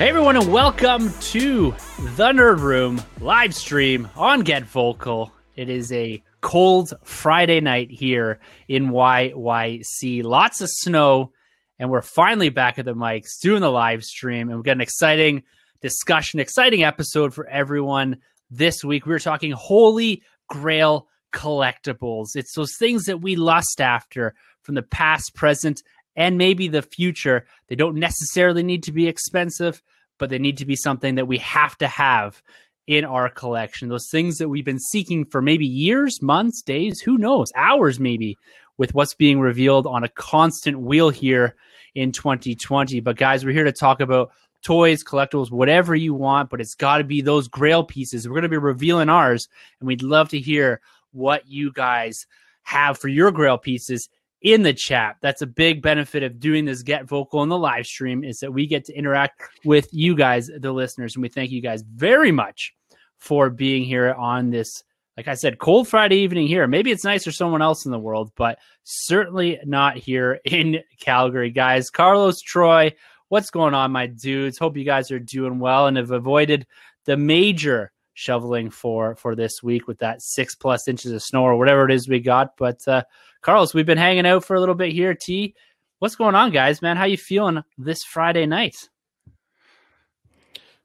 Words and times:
Hey 0.00 0.08
everyone, 0.08 0.38
and 0.38 0.50
welcome 0.50 1.12
to 1.20 1.72
the 2.16 2.32
Nerd 2.32 2.60
Room 2.60 3.02
live 3.20 3.54
stream 3.54 4.08
on 4.16 4.44
GetVokl. 4.44 5.30
It 5.56 5.68
is 5.68 5.92
a 5.92 6.22
cold 6.40 6.94
Friday 7.04 7.60
night 7.60 7.90
here 7.90 8.40
in 8.66 8.92
YYC. 8.92 10.24
Lots 10.24 10.62
of 10.62 10.70
snow, 10.70 11.32
and 11.78 11.90
we're 11.90 12.00
finally 12.00 12.48
back 12.48 12.78
at 12.78 12.86
the 12.86 12.94
mics 12.94 13.38
doing 13.42 13.60
the 13.60 13.70
live 13.70 14.02
stream, 14.02 14.48
and 14.48 14.56
we've 14.56 14.64
got 14.64 14.72
an 14.72 14.80
exciting 14.80 15.42
discussion, 15.82 16.40
exciting 16.40 16.82
episode 16.82 17.34
for 17.34 17.46
everyone 17.46 18.16
this 18.50 18.82
week. 18.82 19.04
We 19.04 19.12
are 19.12 19.18
talking 19.18 19.52
Holy 19.52 20.22
Grail 20.48 21.08
collectibles. 21.34 22.28
It's 22.36 22.54
those 22.54 22.74
things 22.78 23.04
that 23.04 23.20
we 23.20 23.36
lust 23.36 23.82
after 23.82 24.34
from 24.62 24.76
the 24.76 24.82
past, 24.82 25.34
present, 25.34 25.82
and 26.16 26.38
maybe 26.38 26.68
the 26.68 26.82
future. 26.82 27.46
They 27.68 27.76
don't 27.76 27.96
necessarily 27.96 28.62
need 28.62 28.82
to 28.84 28.92
be 28.92 29.06
expensive, 29.06 29.82
but 30.20 30.30
they 30.30 30.38
need 30.38 30.58
to 30.58 30.66
be 30.66 30.76
something 30.76 31.16
that 31.16 31.26
we 31.26 31.38
have 31.38 31.76
to 31.78 31.88
have 31.88 32.40
in 32.86 33.04
our 33.04 33.28
collection. 33.28 33.88
Those 33.88 34.08
things 34.10 34.38
that 34.38 34.48
we've 34.48 34.64
been 34.64 34.78
seeking 34.78 35.24
for 35.24 35.42
maybe 35.42 35.66
years, 35.66 36.22
months, 36.22 36.62
days, 36.62 37.00
who 37.00 37.18
knows, 37.18 37.50
hours 37.56 37.98
maybe, 37.98 38.36
with 38.78 38.94
what's 38.94 39.14
being 39.14 39.40
revealed 39.40 39.86
on 39.86 40.04
a 40.04 40.08
constant 40.08 40.80
wheel 40.80 41.10
here 41.10 41.56
in 41.94 42.12
2020. 42.12 43.00
But 43.00 43.16
guys, 43.16 43.44
we're 43.44 43.52
here 43.52 43.64
to 43.64 43.72
talk 43.72 44.00
about 44.00 44.30
toys, 44.62 45.02
collectibles, 45.02 45.50
whatever 45.50 45.94
you 45.96 46.14
want, 46.14 46.50
but 46.50 46.60
it's 46.60 46.74
got 46.74 46.98
to 46.98 47.04
be 47.04 47.20
those 47.20 47.48
grail 47.48 47.82
pieces. 47.82 48.28
We're 48.28 48.34
going 48.34 48.42
to 48.42 48.48
be 48.48 48.58
revealing 48.58 49.08
ours, 49.08 49.48
and 49.80 49.86
we'd 49.86 50.02
love 50.02 50.28
to 50.30 50.38
hear 50.38 50.80
what 51.12 51.48
you 51.48 51.72
guys 51.72 52.26
have 52.62 52.98
for 52.98 53.08
your 53.08 53.32
grail 53.32 53.58
pieces 53.58 54.08
in 54.42 54.62
the 54.62 54.72
chat. 54.72 55.16
That's 55.20 55.42
a 55.42 55.46
big 55.46 55.82
benefit 55.82 56.22
of 56.22 56.40
doing 56.40 56.64
this 56.64 56.82
GetVokl 56.82 57.42
in 57.42 57.48
the 57.48 57.58
live 57.58 57.86
stream 57.86 58.24
is 58.24 58.38
that 58.38 58.52
we 58.52 58.66
get 58.66 58.84
to 58.86 58.94
interact 58.94 59.42
with 59.64 59.88
you 59.92 60.14
guys, 60.14 60.50
the 60.58 60.72
listeners, 60.72 61.14
and 61.14 61.22
we 61.22 61.28
thank 61.28 61.50
you 61.50 61.60
guys 61.60 61.82
very 61.82 62.32
much 62.32 62.74
for 63.18 63.50
being 63.50 63.84
here 63.84 64.12
on 64.12 64.50
this. 64.50 64.82
Like 65.16 65.28
I 65.28 65.34
said, 65.34 65.58
cold 65.58 65.86
Friday 65.86 66.16
evening 66.16 66.46
here. 66.46 66.66
Maybe 66.66 66.90
it's 66.90 67.04
nice 67.04 67.24
for 67.24 67.32
someone 67.32 67.60
else 67.60 67.84
in 67.84 67.92
the 67.92 67.98
world, 67.98 68.30
but 68.36 68.58
certainly 68.84 69.58
not 69.64 69.98
here 69.98 70.40
in 70.44 70.78
Calgary, 71.00 71.50
guys. 71.50 71.90
Carlos 71.90 72.40
Troy, 72.40 72.94
what's 73.28 73.50
going 73.50 73.74
on, 73.74 73.92
my 73.92 74.06
dudes? 74.06 74.58
Hope 74.58 74.76
you 74.76 74.84
guys 74.84 75.10
are 75.10 75.18
doing 75.18 75.58
well 75.58 75.86
and 75.86 75.96
have 75.98 76.12
avoided 76.12 76.66
the 77.04 77.16
major 77.16 77.92
shoveling 78.14 78.68
for 78.68 79.14
for 79.14 79.34
this 79.34 79.62
week 79.62 79.86
with 79.88 79.98
that 79.98 80.20
six 80.20 80.54
plus 80.54 80.86
inches 80.88 81.10
of 81.10 81.22
snow 81.22 81.42
or 81.42 81.56
whatever 81.56 81.84
it 81.86 81.92
is 81.92 82.08
we 82.08 82.20
got. 82.20 82.56
But 82.56 82.86
uh, 82.86 83.02
Carlos, 83.42 83.72
we've 83.72 83.86
been 83.86 83.98
hanging 83.98 84.26
out 84.26 84.44
for 84.44 84.54
a 84.54 84.60
little 84.60 84.74
bit 84.74 84.92
here. 84.92 85.14
T, 85.14 85.54
what's 85.98 86.14
going 86.14 86.34
on, 86.34 86.50
guys? 86.50 86.82
Man, 86.82 86.96
how 86.96 87.04
you 87.04 87.16
feeling 87.16 87.62
this 87.78 88.02
Friday 88.04 88.46
night? 88.46 88.76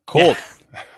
Cold. 0.08 0.38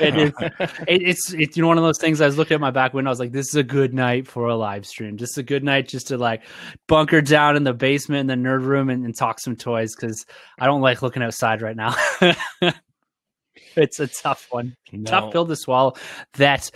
it 0.00 0.16
is. 0.16 0.32
It, 0.40 1.02
it's 1.02 1.32
it's 1.32 1.56
you 1.56 1.62
know 1.62 1.68
one 1.68 1.78
of 1.78 1.84
those 1.84 1.98
things. 1.98 2.20
I 2.20 2.26
was 2.26 2.36
looking 2.38 2.54
at 2.54 2.60
my 2.60 2.70
back 2.70 2.94
window. 2.94 3.10
I 3.10 3.12
was 3.12 3.18
like, 3.18 3.32
"This 3.32 3.48
is 3.48 3.54
a 3.56 3.62
good 3.62 3.94
night 3.94 4.26
for 4.26 4.46
a 4.48 4.56
live 4.56 4.86
stream. 4.86 5.16
Just 5.16 5.38
a 5.38 5.42
good 5.42 5.64
night, 5.64 5.88
just 5.88 6.08
to 6.08 6.18
like 6.18 6.42
bunker 6.86 7.22
down 7.22 7.56
in 7.56 7.64
the 7.64 7.72
basement 7.72 8.30
in 8.30 8.42
the 8.42 8.48
nerd 8.48 8.64
room 8.64 8.90
and, 8.90 9.04
and 9.04 9.16
talk 9.16 9.40
some 9.40 9.56
toys 9.56 9.94
because 9.94 10.24
I 10.58 10.66
don't 10.66 10.82
like 10.82 11.02
looking 11.02 11.22
outside 11.22 11.62
right 11.62 11.76
now. 11.76 11.94
it's 13.76 14.00
a 14.00 14.06
tough 14.06 14.46
one, 14.50 14.76
no. 14.92 15.10
tough 15.10 15.32
pill 15.32 15.46
to 15.46 15.56
swallow. 15.56 15.94
That 16.34 16.70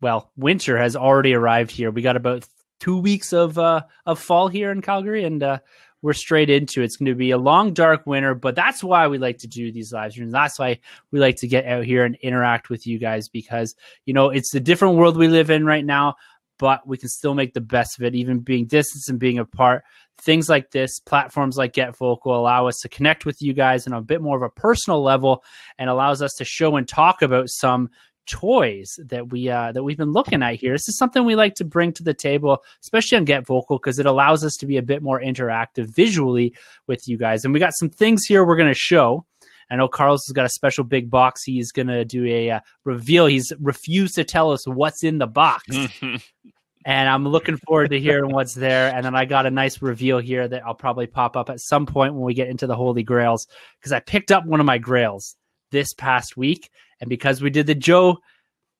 well, 0.00 0.30
winter 0.36 0.78
has 0.78 0.96
already 0.96 1.34
arrived 1.34 1.70
here. 1.70 1.90
We 1.90 2.02
got 2.02 2.16
about 2.16 2.46
two 2.80 2.98
weeks 2.98 3.32
of 3.32 3.58
uh, 3.58 3.82
of 4.06 4.18
fall 4.18 4.48
here 4.48 4.72
in 4.72 4.82
Calgary, 4.82 5.24
and 5.24 5.42
uh, 5.42 5.58
we're 6.02 6.14
straight 6.14 6.50
into 6.50 6.80
it. 6.80 6.86
It's 6.86 6.96
going 6.96 7.06
to 7.06 7.14
be 7.14 7.30
a 7.30 7.38
long, 7.38 7.72
dark 7.74 8.06
winter, 8.06 8.34
but 8.34 8.54
that's 8.54 8.82
why 8.82 9.06
we 9.06 9.18
like 9.18 9.38
to 9.38 9.46
do 9.46 9.70
these 9.70 9.92
live 9.92 10.12
streams. 10.12 10.32
That's 10.32 10.58
why 10.58 10.80
we 11.10 11.20
like 11.20 11.36
to 11.36 11.46
get 11.46 11.66
out 11.66 11.84
here 11.84 12.04
and 12.04 12.16
interact 12.16 12.70
with 12.70 12.86
you 12.86 12.98
guys 12.98 13.28
because 13.28 13.74
you 14.06 14.14
know 14.14 14.30
it's 14.30 14.54
a 14.54 14.60
different 14.60 14.96
world 14.96 15.16
we 15.16 15.28
live 15.28 15.50
in 15.50 15.64
right 15.64 15.84
now, 15.84 16.16
but 16.58 16.86
we 16.86 16.98
can 16.98 17.08
still 17.08 17.34
make 17.34 17.54
the 17.54 17.60
best 17.60 17.98
of 17.98 18.04
it, 18.04 18.14
even 18.14 18.40
being 18.40 18.66
distance 18.66 19.08
and 19.08 19.18
being 19.18 19.38
apart. 19.38 19.82
Things 20.18 20.50
like 20.50 20.70
this, 20.70 21.00
platforms 21.00 21.56
like 21.56 21.72
GetVokl 21.72 22.26
allow 22.26 22.66
us 22.66 22.78
to 22.82 22.90
connect 22.90 23.24
with 23.24 23.40
you 23.40 23.54
guys 23.54 23.86
on 23.86 23.94
a 23.94 24.02
bit 24.02 24.20
more 24.20 24.36
of 24.36 24.42
a 24.42 24.50
personal 24.50 25.02
level 25.02 25.42
and 25.78 25.88
allows 25.88 26.20
us 26.20 26.34
to 26.34 26.44
show 26.44 26.76
and 26.76 26.86
talk 26.86 27.22
about 27.22 27.48
some 27.48 27.88
toys 28.26 28.98
that 29.06 29.30
we 29.30 29.48
uh, 29.48 29.72
that 29.72 29.82
we've 29.82 29.96
been 29.96 30.12
looking 30.12 30.42
at 30.42 30.56
here. 30.56 30.72
This 30.72 30.88
is 30.88 30.96
something 30.96 31.24
we 31.24 31.36
like 31.36 31.54
to 31.56 31.64
bring 31.64 31.92
to 31.94 32.02
the 32.02 32.14
table, 32.14 32.62
especially 32.82 33.18
on 33.18 33.26
GetVokl, 33.26 33.68
because 33.68 33.98
it 33.98 34.06
allows 34.06 34.44
us 34.44 34.56
to 34.56 34.66
be 34.66 34.76
a 34.76 34.82
bit 34.82 35.02
more 35.02 35.20
interactive 35.20 35.86
visually 35.86 36.54
with 36.86 37.06
you 37.08 37.16
guys. 37.16 37.44
And 37.44 37.52
we 37.54 37.60
got 37.60 37.76
some 37.76 37.90
things 37.90 38.24
here 38.24 38.44
we're 38.44 38.56
going 38.56 38.68
to 38.68 38.74
show. 38.74 39.24
I 39.70 39.76
know 39.76 39.88
Carlos 39.88 40.26
has 40.26 40.32
got 40.32 40.46
a 40.46 40.50
special 40.50 40.82
big 40.82 41.10
box. 41.10 41.44
He's 41.44 41.70
going 41.70 41.86
to 41.86 42.04
do 42.04 42.26
a 42.26 42.50
uh, 42.50 42.60
reveal. 42.84 43.26
He's 43.26 43.52
refused 43.60 44.16
to 44.16 44.24
tell 44.24 44.50
us 44.50 44.66
what's 44.66 45.04
in 45.04 45.18
the 45.18 45.28
box. 45.28 45.64
and 46.84 47.08
I'm 47.08 47.26
looking 47.26 47.56
forward 47.56 47.90
to 47.90 48.00
hearing 48.00 48.32
what's 48.32 48.54
there. 48.54 48.92
And 48.92 49.04
then 49.04 49.14
I 49.14 49.26
got 49.26 49.46
a 49.46 49.50
nice 49.50 49.80
reveal 49.80 50.18
here 50.18 50.48
that 50.48 50.64
I'll 50.66 50.74
probably 50.74 51.06
pop 51.06 51.36
up 51.36 51.50
at 51.50 51.60
some 51.60 51.86
point 51.86 52.14
when 52.14 52.24
we 52.24 52.34
get 52.34 52.48
into 52.48 52.66
the 52.66 52.74
Holy 52.74 53.04
Grails 53.04 53.46
because 53.78 53.92
I 53.92 54.00
picked 54.00 54.32
up 54.32 54.44
one 54.44 54.58
of 54.58 54.66
my 54.66 54.78
Grails 54.78 55.36
this 55.70 55.94
past 55.94 56.36
week 56.36 56.70
and 57.00 57.08
because 57.08 57.40
we 57.40 57.50
did 57.50 57.66
the 57.66 57.74
Joe 57.74 58.18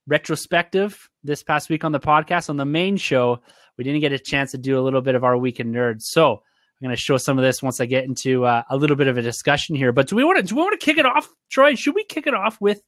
retrospective 0.06 1.08
this 1.22 1.42
past 1.42 1.70
week 1.70 1.84
on 1.84 1.92
the 1.92 2.00
podcast 2.00 2.50
on 2.50 2.56
the 2.56 2.64
main 2.64 2.96
show, 2.96 3.40
we 3.78 3.84
didn't 3.84 4.00
get 4.00 4.12
a 4.12 4.18
chance 4.18 4.50
to 4.52 4.58
do 4.58 4.78
a 4.78 4.82
little 4.82 5.00
bit 5.00 5.14
of 5.14 5.24
our 5.24 5.36
weekend 5.36 5.74
nerds. 5.74 6.02
So 6.02 6.32
I'm 6.32 6.86
going 6.86 6.94
to 6.94 7.00
show 7.00 7.16
some 7.16 7.38
of 7.38 7.44
this 7.44 7.62
once 7.62 7.80
I 7.80 7.86
get 7.86 8.04
into 8.04 8.44
uh, 8.44 8.62
a 8.68 8.76
little 8.76 8.96
bit 8.96 9.08
of 9.08 9.16
a 9.16 9.22
discussion 9.22 9.74
here. 9.74 9.92
But 9.92 10.08
do 10.08 10.16
we 10.16 10.24
want 10.24 10.38
to 10.38 10.42
do 10.42 10.54
we 10.54 10.62
want 10.62 10.78
to 10.78 10.84
kick 10.84 10.98
it 10.98 11.06
off, 11.06 11.28
Troy? 11.50 11.74
Should 11.74 11.94
we 11.94 12.04
kick 12.04 12.26
it 12.26 12.34
off 12.34 12.60
with 12.60 12.82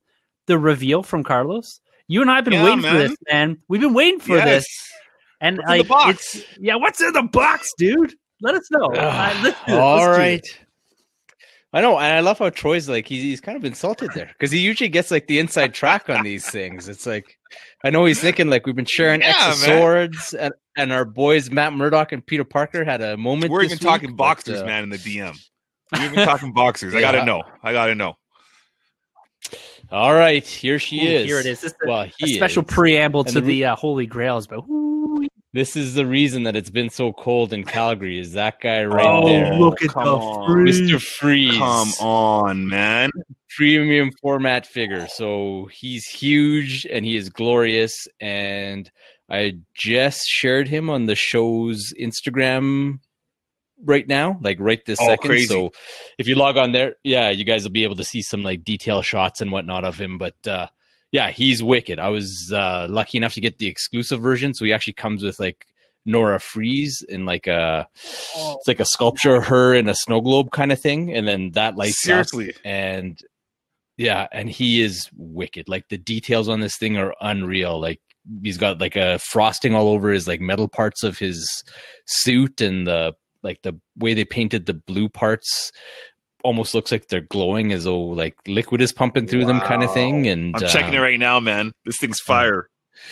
the 0.47 0.59
reveal 0.59 1.03
from 1.03 1.25
Carlos? 1.25 1.81
You 2.09 2.21
and 2.21 2.31
I 2.31 2.37
have 2.37 2.45
been 2.45 2.55
yeah, 2.55 2.65
waiting 2.65 2.83
man. 2.83 2.93
for 2.93 2.99
this, 2.99 3.17
man. 3.31 3.59
We've 3.69 3.81
been 3.81 3.95
waiting 3.95 4.21
for 4.21 4.37
yes. 4.37 4.45
this. 4.45 4.89
And 5.41 5.59
what's 5.59 5.91
like, 5.91 6.09
it's 6.11 6.43
yeah, 6.59 6.77
what's 6.77 7.01
in 7.01 7.13
the 7.13 7.23
box, 7.23 7.69
dude? 7.79 8.15
Let 8.43 8.55
us 8.55 8.71
know. 8.71 8.91
All 9.69 10.09
right. 10.09 10.43
I 11.75 11.81
know, 11.81 11.99
and 11.99 12.13
I 12.13 12.21
love 12.21 12.39
how 12.39 12.51
Troy's 12.51 12.89
like 12.89 13.07
he's, 13.07 13.23
he's 13.23 13.41
kind 13.41 13.57
of 13.57 13.65
insulted 13.65 14.11
there 14.15 14.27
because 14.27 14.51
he 14.51 14.59
usually 14.59 14.91
gets 14.91 15.11
like 15.11 15.27
the 15.27 15.39
inside 15.39 15.73
track 15.73 16.11
on 16.11 16.23
these 16.23 16.47
things. 16.47 16.87
It's 16.87 17.07
like 17.07 17.39
I 17.83 17.89
know 17.89 18.05
he's 18.05 18.21
thinking 18.21 18.51
like 18.51 18.67
we've 18.67 18.77
been 18.77 18.85
sharing 18.85 19.23
yeah, 19.23 19.53
swords, 19.53 20.35
and, 20.35 20.53
and 20.77 20.93
our 20.93 21.07
boys 21.07 21.51
Matt 21.51 21.73
Murdock 21.73 22.13
and 22.13 22.25
Peter 22.25 22.45
Parker 22.45 22.85
had 22.85 23.01
a 23.01 23.17
moment. 23.17 23.51
We're 23.51 23.63
even 23.63 23.77
week, 23.77 23.81
talking 23.81 24.17
boxers, 24.17 24.61
uh, 24.61 24.67
man, 24.67 24.83
in 24.83 24.91
the 24.91 24.99
DM. 24.99 25.35
We're 25.93 26.05
even 26.05 26.27
talking 26.27 26.53
boxers. 26.53 26.95
I 26.95 27.01
gotta 27.01 27.25
know. 27.25 27.43
I 27.63 27.73
gotta 27.73 27.95
know. 27.95 28.19
All 29.91 30.13
right, 30.13 30.47
here 30.47 30.79
she 30.79 31.01
Ooh, 31.01 31.11
is. 31.11 31.27
Here 31.27 31.39
it 31.39 31.47
is. 31.47 31.63
This 31.63 31.73
is 31.73 31.79
well, 31.87 32.03
a, 32.03 32.13
a 32.23 32.27
special 32.29 32.65
is. 32.65 32.69
preamble 32.73 33.25
to 33.25 33.41
the, 33.41 33.47
the 33.47 33.65
uh, 33.67 33.77
Holy 33.77 34.07
Grails, 34.07 34.47
but. 34.47 34.61
Ooh, 34.69 34.92
this 35.53 35.77
is 35.77 35.95
the 35.95 36.07
reason 36.07 36.45
that 36.45 36.57
it's 36.57 36.71
been 36.71 36.89
so 36.89 37.13
cold 37.13 37.53
in 37.53 37.65
Calgary. 37.65 38.19
Is 38.19 38.33
that 38.33 38.61
guy 38.61 38.85
right 38.85 39.07
oh, 39.07 39.29
there? 39.29 39.55
Look 39.55 39.83
at 39.83 39.95
the 39.95 40.45
freeze. 40.47 40.81
Mr. 40.81 41.01
Freeze. 41.01 41.59
Come 41.59 41.93
on, 42.01 42.69
man. 42.69 43.11
Premium 43.55 44.11
format 44.23 44.67
figure. 44.67 45.07
So 45.09 45.69
he's 45.71 46.07
huge 46.07 46.87
and 46.91 47.05
he 47.05 47.17
is 47.17 47.29
glorious. 47.29 48.09
And 48.19 48.91
I 49.29 49.59
just 49.75 50.27
shared 50.27 50.69
him 50.69 50.89
on 50.89 51.05
the 51.05 51.15
show's 51.15 51.93
Instagram 52.01 53.01
right 53.85 54.09
now, 54.09 54.39
like 54.41 54.59
right 54.59 54.83
this 54.87 54.99
oh, 55.03 55.07
second. 55.07 55.29
Crazy. 55.29 55.47
So 55.47 55.73
if 56.17 56.27
you 56.27 56.35
log 56.35 56.57
on 56.57 56.73
there, 56.73 56.95
yeah, 57.05 57.29
you 57.29 57.45
guys 57.45 57.63
will 57.65 57.73
be 57.73 57.85
able 57.85 57.97
to 57.97 58.05
see 58.05 58.23
some 58.23 58.43
like 58.43 58.65
detail 58.65 59.03
shots 59.03 59.43
and 59.43 59.53
whatnot 59.53 59.85
of 59.85 59.99
him. 59.99 60.17
But 60.17 60.47
uh 60.47 60.69
yeah, 61.13 61.31
he's 61.31 61.63
wicked. 61.63 61.99
I 61.99 62.09
was 62.09 62.51
uh, 62.53 62.87
lucky 62.91 63.19
enough 63.19 63.35
to 63.35 63.41
get 63.41 63.59
the 63.59 63.69
exclusive 63.69 64.21
version, 64.21 64.55
so 64.55 64.65
he 64.65 64.73
actually 64.73 64.95
comes 64.95 65.23
with 65.23 65.39
like 65.39 65.67
Nora 66.07 66.41
Freeze 66.41 67.05
in 67.07 67.27
like 67.27 67.47
a 67.47 67.87
oh, 68.35 68.57
it's 68.59 68.67
like 68.67 68.81
a 68.81 68.87
sculpture 68.87 69.37
of 69.37 69.47
her 69.47 69.75
in 69.75 69.89
a 69.89 69.95
snow 69.95 70.23
globe 70.23 70.51
kind 70.51 70.73
of 70.73 70.81
thing, 70.81 71.15
and 71.15 71.29
then 71.29 71.51
that 71.53 71.77
lights 71.77 72.03
seriously 72.03 72.51
up, 72.51 72.57
and 72.65 73.21
yeah, 73.99 74.27
and 74.33 74.49
he 74.49 74.83
is 74.83 75.09
wicked. 75.15 75.69
Like 75.69 75.89
the 75.91 75.99
details 75.99 76.49
on 76.49 76.61
this 76.61 76.79
thing 76.79 76.97
are 76.97 77.15
unreal. 77.21 77.79
Like 77.79 78.01
he's 78.43 78.59
got 78.59 78.81
like 78.81 78.97
a 78.97 79.19
frosting 79.19 79.75
all 79.75 79.89
over 79.89 80.11
his 80.11 80.27
like 80.27 80.41
metal 80.41 80.67
parts 80.67 81.03
of 81.03 81.19
his 81.19 81.47
suit, 82.07 82.63
and 82.63 82.87
the 82.87 83.13
like 83.43 83.61
the 83.63 83.79
way 83.99 84.15
they 84.15 84.25
painted 84.25 84.65
the 84.65 84.75
blue 84.75 85.11
parts 85.11 85.73
almost 86.45 86.75
looks 86.75 86.93
like 86.93 87.09
they're 87.09 87.21
glowing 87.21 87.73
as 87.73 87.85
though 87.85 88.01
like 88.01 88.37
liquid 88.47 88.81
is 88.81 88.93
pumping 88.93 89.27
through 89.27 89.43
wow. 89.43 89.49
them 89.49 89.61
kind 89.61 89.83
of 89.83 89.93
thing. 89.93 90.27
And 90.29 90.55
I'm 90.57 90.69
checking 90.69 90.95
it 90.95 90.99
um, 90.99 91.03
right 91.03 91.19
now, 91.19 91.41
man. 91.41 91.73
This 91.85 91.99
thing's 91.99 92.21
fire. 92.21 92.69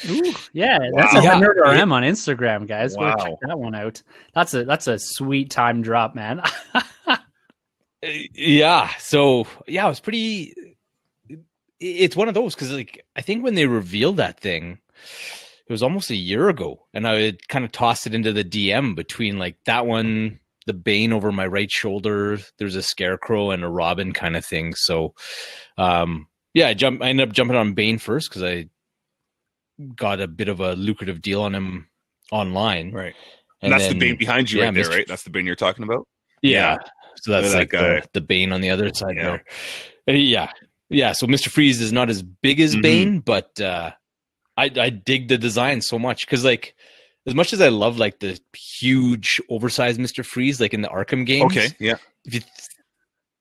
Ooh, 0.08 0.34
yeah, 0.52 0.78
that's 0.94 1.14
wow. 1.14 1.20
a 1.20 1.22
yeah. 1.22 1.40
nerd 1.40 1.56
RM 1.56 1.92
on 1.92 2.02
Instagram, 2.02 2.66
guys. 2.66 2.96
Wow. 2.96 3.16
Go 3.16 3.24
check 3.24 3.34
that 3.42 3.58
one 3.58 3.74
out. 3.74 4.02
That's 4.34 4.54
a 4.54 4.64
that's 4.64 4.86
a 4.86 4.98
sweet 4.98 5.50
time 5.50 5.82
drop, 5.82 6.14
man. 6.14 6.42
yeah. 8.34 8.90
So 8.98 9.46
yeah, 9.66 9.86
it 9.86 9.88
was 9.88 10.00
pretty. 10.00 10.54
It's 11.80 12.16
one 12.16 12.28
of 12.28 12.34
those 12.34 12.54
because 12.54 12.72
like 12.72 13.04
I 13.16 13.22
think 13.22 13.42
when 13.42 13.54
they 13.54 13.66
revealed 13.66 14.18
that 14.18 14.38
thing, 14.38 14.78
it 15.66 15.72
was 15.72 15.82
almost 15.82 16.10
a 16.10 16.16
year 16.16 16.48
ago, 16.48 16.86
and 16.94 17.06
I 17.06 17.20
had 17.20 17.48
kind 17.48 17.64
of 17.64 17.72
tossed 17.72 18.06
it 18.06 18.14
into 18.14 18.32
the 18.32 18.44
DM 18.44 18.94
between 18.94 19.38
like 19.38 19.56
that 19.64 19.86
one 19.86 20.40
the 20.70 20.74
Bane 20.74 21.12
over 21.12 21.32
my 21.32 21.46
right 21.46 21.70
shoulder. 21.70 22.38
There's 22.58 22.76
a 22.76 22.82
Scarecrow 22.82 23.50
and 23.50 23.64
a 23.64 23.68
Robin 23.68 24.12
kind 24.12 24.36
of 24.36 24.44
thing. 24.46 24.74
So, 24.76 25.14
um, 25.76 26.28
yeah, 26.54 26.68
I 26.68 26.74
jump. 26.74 27.02
I 27.02 27.08
ended 27.08 27.28
up 27.28 27.34
jumping 27.34 27.56
on 27.56 27.74
Bane 27.74 27.98
first 27.98 28.30
because 28.30 28.44
I 28.44 28.66
got 29.96 30.20
a 30.20 30.28
bit 30.28 30.48
of 30.48 30.60
a 30.60 30.74
lucrative 30.74 31.20
deal 31.20 31.42
on 31.42 31.56
him 31.56 31.88
online. 32.30 32.92
Right. 32.92 33.14
And, 33.60 33.72
and 33.72 33.72
that's 33.72 33.88
then, 33.88 33.98
the 33.98 34.10
Bane 34.10 34.16
behind 34.16 34.52
you 34.52 34.60
yeah, 34.60 34.66
right 34.66 34.74
there, 34.74 34.84
Mr. 34.84 34.90
right? 34.90 35.08
That's 35.08 35.24
the 35.24 35.30
Bane 35.30 35.44
you're 35.44 35.56
talking 35.56 35.82
about. 35.82 36.06
Yeah. 36.40 36.50
yeah. 36.50 36.76
So 37.16 37.32
that's 37.32 37.52
like 37.52 37.70
that 37.70 38.04
the, 38.04 38.20
the, 38.20 38.20
Bane 38.20 38.52
on 38.52 38.60
the 38.60 38.70
other 38.70 38.92
side 38.94 39.16
yeah. 39.16 39.38
there. 40.06 40.16
Yeah. 40.16 40.52
Yeah. 40.88 41.12
So 41.12 41.26
Mr. 41.26 41.48
Freeze 41.48 41.80
is 41.80 41.92
not 41.92 42.10
as 42.10 42.22
big 42.22 42.60
as 42.60 42.74
mm-hmm. 42.74 42.82
Bane, 42.82 43.20
but 43.20 43.60
uh, 43.60 43.90
I 44.56 44.70
I 44.76 44.90
dig 44.90 45.26
the 45.26 45.36
design 45.36 45.80
so 45.80 45.98
much 45.98 46.26
because 46.26 46.44
like 46.44 46.76
as 47.26 47.34
much 47.34 47.52
as 47.52 47.60
I 47.60 47.68
love 47.68 47.98
like 47.98 48.20
the 48.20 48.38
huge 48.54 49.40
oversized 49.48 50.00
Mr. 50.00 50.24
Freeze 50.24 50.60
like 50.60 50.74
in 50.74 50.82
the 50.82 50.88
Arkham 50.88 51.26
games. 51.26 51.52
Okay. 51.52 51.68
Yeah. 51.78 51.96
If 52.24 52.34
you 52.34 52.40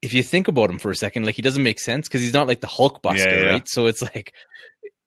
if 0.02 0.14
you 0.14 0.24
think 0.24 0.48
about 0.48 0.70
him 0.70 0.80
for 0.80 0.92
a 0.92 0.96
second, 0.96 1.26
like 1.26 1.36
he 1.36 1.42
doesn't 1.42 1.64
make 1.64 1.80
sense 1.80 2.08
because 2.08 2.22
he's 2.22 2.34
not 2.34 2.48
like 2.48 2.62
the 2.62 2.68
Hulk 2.68 3.02
Buster, 3.02 3.30
yeah, 3.30 3.44
yeah. 3.44 3.52
right? 3.52 3.68
So 3.68 3.86
it's 3.86 4.02
like 4.02 4.34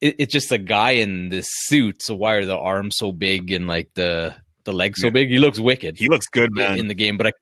it, 0.01 0.17
it's 0.19 0.33
just 0.33 0.53
a 0.53 0.59
guy 0.59 0.93
in 0.93 1.31
this 1.31 1.47
suit. 1.49 2.03
So 2.03 2.15
why 2.15 2.35
are 2.35 2.45
the 2.45 2.59
arms 2.59 2.97
so 2.97 3.13
big 3.13 3.53
and 3.53 3.67
like 3.67 3.91
the 3.95 4.35
the 4.65 4.73
legs 4.73 5.01
so 5.01 5.11
big? 5.11 5.29
He 5.31 5.39
looks 5.39 5.59
wicked. 5.59 5.97
He 5.99 6.09
looks 6.09 6.27
good, 6.27 6.53
man, 6.55 6.79
in 6.79 6.89
the 6.89 6.95
game. 6.95 7.17
But 7.17 7.29
I, 7.29 7.33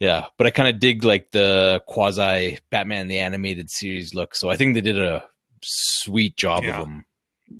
yeah, 0.00 0.26
but 0.38 0.46
I 0.46 0.50
kind 0.50 0.68
of 0.68 0.80
dig 0.80 1.04
like 1.04 1.30
the 1.32 1.82
quasi 1.86 2.58
Batman 2.70 3.08
the 3.08 3.20
animated 3.20 3.70
series 3.70 4.14
look. 4.14 4.34
So 4.34 4.50
I 4.50 4.56
think 4.56 4.74
they 4.74 4.80
did 4.80 4.98
a 4.98 5.24
sweet 5.62 6.36
job 6.36 6.64
yeah. 6.64 6.80
of 6.80 6.86
him 6.86 7.04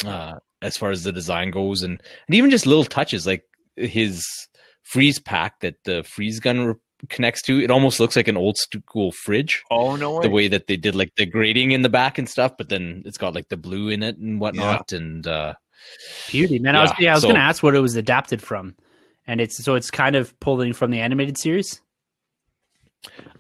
uh, 0.05 0.38
as 0.66 0.76
far 0.76 0.90
as 0.90 1.04
the 1.04 1.12
design 1.12 1.50
goes, 1.50 1.82
and 1.82 2.00
and 2.26 2.34
even 2.34 2.50
just 2.50 2.66
little 2.66 2.84
touches 2.84 3.26
like 3.26 3.44
his 3.76 4.24
freeze 4.82 5.18
pack 5.18 5.60
that 5.60 5.76
the 5.84 6.02
freeze 6.02 6.40
gun 6.40 6.66
re- 6.66 6.74
connects 7.08 7.42
to. 7.42 7.62
It 7.62 7.70
almost 7.70 8.00
looks 8.00 8.16
like 8.16 8.28
an 8.28 8.36
old 8.36 8.56
school 8.56 9.12
fridge. 9.12 9.62
Oh 9.70 9.96
no! 9.96 10.16
Way. 10.16 10.22
The 10.22 10.30
way 10.30 10.48
that 10.48 10.66
they 10.66 10.76
did 10.76 10.94
like 10.94 11.14
the 11.16 11.26
grating 11.26 11.72
in 11.72 11.82
the 11.82 11.88
back 11.88 12.18
and 12.18 12.28
stuff, 12.28 12.52
but 12.56 12.68
then 12.68 13.02
it's 13.04 13.18
got 13.18 13.34
like 13.34 13.48
the 13.48 13.56
blue 13.56 13.88
in 13.88 14.02
it 14.02 14.18
and 14.18 14.40
whatnot, 14.40 14.92
yeah. 14.92 14.98
and 14.98 15.26
uh, 15.26 15.54
beauty 16.28 16.58
man. 16.58 16.74
Yeah, 16.74 16.80
I 16.80 16.82
was 16.82 16.92
yeah, 16.98 17.10
I 17.10 17.14
was 17.14 17.22
so, 17.22 17.28
gonna 17.28 17.40
ask 17.40 17.62
what 17.62 17.74
it 17.74 17.80
was 17.80 17.96
adapted 17.96 18.42
from, 18.42 18.74
and 19.26 19.40
it's 19.40 19.62
so 19.62 19.74
it's 19.74 19.90
kind 19.90 20.16
of 20.16 20.38
pulling 20.40 20.72
from 20.72 20.90
the 20.90 21.00
animated 21.00 21.38
series. 21.38 21.80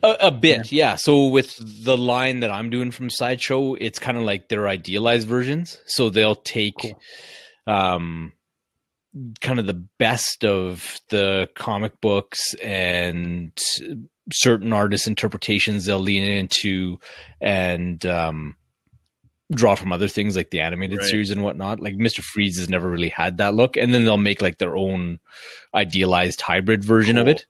A, 0.02 0.16
a 0.20 0.30
bit, 0.30 0.70
yeah. 0.72 0.90
yeah. 0.90 0.94
So 0.96 1.26
with 1.26 1.56
the 1.84 1.96
line 1.96 2.40
that 2.40 2.50
I'm 2.50 2.70
doing 2.70 2.90
from 2.90 3.10
Sideshow, 3.10 3.74
it's 3.74 3.98
kind 3.98 4.16
of 4.16 4.24
like 4.24 4.48
their 4.48 4.68
idealized 4.68 5.26
versions. 5.26 5.78
So 5.86 6.10
they'll 6.10 6.36
take, 6.36 6.78
cool. 6.78 7.00
um, 7.66 8.32
kind 9.40 9.58
of 9.58 9.66
the 9.66 9.74
best 9.98 10.44
of 10.44 11.00
the 11.08 11.48
comic 11.54 12.00
books 12.00 12.54
and 12.54 13.52
certain 14.32 14.72
artist 14.72 15.06
interpretations 15.06 15.84
they'll 15.84 15.98
lean 15.98 16.24
into 16.24 16.98
and 17.40 18.04
um, 18.06 18.56
draw 19.52 19.74
from 19.74 19.92
other 19.92 20.08
things 20.08 20.36
like 20.36 20.50
the 20.50 20.60
animated 20.60 20.98
right. 20.98 21.08
series 21.08 21.30
and 21.30 21.42
whatnot. 21.42 21.80
Like 21.80 21.94
Mr. 21.94 22.20
Freeze 22.20 22.58
has 22.58 22.68
never 22.68 22.90
really 22.90 23.08
had 23.08 23.38
that 23.38 23.54
look, 23.54 23.76
and 23.76 23.94
then 23.94 24.04
they'll 24.04 24.16
make 24.16 24.42
like 24.42 24.58
their 24.58 24.76
own 24.76 25.18
idealized 25.74 26.40
hybrid 26.40 26.84
version 26.84 27.16
cool. 27.16 27.22
of 27.22 27.28
it. 27.28 27.46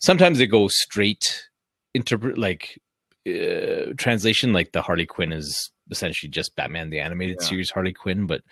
Sometimes 0.00 0.38
they 0.38 0.46
go 0.46 0.68
straight 0.68 1.49
interpret 1.94 2.38
like 2.38 2.80
uh, 3.28 3.92
translation, 3.96 4.52
like 4.52 4.72
the 4.72 4.82
Harley 4.82 5.06
Quinn 5.06 5.32
is 5.32 5.70
essentially 5.90 6.30
just 6.30 6.56
Batman 6.56 6.90
the 6.90 7.00
animated 7.00 7.38
yeah. 7.40 7.46
series 7.48 7.70
Harley 7.70 7.92
Quinn, 7.92 8.26
but 8.26 8.42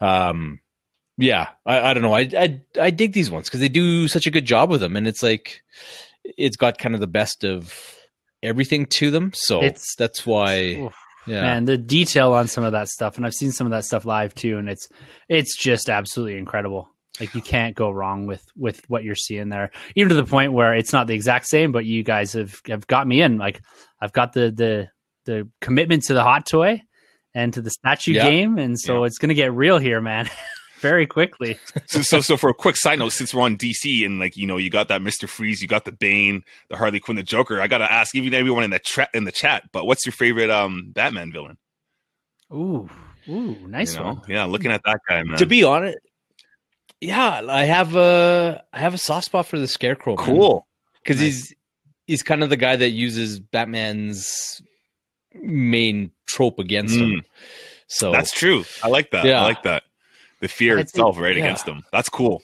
um 0.00 0.60
yeah, 1.20 1.48
I, 1.66 1.90
I 1.90 1.94
don't 1.94 2.02
know. 2.02 2.14
I, 2.14 2.30
I 2.36 2.60
I 2.80 2.90
dig 2.90 3.12
these 3.12 3.30
ones 3.30 3.48
because 3.48 3.60
they 3.60 3.68
do 3.68 4.08
such 4.08 4.26
a 4.26 4.30
good 4.30 4.46
job 4.46 4.70
with 4.70 4.80
them, 4.80 4.96
and 4.96 5.06
it's 5.06 5.22
like 5.22 5.62
it's 6.24 6.56
got 6.56 6.78
kind 6.78 6.94
of 6.94 7.00
the 7.00 7.06
best 7.06 7.44
of 7.44 7.74
everything 8.42 8.86
to 8.86 9.10
them. 9.10 9.32
So 9.34 9.62
it's 9.62 9.94
that's 9.96 10.24
why. 10.24 10.76
Oof, 10.80 10.94
yeah, 11.26 11.54
and 11.54 11.68
the 11.68 11.76
detail 11.76 12.32
on 12.32 12.48
some 12.48 12.64
of 12.64 12.72
that 12.72 12.88
stuff, 12.88 13.16
and 13.16 13.26
I've 13.26 13.34
seen 13.34 13.52
some 13.52 13.66
of 13.66 13.70
that 13.72 13.84
stuff 13.84 14.06
live 14.06 14.34
too, 14.34 14.56
and 14.56 14.68
it's 14.68 14.88
it's 15.28 15.56
just 15.56 15.90
absolutely 15.90 16.38
incredible. 16.38 16.88
Like 17.18 17.34
you 17.34 17.42
can't 17.42 17.74
go 17.74 17.90
wrong 17.90 18.26
with 18.26 18.44
with 18.56 18.88
what 18.88 19.04
you're 19.04 19.14
seeing 19.14 19.48
there, 19.48 19.70
even 19.94 20.10
to 20.10 20.14
the 20.14 20.24
point 20.24 20.52
where 20.52 20.74
it's 20.74 20.92
not 20.92 21.06
the 21.06 21.14
exact 21.14 21.46
same, 21.46 21.72
but 21.72 21.84
you 21.84 22.02
guys 22.02 22.32
have 22.34 22.60
have 22.66 22.86
got 22.86 23.06
me 23.06 23.20
in. 23.20 23.36
Like 23.36 23.60
I've 24.00 24.12
got 24.12 24.32
the 24.32 24.50
the 24.50 24.88
the 25.24 25.48
commitment 25.60 26.04
to 26.04 26.14
the 26.14 26.22
hot 26.22 26.46
toy 26.46 26.82
and 27.34 27.52
to 27.54 27.62
the 27.62 27.70
statue 27.70 28.12
yeah. 28.12 28.28
game, 28.28 28.58
and 28.58 28.78
so 28.78 29.00
yeah. 29.00 29.06
it's 29.06 29.18
gonna 29.18 29.34
get 29.34 29.52
real 29.52 29.78
here, 29.78 30.00
man. 30.00 30.30
very 30.80 31.06
quickly. 31.06 31.58
so, 31.86 32.02
so, 32.02 32.20
so 32.20 32.36
for 32.36 32.50
a 32.50 32.54
quick 32.54 32.76
side 32.76 32.98
note, 32.98 33.12
since 33.12 33.32
we're 33.32 33.42
on 33.42 33.56
DC 33.56 34.04
and 34.04 34.18
like 34.18 34.36
you 34.36 34.46
know, 34.46 34.56
you 34.56 34.70
got 34.70 34.88
that 34.88 35.02
Mister 35.02 35.26
Freeze, 35.26 35.62
you 35.62 35.68
got 35.68 35.84
the 35.84 35.92
Bane, 35.92 36.42
the 36.68 36.76
Harley 36.76 37.00
Quinn, 37.00 37.16
the 37.16 37.22
Joker. 37.22 37.60
I 37.60 37.68
gotta 37.68 37.90
ask 37.90 38.14
even 38.14 38.34
everyone 38.34 38.64
in 38.64 38.70
the 38.70 38.78
chat 38.78 39.10
in 39.14 39.24
the 39.24 39.32
chat, 39.32 39.64
but 39.72 39.86
what's 39.86 40.04
your 40.04 40.12
favorite 40.12 40.50
um 40.50 40.90
Batman 40.92 41.32
villain? 41.32 41.58
Ooh, 42.52 42.88
ooh, 43.28 43.56
nice 43.68 43.94
you 43.94 44.00
know? 44.00 44.06
one. 44.06 44.22
Yeah, 44.26 44.44
looking 44.44 44.72
at 44.72 44.82
that 44.84 45.00
guy, 45.08 45.22
man. 45.22 45.38
To 45.38 45.46
be 45.46 45.62
honest, 45.62 45.98
yeah, 47.00 47.42
I 47.48 47.64
have 47.64 47.96
a 47.96 48.62
I 48.72 48.78
have 48.78 48.94
a 48.94 48.98
soft 48.98 49.26
spot 49.26 49.46
for 49.46 49.58
the 49.58 49.68
Scarecrow. 49.68 50.16
Cool, 50.16 50.66
because 51.02 51.20
nice. 51.20 51.26
he's 51.26 51.54
he's 52.06 52.22
kind 52.22 52.42
of 52.42 52.50
the 52.50 52.56
guy 52.56 52.76
that 52.76 52.90
uses 52.90 53.40
Batman's 53.40 54.62
main 55.34 56.10
trope 56.26 56.58
against 56.58 56.94
mm. 56.94 57.14
him. 57.14 57.24
So 57.86 58.12
that's 58.12 58.32
true. 58.32 58.64
I 58.82 58.88
like 58.88 59.10
that. 59.10 59.24
Yeah. 59.24 59.40
I 59.40 59.44
like 59.44 59.62
that 59.64 59.82
the 60.40 60.48
fear 60.48 60.78
itself 60.78 61.18
right 61.18 61.36
yeah. 61.36 61.44
against 61.44 61.66
him. 61.66 61.84
That's 61.92 62.08
cool. 62.08 62.42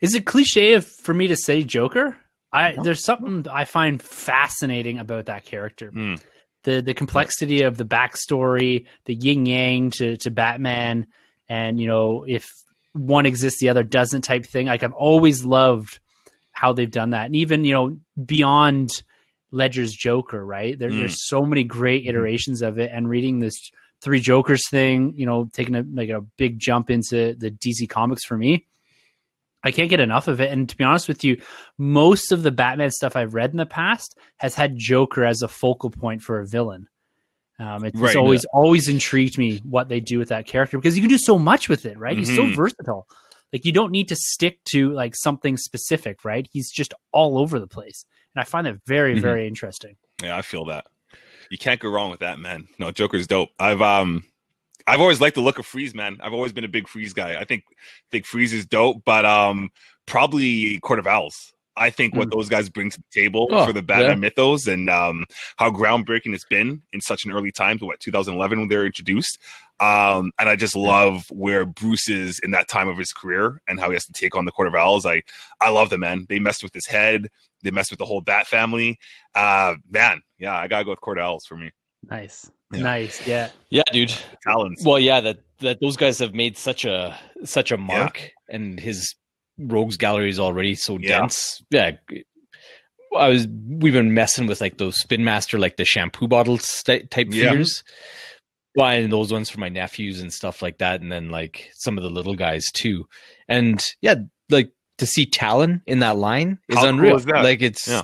Is 0.00 0.14
it 0.14 0.26
cliche 0.26 0.78
for 0.80 1.12
me 1.12 1.26
to 1.28 1.36
say 1.36 1.64
Joker? 1.64 2.16
I 2.52 2.76
there's 2.82 3.04
something 3.04 3.46
I 3.50 3.64
find 3.64 4.00
fascinating 4.00 4.98
about 4.98 5.26
that 5.26 5.44
character. 5.44 5.90
Mm. 5.90 6.20
The 6.64 6.82
the 6.82 6.94
complexity 6.94 7.62
of 7.62 7.76
the 7.76 7.84
backstory, 7.84 8.86
the 9.06 9.14
yin 9.14 9.46
yang 9.46 9.90
to 9.92 10.16
to 10.18 10.30
Batman, 10.30 11.06
and 11.48 11.80
you 11.80 11.86
know 11.86 12.24
if 12.28 12.50
one 12.92 13.26
exists, 13.26 13.60
the 13.60 13.68
other 13.68 13.82
doesn't 13.82 14.22
type 14.22 14.46
thing. 14.46 14.66
Like 14.66 14.82
I've 14.82 14.92
always 14.92 15.44
loved 15.44 16.00
how 16.52 16.72
they've 16.72 16.90
done 16.90 17.10
that, 17.10 17.26
and 17.26 17.36
even 17.36 17.64
you 17.64 17.74
know 17.74 17.98
beyond 18.24 18.90
Ledger's 19.50 19.92
Joker, 19.92 20.44
right? 20.44 20.78
There, 20.78 20.90
mm. 20.90 20.98
There's 20.98 21.26
so 21.26 21.44
many 21.44 21.64
great 21.64 22.02
mm-hmm. 22.02 22.10
iterations 22.10 22.62
of 22.62 22.78
it, 22.78 22.90
and 22.92 23.08
reading 23.08 23.40
this 23.40 23.70
three 24.02 24.20
Jokers 24.20 24.68
thing, 24.68 25.14
you 25.16 25.26
know, 25.26 25.48
taking 25.52 25.74
a 25.74 25.84
like 25.92 26.10
a 26.10 26.22
big 26.36 26.58
jump 26.58 26.90
into 26.90 27.34
the 27.34 27.50
DC 27.50 27.88
comics 27.88 28.24
for 28.24 28.36
me. 28.36 28.66
I 29.62 29.72
can't 29.72 29.90
get 29.90 30.00
enough 30.00 30.26
of 30.26 30.40
it. 30.40 30.50
And 30.50 30.68
to 30.68 30.76
be 30.76 30.84
honest 30.84 31.06
with 31.06 31.22
you, 31.22 31.40
most 31.76 32.32
of 32.32 32.42
the 32.42 32.50
Batman 32.50 32.90
stuff 32.90 33.14
I've 33.14 33.34
read 33.34 33.50
in 33.50 33.58
the 33.58 33.66
past 33.66 34.16
has 34.38 34.54
had 34.54 34.78
Joker 34.78 35.24
as 35.24 35.42
a 35.42 35.48
focal 35.48 35.90
point 35.90 36.22
for 36.22 36.40
a 36.40 36.46
villain. 36.46 36.88
Um, 37.60 37.84
it's 37.84 37.96
right, 37.96 38.16
always 38.16 38.44
yeah. 38.44 38.58
always 38.58 38.88
intrigued 38.88 39.36
me 39.36 39.58
what 39.58 39.88
they 39.88 40.00
do 40.00 40.18
with 40.18 40.30
that 40.30 40.46
character 40.46 40.78
because 40.78 40.96
you 40.96 41.02
can 41.02 41.10
do 41.10 41.18
so 41.18 41.38
much 41.38 41.68
with 41.68 41.84
it, 41.84 41.98
right? 41.98 42.12
Mm-hmm. 42.12 42.20
He's 42.20 42.34
so 42.34 42.44
mm-hmm. 42.44 42.54
versatile. 42.54 43.06
Like 43.52 43.66
you 43.66 43.72
don't 43.72 43.92
need 43.92 44.08
to 44.08 44.16
stick 44.16 44.64
to 44.70 44.92
like 44.92 45.14
something 45.14 45.56
specific, 45.58 46.24
right? 46.24 46.48
He's 46.50 46.70
just 46.70 46.94
all 47.12 47.38
over 47.38 47.60
the 47.60 47.66
place, 47.66 48.06
and 48.34 48.40
I 48.40 48.44
find 48.44 48.66
that 48.66 48.76
very 48.86 49.12
mm-hmm. 49.12 49.20
very 49.22 49.46
interesting. 49.46 49.96
Yeah, 50.22 50.36
I 50.36 50.42
feel 50.42 50.64
that 50.66 50.86
you 51.50 51.58
can't 51.58 51.80
go 51.80 51.90
wrong 51.90 52.10
with 52.10 52.20
that, 52.20 52.38
man. 52.38 52.68
No, 52.78 52.90
Joker's 52.90 53.26
dope. 53.26 53.50
I've 53.58 53.82
um 53.82 54.24
I've 54.86 55.00
always 55.00 55.20
liked 55.20 55.34
the 55.34 55.42
look 55.42 55.58
of 55.58 55.66
Freeze, 55.66 55.94
man. 55.94 56.18
I've 56.22 56.32
always 56.32 56.52
been 56.52 56.64
a 56.64 56.68
big 56.68 56.88
Freeze 56.88 57.12
guy. 57.12 57.38
I 57.38 57.44
think 57.44 57.64
think 58.10 58.24
Freeze 58.24 58.54
is 58.54 58.64
dope, 58.64 59.02
but 59.04 59.26
um 59.26 59.70
probably 60.06 60.78
Court 60.80 60.98
of 60.98 61.06
Owls. 61.06 61.52
I 61.80 61.88
think 61.88 62.14
what 62.14 62.28
mm. 62.28 62.32
those 62.32 62.50
guys 62.50 62.68
bring 62.68 62.90
to 62.90 62.98
the 62.98 63.04
table 63.10 63.48
oh, 63.50 63.66
for 63.66 63.72
the 63.72 63.82
Batman 63.82 64.10
yeah. 64.10 64.14
mythos 64.16 64.66
and 64.66 64.90
um, 64.90 65.24
how 65.56 65.70
groundbreaking 65.70 66.34
it's 66.34 66.44
been 66.44 66.82
in 66.92 67.00
such 67.00 67.24
an 67.24 67.32
early 67.32 67.50
time 67.50 67.78
to 67.78 67.86
what 67.86 67.98
2011 68.00 68.58
when 68.58 68.68
they 68.68 68.76
were 68.76 68.84
introduced. 68.84 69.38
Um, 69.80 70.30
and 70.38 70.50
I 70.50 70.56
just 70.56 70.76
love 70.76 71.24
where 71.30 71.64
Bruce 71.64 72.06
is 72.10 72.38
in 72.40 72.50
that 72.50 72.68
time 72.68 72.86
of 72.86 72.98
his 72.98 73.14
career 73.14 73.62
and 73.66 73.80
how 73.80 73.88
he 73.88 73.94
has 73.94 74.04
to 74.04 74.12
take 74.12 74.36
on 74.36 74.44
the 74.44 74.52
Court 74.52 74.68
of 74.68 74.74
Owls. 74.74 75.06
I 75.06 75.22
I 75.58 75.70
love 75.70 75.88
the 75.88 75.96
man. 75.96 76.26
They 76.28 76.38
messed 76.38 76.62
with 76.62 76.74
his 76.74 76.86
head. 76.86 77.28
They 77.62 77.70
messed 77.70 77.90
with 77.90 77.98
the 77.98 78.04
whole 78.04 78.20
Bat 78.20 78.46
family. 78.46 78.98
Uh, 79.34 79.76
man, 79.90 80.20
yeah, 80.38 80.54
I 80.54 80.68
gotta 80.68 80.84
go 80.84 80.90
with 80.90 81.00
Court 81.00 81.16
of 81.16 81.24
Owls 81.24 81.46
for 81.46 81.56
me. 81.56 81.70
Nice, 82.10 82.50
yeah. 82.72 82.80
nice, 82.80 83.26
yeah, 83.26 83.48
yeah, 83.70 83.82
dude. 83.90 84.12
Talons. 84.46 84.82
Well, 84.84 84.98
yeah, 84.98 85.22
that 85.22 85.38
that 85.60 85.80
those 85.80 85.96
guys 85.96 86.18
have 86.18 86.34
made 86.34 86.58
such 86.58 86.84
a 86.84 87.18
such 87.44 87.72
a 87.72 87.78
mark, 87.78 88.20
yeah. 88.20 88.56
and 88.56 88.78
his 88.78 89.14
rogues 89.60 89.96
gallery 89.96 90.30
is 90.30 90.40
already 90.40 90.74
so 90.74 90.98
dense. 90.98 91.62
Yeah. 91.70 91.92
I 93.16 93.28
was 93.28 93.48
we've 93.48 93.92
been 93.92 94.14
messing 94.14 94.46
with 94.46 94.60
like 94.60 94.78
those 94.78 95.00
Spin 95.00 95.24
Master, 95.24 95.58
like 95.58 95.76
the 95.76 95.84
shampoo 95.84 96.28
bottles 96.28 96.64
st- 96.64 97.10
type 97.10 97.30
figures 97.32 97.82
buying 98.76 99.10
those 99.10 99.32
ones 99.32 99.50
for 99.50 99.58
my 99.60 99.68
nephews 99.68 100.20
and 100.20 100.32
stuff 100.32 100.62
like 100.62 100.78
that, 100.78 101.00
and 101.00 101.10
then 101.10 101.30
like 101.30 101.70
some 101.74 101.98
of 101.98 102.04
the 102.04 102.10
little 102.10 102.34
guys 102.34 102.64
too. 102.72 103.06
And 103.48 103.82
yeah, 104.00 104.16
like 104.48 104.72
to 104.98 105.06
see 105.06 105.26
Talon 105.26 105.82
in 105.86 106.00
that 106.00 106.16
line 106.16 106.58
is 106.68 106.78
How 106.78 106.88
unreal. 106.88 107.18
Cool 107.18 107.18
is 107.18 107.44
like 107.44 107.62
it's 107.62 107.88
yeah. 107.88 108.02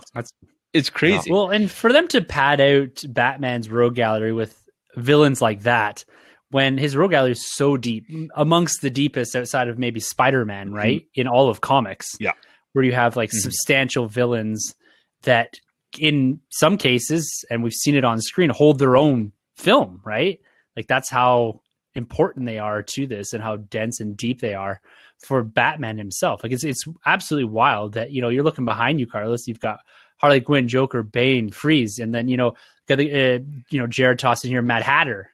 it's 0.72 0.90
crazy. 0.90 1.30
Well, 1.30 1.50
and 1.50 1.70
for 1.70 1.92
them 1.92 2.08
to 2.08 2.22
pad 2.22 2.60
out 2.60 3.04
Batman's 3.08 3.70
rogue 3.70 3.94
gallery 3.94 4.32
with 4.32 4.60
villains 4.96 5.40
like 5.40 5.62
that, 5.62 6.04
when 6.50 6.78
his 6.78 6.96
rogue 6.96 7.10
gallery 7.10 7.32
is 7.32 7.54
so 7.54 7.76
deep, 7.76 8.06
amongst 8.36 8.80
the 8.82 8.90
deepest 8.90 9.34
outside 9.34 9.68
of 9.68 9.78
maybe 9.78 10.00
Spider 10.00 10.44
Man, 10.44 10.68
mm-hmm. 10.68 10.76
right, 10.76 11.00
mm-hmm. 11.02 11.20
in 11.20 11.26
all 11.28 11.48
of 11.48 11.60
comics. 11.60 12.06
Yeah. 12.20 12.32
where 12.72 12.84
you 12.84 12.92
have 12.92 13.16
like 13.16 13.30
Mhm. 13.30 13.40
substantial 13.40 14.06
villains 14.06 14.74
that 15.22 15.54
in 15.98 16.40
some 16.50 16.76
cases 16.76 17.42
and 17.50 17.62
we've 17.62 17.72
seen 17.72 17.94
it 17.94 18.04
on 18.04 18.20
screen 18.20 18.50
hold 18.50 18.78
their 18.78 18.98
own 18.98 19.32
film 19.56 19.98
right 20.04 20.38
like 20.76 20.86
that's 20.86 21.08
how 21.08 21.62
important 21.94 22.44
they 22.44 22.58
are 22.58 22.82
to 22.82 23.06
this 23.06 23.32
and 23.32 23.42
how 23.42 23.56
dense 23.56 23.98
and 23.98 24.14
deep 24.14 24.42
they 24.42 24.52
are 24.54 24.82
for 25.24 25.42
batman 25.42 25.96
himself 25.96 26.42
like 26.42 26.52
it's 26.52 26.64
it's 26.64 26.84
absolutely 27.06 27.48
wild 27.50 27.94
that 27.94 28.10
you 28.10 28.20
know 28.20 28.28
you're 28.28 28.44
looking 28.44 28.66
behind 28.66 29.00
you 29.00 29.06
carlos 29.06 29.48
you've 29.48 29.60
got 29.60 29.80
harley 30.18 30.42
quinn 30.42 30.68
joker 30.68 31.02
bane 31.02 31.48
freeze 31.48 31.98
and 31.98 32.14
then 32.14 32.28
you 32.28 32.36
know 32.36 32.52
got 32.88 32.98
the 32.98 33.10
uh, 33.10 33.38
you 33.70 33.80
know 33.80 33.86
jared 33.86 34.18
tossing 34.18 34.50
here 34.50 34.60
mad 34.60 34.82
hatter 34.82 35.30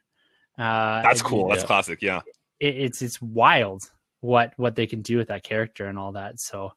uh 0.59 1.03
That's 1.03 1.23
cool. 1.23 1.49
That's 1.49 1.65
classic. 1.65 2.03
Yeah. 2.03 2.21
it, 2.61 2.77
it's 2.77 3.03
it's 3.03 3.21
wild 3.21 3.91
what 4.21 4.53
what 4.57 4.77
they 4.77 4.87
can 4.87 5.03
do 5.03 5.19
with 5.19 5.29
that 5.29 5.43
character 5.43 5.87
and 5.87 5.99
all 5.99 6.13
that. 6.13 6.41
So, 6.41 6.73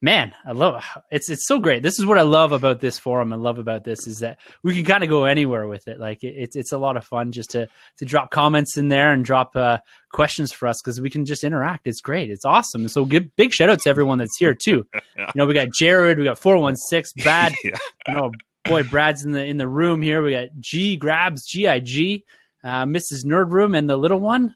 man, 0.00 0.32
I 0.46 0.52
love 0.52 0.82
it's 1.10 1.28
it's 1.28 1.46
so 1.46 1.58
great. 1.58 1.82
This 1.82 1.98
is 1.98 2.06
what 2.06 2.18
I 2.18 2.22
love 2.22 2.52
about 2.52 2.80
this 2.80 2.98
forum 2.98 3.32
I 3.32 3.36
love 3.36 3.58
about 3.58 3.84
this 3.84 4.06
is 4.06 4.18
that 4.20 4.38
we 4.62 4.74
can 4.74 4.84
kind 4.84 5.04
of 5.04 5.10
go 5.10 5.24
anywhere 5.24 5.68
with 5.68 5.86
it. 5.88 6.00
Like 6.00 6.24
it, 6.24 6.34
it's 6.36 6.56
it's 6.56 6.72
a 6.72 6.78
lot 6.78 6.96
of 6.96 7.04
fun 7.04 7.32
just 7.32 7.50
to 7.50 7.68
to 7.98 8.04
drop 8.04 8.30
comments 8.30 8.78
in 8.78 8.88
there 8.88 9.12
and 9.12 9.24
drop 9.24 9.54
uh, 9.54 9.78
questions 10.10 10.52
for 10.52 10.66
us 10.68 10.80
because 10.80 11.00
we 11.00 11.10
can 11.10 11.26
just 11.26 11.44
interact. 11.44 11.86
It's 11.86 12.00
great. 12.00 12.30
It's 12.30 12.46
awesome. 12.46 12.88
So, 12.88 13.04
give 13.04 13.34
big 13.36 13.52
shout 13.52 13.68
out 13.68 13.80
to 13.80 13.90
everyone 13.90 14.18
that's 14.18 14.38
here 14.38 14.54
too. 14.54 14.86
Yeah. 14.94 15.00
You 15.34 15.40
know, 15.40 15.46
we 15.46 15.54
got 15.54 15.70
Jared, 15.70 16.18
we 16.18 16.24
got 16.24 16.38
four 16.38 16.56
one 16.58 16.76
six, 16.76 17.12
Brad, 17.22 17.52
yeah. 17.64 17.76
you 18.06 18.14
know, 18.14 18.32
boy, 18.64 18.84
Brad's 18.84 19.24
in 19.24 19.32
the 19.32 19.44
in 19.44 19.56
the 19.56 19.68
room 19.68 20.00
here. 20.00 20.22
We 20.22 20.32
got 20.32 20.48
G 20.60 20.96
grabs 20.96 21.46
G 21.46 21.66
I 21.66 21.80
G, 21.80 22.24
uh, 22.66 22.84
Mrs. 22.84 23.24
Nerd 23.24 23.50
Room, 23.50 23.76
and 23.76 23.88
the 23.88 23.96
little 23.96 24.18
one. 24.18 24.54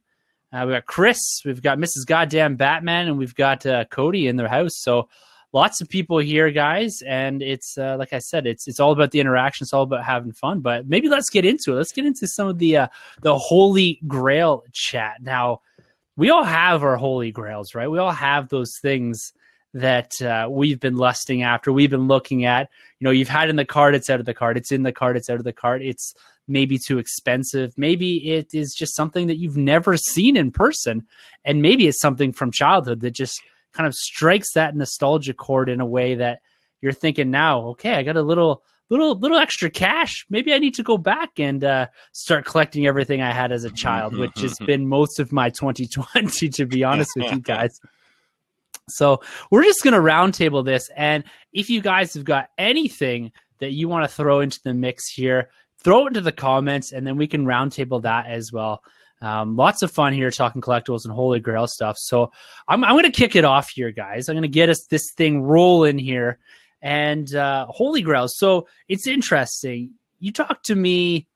Uh, 0.53 0.65
we 0.67 0.73
got 0.73 0.87
Chris. 0.87 1.43
We've 1.45 1.63
got 1.63 1.79
Mrs. 1.79 2.05
Goddamn 2.07 2.57
Batman, 2.57 3.07
and 3.07 3.17
we've 3.17 3.37
got 3.37 3.65
uh, 3.65 3.85
Cody 3.85 4.27
in 4.27 4.35
their 4.35 4.49
house. 4.49 4.73
So 4.75 5.09
lots 5.53 5.81
of 5.81 5.89
people 5.89 6.19
here, 6.19 6.51
guys. 6.51 7.03
And 7.07 7.41
it's 7.41 7.79
uh, 7.79 7.97
like 7.99 8.13
I 8.13 8.19
said, 8.19 8.49
it's 8.49 8.67
it's 8.67 8.81
all 8.81 8.91
about 8.91 9.13
the 9.13 9.21
interaction. 9.21 9.65
It's 9.65 9.73
all 9.73 9.85
about 9.85 10.05
having 10.05 10.33
fun. 10.33 10.59
But 10.59 10.89
maybe 10.89 11.09
let's 11.09 11.31
get 11.31 11.45
into 11.45 11.73
it. 11.73 11.77
Let's 11.77 11.93
get 11.93 12.05
into 12.05 12.27
some 12.27 12.49
of 12.49 12.59
the 12.59 12.79
uh, 12.79 12.89
the 13.23 13.39
Holy 13.39 14.01
Grail 14.09 14.65
chat. 14.73 15.23
Now, 15.23 15.61
we 16.17 16.31
all 16.31 16.45
have 16.45 16.83
our 16.83 16.97
Holy 16.97 17.31
Grails, 17.31 17.77
right? 17.77 17.89
We 17.89 18.01
all 18.01 18.11
have 18.11 18.49
those 18.49 18.77
things 18.83 19.33
that 19.73 20.21
uh, 20.21 20.49
we've 20.51 20.81
been 20.81 20.97
lusting 20.97 21.45
after. 21.45 21.73
We've 21.73 21.91
been 21.91 22.09
looking 22.09 22.45
at. 22.45 22.69
You 22.99 23.05
know, 23.05 23.13
you've 23.13 23.29
had 23.29 23.49
in 23.51 23.55
the 23.55 23.65
card. 23.65 23.95
It's 23.95 24.11
out 24.11 24.19
of 24.19 24.27
the 24.27 24.35
card. 24.35 24.57
It's 24.57 24.73
in 24.73 24.83
the 24.83 24.91
card. 24.91 25.17
It's 25.17 25.31
out 25.31 25.39
of 25.39 25.45
the 25.45 25.53
card. 25.53 25.81
It's 25.81 26.13
maybe 26.51 26.79
too 26.79 26.99
expensive. 26.99 27.73
Maybe 27.77 28.33
it 28.33 28.53
is 28.53 28.75
just 28.77 28.95
something 28.95 29.29
that 29.29 29.39
you've 29.39 29.57
never 29.57 29.97
seen 29.97 30.37
in 30.37 30.51
person. 30.51 31.07
And 31.45 31.63
maybe 31.63 31.87
it's 31.87 32.01
something 32.01 32.33
from 32.33 32.51
childhood 32.51 33.01
that 33.01 33.13
just 33.13 33.41
kind 33.73 33.87
of 33.87 33.95
strikes 33.95 34.53
that 34.55 34.77
nostalgia 34.77 35.35
chord 35.35 35.69
in 35.69 35.81
a 35.81 35.87
way 35.87 36.17
that 36.17 36.41
you're 36.81 36.93
thinking 36.93 37.31
now, 37.31 37.61
okay, 37.69 37.95
I 37.95 38.03
got 38.03 38.17
a 38.17 38.23
little 38.23 38.63
little 38.89 39.15
little 39.19 39.39
extra 39.39 39.71
cash. 39.71 40.27
Maybe 40.29 40.53
I 40.53 40.59
need 40.59 40.75
to 40.75 40.83
go 40.83 40.99
back 40.99 41.39
and 41.39 41.63
uh, 41.63 41.87
start 42.13 42.45
collecting 42.45 42.87
everything 42.87 43.23
I 43.23 43.33
had 43.33 43.53
as 43.53 43.65
a 43.65 43.71
child, 43.71 44.17
which 44.17 44.41
has 44.41 44.57
been 44.67 44.89
most 44.89 45.21
of 45.21 45.33
my 45.33 45.51
2020, 45.61 46.49
to 46.49 46.67
be 46.67 46.85
honest 46.85 47.13
with 47.17 47.33
you 47.33 47.41
guys. 47.41 47.81
So 48.89 49.23
we're 49.51 49.63
just 49.63 49.85
going 49.85 49.95
to 49.95 50.01
roundtable 50.01 50.65
this. 50.65 50.91
And 50.97 51.25
if 51.53 51.71
you 51.71 51.81
guys 51.81 52.15
have 52.15 52.25
got 52.25 52.49
anything 52.59 53.31
that 53.61 53.73
you 53.73 53.89
want 53.89 54.09
to 54.09 54.15
throw 54.15 54.41
into 54.41 54.61
the 54.65 54.75
mix 54.75 55.09
here, 55.09 55.51
throw 55.83 56.05
it 56.05 56.09
into 56.09 56.21
the 56.21 56.33
comments 56.33 56.93
and 56.93 57.07
then 57.07 57.17
we 57.17 57.27
can 57.27 57.45
roundtable 57.45 58.03
that 58.03 58.27
as 58.27 58.53
well. 58.53 58.83
Um, 59.23 59.57
lots 59.57 59.83
of 59.83 59.91
fun 59.91 60.13
here 60.13 60.31
talking 60.31 60.63
collectibles 60.63 61.05
and 61.05 61.13
Holy 61.13 61.41
Grail 61.41 61.67
stuff. 61.67 61.99
So 61.99 62.33
I'm, 62.69 62.83
I'm 62.85 62.93
going 62.93 63.05
to 63.05 63.11
kick 63.11 63.37
it 63.37 63.45
off 63.45 63.69
here, 63.71 63.91
guys. 63.91 64.29
I'm 64.29 64.35
going 64.35 64.43
to 64.43 64.49
get 64.49 64.71
us 64.71 64.87
this 64.87 65.13
thing 65.13 65.43
rolling 65.43 65.99
here. 65.99 66.39
And 66.81 67.35
uh, 67.35 67.67
Holy 67.67 68.01
Grail. 68.01 68.29
So 68.29 68.67
it's 68.89 69.07
interesting. 69.07 69.91
You 70.19 70.33
talked 70.33 70.67
to 70.67 70.75
me 70.75 71.27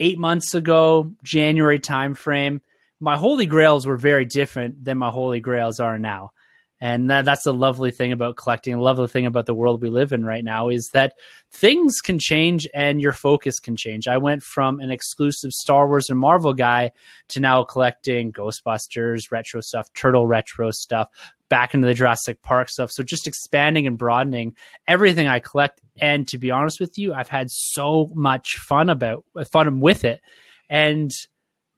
eight 0.00 0.18
months 0.18 0.54
ago, 0.54 1.12
January 1.22 1.78
timeframe. 1.78 2.60
My 3.00 3.16
Holy 3.16 3.44
Grails 3.44 3.86
were 3.86 3.98
very 3.98 4.24
different 4.24 4.82
than 4.82 4.96
my 4.96 5.10
Holy 5.10 5.40
Grails 5.40 5.80
are 5.80 5.98
now. 5.98 6.32
And 6.84 7.08
that, 7.08 7.24
that's 7.24 7.44
the 7.44 7.54
lovely 7.54 7.90
thing 7.90 8.12
about 8.12 8.36
collecting. 8.36 8.74
The 8.74 8.82
lovely 8.82 9.08
thing 9.08 9.24
about 9.24 9.46
the 9.46 9.54
world 9.54 9.80
we 9.80 9.88
live 9.88 10.12
in 10.12 10.22
right 10.22 10.44
now 10.44 10.68
is 10.68 10.90
that 10.92 11.14
things 11.50 12.02
can 12.02 12.18
change 12.18 12.68
and 12.74 13.00
your 13.00 13.12
focus 13.12 13.58
can 13.58 13.74
change. 13.74 14.06
I 14.06 14.18
went 14.18 14.42
from 14.42 14.80
an 14.80 14.90
exclusive 14.90 15.52
Star 15.52 15.88
Wars 15.88 16.10
and 16.10 16.18
Marvel 16.18 16.52
guy 16.52 16.92
to 17.28 17.40
now 17.40 17.64
collecting 17.64 18.32
Ghostbusters, 18.32 19.30
retro 19.30 19.62
stuff, 19.62 19.90
Turtle 19.94 20.26
retro 20.26 20.70
stuff, 20.72 21.08
back 21.48 21.72
into 21.72 21.86
the 21.86 21.94
Jurassic 21.94 22.42
Park 22.42 22.68
stuff. 22.68 22.90
So 22.90 23.02
just 23.02 23.26
expanding 23.26 23.86
and 23.86 23.96
broadening 23.96 24.54
everything 24.86 25.26
I 25.26 25.38
collect. 25.38 25.80
And 26.02 26.28
to 26.28 26.36
be 26.36 26.50
honest 26.50 26.80
with 26.80 26.98
you, 26.98 27.14
I've 27.14 27.28
had 27.28 27.50
so 27.50 28.10
much 28.14 28.58
fun 28.58 28.90
about 28.90 29.24
fun 29.50 29.80
with 29.80 30.04
it. 30.04 30.20
And 30.68 31.10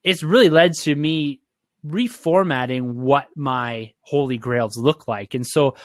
it's 0.02 0.25
really 0.25 0.50
led 0.50 0.72
to 0.78 0.96
me 0.96 1.42
reformatting 1.85 2.92
what 2.95 3.28
my 3.37 3.92
holy 4.02 4.38
grails 4.38 4.76
look 4.76 5.09
like. 5.09 5.35
And 5.35 5.47
so 5.47 5.76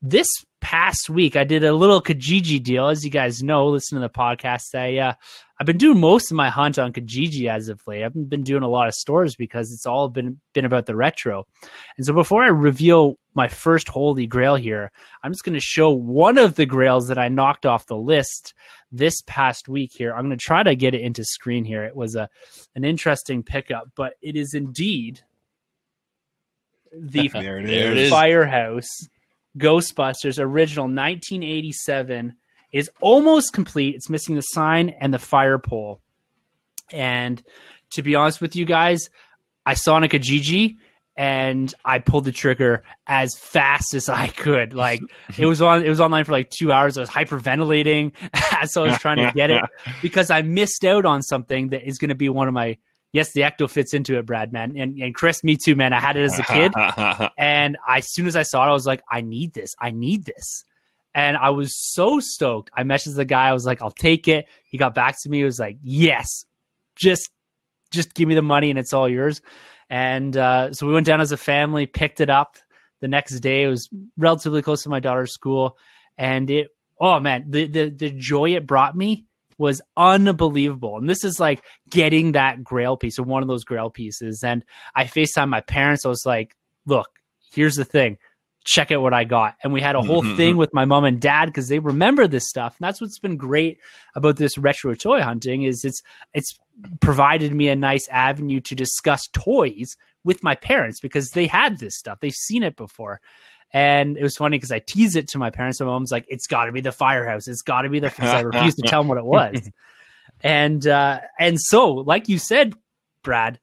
this 0.00 0.28
past 0.62 1.10
week 1.10 1.36
I 1.36 1.44
did 1.44 1.64
a 1.64 1.74
little 1.74 2.00
Kijiji 2.00 2.62
deal. 2.62 2.88
As 2.88 3.04
you 3.04 3.10
guys 3.10 3.42
know, 3.42 3.66
listen 3.66 3.96
to 3.96 4.00
the 4.00 4.08
podcast. 4.08 4.74
I 4.74 4.96
uh, 4.98 5.12
I've 5.60 5.66
been 5.66 5.76
doing 5.76 6.00
most 6.00 6.30
of 6.30 6.36
my 6.36 6.48
hunt 6.48 6.78
on 6.78 6.92
Kijiji 6.92 7.50
as 7.50 7.68
of 7.68 7.80
late. 7.86 7.98
I 8.00 8.04
haven't 8.04 8.30
been 8.30 8.42
doing 8.44 8.62
a 8.62 8.68
lot 8.68 8.88
of 8.88 8.94
stores 8.94 9.36
because 9.36 9.70
it's 9.72 9.84
all 9.84 10.08
been 10.08 10.40
been 10.54 10.64
about 10.64 10.86
the 10.86 10.96
retro. 10.96 11.46
And 11.98 12.06
so 12.06 12.14
before 12.14 12.42
I 12.42 12.48
reveal 12.48 13.18
my 13.34 13.48
first 13.48 13.88
holy 13.88 14.26
grail 14.26 14.54
here, 14.54 14.90
I'm 15.22 15.32
just 15.32 15.44
going 15.44 15.54
to 15.54 15.60
show 15.60 15.90
one 15.90 16.38
of 16.38 16.54
the 16.54 16.66
grails 16.66 17.08
that 17.08 17.18
I 17.18 17.28
knocked 17.28 17.66
off 17.66 17.86
the 17.86 17.96
list 17.96 18.54
this 18.90 19.22
past 19.26 19.68
week 19.68 19.90
here. 19.92 20.14
I'm 20.14 20.26
going 20.26 20.38
to 20.38 20.42
try 20.44 20.62
to 20.62 20.76
get 20.76 20.94
it 20.94 21.00
into 21.00 21.24
screen 21.24 21.64
here. 21.64 21.84
It 21.84 21.96
was 21.96 22.14
a 22.14 22.28
an 22.76 22.84
interesting 22.84 23.42
pickup, 23.42 23.90
but 23.96 24.14
it 24.22 24.36
is 24.36 24.54
indeed 24.54 25.20
the 26.92 27.28
There 27.32 27.58
it 27.58 27.68
it 27.68 27.96
is. 27.96 28.06
is. 28.06 28.10
Firehouse 28.10 29.08
Ghostbusters 29.58 30.38
original 30.38 30.84
1987 30.84 32.34
is 32.72 32.90
almost 33.00 33.52
complete. 33.52 33.94
It's 33.94 34.08
missing 34.08 34.34
the 34.34 34.42
sign 34.42 34.90
and 34.90 35.12
the 35.12 35.18
fire 35.18 35.58
pole. 35.58 36.00
And 36.90 37.42
to 37.92 38.02
be 38.02 38.14
honest 38.14 38.40
with 38.40 38.56
you 38.56 38.64
guys, 38.64 39.10
I 39.66 39.74
saw 39.74 39.94
on 39.94 40.04
a 40.04 40.08
Kijiji 40.08 40.76
and 41.16 41.72
I 41.84 41.98
pulled 41.98 42.24
the 42.24 42.32
trigger 42.32 42.82
as 43.06 43.36
fast 43.36 43.94
as 43.94 44.08
I 44.08 44.28
could. 44.28 44.72
Like 44.72 45.02
it 45.36 45.46
was 45.46 45.60
on 45.60 45.84
it 45.84 45.88
was 45.88 46.00
online 46.00 46.24
for 46.24 46.32
like 46.32 46.50
two 46.50 46.72
hours. 46.72 46.96
I 46.96 47.02
was 47.02 47.10
hyperventilating 47.10 48.12
as 48.60 48.76
I 48.76 48.80
was 48.80 48.98
trying 48.98 49.18
to 49.18 49.30
get 49.34 49.50
it 49.50 49.62
because 50.02 50.30
I 50.30 50.42
missed 50.42 50.84
out 50.84 51.04
on 51.04 51.22
something 51.22 51.68
that 51.68 51.86
is 51.86 51.98
gonna 51.98 52.14
be 52.14 52.28
one 52.28 52.48
of 52.48 52.54
my 52.54 52.78
yes, 53.12 53.32
the 53.32 53.42
ecto 53.42 53.70
fits 53.70 53.94
into 53.94 54.18
it, 54.18 54.26
Brad, 54.26 54.52
man. 54.52 54.76
And 54.76 54.98
and 54.98 55.14
Chris, 55.14 55.44
me 55.44 55.56
too, 55.56 55.76
man. 55.76 55.92
I 55.92 56.00
had 56.00 56.16
it 56.16 56.24
as 56.24 56.38
a 56.38 56.42
kid. 56.42 56.72
And 57.38 57.76
I, 57.86 57.98
as 57.98 58.08
soon 58.08 58.26
as 58.26 58.36
I 58.36 58.42
saw 58.42 58.64
it, 58.66 58.70
I 58.70 58.72
was 58.72 58.86
like, 58.86 59.02
I 59.10 59.20
need 59.20 59.52
this. 59.54 59.74
I 59.78 59.90
need 59.90 60.24
this. 60.24 60.64
And 61.14 61.36
I 61.36 61.50
was 61.50 61.76
so 61.76 62.20
stoked. 62.20 62.70
I 62.74 62.84
messaged 62.84 63.16
the 63.16 63.24
guy. 63.24 63.48
I 63.48 63.52
was 63.52 63.66
like, 63.66 63.82
I'll 63.82 63.90
take 63.90 64.28
it. 64.28 64.46
He 64.64 64.78
got 64.78 64.94
back 64.94 65.20
to 65.22 65.28
me. 65.28 65.38
He 65.38 65.44
was 65.44 65.60
like, 65.60 65.76
yes, 65.82 66.46
just, 66.96 67.30
just 67.90 68.14
give 68.14 68.28
me 68.28 68.34
the 68.34 68.42
money 68.42 68.70
and 68.70 68.78
it's 68.78 68.92
all 68.92 69.08
yours. 69.08 69.42
And 69.90 70.36
uh, 70.36 70.72
so 70.72 70.86
we 70.86 70.94
went 70.94 71.06
down 71.06 71.20
as 71.20 71.32
a 71.32 71.36
family, 71.36 71.86
picked 71.86 72.20
it 72.20 72.30
up 72.30 72.56
the 73.00 73.08
next 73.08 73.40
day. 73.40 73.64
It 73.64 73.68
was 73.68 73.90
relatively 74.16 74.62
close 74.62 74.82
to 74.84 74.88
my 74.88 75.00
daughter's 75.00 75.32
school. 75.32 75.76
And 76.16 76.48
it, 76.50 76.68
oh 76.98 77.20
man, 77.20 77.46
the, 77.50 77.66
the, 77.66 77.90
the 77.90 78.10
joy 78.10 78.54
it 78.54 78.66
brought 78.66 78.96
me 78.96 79.26
was 79.58 79.80
unbelievable. 79.96 80.98
And 80.98 81.08
this 81.08 81.24
is 81.24 81.38
like 81.40 81.62
getting 81.88 82.32
that 82.32 82.62
grail 82.62 82.96
piece 82.96 83.18
or 83.18 83.24
one 83.24 83.42
of 83.42 83.48
those 83.48 83.64
grail 83.64 83.90
pieces. 83.90 84.42
And 84.44 84.64
I 84.94 85.04
FaceTime 85.04 85.48
my 85.48 85.60
parents. 85.60 86.04
I 86.04 86.08
was 86.08 86.24
like, 86.26 86.54
look, 86.86 87.08
here's 87.52 87.74
the 87.74 87.84
thing. 87.84 88.18
Check 88.64 88.92
out 88.92 89.02
what 89.02 89.12
I 89.14 89.24
got. 89.24 89.56
And 89.62 89.72
we 89.72 89.80
had 89.80 89.96
a 89.96 90.02
whole 90.02 90.22
Mhm. 90.22 90.36
thing 90.36 90.56
with 90.56 90.72
my 90.72 90.84
mom 90.84 91.04
and 91.04 91.20
dad 91.20 91.46
because 91.46 91.68
they 91.68 91.80
remember 91.80 92.28
this 92.28 92.48
stuff. 92.48 92.76
And 92.78 92.86
that's 92.86 93.00
what's 93.00 93.18
been 93.18 93.36
great 93.36 93.78
about 94.14 94.36
this 94.36 94.56
retro 94.56 94.94
toy 94.94 95.20
hunting 95.20 95.64
is 95.64 95.84
it's 95.84 96.00
it's 96.32 96.58
provided 97.00 97.52
me 97.54 97.68
a 97.68 97.76
nice 97.76 98.08
avenue 98.08 98.60
to 98.60 98.74
discuss 98.74 99.28
toys 99.32 99.96
with 100.24 100.42
my 100.42 100.54
parents 100.54 101.00
because 101.00 101.30
they 101.30 101.46
had 101.46 101.78
this 101.78 101.98
stuff. 101.98 102.18
They've 102.20 102.32
seen 102.32 102.62
it 102.62 102.76
before. 102.76 103.20
And 103.72 104.18
it 104.18 104.22
was 104.22 104.36
funny 104.36 104.58
because 104.58 104.72
I 104.72 104.80
teased 104.80 105.16
it 105.16 105.28
to 105.28 105.38
my 105.38 105.50
parents. 105.50 105.80
My 105.80 105.86
mom's 105.86 106.12
like, 106.12 106.26
"It's 106.28 106.46
got 106.46 106.66
to 106.66 106.72
be 106.72 106.80
the 106.80 106.92
firehouse. 106.92 107.48
It's 107.48 107.62
got 107.62 107.82
to 107.82 107.88
be 107.88 108.00
the." 108.00 108.10
Because 108.10 108.30
I 108.30 108.40
refused 108.40 108.76
to 108.78 108.88
tell 108.88 109.00
them 109.00 109.08
what 109.08 109.18
it 109.18 109.24
was. 109.24 109.70
and 110.42 110.86
uh, 110.86 111.20
and 111.38 111.58
so, 111.60 111.90
like 111.92 112.28
you 112.28 112.38
said, 112.38 112.74
Brad, 113.22 113.58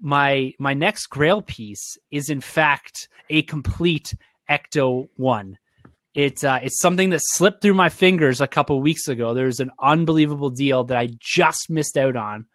my 0.00 0.52
my 0.58 0.74
next 0.74 1.06
Grail 1.06 1.42
piece 1.42 1.98
is 2.10 2.30
in 2.30 2.40
fact 2.40 3.08
a 3.30 3.42
complete 3.42 4.14
Ecto 4.48 5.08
One. 5.16 5.58
It's 6.14 6.42
uh, 6.44 6.60
it's 6.62 6.80
something 6.80 7.10
that 7.10 7.20
slipped 7.22 7.62
through 7.62 7.74
my 7.74 7.88
fingers 7.88 8.40
a 8.40 8.46
couple 8.46 8.80
weeks 8.80 9.08
ago. 9.08 9.34
There's 9.34 9.60
an 9.60 9.70
unbelievable 9.80 10.50
deal 10.50 10.84
that 10.84 10.96
I 10.96 11.10
just 11.20 11.70
missed 11.70 11.96
out 11.96 12.16
on, 12.16 12.46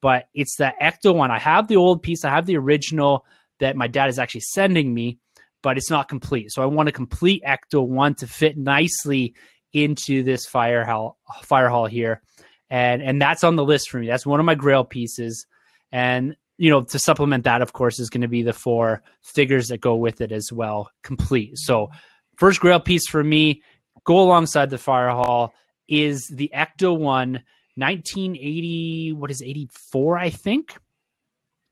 but 0.00 0.28
it's 0.34 0.56
the 0.56 0.72
Ecto 0.80 1.14
One. 1.14 1.30
I 1.30 1.38
have 1.38 1.68
the 1.68 1.76
old 1.76 2.02
piece. 2.02 2.24
I 2.24 2.30
have 2.30 2.46
the 2.46 2.56
original 2.56 3.24
that 3.60 3.76
my 3.76 3.86
dad 3.88 4.08
is 4.08 4.18
actually 4.18 4.42
sending 4.42 4.92
me, 4.94 5.18
but 5.64 5.78
it's 5.78 5.90
not 5.90 6.08
complete. 6.08 6.52
So 6.52 6.62
I 6.62 6.66
want 6.66 6.88
a 6.88 6.92
complete 6.92 7.42
Ecto 7.42 7.84
one 7.84 8.14
to 8.16 8.26
fit 8.26 8.56
nicely 8.56 9.34
into 9.72 10.22
this 10.22 10.46
fire 10.46 10.84
hall 10.84 11.18
fire 11.42 11.68
hall 11.68 11.86
here. 11.86 12.22
And 12.70 13.02
and 13.02 13.20
that's 13.20 13.42
on 13.42 13.56
the 13.56 13.64
list 13.64 13.90
for 13.90 13.98
me. 13.98 14.06
That's 14.06 14.26
one 14.26 14.38
of 14.38 14.46
my 14.46 14.54
grail 14.54 14.84
pieces. 14.84 15.46
And 15.90 16.36
you 16.58 16.70
know, 16.70 16.82
to 16.82 16.98
supplement 17.00 17.44
that, 17.44 17.62
of 17.62 17.72
course, 17.72 17.98
is 17.98 18.10
going 18.10 18.20
to 18.20 18.28
be 18.28 18.42
the 18.42 18.52
four 18.52 19.02
figures 19.22 19.68
that 19.68 19.80
go 19.80 19.96
with 19.96 20.20
it 20.20 20.30
as 20.30 20.52
well, 20.52 20.90
complete. 21.02 21.52
So 21.54 21.90
first 22.36 22.60
grail 22.60 22.78
piece 22.78 23.08
for 23.08 23.24
me, 23.24 23.62
go 24.04 24.20
alongside 24.20 24.70
the 24.70 24.78
fire 24.78 25.08
hall 25.08 25.52
is 25.88 26.30
the 26.32 26.50
Ecto 26.54 26.96
one 26.96 27.42
1980 27.76 29.14
what 29.14 29.32
is 29.32 29.42
84 29.42 30.16
i 30.16 30.30
think 30.30 30.76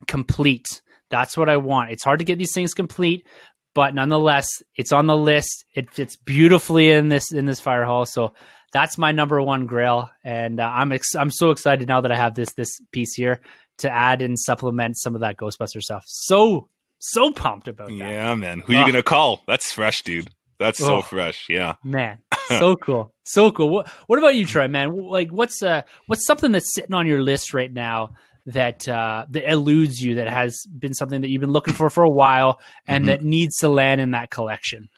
complete 0.09 0.83
that's 1.11 1.37
what 1.37 1.49
i 1.49 1.57
want 1.57 1.93
it's 1.93 2.03
hard 2.03 2.19
to 2.19 2.25
get 2.25 2.39
these 2.39 2.53
things 2.53 2.75
complete 2.75 3.25
but 3.75 3.95
nonetheless 3.95 4.49
it's 4.77 4.93
on 4.93 5.07
the 5.07 5.17
list 5.17 5.65
it 5.75 5.91
fits 5.91 6.17
beautifully 6.17 6.91
in 6.91 7.09
this 7.09 7.33
in 7.33 7.47
this 7.47 7.61
fire 7.61 7.85
hall 7.85 8.05
so 8.07 8.33
that's 8.73 8.97
my 8.99 9.13
number 9.13 9.41
one 9.43 9.67
grail 9.67 10.11
and 10.25 10.61
uh, 10.61 10.71
i'm 10.75 10.93
ex- 10.93 11.15
i'm 11.15 11.31
so 11.31 11.51
excited 11.51 11.89
now 11.89 12.01
that 12.01 12.13
i 12.13 12.17
have 12.17 12.35
this 12.35 12.53
this 12.55 12.81
piece 12.93 13.15
here 13.15 13.41
to 13.79 13.91
add 13.91 14.23
and 14.23 14.39
supplement 14.39 14.97
some 14.99 15.15
of 15.15 15.21
that 15.23 15.37
ghostbuster 15.37 15.81
stuff 15.83 16.05
so 16.07 16.69
so 16.99 17.33
pumped 17.33 17.67
about 17.69 17.89
that 17.89 17.95
Yeah, 17.95 18.35
man. 18.37 18.61
Who 18.61 18.75
you 18.75 18.79
Ah. 18.79 18.87
gonna 18.87 19.03
call? 19.03 19.43
That's 19.49 19.73
fresh, 19.73 20.03
dude. 20.03 20.29
That's 20.61 20.79
so 20.79 20.99
Oh. 20.99 21.03
fresh. 21.03 21.47
Yeah. 21.49 21.75
Man, 21.83 22.19
so 22.49 22.77
cool, 22.77 23.13
so 23.25 23.51
cool. 23.51 23.71
What 23.71 23.89
What 24.07 24.21
about 24.21 24.37
you, 24.37 24.47
Troy? 24.47 24.69
Man, 24.69 24.95
like 25.09 25.31
what's 25.31 25.61
uh 25.65 25.83
what's 26.07 26.25
something 26.25 26.53
that's 26.53 26.73
sitting 26.73 26.95
on 26.95 27.09
your 27.09 27.21
list 27.21 27.55
right 27.55 27.73
now 27.73 28.11
that 28.47 28.89
uh 28.89 29.25
that 29.31 29.49
eludes 29.51 30.03
you 30.03 30.17
that 30.17 30.29
has 30.29 30.67
been 30.67 30.95
something 30.95 31.21
that 31.21 31.29
you've 31.29 31.41
been 31.41 31.53
looking 31.53 31.75
for 31.75 31.89
for 31.91 32.03
a 32.03 32.11
while 32.11 32.61
and 32.89 33.05
Mhm. 33.05 33.07
that 33.07 33.23
needs 33.23 33.57
to 33.59 33.69
land 33.69 34.01
in 34.01 34.11
that 34.13 34.31
collection? 34.31 34.89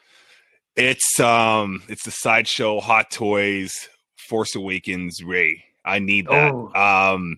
It's 0.75 1.19
um 1.19 1.83
it's 1.87 2.03
the 2.03 2.11
sideshow 2.11 2.79
Hot 2.79 3.11
Toys 3.11 3.71
Force 4.17 4.55
Awakens 4.55 5.23
Rey. 5.23 5.63
I 5.85 5.99
need 5.99 6.27
that. 6.27 6.51
Oh. 6.53 6.71
Um 6.73 7.37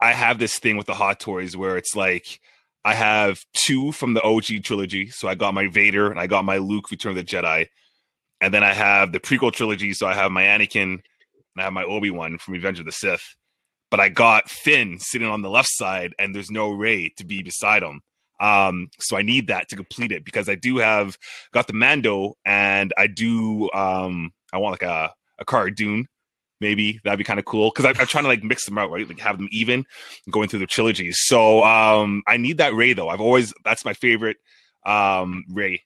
I 0.00 0.12
have 0.12 0.38
this 0.38 0.58
thing 0.58 0.76
with 0.76 0.86
the 0.86 0.94
Hot 0.94 1.18
Toys 1.18 1.56
where 1.56 1.76
it's 1.76 1.96
like 1.96 2.40
I 2.84 2.92
have 2.94 3.40
two 3.54 3.92
from 3.92 4.12
the 4.12 4.22
OG 4.22 4.62
trilogy. 4.62 5.08
So 5.08 5.26
I 5.26 5.34
got 5.34 5.54
my 5.54 5.68
Vader 5.68 6.10
and 6.10 6.20
I 6.20 6.26
got 6.26 6.44
my 6.44 6.58
Luke 6.58 6.90
Return 6.90 7.10
of 7.10 7.16
the 7.16 7.24
Jedi. 7.24 7.68
And 8.42 8.52
then 8.52 8.62
I 8.62 8.74
have 8.74 9.12
the 9.12 9.20
prequel 9.20 9.52
trilogy, 9.52 9.94
so 9.94 10.06
I 10.06 10.12
have 10.12 10.30
my 10.30 10.42
Anakin 10.42 10.82
and 10.82 11.00
I 11.56 11.62
have 11.62 11.72
my 11.72 11.84
Obi-Wan 11.84 12.36
from 12.36 12.52
Revenge 12.52 12.78
of 12.78 12.84
the 12.84 12.92
Sith. 12.92 13.24
But 13.94 14.00
I 14.00 14.08
got 14.08 14.50
Finn 14.50 14.98
sitting 14.98 15.28
on 15.28 15.42
the 15.42 15.48
left 15.48 15.68
side 15.68 16.16
and 16.18 16.34
there's 16.34 16.50
no 16.50 16.70
Rey 16.70 17.10
to 17.10 17.24
be 17.24 17.44
beside 17.44 17.84
him. 17.84 18.00
Um, 18.40 18.88
so 18.98 19.16
I 19.16 19.22
need 19.22 19.46
that 19.46 19.68
to 19.68 19.76
complete 19.76 20.10
it 20.10 20.24
because 20.24 20.48
I 20.48 20.56
do 20.56 20.78
have 20.78 21.16
got 21.52 21.68
the 21.68 21.74
Mando 21.74 22.34
and 22.44 22.92
I 22.98 23.06
do 23.06 23.70
um 23.72 24.32
I 24.52 24.58
want 24.58 24.72
like 24.72 24.82
a 24.82 25.12
a 25.38 25.44
Cara 25.44 25.72
Dune 25.72 26.08
maybe 26.60 26.98
that'd 27.04 27.18
be 27.18 27.22
kind 27.22 27.38
of 27.38 27.44
cool 27.44 27.70
because 27.70 27.84
I'm 27.84 27.94
trying 28.08 28.24
to 28.24 28.28
like 28.28 28.42
mix 28.42 28.64
them 28.64 28.78
out 28.78 28.90
right? 28.90 29.08
Like 29.08 29.20
have 29.20 29.38
them 29.38 29.48
even 29.52 29.86
going 30.28 30.48
through 30.48 30.58
the 30.58 30.66
trilogies 30.66 31.20
so 31.20 31.62
um 31.62 32.24
I 32.26 32.36
need 32.36 32.58
that 32.58 32.74
Rey 32.74 32.94
though. 32.94 33.10
I've 33.10 33.20
always 33.20 33.54
that's 33.64 33.84
my 33.84 33.92
favorite 33.94 34.38
um 34.84 35.44
Rey 35.48 35.84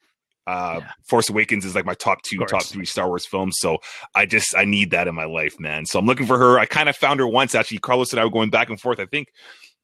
uh 0.49 0.81
Yeah. 0.81 0.91
Force 1.05 1.29
Awakens 1.29 1.65
is 1.65 1.75
like 1.75 1.85
my 1.85 1.95
top 1.95 2.23
two 2.23 2.39
top 2.47 2.65
three 2.65 2.87
Star 2.87 3.07
Wars 3.09 3.27
films 3.27 3.57
so 3.59 3.79
I 4.15 4.27
just 4.27 4.57
I 4.57 4.65
need 4.65 4.91
that 4.93 5.07
in 5.09 5.15
my 5.15 5.25
life 5.27 5.61
man 5.61 5.85
so 5.87 5.99
I'm 5.99 6.07
looking 6.07 6.27
for 6.27 6.39
her 6.39 6.59
I 6.59 6.67
kind 6.67 6.89
of 6.89 6.97
found 6.97 7.21
her 7.21 7.27
once 7.29 7.55
actually 7.55 7.79
Carlos 7.79 8.13
and 8.13 8.21
I 8.21 8.25
were 8.25 8.31
going 8.31 8.51
back 8.51 8.69
and 8.71 8.81
forth 8.81 8.99
I 9.01 9.07
think 9.07 9.29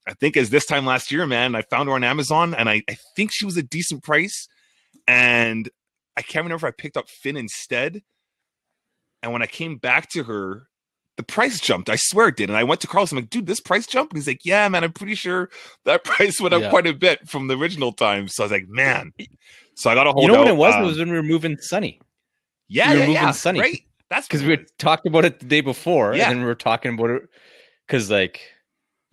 I 0.07 0.13
think 0.13 0.37
as 0.37 0.51
this 0.51 0.67
time 0.67 0.85
last 0.85 1.11
year, 1.11 1.25
man, 1.25 1.55
I 1.55 1.63
found 1.63 1.89
her 1.89 1.95
on 1.95 2.03
Amazon 2.03 2.53
and 2.53 2.69
I, 2.69 2.83
I 2.87 2.95
think 3.15 3.31
she 3.33 3.43
was 3.43 3.57
a 3.57 3.63
decent 3.63 4.03
price. 4.03 4.47
And 5.07 5.67
I 6.15 6.21
can't 6.21 6.43
remember 6.45 6.67
if 6.67 6.71
I 6.73 6.75
picked 6.79 6.95
up 6.95 7.09
Finn 7.09 7.35
instead. 7.35 8.03
And 9.23 9.33
when 9.33 9.41
I 9.41 9.47
came 9.47 9.77
back 9.77 10.09
to 10.11 10.25
her, 10.25 10.67
the 11.17 11.23
price 11.23 11.59
jumped. 11.59 11.89
I 11.89 11.95
swear 11.95 12.27
it 12.27 12.35
did. 12.37 12.51
And 12.51 12.57
I 12.57 12.63
went 12.63 12.81
to 12.81 12.87
Carlos. 12.87 13.11
I'm 13.13 13.17
like, 13.17 13.31
dude, 13.31 13.47
this 13.47 13.59
price 13.59 13.87
jumped? 13.87 14.13
And 14.13 14.19
he's 14.19 14.27
like, 14.27 14.45
yeah, 14.45 14.67
man, 14.69 14.83
I'm 14.83 14.93
pretty 14.93 15.15
sure 15.15 15.49
that 15.85 16.03
price 16.03 16.39
went 16.39 16.53
up 16.53 16.61
Yeah. 16.61 16.69
quite 16.69 16.85
a 16.85 16.93
bit 16.93 17.27
from 17.27 17.47
the 17.47 17.57
original 17.57 17.91
time. 17.91 18.27
So 18.27 18.43
I 18.43 18.45
was 18.45 18.51
like, 18.51 18.67
man. 18.67 19.11
So 19.75 19.89
I 19.89 19.95
got 19.95 20.07
a 20.07 20.11
hold 20.11 20.23
You 20.23 20.31
know 20.31 20.39
what 20.39 20.47
out, 20.47 20.53
it 20.53 20.57
was? 20.57 20.73
um, 20.75 20.83
it 20.83 20.85
was 20.87 20.97
when 20.97 21.09
we 21.11 21.15
were 21.17 21.23
moving 21.23 21.57
Sunny 21.57 21.99
yeah, 22.67 22.89
we 22.89 22.93
were 22.95 22.99
yeah, 23.01 23.07
moving 23.07 23.21
yeah. 23.23 23.31
Sunny. 23.31 23.59
Right. 23.59 23.81
That's 24.09 24.27
because 24.27 24.43
we 24.43 24.49
had 24.51 24.65
talked 24.77 25.05
about 25.05 25.25
it 25.25 25.39
the 25.39 25.45
day 25.45 25.61
before, 25.61 26.15
Yeah. 26.15 26.29
and 26.31 26.39
we 26.39 26.45
were 26.45 26.55
talking 26.55 26.93
about 26.93 27.09
it 27.11 27.23
because, 27.85 28.09
like, 28.09 28.41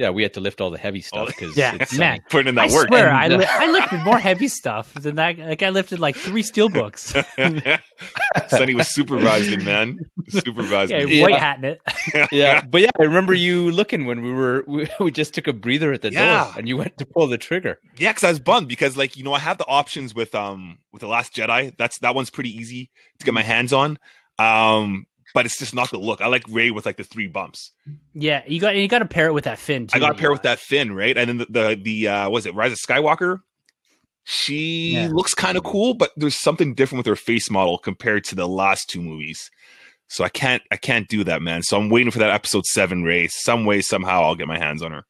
yeah, 0.02 0.10
we 0.10 0.22
had 0.22 0.34
to 0.34 0.40
lift 0.40 0.60
all 0.60 0.70
the 0.70 0.78
heavy 0.78 1.00
stuff 1.00 1.28
because 1.28 1.56
Yeah, 1.56 1.76
it's 1.80 1.96
man. 1.96 2.16
Sunny. 2.18 2.24
putting 2.28 2.48
in 2.48 2.58
I 2.58 2.66
that 2.68 2.74
work. 2.74 2.88
swear, 2.88 3.08
And, 3.08 3.32
I, 3.32 3.36
li- 3.36 3.46
I 3.48 3.70
lifted 3.70 4.00
more 4.00 4.18
heavy 4.18 4.48
stuff 4.48 4.92
than 4.94 5.14
that. 5.16 5.38
Like 5.38 5.62
I 5.62 5.70
lifted 5.70 6.00
like 6.00 6.16
three 6.16 6.42
steel 6.42 6.68
books. 6.68 7.14
Sonny 8.48 8.74
was 8.74 8.88
supervising, 8.88 9.64
man. 9.64 9.98
Supervising. 10.28 10.96
Yeah, 10.98 11.04
Yeah. 11.06 11.22
white 11.22 11.34
hatting 11.38 11.64
it. 11.64 11.80
yeah, 12.32 12.62
but 12.62 12.80
yeah, 12.80 12.90
I 12.98 13.02
remember 13.04 13.34
you 13.34 13.70
looking 13.70 14.06
when 14.06 14.22
we 14.22 14.32
were 14.32 14.64
we, 14.66 14.88
we 15.00 15.10
just 15.10 15.34
took 15.34 15.46
a 15.46 15.52
breather 15.52 15.92
at 15.92 16.02
the 16.02 16.12
Yeah. 16.12 16.44
door, 16.44 16.54
and 16.58 16.68
you 16.68 16.76
went 16.76 16.98
to 16.98 17.06
pull 17.06 17.26
the 17.26 17.38
trigger. 17.38 17.78
Yeah, 17.96 18.10
because 18.10 18.24
I 18.24 18.28
was 18.30 18.40
bummed 18.40 18.68
because 18.68 18.96
like 18.96 19.16
you 19.16 19.24
know 19.24 19.32
I 19.34 19.38
have 19.38 19.58
the 19.58 19.66
options 19.66 20.14
with 20.14 20.34
um 20.34 20.78
with 20.92 21.00
the 21.00 21.08
Last 21.08 21.34
Jedi. 21.34 21.74
That's 21.78 21.98
that 22.00 22.14
one's 22.14 22.30
pretty 22.30 22.50
easy 22.50 22.90
to 23.18 23.24
get 23.24 23.34
my 23.34 23.42
hands 23.42 23.72
on. 23.72 23.98
Um, 24.38 25.06
but 25.34 25.46
it's 25.46 25.58
just 25.58 25.74
not 25.74 25.90
the 25.90 25.98
look. 25.98 26.20
I 26.20 26.26
like 26.26 26.44
Rey 26.48 26.70
with 26.70 26.86
like 26.86 26.96
the 26.96 27.04
three 27.04 27.26
bumps. 27.26 27.72
Yeah, 28.14 28.42
you 28.46 28.60
got 28.60 28.76
you 28.76 28.86
got 28.88 29.00
to 29.00 29.06
pair 29.06 29.26
it 29.26 29.32
with 29.32 29.44
that 29.44 29.58
Finn. 29.58 29.86
Too, 29.86 29.96
I 29.96 29.98
got 30.00 30.08
to 30.08 30.14
pair 30.18 30.30
with 30.32 30.42
that 30.42 30.58
Finn, 30.58 30.94
right? 30.94 31.16
And 31.16 31.28
then 31.28 31.38
the 31.38 31.46
the, 31.50 31.80
the 31.82 32.08
uh 32.08 32.30
was 32.30 32.46
it 32.46 32.54
Rise 32.54 32.72
of 32.72 32.78
Skywalker? 32.78 33.38
She 34.24 34.92
Yeah. 34.94 35.08
looks 35.12 35.34
kind 35.34 35.56
of 35.56 35.64
cool, 35.64 35.94
but 35.94 36.10
there's 36.16 36.40
something 36.40 36.74
different 36.74 37.00
with 37.00 37.06
her 37.06 37.16
face 37.16 37.50
model 37.50 37.78
compared 37.78 38.24
to 38.24 38.34
the 38.34 38.46
last 38.46 38.88
two 38.88 39.00
movies. 39.02 39.50
So 40.08 40.22
I 40.24 40.28
can't 40.28 40.62
I 40.70 40.76
can't 40.76 41.08
do 41.08 41.24
that, 41.24 41.42
man. 41.42 41.62
So 41.62 41.76
I'm 41.78 41.88
waiting 41.90 42.10
for 42.10 42.18
that 42.20 42.30
episode 42.30 42.64
seven 42.66 43.02
Rey. 43.02 43.28
Some 43.28 43.64
way, 43.64 43.80
somehow 43.80 44.22
I'll 44.22 44.34
get 44.34 44.46
my 44.46 44.58
hands 44.58 44.82
on 44.82 44.92
her. 44.92 45.04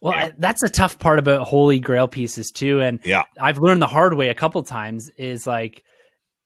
Well, 0.00 0.14
Yeah. 0.14 0.24
I, 0.26 0.32
that's 0.38 0.62
a 0.62 0.68
tough 0.68 0.98
part 0.98 1.18
about 1.18 1.46
Holy 1.46 1.80
Grail 1.80 2.06
pieces 2.08 2.50
too, 2.50 2.80
and 2.80 3.00
Yeah. 3.04 3.24
I've 3.40 3.58
learned 3.58 3.82
the 3.82 3.86
hard 3.86 4.14
way 4.14 4.28
a 4.28 4.34
couple 4.34 4.62
times. 4.62 5.10
Is 5.18 5.46
like 5.46 5.82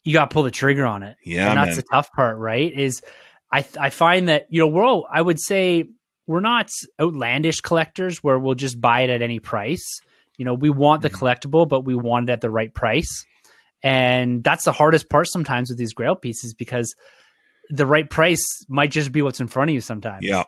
you 0.04 0.12
got 0.12 0.30
to 0.30 0.34
pull 0.34 0.42
the 0.44 0.50
trigger 0.50 0.84
on 0.86 1.02
it. 1.02 1.16
Yeah, 1.24 1.48
and 1.48 1.58
that's 1.58 1.70
man. 1.70 1.76
the 1.76 1.82
tough 1.90 2.12
part, 2.12 2.38
right? 2.38 2.72
Is 2.72 3.02
I 3.50 3.64
I 3.80 3.90
find 3.90 4.28
that 4.28 4.46
you 4.50 4.60
know 4.60 4.68
we're 4.68 4.84
all 4.84 5.06
I 5.10 5.20
would 5.20 5.40
say 5.40 5.86
we're 6.26 6.40
not 6.40 6.70
outlandish 7.00 7.60
collectors 7.60 8.18
where 8.22 8.38
we'll 8.38 8.54
just 8.54 8.80
buy 8.80 9.00
it 9.02 9.10
at 9.10 9.22
any 9.22 9.40
price. 9.40 9.84
You 10.38 10.44
know, 10.44 10.54
we 10.54 10.70
want 10.70 11.02
the 11.02 11.10
Mhm. 11.10 11.18
collectible, 11.18 11.68
but 11.68 11.80
we 11.84 11.94
want 11.94 12.28
it 12.28 12.32
at 12.32 12.40
the 12.40 12.50
right 12.50 12.72
price, 12.72 13.24
and 13.82 14.42
that's 14.42 14.64
the 14.64 14.72
hardest 14.72 15.08
part 15.08 15.28
sometimes 15.28 15.68
with 15.70 15.78
these 15.78 15.92
Grail 15.94 16.16
pieces 16.16 16.54
because 16.54 16.94
the 17.70 17.86
right 17.86 18.08
price 18.08 18.42
might 18.68 18.90
just 18.90 19.10
be 19.12 19.22
what's 19.22 19.40
in 19.40 19.46
front 19.46 19.70
of 19.70 19.74
you 19.74 19.80
sometimes. 19.80 20.24
Yeah, 20.24 20.44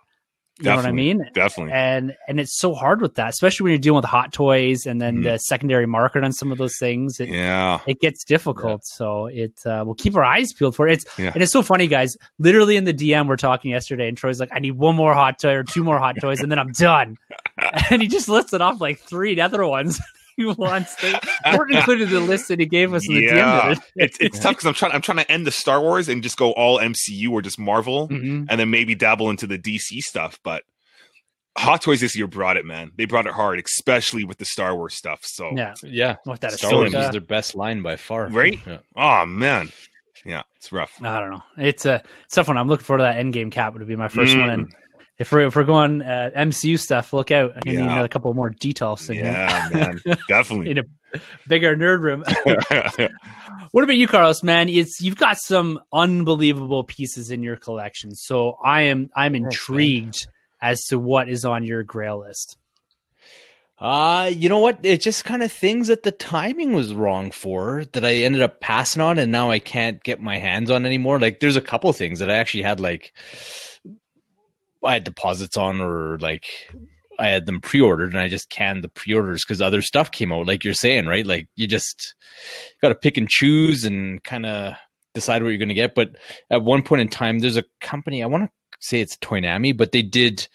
you 0.59 0.65
know 0.71 0.77
what 0.77 0.87
I 0.87 0.93
mean. 0.93 1.29
definitely. 1.35 1.73
And 1.75 2.15
and 2.29 2.41
it's 2.41 2.59
so 2.59 2.75
hard 2.75 3.03
with 3.03 3.15
that, 3.17 3.29
especially 3.31 3.65
when 3.65 3.73
you're 3.73 3.79
dealing 3.79 3.97
with 3.97 4.05
hot 4.07 4.33
toys 4.33 4.87
and 4.87 5.01
then 5.01 5.19
Mhm. 5.19 5.25
the 5.25 5.39
secondary 5.39 5.87
market 5.87 6.25
on 6.25 6.33
some 6.33 6.51
of 6.51 6.59
those 6.59 6.79
things. 6.79 7.21
It, 7.21 7.29
Yeah. 7.29 7.81
it 7.87 8.01
gets 8.01 8.25
difficult. 8.25 8.85
So 8.87 9.27
it 9.27 9.53
uh, 9.67 9.83
we'll 9.85 9.95
keep 9.95 10.17
our 10.17 10.25
eyes 10.25 10.53
peeled 10.53 10.75
for 10.75 10.89
it. 10.89 10.95
It's 10.95 11.19
Yeah. 11.19 11.33
and 11.35 11.43
it's 11.43 11.53
so 11.53 11.63
funny, 11.63 11.87
guys. 11.89 12.17
Literally 12.39 12.77
in 12.77 12.85
the 12.85 12.95
DM, 12.95 13.29
we're 13.29 13.37
talking 13.37 13.71
yesterday, 13.71 14.09
and 14.09 14.17
Troy's 14.17 14.41
like, 14.41 14.51
"I 14.53 14.59
need 14.61 14.73
one 14.73 14.97
more 14.97 15.13
hot 15.15 15.39
toy 15.39 15.53
or 15.53 15.63
two 15.65 15.85
more 15.85 15.99
hot 15.99 16.17
toys, 16.21 16.41
and 16.41 16.51
then 16.51 16.59
I'm 16.59 16.73
done." 16.73 17.19
and 17.91 18.01
he 18.03 18.09
just 18.09 18.29
listed 18.29 18.61
off 18.61 18.81
like 18.81 18.99
three 19.01 19.39
other 19.41 19.67
ones 19.67 20.01
he 20.37 20.45
wants. 20.45 20.95
They 20.97 21.13
weren't 21.57 21.73
included 21.73 22.09
in 22.09 22.15
the 22.15 22.21
list 22.21 22.49
that 22.49 22.61
he 22.61 22.67
gave 22.67 22.93
us 22.95 23.09
in 23.09 23.15
the 23.15 23.21
Yeah. 23.23 23.75
DM. 23.75 23.83
it's 23.97 24.17
it's 24.21 24.39
tough 24.41 24.53
because 24.53 24.67
I'm 24.67 24.75
trying 24.75 24.93
I'm 24.93 25.03
trying 25.03 25.19
to 25.19 25.31
end 25.31 25.47
the 25.47 25.51
Star 25.51 25.81
Wars 25.81 26.09
and 26.09 26.23
just 26.23 26.37
go 26.37 26.53
all 26.53 26.79
MCU 26.79 27.31
or 27.31 27.43
just 27.43 27.59
Marvel 27.59 28.09
Mhm. 28.09 28.47
and 28.49 28.61
then 28.61 28.71
maybe 28.71 28.95
dabble 28.95 29.31
into 29.31 29.47
the 29.47 29.59
DC 29.59 30.01
stuff. 30.01 30.39
But 30.43 30.63
Hot 31.59 31.81
Toys 31.81 32.01
this 32.01 32.15
year 32.15 32.27
brought 32.27 32.59
it, 32.59 32.67
man. 32.67 32.93
They 32.97 33.07
brought 33.07 33.27
it 33.27 33.33
hard, 33.33 33.59
especially 33.59 34.25
with 34.25 34.37
the 34.39 34.45
Star 34.45 34.77
Wars 34.77 34.95
stuff. 34.95 35.21
So 35.23 35.53
Yeah, 35.57 35.75
Yeah, 35.83 36.17
with 36.27 36.41
that 36.41 36.53
Star 36.53 36.73
Wars 36.73 36.93
is 36.95 37.11
their 37.11 37.21
best 37.21 37.55
line 37.55 37.81
by 37.83 37.97
far. 37.97 38.29
Right? 38.29 38.59
Yeah. 38.67 38.79
oh 38.95 39.25
man. 39.27 39.71
Yeah, 40.25 40.43
it's 40.57 40.73
rough. 40.73 40.93
I 41.03 41.21
don't 41.21 41.31
know. 41.31 41.43
It's 41.57 41.87
a 41.87 42.03
it's 42.25 42.35
tough 42.35 42.49
one. 42.49 42.59
I'm 42.59 42.69
looking 42.69 42.85
forward 42.85 42.99
to 42.99 43.05
that 43.05 43.17
Endgame 43.25 43.51
cap. 43.53 43.75
Would 43.75 43.87
be 43.87 43.95
my 43.97 44.09
first 44.09 44.37
one. 44.37 44.49
Mm. 44.49 44.53
And 44.55 44.75
if 45.19 45.33
we're 45.33 45.47
if 45.47 45.57
we're 45.57 45.65
going 45.65 46.03
uh, 46.03 46.31
MCU 46.37 46.79
stuff, 46.79 47.13
look 47.13 47.31
out. 47.31 47.53
I 47.57 47.71
need 47.71 47.79
a 47.79 48.09
couple 48.09 48.33
more 48.35 48.51
details 48.51 49.09
in 49.09 49.17
here. 49.17 49.25
Yeah, 49.25 49.69
man. 49.73 50.01
Definitely. 50.29 50.71
In 50.71 50.79
a 50.79 50.85
bigger 51.49 51.75
nerd 51.77 52.01
room. 52.01 52.25
what 53.71 53.85
about 53.85 53.97
you, 53.97 54.07
Carlos? 54.07 54.43
Man, 54.43 54.69
it's 54.69 55.01
you've 55.01 55.17
got 55.17 55.39
some 55.39 55.81
unbelievable 55.93 56.85
pieces 56.85 57.31
in 57.31 57.43
your 57.43 57.57
collection. 57.57 58.15
So 58.15 58.59
I 58.63 58.83
am 58.83 59.11
I'm 59.17 59.33
man. 59.33 59.45
intrigued 59.45 60.27
as 60.61 60.85
to 60.87 60.99
what 60.99 61.29
is 61.29 61.45
on 61.45 61.65
your 61.65 61.83
Grail 61.83 62.21
list. 62.21 62.59
Uh, 63.79 64.31
you 64.35 64.49
know 64.49 64.59
what? 64.59 64.79
It's 64.83 65.05
just 65.05 65.27
kind 65.27 65.43
of 65.43 65.53
things 65.53 65.89
that 65.89 66.03
the 66.03 66.11
timing 66.11 66.73
was 66.73 66.95
wrong 66.95 67.31
for 67.31 67.85
that 67.93 68.07
I 68.07 68.15
ended 68.15 68.41
up 68.41 68.61
passing 68.61 69.03
on, 69.03 69.19
and 69.19 69.31
now 69.31 69.51
I 69.51 69.59
can't 69.59 70.03
get 70.03 70.21
my 70.21 70.39
hands 70.39 70.71
on 70.71 70.87
anymore. 70.87 71.21
Like, 71.21 71.41
there's 71.41 71.57
a 71.57 71.61
couple 71.61 71.93
things 71.93 72.19
that 72.21 72.31
I 72.31 72.37
actually 72.37 72.63
had 72.63 72.81
like 72.81 73.13
I 74.87 74.95
had 74.95 75.05
deposits 75.05 75.57
on, 75.57 75.81
or 75.81 76.19
like 76.19 76.47
I 77.19 77.29
had 77.29 77.47
them 77.47 77.61
pre-ordered 77.61 78.13
and 78.13 78.21
I 78.21 78.29
just 78.29 78.51
canned 78.51 78.85
the 78.85 78.89
pre-orders 78.89 79.45
because 79.45 79.61
other 79.61 79.83
stuff 79.83 80.11
came 80.11 80.33
out. 80.33 80.47
Like 80.47 80.65
you're 80.65 80.75
saying, 80.75 81.07
right? 81.07 81.27
Like 81.27 81.49
you 81.57 81.67
just 81.67 82.15
got 82.83 82.89
to 82.89 82.95
pick 82.95 83.17
and 83.17 83.29
choose 83.29 83.85
and 83.85 84.23
kind 84.23 84.47
of 84.47 84.75
decide 85.15 85.43
what 85.43 85.49
you're 85.49 85.59
going 85.59 85.69
to 85.69 85.75
get. 85.75 85.95
But 85.95 86.17
at 86.51 86.63
one 86.63 86.83
point 86.83 87.03
in 87.03 87.09
time, 87.09 87.39
there's 87.39 87.57
a 87.57 87.65
company 87.81 88.23
I 88.23 88.27
want 88.27 88.45
to 88.45 88.51
say 88.81 89.01
it's 89.01 89.17
Toynami, 89.17 89.77
but 89.77 89.93
they 89.93 90.03
did 90.03 90.47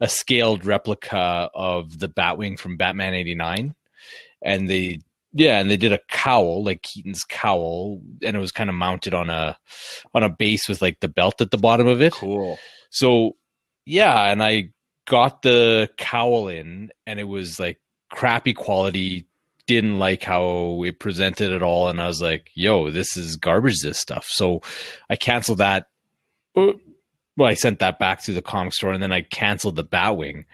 a 0.00 0.08
scaled 0.08 0.64
replica 0.64 1.50
of 1.54 1.98
the 1.98 2.08
Batwing 2.08 2.58
from 2.58 2.76
Batman 2.76 3.14
'89, 3.14 3.74
and 4.42 4.70
they 4.70 5.00
yeah, 5.32 5.60
and 5.60 5.70
they 5.70 5.76
did 5.76 5.92
a 5.92 6.00
cowl 6.08 6.64
like 6.64 6.82
Keaton's 6.82 7.24
cowl, 7.24 8.00
and 8.22 8.36
it 8.36 8.40
was 8.40 8.52
kind 8.52 8.70
of 8.70 8.76
mounted 8.76 9.14
on 9.14 9.30
a 9.30 9.56
on 10.14 10.22
a 10.22 10.28
base 10.28 10.68
with 10.68 10.82
like 10.82 11.00
the 11.00 11.08
belt 11.08 11.40
at 11.40 11.50
the 11.50 11.58
bottom 11.58 11.86
of 11.86 12.00
it. 12.00 12.12
Cool. 12.12 12.58
So 12.90 13.36
yeah, 13.88 14.30
and 14.30 14.42
I 14.42 14.70
got 15.06 15.42
the 15.42 15.88
cowl 15.96 16.48
in, 16.48 16.90
and 17.06 17.18
it 17.18 17.24
was 17.24 17.58
like 17.58 17.80
crappy 18.10 18.52
quality. 18.52 19.26
Didn't 19.66 19.98
like 19.98 20.22
how 20.22 20.82
it 20.84 20.98
presented 20.98 21.52
at 21.52 21.62
all, 21.62 21.88
and 21.88 22.00
I 22.00 22.06
was 22.06 22.22
like, 22.22 22.50
"Yo, 22.54 22.90
this 22.90 23.16
is 23.16 23.36
garbage. 23.36 23.80
This 23.82 23.98
stuff." 23.98 24.26
So 24.26 24.62
I 25.10 25.16
canceled 25.16 25.58
that. 25.58 25.88
Uh, 26.56 26.72
well, 27.36 27.48
I 27.48 27.54
sent 27.54 27.78
that 27.80 27.98
back 27.98 28.22
to 28.24 28.32
the 28.32 28.42
comic 28.42 28.74
store, 28.74 28.92
and 28.92 29.02
then 29.02 29.12
I 29.12 29.22
canceled 29.22 29.76
the 29.76 29.84
Batwing. 29.84 30.44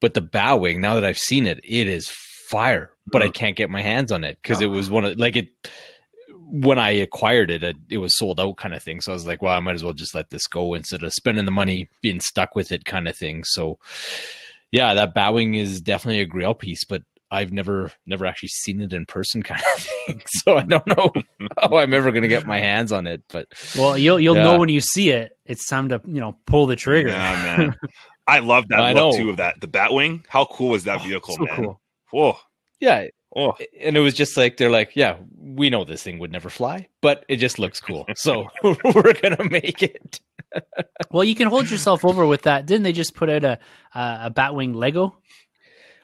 But 0.00 0.14
the 0.14 0.22
Batwing, 0.22 0.78
now 0.78 0.94
that 0.94 1.04
I've 1.04 1.18
seen 1.18 1.46
it, 1.46 1.60
it 1.64 1.86
is 1.86 2.08
fire. 2.08 2.90
But 3.06 3.22
I 3.22 3.28
can't 3.30 3.56
get 3.56 3.68
my 3.68 3.82
hands 3.82 4.12
on 4.12 4.22
it 4.24 4.38
because 4.40 4.60
it 4.60 4.66
was 4.66 4.88
one 4.88 5.04
of 5.04 5.18
like 5.18 5.36
it 5.36 5.48
when 6.54 6.78
I 6.78 6.90
acquired 6.90 7.50
it, 7.50 7.62
it, 7.62 7.76
it 7.88 7.96
was 7.96 8.16
sold 8.18 8.38
out 8.38 8.58
kind 8.58 8.74
of 8.74 8.82
thing. 8.82 9.00
So 9.00 9.10
I 9.10 9.14
was 9.14 9.26
like, 9.26 9.40
well, 9.40 9.56
I 9.56 9.60
might 9.60 9.74
as 9.74 9.82
well 9.82 9.94
just 9.94 10.14
let 10.14 10.28
this 10.28 10.46
go 10.46 10.74
instead 10.74 11.02
of 11.02 11.12
spending 11.14 11.46
the 11.46 11.50
money 11.50 11.88
being 12.02 12.20
stuck 12.20 12.54
with 12.54 12.70
it 12.72 12.84
kind 12.84 13.08
of 13.08 13.16
thing. 13.16 13.42
So 13.44 13.78
yeah, 14.70 14.92
that 14.94 15.14
Batwing 15.14 15.56
is 15.56 15.80
definitely 15.80 16.20
a 16.20 16.26
grail 16.26 16.52
piece, 16.54 16.84
but 16.84 17.02
I've 17.30 17.52
never 17.52 17.90
never 18.04 18.26
actually 18.26 18.50
seen 18.50 18.82
it 18.82 18.92
in 18.92 19.06
person 19.06 19.42
kind 19.50 19.62
of 19.76 19.82
thing. 19.82 20.22
So 20.26 20.58
I 20.58 20.64
don't 20.64 20.86
know 20.86 21.10
how 21.58 21.78
I'm 21.78 21.94
ever 21.94 22.12
gonna 22.12 22.28
get 22.28 22.46
my 22.46 22.58
hands 22.58 22.92
on 22.92 23.06
it. 23.06 23.22
But 23.30 23.46
Well, 23.74 23.96
you'll 23.96 24.20
you'll 24.20 24.36
Yeah. 24.36 24.44
know 24.44 24.58
when 24.58 24.68
you 24.68 24.82
see 24.82 25.08
it. 25.10 25.32
It's 25.46 25.66
time 25.66 25.88
to 25.88 26.02
you 26.06 26.20
know 26.20 26.36
pull 26.46 26.66
the 26.66 26.76
trigger. 26.76 27.08
Yeah, 27.08 27.56
man. 27.58 27.76
I 28.26 28.40
love 28.40 28.68
that 28.68 28.80
I 28.80 28.92
look 28.92 29.14
know. 29.14 29.18
too 29.18 29.30
of 29.30 29.38
that. 29.38 29.58
The 29.62 29.68
Batwing. 29.68 30.24
How 30.28 30.44
cool 30.44 30.68
was 30.70 30.84
that 30.84 31.00
oh, 31.00 31.04
vehicle, 31.04 31.34
so 31.36 31.44
man? 31.44 31.56
cool. 31.56 31.80
Whoa. 32.10 32.36
yeah, 32.78 33.06
Oh, 33.34 33.54
and 33.80 33.96
it 33.96 34.00
was 34.00 34.14
just 34.14 34.36
like 34.36 34.58
they're 34.58 34.70
like, 34.70 34.94
yeah, 34.94 35.16
we 35.38 35.70
know 35.70 35.84
this 35.84 36.02
thing 36.02 36.18
would 36.18 36.30
never 36.30 36.50
fly, 36.50 36.88
but 37.00 37.24
it 37.28 37.36
just 37.36 37.58
looks 37.58 37.80
cool. 37.80 38.06
So 38.16 38.48
we're 38.62 39.14
gonna 39.14 39.48
make 39.50 39.82
it. 39.82 40.20
Well, 41.10 41.24
you 41.24 41.34
can 41.34 41.48
hold 41.48 41.70
yourself 41.70 42.04
over 42.04 42.26
with 42.26 42.42
that. 42.42 42.66
Didn't 42.66 42.82
they 42.82 42.92
just 42.92 43.14
put 43.14 43.30
out 43.30 43.42
a 43.42 43.58
a, 43.94 44.20
a 44.24 44.30
Batwing 44.30 44.74
Lego? 44.74 45.16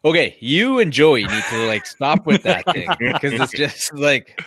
Okay, 0.05 0.37
you 0.41 0.79
and 0.79 0.91
Joey 0.91 1.25
need 1.25 1.45
to 1.51 1.67
like 1.67 1.85
stop 1.85 2.25
with 2.25 2.45
that 2.45 2.65
thing 2.73 2.89
because 2.99 3.35
it's 3.35 3.53
just 3.53 3.93
like 3.93 4.43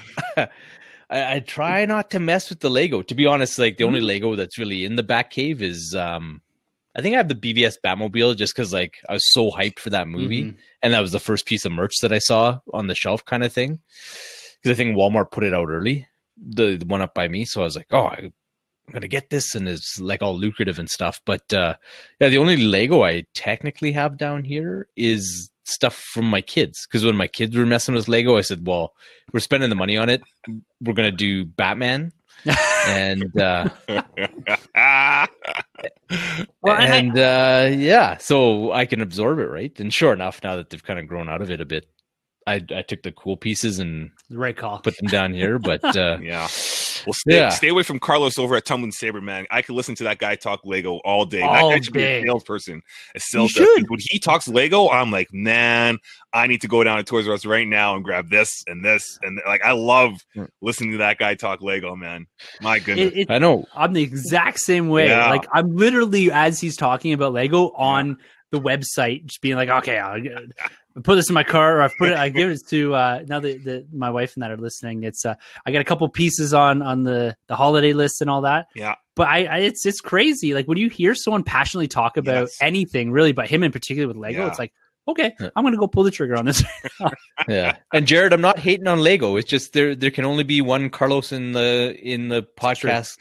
I, 1.12 1.36
I 1.36 1.40
try 1.42 1.86
not 1.86 2.10
to 2.12 2.20
mess 2.20 2.50
with 2.50 2.62
the 2.62 2.70
Lego. 2.70 3.04
To 3.04 3.14
be 3.14 3.28
honest, 3.28 3.60
like 3.60 3.78
the 3.78 3.84
only 3.84 4.02
Lego 4.02 4.36
that's 4.36 4.58
really 4.58 4.86
in 4.86 4.96
the 4.96 5.04
back 5.04 5.30
cave 5.30 5.62
is 5.62 5.94
um 5.94 6.42
I 6.96 7.02
think 7.02 7.14
I 7.14 7.18
have 7.18 7.30
the 7.30 7.36
BVS 7.36 7.78
Batmobile 7.84 8.36
just 8.36 8.54
because 8.56 8.74
like 8.74 8.96
I 9.08 9.14
was 9.14 9.32
so 9.32 9.50
hyped 9.52 9.80
for 9.80 9.90
that 9.92 10.08
movie, 10.08 10.44
Mhm. 10.44 10.56
and 10.82 10.94
that 10.94 11.00
was 11.02 11.12
the 11.12 11.20
first 11.20 11.46
piece 11.46 11.64
of 11.66 11.72
merch 11.72 11.94
that 12.02 12.12
I 12.12 12.20
saw 12.20 12.60
on 12.74 12.88
the 12.88 12.96
shelf, 12.96 13.24
kind 13.26 13.44
of 13.44 13.54
thing. 13.54 13.80
Because 14.62 14.76
I 14.76 14.78
think 14.78 14.96
Walmart 14.98 15.32
put 15.32 15.44
it 15.44 15.54
out 15.54 15.70
early, 15.70 16.08
the, 16.38 16.76
the 16.78 16.86
one 16.86 17.02
up 17.02 17.14
by 17.14 17.28
me. 17.28 17.46
So 17.46 17.62
I 17.62 17.64
was 17.64 17.76
like, 17.76 17.88
oh, 17.92 18.08
I'm 18.08 18.34
gonna 18.92 19.08
get 19.08 19.30
this, 19.30 19.56
and 19.56 19.68
it's 19.70 20.00
like 20.00 20.22
all 20.22 20.38
lucrative 20.38 20.80
and 20.80 20.90
stuff. 20.90 21.22
But 21.26 21.54
uh, 21.54 21.76
yeah, 22.20 22.28
the 22.30 22.38
only 22.38 22.58
Lego 22.58 23.04
I 23.04 23.24
technically 23.34 23.92
have 23.94 24.18
down 24.18 24.44
here 24.44 24.88
is 24.98 25.50
stuff 25.64 25.96
from 25.96 26.26
my 26.26 26.42
kids. 26.42 26.86
Because 26.86 27.06
when 27.06 27.16
my 27.16 27.28
kids 27.28 27.56
were 27.56 27.66
messing 27.66 27.96
with 27.96 28.10
Lego, 28.10 28.38
I 28.38 28.42
said, 28.42 28.68
well, 28.68 28.94
we're 29.32 29.40
spending 29.40 29.70
the 29.70 29.76
money 29.76 29.96
on 29.96 30.10
it. 30.10 30.22
We're 30.82 30.94
gonna 30.94 31.12
do 31.12 31.46
Batman, 31.46 32.12
and 32.46 33.40
uh, 33.40 33.70
and 33.88 35.28
and 36.64 37.18
uh, 37.18 37.70
yeah, 37.74 38.18
so 38.18 38.72
I 38.72 38.86
can 38.86 39.02
absorb 39.02 39.40
it, 39.40 39.48
right? 39.50 39.78
And 39.80 39.94
sure 39.94 40.14
enough, 40.14 40.42
now 40.44 40.56
that 40.58 40.70
they've 40.70 40.84
kind 40.84 41.00
of 41.00 41.08
grown 41.08 41.30
out 41.30 41.42
of 41.42 41.52
it 41.52 41.62
a 41.62 41.66
bit, 41.66 41.88
I 42.48 42.56
I 42.76 42.82
took 42.82 43.04
the 43.04 43.12
cool 43.12 43.38
pieces 43.38 43.80
and 43.80 44.12
Right 44.30 44.56
call. 44.56 44.80
put 44.80 44.98
them 44.98 45.08
down 45.08 45.34
here. 45.34 45.60
But 45.60 45.84
uh, 45.98 46.18
yeah. 46.22 46.48
Well, 47.06 47.14
stay, 47.14 47.36
Yeah. 47.38 47.50
stay 47.50 47.68
away 47.70 47.84
from 47.84 48.00
Carlos 48.00 48.38
over 48.38 48.56
at 48.56 48.66
Tumbling 48.66 48.92
Saber, 48.92 49.22
man. 49.22 49.46
I 49.52 49.62
could 49.62 49.76
listen 49.76 49.96
to 49.96 50.04
that 50.06 50.20
guy 50.20 50.36
talk 50.36 50.62
Lego 50.64 50.98
all 51.06 51.26
day. 51.26 51.42
All 51.42 51.70
that 51.70 51.76
guy 51.76 51.82
should 51.82 51.94
be 51.94 52.00
day. 52.00 52.22
a 52.22 52.26
salesperson. 52.26 52.82
A 53.16 53.20
sales 53.20 53.56
You 53.56 53.86
When 53.88 54.00
he 54.02 54.20
talks 54.20 54.48
Lego, 54.48 54.90
I'm 54.90 55.12
like, 55.12 55.30
man, 55.34 55.98
I 56.34 56.48
need 56.48 56.62
to 56.62 56.68
go 56.68 56.84
down 56.84 56.98
to 56.98 57.04
Toys 57.04 57.28
R 57.28 57.34
Us 57.34 57.46
right 57.46 57.68
now 57.68 57.96
and 57.96 58.04
grab 58.04 58.30
this 58.30 58.64
and 58.68 58.84
this 58.86 59.18
and 59.24 59.40
like 59.46 59.64
I 59.64 59.72
love 59.74 60.14
Mm. 60.36 60.48
listening 60.62 60.92
to 60.94 60.98
that 61.00 61.18
guy 61.18 61.36
talk 61.36 61.62
Lego, 61.62 61.96
man. 61.96 62.28
My 62.62 62.80
goodness. 62.80 63.12
It, 63.14 63.18
it, 63.22 63.32
I 63.32 63.38
know 63.40 63.66
I'm 63.76 63.94
the 63.94 64.04
exact 64.04 64.60
same 64.60 64.90
way. 64.90 65.08
Yeah. 65.08 65.30
Like 65.30 65.46
I'm 65.54 65.76
literally 65.76 66.32
as 66.32 66.60
he's 66.60 66.78
talking 66.78 67.14
about 67.14 67.34
Lego 67.34 67.70
on 67.72 68.18
the 68.52 68.60
website, 68.60 69.26
just 69.26 69.42
being 69.42 69.56
like, 69.56 69.70
okay, 69.70 69.98
I'll 69.98 70.20
get- 70.96 71.04
put 71.04 71.16
this 71.16 71.30
in 71.30 71.34
my 71.34 71.44
car, 71.44 71.78
or 71.78 71.82
I've 71.82 71.96
put 71.98 72.10
it. 72.10 72.18
I 72.18 72.30
give 72.40 72.50
it 72.50 72.62
to 72.70 72.94
uh, 72.96 73.24
now 73.28 73.40
that 73.40 73.64
the, 73.64 73.86
my 73.94 74.10
wife 74.10 74.36
and 74.36 74.44
that 74.44 74.52
are 74.52 74.58
listening. 74.58 75.04
It's 75.04 75.26
uh, 75.26 75.36
I 75.66 75.72
got 75.72 75.80
a 75.82 75.86
couple 75.86 76.08
pieces 76.10 76.54
on 76.54 76.82
on 76.82 77.04
the 77.04 77.36
the 77.48 77.56
holiday 77.56 77.94
list 77.94 78.22
and 78.22 78.30
all 78.30 78.42
that. 78.42 78.68
Yeah. 78.76 78.96
But 79.16 79.28
I, 79.28 79.46
I 79.46 79.58
it's 79.60 79.86
it's 79.86 80.02
crazy. 80.02 80.54
Like 80.54 80.68
when 80.68 80.78
you 80.78 80.90
hear 80.90 81.16
someone 81.16 81.44
passionately 81.44 81.88
talk 81.88 82.18
about 82.18 82.42
Yes. 82.42 82.58
anything, 82.62 83.12
really, 83.12 83.32
but 83.32 83.48
him 83.50 83.64
in 83.64 83.72
particular 83.72 84.08
with 84.08 84.18
Lego, 84.18 84.42
Yeah. 84.42 84.48
it's 84.48 84.60
like. 84.60 84.74
Okay, 85.08 85.34
Yeah. 85.40 85.50
I'm 85.56 85.64
gonna 85.64 85.78
go 85.78 85.88
pull 85.88 86.04
the 86.04 86.12
trigger 86.12 86.36
on 86.38 86.46
this. 86.46 86.64
yeah. 87.48 87.76
And 87.92 88.06
Jared, 88.06 88.34
I'm 88.34 88.40
not 88.42 88.60
hating 88.60 88.88
on 88.88 89.00
Lego. 89.00 89.36
It's 89.36 89.50
just 89.50 89.74
there 89.74 89.96
there 89.96 90.12
can 90.12 90.26
only 90.26 90.44
be 90.44 90.62
one 90.62 90.92
Carlos 90.92 91.32
in 91.32 91.54
the 91.54 91.98
in 92.00 92.28
the 92.30 92.44
podcast 92.44 93.18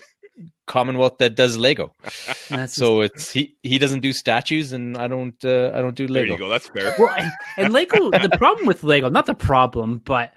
Commonwealth 0.66 1.18
that 1.18 1.34
does 1.34 1.56
Lego. 1.56 1.94
That's 2.48 2.74
So 2.74 3.00
it's 3.00 3.32
he 3.32 3.56
he 3.62 3.78
doesn't 3.78 4.00
do 4.00 4.12
statues, 4.12 4.72
and 4.72 4.96
I 4.96 5.08
don't 5.08 5.34
uh, 5.44 5.72
I 5.74 5.80
don't 5.80 5.96
do 5.96 6.06
there 6.06 6.22
Lego. 6.22 6.32
you 6.32 6.38
go. 6.38 6.48
That's 6.48 6.68
fair. 6.68 6.94
well, 6.98 7.14
and, 7.16 7.30
and 7.56 7.72
Lego. 7.72 8.10
The 8.10 8.30
problem 8.38 8.66
with 8.66 8.84
Lego, 8.84 9.08
not 9.08 9.26
the 9.26 9.34
problem, 9.34 10.02
but 10.04 10.32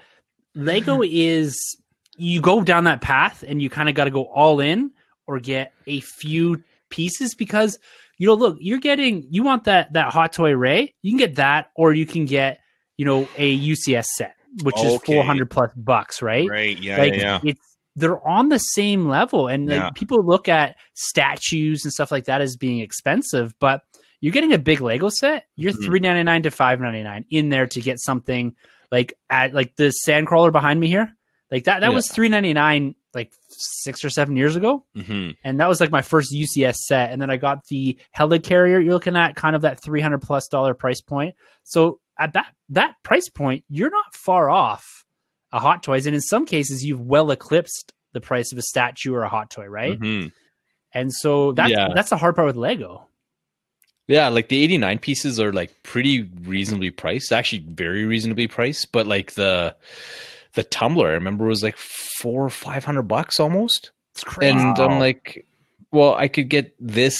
Lego 0.55 1.01
is 1.03 1.77
you 2.17 2.41
go 2.41 2.63
down 2.63 2.83
that 2.85 3.01
path 3.01 3.43
and 3.47 3.61
you 3.61 3.69
kind 3.69 3.89
of 3.89 3.95
got 3.95 4.05
to 4.05 4.11
go 4.11 4.25
all 4.25 4.59
in 4.59 4.91
or 5.27 5.39
get 5.39 5.73
a 5.87 5.99
few 6.01 6.63
pieces 6.89 7.33
because 7.35 7.79
you 8.17 8.27
know, 8.27 8.35
look, 8.35 8.57
you're 8.59 8.79
getting 8.79 9.25
you 9.29 9.43
want 9.43 9.65
that 9.65 9.93
that 9.93 10.13
Hot 10.13 10.33
Toy 10.33 10.55
Rey, 10.55 10.93
you 11.01 11.11
can 11.11 11.17
get 11.17 11.35
that, 11.35 11.71
or 11.75 11.93
you 11.93 12.05
can 12.05 12.25
get 12.25 12.59
you 12.97 13.05
know 13.05 13.27
a 13.37 13.59
UCS 13.59 14.05
set, 14.05 14.35
which 14.61 14.79
is 14.79 15.01
four 15.01 15.23
hundred 15.23 15.49
plus 15.49 15.71
bucks, 15.75 16.21
right? 16.21 16.47
Right. 16.49 16.79
Yeah. 16.79 16.97
like 16.97 17.13
yeah. 17.13 17.39
yeah. 17.43 17.51
it's 17.51 17.72
they're 17.95 18.25
on 18.27 18.49
the 18.49 18.57
same 18.57 19.07
level. 19.07 19.47
And 19.47 19.67
like 19.69 19.93
people 19.95 20.23
look 20.23 20.49
at 20.49 20.75
statues 20.93 21.83
and 21.83 21.93
stuff 21.93 22.11
like 22.11 22.25
that 22.25 22.41
as 22.41 22.55
being 22.57 22.79
expensive 22.79 23.53
but 23.59 23.81
you're 24.19 24.31
getting 24.31 24.53
a 24.53 24.57
big 24.57 24.79
lego 24.81 25.09
set 25.09 25.45
you're 25.55 25.73
Mhm. 25.73 25.85
399 25.85 26.43
to 26.43 26.51
599 26.51 27.25
in 27.29 27.49
there 27.49 27.67
to 27.67 27.81
get 27.81 27.99
something 27.99 28.55
like 28.91 29.13
at 29.29 29.53
like 29.53 29.75
the 29.75 29.93
sandcrawler 30.07 30.51
behind 30.51 30.79
me 30.79 30.87
here. 30.87 31.15
Like 31.51 31.65
that 31.65 31.81
that 31.81 31.89
Yeah. 31.89 31.95
was 31.95 32.09
399 32.09 32.95
like 33.13 33.31
six 33.49 34.03
or 34.03 34.09
seven 34.09 34.35
years 34.37 34.55
ago. 34.55 34.85
Hmm 34.95 35.31
and 35.43 35.59
that 35.59 35.67
was 35.69 35.79
like 35.79 35.91
my 35.91 36.01
first 36.01 36.33
ucs 36.33 36.75
set. 36.87 37.11
And 37.11 37.21
then 37.21 37.29
i 37.29 37.37
got 37.37 37.65
the 37.69 37.97
helicarrier. 38.17 38.83
You're 38.83 38.93
looking 38.93 39.15
at 39.15 39.35
kind 39.35 39.55
of 39.55 39.61
that 39.63 39.81
300 39.83 40.19
plus 40.21 40.47
dollar 40.47 40.73
price 40.73 41.01
point. 41.01 41.35
So 41.63 41.99
at 42.19 42.33
that 42.33 42.47
that 42.69 42.95
price 43.03 43.29
point 43.29 43.65
you're 43.69 43.89
not 43.91 44.15
far 44.15 44.49
off 44.49 45.05
a 45.53 45.59
hot 45.59 45.81
toys 45.83 46.05
and 46.05 46.13
in 46.15 46.21
some 46.21 46.45
cases 46.45 46.83
you've 46.83 46.99
well 46.99 47.31
eclipsed 47.31 47.93
the 48.11 48.19
price 48.19 48.51
of 48.51 48.57
a 48.57 48.61
statue 48.61 49.13
or 49.13 49.23
a 49.23 49.29
hot 49.29 49.49
toy 49.49 49.65
right 49.67 49.97
Mhm. 49.99 50.31
and 50.93 51.13
so 51.13 51.51
that's 51.53 51.71
Yeah. 51.71 51.89
that's 51.95 52.09
the 52.09 52.17
hard 52.17 52.35
part 52.35 52.47
with 52.47 52.55
lego 52.57 53.07
Yeah, 54.07 54.27
like 54.27 54.49
the 54.49 54.61
89 54.61 54.99
pieces 54.99 55.39
are 55.39 55.53
like 55.53 55.71
pretty 55.83 56.23
reasonably 56.43 56.91
priced, 56.91 57.31
actually 57.31 57.59
very 57.59 58.03
reasonably 58.05 58.47
priced, 58.47 58.91
but 58.91 59.07
like 59.07 59.31
the 59.33 59.75
the 60.55 60.63
tumbler 60.65 61.07
I 61.07 61.13
remember 61.13 61.45
was 61.45 61.63
like 61.63 61.77
4 61.77 62.45
or 62.45 62.49
500 62.49 63.03
bucks 63.03 63.39
almost. 63.39 63.91
it's 64.13 64.23
crazy 64.25 64.51
And 64.51 64.77
Wow. 64.77 64.89
I'm 64.89 64.99
like 64.99 65.45
well, 65.91 66.15
I 66.15 66.27
could 66.27 66.49
get 66.49 66.73
this 66.79 67.17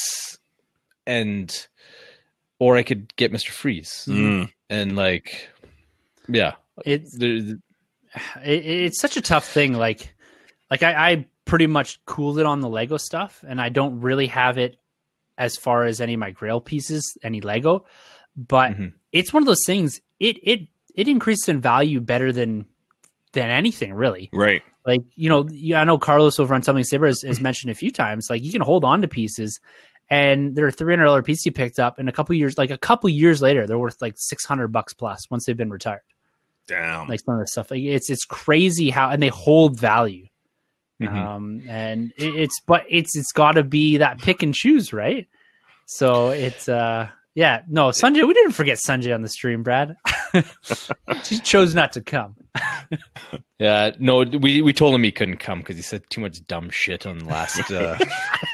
and 1.08 1.68
or 2.60 2.76
I 2.78 2.84
could 2.84 3.16
get 3.16 3.32
Mr. 3.32 3.50
Freeze. 3.52 4.06
Mm. 4.10 4.52
And 4.70 4.96
like 4.96 5.50
yeah, 6.28 6.54
it's 6.86 7.18
there, 7.18 7.58
it, 8.44 8.66
it's 8.66 9.00
such 9.00 9.18
a 9.18 9.22
tough 9.22 9.48
thing 9.48 9.74
like 9.74 10.14
like 10.72 10.84
I, 10.84 11.12
I 11.12 11.26
pretty 11.46 11.68
much 11.68 12.04
cooled 12.06 12.40
it 12.40 12.46
on 12.46 12.62
the 12.62 12.70
lego 12.70 12.98
stuff 12.98 13.44
and 13.48 13.60
i 13.62 13.70
don't 13.70 14.00
really 14.02 14.28
have 14.28 14.58
it 14.58 14.78
as 15.38 15.58
far 15.58 15.84
as 15.86 16.00
any 16.02 16.14
of 16.14 16.20
my 16.20 16.32
grail 16.32 16.62
pieces 16.62 17.18
any 17.24 17.42
lego 17.42 17.86
but 18.36 18.72
Mhm. 18.74 18.94
it's 19.12 19.34
one 19.34 19.44
of 19.44 19.48
those 19.48 19.64
things 19.66 20.00
it 20.20 20.38
it 20.44 20.68
it 20.96 21.08
increases 21.08 21.50
in 21.50 21.60
value 21.62 22.00
better 22.00 22.32
than 22.32 22.66
than 23.34 23.50
anything 23.50 23.94
really 23.94 24.30
Right. 24.32 24.62
like 24.86 25.02
you 25.16 25.30
know 25.30 25.48
i 25.78 25.84
know 25.84 25.98
carlos 25.98 26.40
over 26.40 26.54
on 26.54 26.64
something 26.64 26.84
saber 26.84 27.08
has, 27.08 27.22
has 27.24 27.42
mentioned 27.42 27.72
a 27.72 27.76
few 27.76 27.92
times 27.92 28.28
like 28.30 28.44
you 28.44 28.52
can 28.52 28.62
hold 28.62 28.84
on 28.86 29.02
to 29.02 29.08
pieces 29.08 29.60
and 30.10 30.56
they're 30.56 30.70
three 30.70 30.94
hundred 30.94 31.06
dollar 31.06 31.24
piece 31.24 31.46
you 31.46 31.52
picked 31.54 31.80
up, 31.80 31.98
and 31.98 32.10
a 32.10 32.12
couple 32.12 32.36
years, 32.36 32.58
like 32.58 32.70
a 32.72 32.78
couple 32.78 33.10
years 33.10 33.42
later, 33.42 33.66
they're 33.66 33.80
worth 33.80 34.02
like 34.02 34.16
six 34.18 34.44
hundred 34.46 34.68
bucks 34.68 34.94
plus 34.94 35.32
once 35.32 35.46
they've 35.46 35.56
been 35.58 35.70
retired. 35.70 36.02
Damn. 36.68 37.08
Like 37.08 37.20
some 37.26 37.36
of 37.36 37.42
the 37.42 37.48
stuff, 37.48 37.72
like 37.72 37.82
it's 37.82 38.10
it's 38.10 38.26
crazy 38.26 38.90
how 38.90 39.10
and 39.10 39.22
they 39.22 39.30
hold 39.30 39.80
value. 39.80 40.28
Mhm. 41.02 41.14
Um, 41.14 41.64
and 41.68 42.14
it, 42.18 42.36
it's 42.36 42.62
but 42.66 42.86
it's 42.90 43.18
it's 43.18 43.32
got 43.32 43.54
to 43.54 43.64
be 43.64 43.98
that 43.98 44.20
pick 44.20 44.44
and 44.44 44.54
choose, 44.54 44.94
right? 44.94 45.28
So 45.86 46.30
it's 46.30 46.70
uh 46.70 47.10
yeah 47.36 47.62
no 47.68 47.90
Sanjay, 47.90 48.28
we 48.28 48.34
didn't 48.34 48.52
forget 48.52 48.78
Sanjay 48.78 49.14
on 49.14 49.22
the 49.22 49.30
stream, 49.30 49.64
Brad. 49.64 49.96
he 51.26 51.40
chose 51.40 51.74
not 51.76 51.94
to 51.94 52.02
come. 52.02 52.36
Yeah, 53.60 53.92
no, 53.98 54.24
we 54.24 54.62
we 54.62 54.74
told 54.74 54.94
him 54.94 55.04
he 55.04 55.12
couldn't 55.14 55.38
come 55.38 55.60
because 55.60 55.78
he 55.78 55.82
said 55.82 56.04
too 56.10 56.20
much 56.20 56.46
dumb 56.48 56.70
shit 56.70 57.06
on 57.06 57.20
the 57.20 57.26
last 57.26 57.72
uh, 57.72 57.98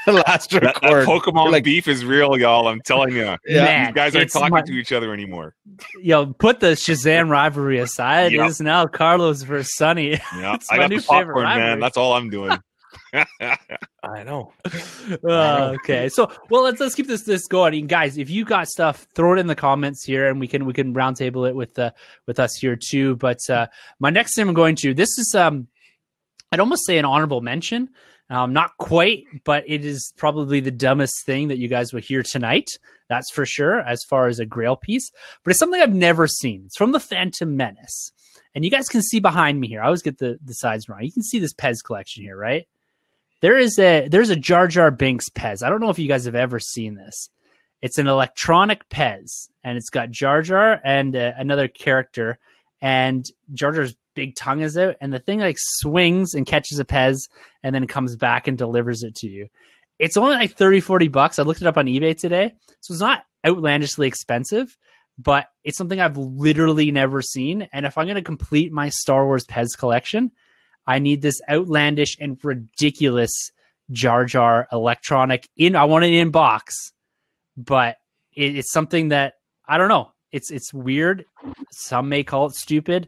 last 0.06 0.50
that, 0.50 0.62
that 0.62 0.82
record. 0.82 1.04
Pokemon 1.04 1.50
Like- 1.50 1.64
beef 1.64 1.88
is 1.88 2.04
real, 2.04 2.38
y'all. 2.38 2.68
I'm 2.68 2.80
telling 2.82 3.16
you. 3.16 3.36
Man, 3.48 3.88
you 3.88 3.92
guys 3.92 4.14
aren't 4.14 4.30
talking 4.30 4.50
my- 4.50 4.62
to 4.62 4.72
each 4.72 4.92
other 4.92 5.12
anymore. 5.12 5.56
Yo, 6.00 6.26
put 6.26 6.60
the 6.60 6.68
Shazam 6.72 7.28
rivalry 7.28 7.78
aside. 7.78 8.30
Yep. 8.30 8.50
It's 8.50 8.60
now 8.60 8.86
Carlos 8.86 9.42
versus 9.42 9.74
Sonny. 9.74 10.10
Yeah, 10.36 10.56
I 10.70 10.76
got 10.76 10.90
new 10.90 10.98
the 10.98 11.02
favorite 11.02 11.34
popcorn, 11.34 11.44
man. 11.58 11.80
That's 11.80 11.96
all 11.96 12.12
I'm 12.12 12.30
doing. 12.30 12.56
I 14.02 14.22
know. 14.24 14.52
Uh, 15.24 15.76
okay, 15.76 16.08
so 16.08 16.30
well, 16.48 16.62
let's 16.62 16.80
let's 16.80 16.94
keep 16.94 17.06
this 17.06 17.22
this 17.24 17.46
going, 17.46 17.74
and 17.74 17.88
guys. 17.88 18.18
If 18.18 18.30
you 18.30 18.44
got 18.44 18.68
stuff, 18.68 19.06
throw 19.14 19.34
it 19.34 19.38
in 19.38 19.46
the 19.46 19.54
comments 19.54 20.04
here, 20.04 20.28
and 20.28 20.40
we 20.40 20.46
can 20.46 20.64
we 20.64 20.72
can 20.72 20.94
roundtable 20.94 21.48
it 21.48 21.54
with 21.54 21.78
uh, 21.78 21.90
with 22.26 22.38
us 22.38 22.54
here 22.56 22.76
too. 22.76 23.16
But 23.16 23.38
uh, 23.48 23.66
my 23.98 24.10
next 24.10 24.34
thing 24.34 24.48
I'm 24.48 24.54
going 24.54 24.76
to 24.76 24.94
this 24.94 25.18
is 25.18 25.34
um, 25.36 25.68
I'd 26.52 26.60
almost 26.60 26.86
say 26.86 26.98
an 26.98 27.04
honorable 27.04 27.40
mention. 27.40 27.90
Um, 28.30 28.52
not 28.52 28.76
quite, 28.78 29.24
but 29.44 29.64
it 29.66 29.84
is 29.84 30.12
probably 30.16 30.60
the 30.60 30.70
dumbest 30.70 31.26
thing 31.26 31.48
that 31.48 31.58
you 31.58 31.66
guys 31.66 31.92
will 31.92 32.00
hear 32.00 32.22
tonight. 32.22 32.68
That's 33.08 33.30
for 33.32 33.44
sure, 33.44 33.80
as 33.80 34.04
far 34.08 34.28
as 34.28 34.38
a 34.38 34.46
Grail 34.46 34.76
piece. 34.76 35.10
But 35.42 35.50
it's 35.50 35.58
something 35.58 35.80
I've 35.80 35.94
never 35.94 36.28
seen. 36.28 36.62
It's 36.66 36.76
from 36.76 36.92
the 36.92 37.00
Phantom 37.00 37.56
Menace, 37.56 38.12
and 38.54 38.64
you 38.64 38.70
guys 38.70 38.88
can 38.88 39.02
see 39.02 39.18
behind 39.18 39.60
me 39.60 39.66
here. 39.66 39.82
I 39.82 39.86
always 39.86 40.02
get 40.02 40.18
the 40.18 40.38
the 40.44 40.54
sides 40.54 40.88
wrong. 40.88 41.02
You 41.02 41.10
can 41.12 41.24
see 41.24 41.40
this 41.40 41.52
Pez 41.52 41.78
collection 41.84 42.22
here, 42.22 42.36
right? 42.36 42.66
There 43.40 43.56
is 43.56 43.78
a 43.78 44.06
there's 44.08 44.30
a 44.30 44.36
Jar 44.36 44.68
Jar 44.68 44.90
Binks 44.90 45.28
Pez. 45.30 45.62
I 45.62 45.70
don't 45.70 45.80
know 45.80 45.90
if 45.90 45.98
you 45.98 46.08
guys 46.08 46.26
have 46.26 46.34
ever 46.34 46.58
seen 46.58 46.94
this. 46.94 47.30
It's 47.80 47.98
an 47.98 48.06
electronic 48.06 48.88
Pez, 48.90 49.48
and 49.64 49.78
it's 49.78 49.88
got 49.88 50.10
Jar 50.10 50.42
Jar 50.42 50.78
and 50.84 51.16
uh, 51.16 51.32
another 51.36 51.66
character, 51.66 52.38
and 52.82 53.24
Jar 53.54 53.72
Jar's 53.72 53.96
big 54.14 54.36
tongue 54.36 54.60
is 54.60 54.76
out, 54.76 54.96
and 55.00 55.12
the 55.12 55.18
thing 55.18 55.40
like 55.40 55.56
swings 55.58 56.34
and 56.34 56.46
catches 56.46 56.78
a 56.78 56.84
Pez, 56.84 57.28
and 57.62 57.74
then 57.74 57.86
comes 57.86 58.16
back 58.16 58.46
and 58.46 58.58
delivers 58.58 59.02
it 59.02 59.14
to 59.16 59.28
you. 59.28 59.48
It's 59.98 60.16
only 60.16 60.34
like 60.34 60.56
30, 60.56 60.80
40 60.80 61.08
bucks. 61.08 61.38
I 61.38 61.42
looked 61.42 61.60
it 61.60 61.66
up 61.66 61.78
on 61.78 61.86
eBay 61.86 62.18
today, 62.18 62.54
so 62.80 62.92
it's 62.92 63.00
not 63.00 63.24
outlandishly 63.46 64.06
expensive, 64.06 64.76
but 65.18 65.48
it's 65.64 65.78
something 65.78 66.00
I've 66.00 66.16
literally 66.16 66.90
never 66.90 67.22
seen. 67.22 67.68
And 67.72 67.86
if 67.86 67.96
I'm 67.96 68.06
going 68.06 68.16
to 68.16 68.22
complete 68.22 68.72
my 68.72 68.90
Star 68.90 69.24
Wars 69.24 69.46
Pez 69.46 69.78
collection, 69.78 70.32
I 70.90 70.98
need 70.98 71.22
this 71.22 71.40
outlandish 71.48 72.16
and 72.18 72.36
ridiculous 72.42 73.30
Jar 73.92 74.24
Jar 74.24 74.66
electronic 74.72 75.48
in. 75.56 75.76
I 75.76 75.84
want 75.84 76.04
it 76.04 76.12
in 76.12 76.32
box, 76.32 76.74
but 77.56 77.98
it, 78.34 78.56
it's 78.56 78.72
something 78.72 79.10
that 79.10 79.34
I 79.68 79.78
don't 79.78 79.88
know. 79.88 80.10
It's 80.32 80.50
it's 80.50 80.74
weird. 80.74 81.26
Some 81.70 82.08
may 82.08 82.24
call 82.24 82.46
it 82.46 82.54
stupid, 82.54 83.06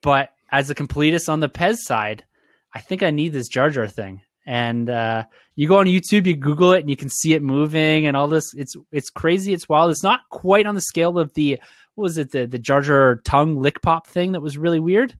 but 0.00 0.30
as 0.52 0.70
a 0.70 0.76
completist 0.76 1.28
on 1.28 1.40
the 1.40 1.48
Pez 1.48 1.78
side, 1.78 2.24
I 2.72 2.80
think 2.80 3.02
I 3.02 3.10
need 3.10 3.32
this 3.32 3.48
Jar 3.48 3.68
Jar 3.68 3.88
thing. 3.88 4.20
And 4.46 4.88
uh, 4.88 5.24
you 5.56 5.66
go 5.66 5.80
on 5.80 5.86
YouTube, 5.86 6.26
you 6.26 6.36
Google 6.36 6.70
it, 6.72 6.80
and 6.82 6.90
you 6.90 6.96
can 6.96 7.08
see 7.08 7.34
it 7.34 7.42
moving 7.42 8.06
and 8.06 8.16
all 8.16 8.28
this. 8.28 8.54
It's 8.54 8.76
it's 8.92 9.10
crazy. 9.10 9.52
It's 9.52 9.68
wild. 9.68 9.90
It's 9.90 10.04
not 10.04 10.20
quite 10.30 10.66
on 10.66 10.76
the 10.76 10.82
scale 10.82 11.18
of 11.18 11.34
the 11.34 11.58
what 11.96 12.02
was 12.02 12.16
it 12.16 12.30
the 12.30 12.46
the 12.46 12.60
Jar 12.60 12.80
Jar 12.80 13.16
tongue 13.24 13.60
lick 13.60 13.82
pop 13.82 14.06
thing 14.06 14.30
that 14.32 14.40
was 14.40 14.56
really 14.56 14.78
weird. 14.78 15.16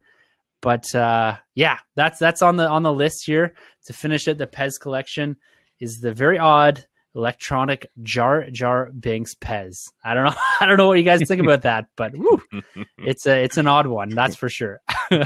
But 0.64 0.94
uh, 0.94 1.37
yeah, 1.55 1.77
that's 1.94 2.18
that's 2.18 2.40
on 2.40 2.57
the 2.57 2.66
on 2.66 2.83
the 2.83 2.92
list 2.92 3.27
here 3.27 3.55
to 3.85 3.92
finish 3.92 4.27
it. 4.27 4.38
The 4.38 4.46
Pez 4.46 4.81
collection 4.81 5.37
is 5.79 6.00
the 6.00 6.14
very 6.14 6.38
odd 6.38 6.87
electronic 7.14 7.90
Jar 8.03 8.48
Jar 8.50 8.90
Binks 8.98 9.35
Pez. 9.35 9.90
I 10.03 10.14
don't 10.14 10.24
know. 10.24 10.35
I 10.61 10.64
don't 10.64 10.79
know 10.79 10.87
what 10.87 10.96
you 10.96 11.05
guys 11.05 11.20
think 11.29 11.42
about 11.42 11.61
that, 11.62 11.85
but 11.96 12.14
it's 12.96 13.27
a 13.27 13.44
it's 13.44 13.59
an 13.59 13.66
odd 13.66 13.87
one, 13.87 14.09
that's 14.09 14.37
for 14.37 14.48
sure. 14.48 14.81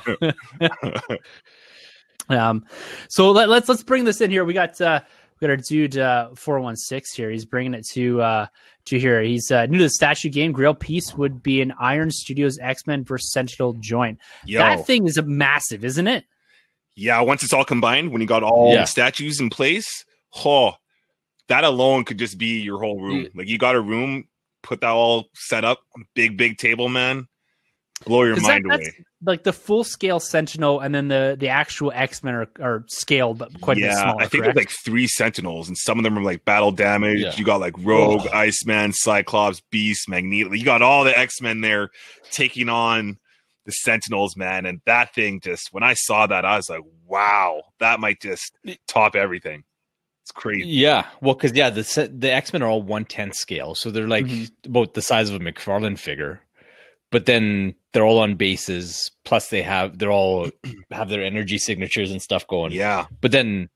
um, 2.29 2.65
so 3.09 3.31
let, 3.31 3.49
let's 3.49 3.69
let's 3.69 3.85
bring 3.85 4.03
this 4.03 4.21
in 4.21 4.33
here. 4.33 4.45
We 4.45 4.55
got 4.55 4.81
uh, 4.81 5.03
we 5.41 5.47
got 5.47 5.51
our 5.51 5.57
dude 5.57 5.97
uh, 5.99 6.31
four 6.35 6.61
one 6.61 6.77
six 6.77 7.13
here. 7.15 7.31
He's 7.31 7.45
bringing 7.45 7.75
it 7.75 7.87
to 7.93 8.21
uh, 8.23 8.47
to 8.87 8.99
here. 8.99 9.23
He's 9.23 9.51
uh, 9.51 9.67
new 9.67 9.79
to 9.79 9.85
the 9.85 9.91
statue 9.91 10.29
game. 10.29 10.53
Grail 10.53 10.75
piece 10.75 11.15
would 11.15 11.43
be 11.43 11.61
an 11.63 11.73
Iron 11.81 12.11
Studios 12.11 12.59
X 12.61 12.87
Men 12.87 13.05
versus 13.05 13.33
Sentinel 13.33 13.75
joint. 13.75 14.19
Yo, 14.45 14.59
That 14.59 14.87
thing 14.87 15.07
is 15.07 15.21
massive, 15.25 15.85
isn't 15.85 16.09
it? 16.09 16.25
yeah. 16.97 17.21
Once 17.21 17.45
it's 17.45 17.53
all 17.53 17.65
combined, 17.65 18.11
when 18.11 18.21
you 18.21 18.27
got 18.27 18.43
all 18.43 18.73
Yeah. 18.73 18.81
the 18.81 18.87
statues 18.87 19.41
in 19.41 19.51
place, 19.51 20.05
oh, 20.45 20.73
that 21.47 21.63
alone 21.63 22.05
could 22.05 22.19
just 22.19 22.37
be 22.39 22.61
your 22.61 22.81
whole 22.81 23.01
room. 23.01 23.23
Yeah. 23.23 23.29
Like 23.35 23.47
you 23.49 23.57
got 23.59 23.77
a 23.77 23.81
room, 23.81 24.27
put 24.65 24.81
that 24.81 24.91
all 24.91 25.29
set 25.35 25.65
up, 25.65 25.79
big 26.15 26.37
big 26.37 26.59
table, 26.59 26.89
man. 26.89 27.28
Blow 28.07 28.23
your 28.23 28.41
mind 28.41 28.65
that's 28.71 28.87
away. 28.89 29.05
like 29.25 29.43
the 29.43 29.53
full 29.53 29.83
scale 29.85 30.21
Sentinel, 30.21 30.81
and 30.81 30.95
then 30.95 31.09
the 31.09 31.37
the 31.39 31.49
actual 31.49 31.91
X 31.95 32.23
Men 32.23 32.35
are, 32.35 32.49
are 32.61 32.85
scaled, 32.89 33.39
but 33.39 33.61
quite 33.61 33.77
a 33.77 33.81
bit 33.81 33.87
yeah, 33.87 34.01
smaller. 34.03 34.23
I 34.23 34.27
think 34.29 34.45
correct? 34.45 34.55
there's 34.57 34.67
like 34.67 34.75
three 34.85 35.09
Sentinels, 35.09 35.67
and 35.69 35.77
some 35.77 35.99
of 35.99 36.05
them 36.05 36.17
are 36.17 36.23
like 36.23 36.45
battle 36.45 36.71
damage. 36.71 37.21
Yeah. 37.21 37.35
You 37.37 37.45
got 37.45 37.61
like 37.61 37.75
Rogue, 37.79 38.23
Oh. 38.33 38.37
Iceman, 38.37 38.93
Cyclops, 38.93 39.61
Beast, 39.71 40.09
Magneto. 40.09 40.53
You 40.53 40.65
got 40.65 40.81
all 40.83 41.03
the 41.05 41.19
X 41.19 41.41
Men 41.41 41.61
there 41.61 41.91
taking 42.31 42.69
on 42.69 43.19
the 43.67 43.73
Sentinels, 43.73 44.37
man. 44.37 44.65
And 44.65 44.81
that 44.87 45.13
thing 45.15 45.41
just 45.41 45.69
when 45.73 45.83
I 45.83 45.95
saw 45.95 46.27
that, 46.29 46.45
I 46.45 46.57
was 46.57 46.71
like, 46.71 46.83
wow, 47.05 47.63
that 47.81 47.99
might 48.01 48.21
just 48.21 48.53
top 48.87 49.17
everything. 49.17 49.65
It's 50.23 50.31
crazy. 50.31 50.69
Yeah, 50.69 51.07
well, 51.21 51.35
because 51.35 51.53
yeah, 51.57 51.71
the 51.71 52.11
the 52.15 52.31
X 52.33 52.53
Men 52.53 52.63
are 52.63 52.69
all 52.69 52.83
one 52.83 53.07
tenth 53.07 53.35
scale, 53.35 53.75
so 53.75 53.91
they're 53.91 54.07
like 54.07 54.27
Mhm. 54.27 54.51
about 54.67 54.95
the 54.95 55.03
size 55.03 55.31
of 55.31 55.35
a 55.37 55.39
McFarlane 55.45 55.99
figure. 55.99 56.41
But 57.11 57.25
then 57.25 57.75
they're 57.93 58.05
all 58.05 58.19
on 58.19 58.35
bases. 58.37 59.11
Plus, 59.25 59.49
they 59.49 59.63
have 59.63 59.99
they're 59.99 60.13
all 60.13 60.51
have 60.91 61.09
their 61.09 61.23
energy 61.25 61.59
signatures 61.59 62.11
and 62.11 62.21
stuff 62.23 62.47
going. 62.47 62.73
Yeah, 62.73 63.07
But 63.21 63.33
then 63.33 63.69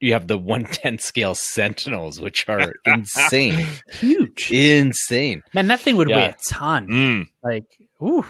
you 0.00 0.12
have 0.12 0.26
the 0.26 0.38
one 0.54 0.64
tenth 0.64 1.00
scale 1.00 1.34
Sentinels, 1.34 2.20
which 2.20 2.48
are 2.48 2.74
insane, 2.84 3.66
huge. 3.92 4.50
insane. 4.52 5.42
Man, 5.54 5.66
that 5.68 5.80
thing 5.80 5.96
would 5.96 6.08
weigh 6.08 6.26
a 6.26 6.36
ton. 6.50 6.88
Mm. 6.88 7.26
Like, 7.42 7.64
ooh, 8.02 8.24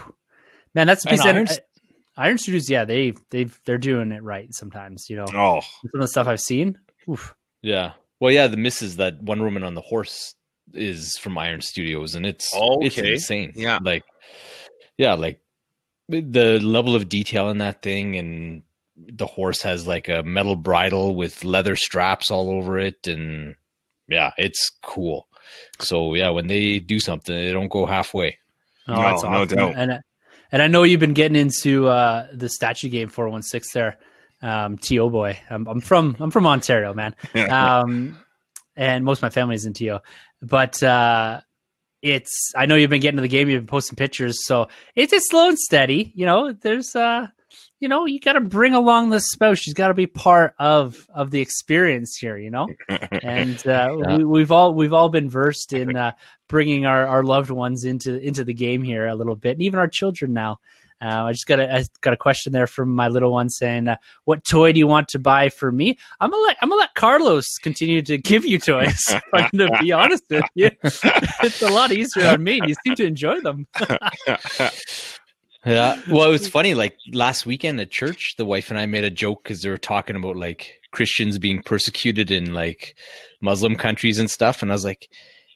man, 0.73 0.87
that's 0.87 1.05
a 1.05 1.09
And 1.09 1.17
piece 1.17 1.25
of 1.25 1.35
Iron- 1.35 1.47
Iron, 1.47 1.57
Iron 2.17 2.37
Studios. 2.37 2.69
Yeah, 2.69 2.85
they 2.85 3.13
they 3.29 3.45
they're 3.65 3.77
doing 3.77 4.11
it 4.11 4.23
right 4.23 4.53
sometimes. 4.53 5.09
You 5.09 5.17
know, 5.17 5.25
oh, 5.33 5.61
some 5.61 5.91
of 5.95 6.01
the 6.01 6.07
stuff 6.07 6.27
I've 6.27 6.39
seen. 6.41 6.77
Oof. 7.09 7.35
Yeah. 7.61 7.93
Well, 8.21 8.31
yeah, 8.31 8.47
the 8.47 8.55
misses 8.57 8.95
that 8.97 9.21
one 9.21 9.43
woman 9.43 9.63
on 9.63 9.73
the 9.73 9.81
horse 9.81 10.33
is 10.73 11.17
from 11.17 11.37
Iron 11.37 11.59
Studios, 11.61 12.15
and 12.15 12.25
it's 12.25 12.49
it's 12.55 12.97
insane. 12.97 13.51
Yeah. 13.55 13.79
like 13.83 14.03
yeah, 14.97 15.13
like 15.13 15.39
the 16.09 16.59
level 16.61 16.95
of 16.95 17.09
detail 17.09 17.49
in 17.49 17.57
that 17.59 17.81
thing, 17.81 18.15
and 18.15 18.63
the 18.97 19.25
horse 19.25 19.61
has 19.63 19.85
like 19.87 20.07
a 20.07 20.23
metal 20.23 20.55
bridle 20.55 21.15
with 21.15 21.43
leather 21.43 21.75
straps 21.75 22.31
all 22.31 22.49
over 22.49 22.77
it, 22.79 23.07
and 23.07 23.55
yeah, 24.07 24.31
it's 24.37 24.71
cool. 24.83 25.27
So 25.79 26.13
yeah, 26.15 26.29
when 26.29 26.47
they 26.47 26.79
do 26.79 26.99
something, 26.99 27.35
they 27.35 27.51
don't 27.51 27.69
go 27.71 27.85
halfway. 27.85 28.37
Oh, 28.87 28.93
No, 28.95 29.01
that's 29.01 29.23
no 29.23 29.45
doubt. 29.45 29.73
And 29.77 29.93
I- 29.93 30.01
and 30.51 30.61
I 30.61 30.67
know 30.67 30.83
you've 30.83 30.99
been 30.99 31.15
getting 31.15 31.35
into 31.35 31.87
uh, 31.87 32.27
the 32.31 32.47
statue 32.47 32.87
game 32.87 33.09
four 33.09 33.27
one 33.27 33.41
six 33.41 33.73
there, 33.73 33.97
um, 34.43 34.77
To 34.77 35.09
boy. 35.09 35.37
I'm, 35.49 35.67
I'm 35.67 35.81
from 35.81 36.15
I'm 36.19 36.29
from 36.31 36.45
Ontario, 36.47 36.93
man. 36.93 37.15
um, 37.49 38.17
and 38.77 39.03
most 39.03 39.17
of 39.17 39.23
my 39.23 39.29
family's 39.31 39.65
in 39.65 39.73
TO. 39.73 39.99
But 40.41 40.81
uh, 40.83 41.41
it's 42.05 42.51
I 42.55 42.67
know 42.67 42.75
you've 42.75 42.91
been 42.91 43.01
getting 43.01 43.17
to 43.17 43.21
the 43.21 43.27
game. 43.27 43.49
You've 43.49 43.63
been 43.63 43.67
posting 43.67 43.95
pictures, 43.95 44.45
so 44.45 44.67
it's 44.95 45.11
it's 45.11 45.29
slow 45.29 45.49
and 45.49 45.57
steady. 45.57 46.11
You 46.15 46.25
know, 46.27 46.53
there's 46.53 46.95
uh, 46.95 47.27
you 47.79 47.89
know, 47.89 48.05
you 48.05 48.19
got 48.19 48.33
to 48.33 48.41
bring 48.41 48.73
along 48.73 49.09
the 49.09 49.19
spouse. 49.19 49.57
She's 49.59 49.73
got 49.73 49.87
to 49.87 49.93
be 49.95 50.05
part 50.07 50.53
of 50.59 51.07
of 51.13 51.31
the 51.31 51.41
experience 51.41 52.15
here. 52.15 52.37
You 52.37 52.51
know, 52.51 52.67
and 53.23 53.57
uh, 53.67 53.89
Yeah. 53.99 54.17
we, 54.17 54.23
we've 54.23 54.51
all 54.51 54.73
we've 54.75 54.93
all 54.93 55.09
been 55.09 55.29
versed 55.29 55.73
in 55.73 55.95
uh, 55.95 56.11
bringing 56.47 56.85
our, 56.85 57.07
our 57.07 57.23
loved 57.23 57.49
ones 57.49 57.83
into 57.85 58.19
into 58.19 58.43
the 58.43 58.53
game 58.53 58.83
here 58.83 59.07
a 59.07 59.15
little 59.15 59.35
bit, 59.35 59.53
and 59.53 59.61
even 59.63 59.79
our 59.79 59.87
children 59.87 60.31
now. 60.31 60.59
Uh, 61.01 61.25
I 61.25 61.31
just 61.33 61.45
got 61.45 61.59
a 61.59 61.73
I 61.73 61.85
got 62.01 62.13
a 62.13 62.17
question 62.17 62.53
there 62.53 62.67
from 62.67 62.89
my 62.89 63.09
little 63.09 63.31
one 63.31 63.49
saying, 63.49 63.87
uh, 63.87 63.97
"What 64.23 64.43
toy 64.45 64.71
do 64.71 64.79
you 64.79 64.87
want 64.87 65.09
to 65.09 65.19
buy 65.19 65.49
for 65.49 65.71
me?" 65.71 65.97
I'm 66.21 66.31
gonna 66.31 66.43
let 66.43 66.57
I'm 66.61 66.69
gonna 66.69 66.79
let 66.79 66.95
Carlos 66.95 67.57
continue 67.57 68.01
to 68.03 68.17
give 68.17 68.45
you 68.45 68.59
toys. 68.59 69.13
I'm 69.33 69.49
gonna 69.55 69.79
be 69.81 69.91
honest 69.91 70.23
with 70.29 70.45
you, 70.55 70.71
it's 70.83 71.61
a 71.61 71.69
lot 71.69 71.91
easier 71.91 72.27
on 72.27 72.43
me. 72.43 72.61
You 72.65 72.75
seem 72.85 72.95
to 72.95 73.05
enjoy 73.05 73.41
them. 73.41 73.67
Yeah. 75.65 75.99
Well, 76.07 76.29
it 76.29 76.31
was 76.31 76.47
funny. 76.47 76.75
Like 76.75 76.95
last 77.11 77.47
weekend 77.47 77.81
at 77.81 77.89
church, 77.89 78.35
the 78.37 78.45
wife 78.45 78.69
and 78.69 78.79
I 78.79 78.85
made 78.85 79.03
a 79.03 79.09
joke 79.09 79.41
because 79.43 79.63
they 79.63 79.69
were 79.71 79.79
talking 79.79 80.15
about 80.15 80.35
like 80.35 80.79
Christians 80.91 81.39
being 81.39 81.63
persecuted 81.63 82.29
in 82.29 82.53
like 82.53 82.95
Muslim 83.41 83.75
countries 83.75 84.19
and 84.19 84.29
stuff, 84.29 84.61
and 84.61 84.71
I 84.71 84.75
was 84.75 84.85
like, 84.85 85.09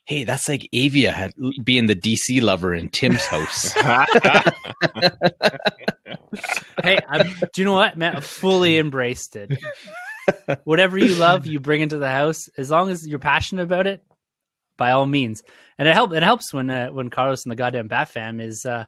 hey, 0.09 0.23
that's 0.23 0.49
like 0.49 0.67
Avia 0.73 1.11
had, 1.11 1.33
being 1.63 1.85
the 1.85 1.95
DC 1.95 2.41
lover 2.41 2.73
in 2.73 2.89
Tim's 2.89 3.27
house. 3.27 3.71
hey, 6.83 6.97
I'm, 7.07 7.27
do 7.53 7.61
you 7.61 7.65
know 7.65 7.73
what, 7.73 7.95
Matt? 7.95 8.15
I 8.15 8.19
fully 8.21 8.79
embraced 8.79 9.35
it. 9.35 9.55
Whatever 10.63 10.97
you 10.97 11.13
love, 11.13 11.45
you 11.45 11.59
bring 11.59 11.81
into 11.81 11.99
the 11.99 12.09
house. 12.09 12.49
As 12.57 12.71
long 12.71 12.89
as 12.89 13.07
you're 13.07 13.19
passionate 13.19 13.61
about 13.61 13.85
it, 13.85 14.03
by 14.77 14.89
all 14.91 15.05
means. 15.05 15.43
And 15.77 15.87
it 15.87 15.93
helps. 15.93 16.15
It 16.15 16.23
helps 16.23 16.51
when 16.51 16.71
uh, 16.71 16.87
when 16.89 17.11
Carlos 17.11 17.43
and 17.45 17.51
the 17.51 17.55
goddamn 17.55 17.87
Bat 17.87 18.09
Fam 18.09 18.39
is 18.41 18.65
uh, 18.65 18.85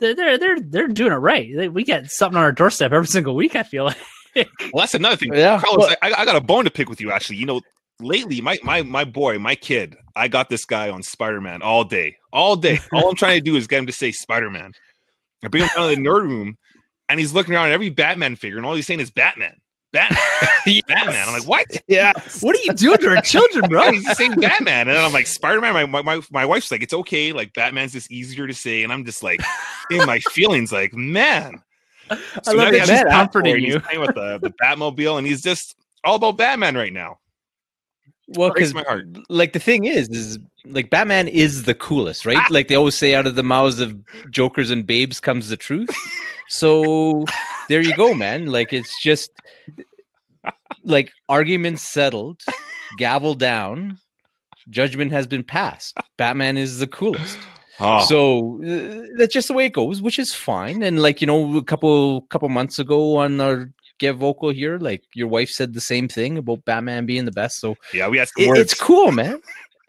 they're 0.00 0.16
they're 0.16 0.38
they're 0.38 0.60
they're 0.60 0.88
doing 0.88 1.12
it 1.12 1.16
right. 1.16 1.72
We 1.72 1.84
get 1.84 2.10
something 2.10 2.36
on 2.36 2.42
our 2.42 2.52
doorstep 2.52 2.92
every 2.92 3.06
single 3.06 3.36
week. 3.36 3.54
I 3.54 3.62
feel 3.62 3.84
like. 3.84 3.96
well, 4.36 4.46
that's 4.82 4.94
another 4.94 5.16
thing. 5.16 5.32
Yeah, 5.32 5.60
Carlos, 5.60 5.86
well- 5.86 5.96
I, 6.02 6.12
I 6.18 6.24
got 6.24 6.34
a 6.36 6.40
bone 6.40 6.64
to 6.64 6.70
pick 6.70 6.88
with 6.88 7.00
you. 7.00 7.12
Actually, 7.12 7.36
you 7.36 7.46
know, 7.46 7.60
lately, 8.00 8.40
my 8.40 8.58
my 8.64 8.82
my 8.82 9.04
boy, 9.04 9.38
my 9.38 9.54
kid, 9.54 9.96
I 10.16 10.28
got 10.28 10.48
this 10.48 10.64
guy 10.64 10.90
on 10.90 11.02
Spider 11.02 11.40
Man 11.40 11.62
all 11.62 11.84
day, 11.84 12.16
all 12.32 12.56
day. 12.56 12.80
All 12.92 13.08
I'm 13.08 13.16
trying 13.16 13.38
to 13.38 13.44
do 13.44 13.56
is 13.56 13.66
get 13.66 13.80
him 13.80 13.86
to 13.86 13.92
say 13.92 14.12
Spider 14.12 14.50
Man. 14.50 14.72
I 15.44 15.48
bring 15.48 15.64
him 15.64 15.70
down 15.74 15.90
to 15.90 15.96
the 15.96 16.00
nerd 16.00 16.22
room, 16.22 16.56
and 17.08 17.20
he's 17.20 17.32
looking 17.32 17.54
around 17.54 17.66
at 17.66 17.72
every 17.72 17.90
Batman 17.90 18.36
figure, 18.36 18.56
and 18.56 18.66
all 18.66 18.74
he's 18.74 18.86
saying 18.86 19.00
is 19.00 19.10
Batman, 19.10 19.56
Batman, 19.92 20.18
Batman. 20.88 21.28
I'm 21.28 21.32
like, 21.32 21.48
what? 21.48 21.66
yeah. 21.86 22.12
what 22.40 22.56
are 22.56 22.62
you 22.62 22.72
doing 22.72 22.98
to 22.98 23.08
our 23.10 23.22
children, 23.22 23.68
bro? 23.68 23.90
He's 23.92 24.16
saying 24.16 24.34
Batman, 24.40 24.88
and 24.88 24.96
then 24.96 25.04
I'm 25.04 25.12
like 25.12 25.26
Spider 25.26 25.60
Man. 25.60 25.90
My, 25.90 26.02
my 26.02 26.20
my 26.30 26.44
wife's 26.44 26.70
like, 26.70 26.82
it's 26.82 26.92
okay. 26.94 27.32
Like 27.32 27.54
Batman's 27.54 27.92
just 27.92 28.10
easier 28.10 28.46
to 28.46 28.54
say, 28.54 28.82
and 28.82 28.92
I'm 28.92 29.04
just 29.04 29.22
like 29.22 29.40
in 29.90 30.04
my 30.06 30.18
feelings, 30.18 30.72
like 30.72 30.92
man. 30.94 31.62
I 32.10 32.18
So 32.42 32.52
love 32.52 32.72
now 32.72 32.84
that 32.84 32.88
has 32.88 33.04
comforting 33.04 33.56
you. 33.56 33.74
He's 33.74 33.82
playing 33.82 34.00
with 34.00 34.14
the, 34.14 34.38
the 34.42 34.50
Batmobile, 34.62 35.18
and 35.18 35.26
he's 35.26 35.42
just 35.42 35.76
all 36.02 36.16
about 36.16 36.36
Batman 36.36 36.76
right 36.76 36.92
now. 36.92 37.18
Well, 38.28 38.52
because 38.52 38.72
my 38.72 38.82
heart. 38.82 39.06
like 39.28 39.52
the 39.52 39.58
thing 39.58 39.84
is, 39.84 40.08
is 40.08 40.38
like 40.64 40.90
Batman 40.90 41.28
is 41.28 41.64
the 41.64 41.74
coolest, 41.74 42.24
right? 42.24 42.50
Like 42.50 42.68
they 42.68 42.74
always 42.74 42.94
say, 42.94 43.14
out 43.14 43.26
of 43.26 43.34
the 43.34 43.42
mouths 43.42 43.80
of 43.80 43.96
jokers 44.30 44.70
and 44.70 44.86
babes 44.86 45.20
comes 45.20 45.48
the 45.48 45.56
truth. 45.56 45.90
So 46.48 47.24
there 47.68 47.80
you 47.80 47.94
go, 47.96 48.14
man. 48.14 48.46
Like 48.46 48.72
it's 48.72 49.02
just 49.02 49.30
like 50.84 51.12
arguments 51.28 51.82
settled, 51.82 52.42
gavel 52.98 53.34
down, 53.34 53.98
judgment 54.68 55.12
has 55.12 55.26
been 55.26 55.42
passed. 55.42 55.96
Batman 56.16 56.56
is 56.56 56.78
the 56.78 56.86
coolest. 56.86 57.38
Oh, 57.80 58.04
So 58.04 58.62
uh, 58.62 59.06
that's 59.16 59.34
just 59.34 59.48
the 59.48 59.54
way 59.54 59.66
it 59.66 59.72
goes, 59.72 60.00
which 60.00 60.18
is 60.18 60.32
fine. 60.32 60.82
And 60.82 61.02
like 61.02 61.20
you 61.20 61.26
know, 61.26 61.56
a 61.56 61.64
couple 61.64 62.22
couple 62.22 62.48
months 62.48 62.78
ago 62.78 63.16
on 63.16 63.40
our 63.40 63.70
GetVokl 64.00 64.54
here, 64.54 64.78
like 64.78 65.02
your 65.14 65.28
wife 65.28 65.50
said 65.50 65.72
the 65.74 65.80
same 65.80 66.08
thing 66.08 66.38
about 66.38 66.64
Batman 66.64 67.06
being 67.06 67.24
the 67.24 67.32
best. 67.32 67.60
So 67.60 67.76
yeah, 67.92 68.08
we 68.08 68.18
had 68.18 68.28
it- 68.36 68.58
it's 68.58 68.74
cool, 68.74 69.12
man. 69.12 69.40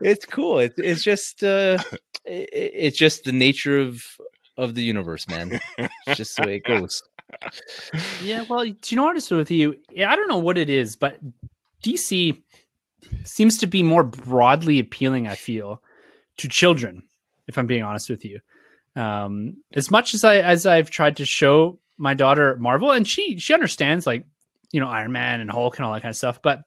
it's 0.00 0.24
cool. 0.26 0.58
It's 0.58 0.78
it's 0.78 1.02
just 1.02 1.42
uh, 1.42 1.78
i- 2.26 2.30
i- 2.30 2.48
it's 2.52 2.98
just 2.98 3.24
the 3.24 3.32
nature 3.32 3.78
of 3.80 4.04
of 4.56 4.74
the 4.74 4.82
universe, 4.82 5.26
man. 5.28 5.60
It's 5.78 6.16
just 6.18 6.36
the 6.36 6.42
way 6.46 6.56
it 6.56 6.64
goes. 6.64 7.02
Yeah, 8.22 8.44
well, 8.48 8.64
to 8.66 8.94
be 8.94 8.98
honest 8.98 9.30
with 9.30 9.50
you, 9.50 9.74
I 10.06 10.14
don't 10.16 10.28
know 10.28 10.38
what 10.38 10.58
it 10.58 10.68
is, 10.68 10.96
but 10.96 11.18
DC 11.82 12.40
seems 13.24 13.56
to 13.58 13.66
be 13.66 13.82
more 13.82 14.04
broadly 14.04 14.78
appealing. 14.78 15.26
I 15.26 15.34
feel 15.34 15.82
to 16.36 16.48
children, 16.48 17.02
if 17.48 17.56
I'm 17.58 17.66
being 17.66 17.82
honest 17.82 18.10
with 18.10 18.24
you. 18.24 18.40
Um, 18.94 19.56
as 19.72 19.90
much 19.90 20.14
as 20.14 20.24
I 20.24 20.38
as 20.38 20.66
I've 20.66 20.90
tried 20.90 21.16
to 21.18 21.24
show 21.24 21.78
my 21.96 22.14
daughter 22.14 22.56
Marvel, 22.56 22.90
and 22.90 23.06
she 23.06 23.38
she 23.38 23.54
understands 23.54 24.06
like 24.06 24.26
you 24.70 24.80
know 24.80 24.88
Iron 24.88 25.12
Man 25.12 25.40
and 25.40 25.50
Hulk 25.50 25.78
and 25.78 25.86
all 25.86 25.92
that 25.92 26.02
kind 26.02 26.10
of 26.10 26.16
stuff, 26.16 26.40
but 26.42 26.62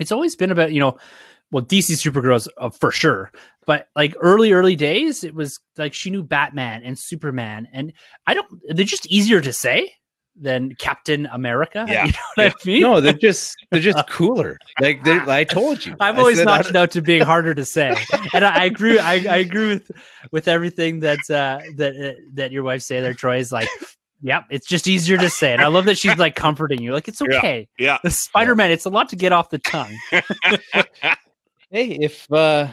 it's 0.00 0.12
always 0.12 0.36
been 0.36 0.50
about 0.50 0.72
you 0.72 0.80
know 0.80 0.98
well 1.50 1.64
DC 1.64 1.92
Supergirls 1.92 2.48
uh, 2.58 2.70
for 2.70 2.90
sure, 2.90 3.30
but 3.66 3.88
like 3.94 4.14
early 4.20 4.52
early 4.52 4.76
days, 4.76 5.24
it 5.24 5.34
was 5.34 5.60
like 5.76 5.94
she 5.94 6.10
knew 6.10 6.22
Batman 6.22 6.82
and 6.84 6.98
Superman, 6.98 7.68
and 7.72 7.92
I 8.26 8.34
don't. 8.34 8.48
They're 8.68 8.84
just 8.84 9.06
easier 9.06 9.40
to 9.40 9.52
say 9.52 9.92
than 10.40 10.74
Captain 10.76 11.26
America. 11.32 11.86
Yeah. 11.88 12.04
you 12.06 12.12
know 12.12 12.18
what 12.34 12.52
I 12.52 12.66
mean. 12.66 12.82
No, 12.82 13.00
they're 13.00 13.12
just 13.12 13.56
they're 13.70 13.80
just 13.80 14.06
cooler. 14.10 14.58
Like 14.80 15.02
they 15.04 15.18
I 15.26 15.44
told 15.44 15.84
you. 15.86 15.96
I've 16.00 16.18
always 16.18 16.38
said, 16.38 16.46
I 16.48 16.56
knocked 16.58 16.70
it 16.70 16.76
out 16.76 16.90
to 16.92 17.02
being 17.02 17.22
harder 17.22 17.54
to 17.54 17.64
say, 17.64 17.94
and 18.34 18.44
I, 18.44 18.62
I 18.62 18.64
agree. 18.64 18.98
I, 18.98 19.12
I 19.14 19.36
agree 19.38 19.68
with 19.68 19.90
with 20.32 20.48
everything 20.48 21.00
that 21.00 21.18
uh, 21.30 21.60
that 21.76 21.96
uh, 21.96 22.20
that 22.34 22.52
your 22.52 22.62
wife 22.64 22.82
say 22.82 23.00
there. 23.00 23.14
Troy 23.14 23.38
is 23.38 23.52
like, 23.52 23.68
yep, 24.20 24.44
it's 24.50 24.66
just 24.66 24.86
easier 24.88 25.16
to 25.18 25.30
say, 25.30 25.52
and 25.52 25.62
I 25.62 25.68
love 25.68 25.84
that 25.86 25.96
she's 25.98 26.16
like 26.18 26.34
comforting 26.34 26.82
you. 26.82 26.92
Like 26.92 27.08
it's 27.08 27.20
Yeah. 27.20 27.38
okay. 27.38 27.68
yeah. 27.78 27.98
The 28.02 28.10
Spider 28.10 28.54
Man, 28.54 28.70
it's 28.70 28.84
a 28.84 28.90
lot 28.90 29.08
to 29.10 29.16
get 29.16 29.32
off 29.32 29.50
the 29.50 29.58
tongue. 29.58 29.96
hey 31.70 31.98
if 32.00 32.30
uh 32.32 32.68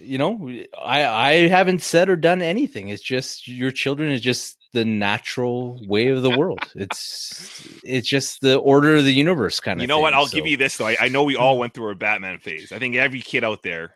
you 0.00 0.18
know 0.18 0.50
i 0.82 1.04
i 1.06 1.32
haven't 1.48 1.82
said 1.82 2.08
or 2.08 2.16
done 2.16 2.42
anything 2.42 2.88
it's 2.88 3.02
just 3.02 3.46
your 3.46 3.70
children 3.70 4.10
is 4.10 4.20
just 4.20 4.58
the 4.74 4.84
natural 4.84 5.80
way 5.86 6.08
of 6.08 6.22
the 6.22 6.36
world 6.36 6.58
it's 6.74 7.66
it's 7.84 8.06
just 8.08 8.40
the 8.42 8.56
order 8.58 8.96
of 8.96 9.04
the 9.04 9.12
universe 9.12 9.60
kind 9.60 9.78
of 9.78 9.82
You 9.82 9.86
know 9.86 10.00
what? 10.00 10.12
I'll 10.14 10.26
give 10.26 10.46
you 10.46 10.56
this 10.56 10.76
though. 10.76 10.88
I, 10.88 10.96
I 11.00 11.08
know 11.08 11.22
we 11.22 11.36
all 11.36 11.58
went 11.58 11.72
through 11.74 11.86
our 11.86 11.94
Batman 11.94 12.38
phase. 12.40 12.72
I 12.72 12.78
think 12.78 12.96
every 12.96 13.20
kid 13.20 13.44
out 13.44 13.62
there 13.62 13.94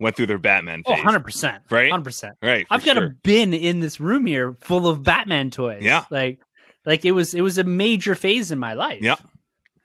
went 0.00 0.16
through 0.16 0.26
their 0.26 0.38
Batman 0.38 0.82
Oh, 0.84 0.90
phase. 0.94 1.04
100 1.04 1.20
percent, 1.20 1.62
Right? 1.70 1.90
hundred 1.90 2.04
percent. 2.04 2.36
Right. 2.42 2.66
I've 2.68 2.84
got 2.84 2.96
sure. 2.96 3.06
a 3.06 3.10
bin 3.22 3.54
in 3.54 3.80
this 3.80 4.00
room 4.00 4.26
here 4.26 4.56
full 4.60 4.88
of 4.88 5.02
Batman 5.04 5.50
toys. 5.50 5.82
Yeah. 5.82 6.04
like 6.10 6.40
like 6.84 7.04
it 7.04 7.12
was 7.12 7.32
it 7.34 7.40
was 7.42 7.58
a 7.58 7.64
major 7.64 8.14
phase 8.14 8.50
in 8.50 8.58
my 8.58 8.74
life. 8.74 9.00
Yeah. 9.00 9.16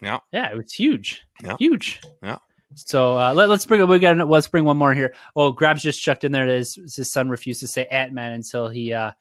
Yeah. 0.01 0.19
yeah. 0.33 0.51
It 0.51 0.57
was 0.57 0.73
huge. 0.73 1.21
Yeah. 1.43 1.55
huge. 1.59 2.01
Yeah. 2.23 2.37
So 2.75 3.17
uh, 3.17 3.33
let, 3.33 3.49
us 3.49 3.65
bring 3.65 3.81
up 3.81 3.89
we 3.89 3.97
got 3.99 4.17
let's 4.27 4.47
bring 4.47 4.65
one 4.65 4.77
more 4.77 4.93
here. 4.93 5.13
Oh, 5.35 5.51
Grabs 5.51 5.81
just 5.81 6.01
chucked 6.01 6.23
in 6.23 6.31
there 6.31 6.47
that 6.47 6.57
his, 6.57 6.75
his 6.95 7.11
son 7.11 7.29
refused 7.29 7.59
to 7.61 7.67
say 7.67 7.85
Ant 7.85 8.13
Man 8.13 8.33
until 8.33 8.67
he 8.67 8.93
uh, 8.93 9.11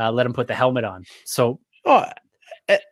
uh, 0.00 0.10
let 0.10 0.26
him 0.26 0.32
put 0.32 0.46
the 0.48 0.54
helmet 0.54 0.84
on. 0.84 1.04
So 1.24 1.60
oh 1.84 2.04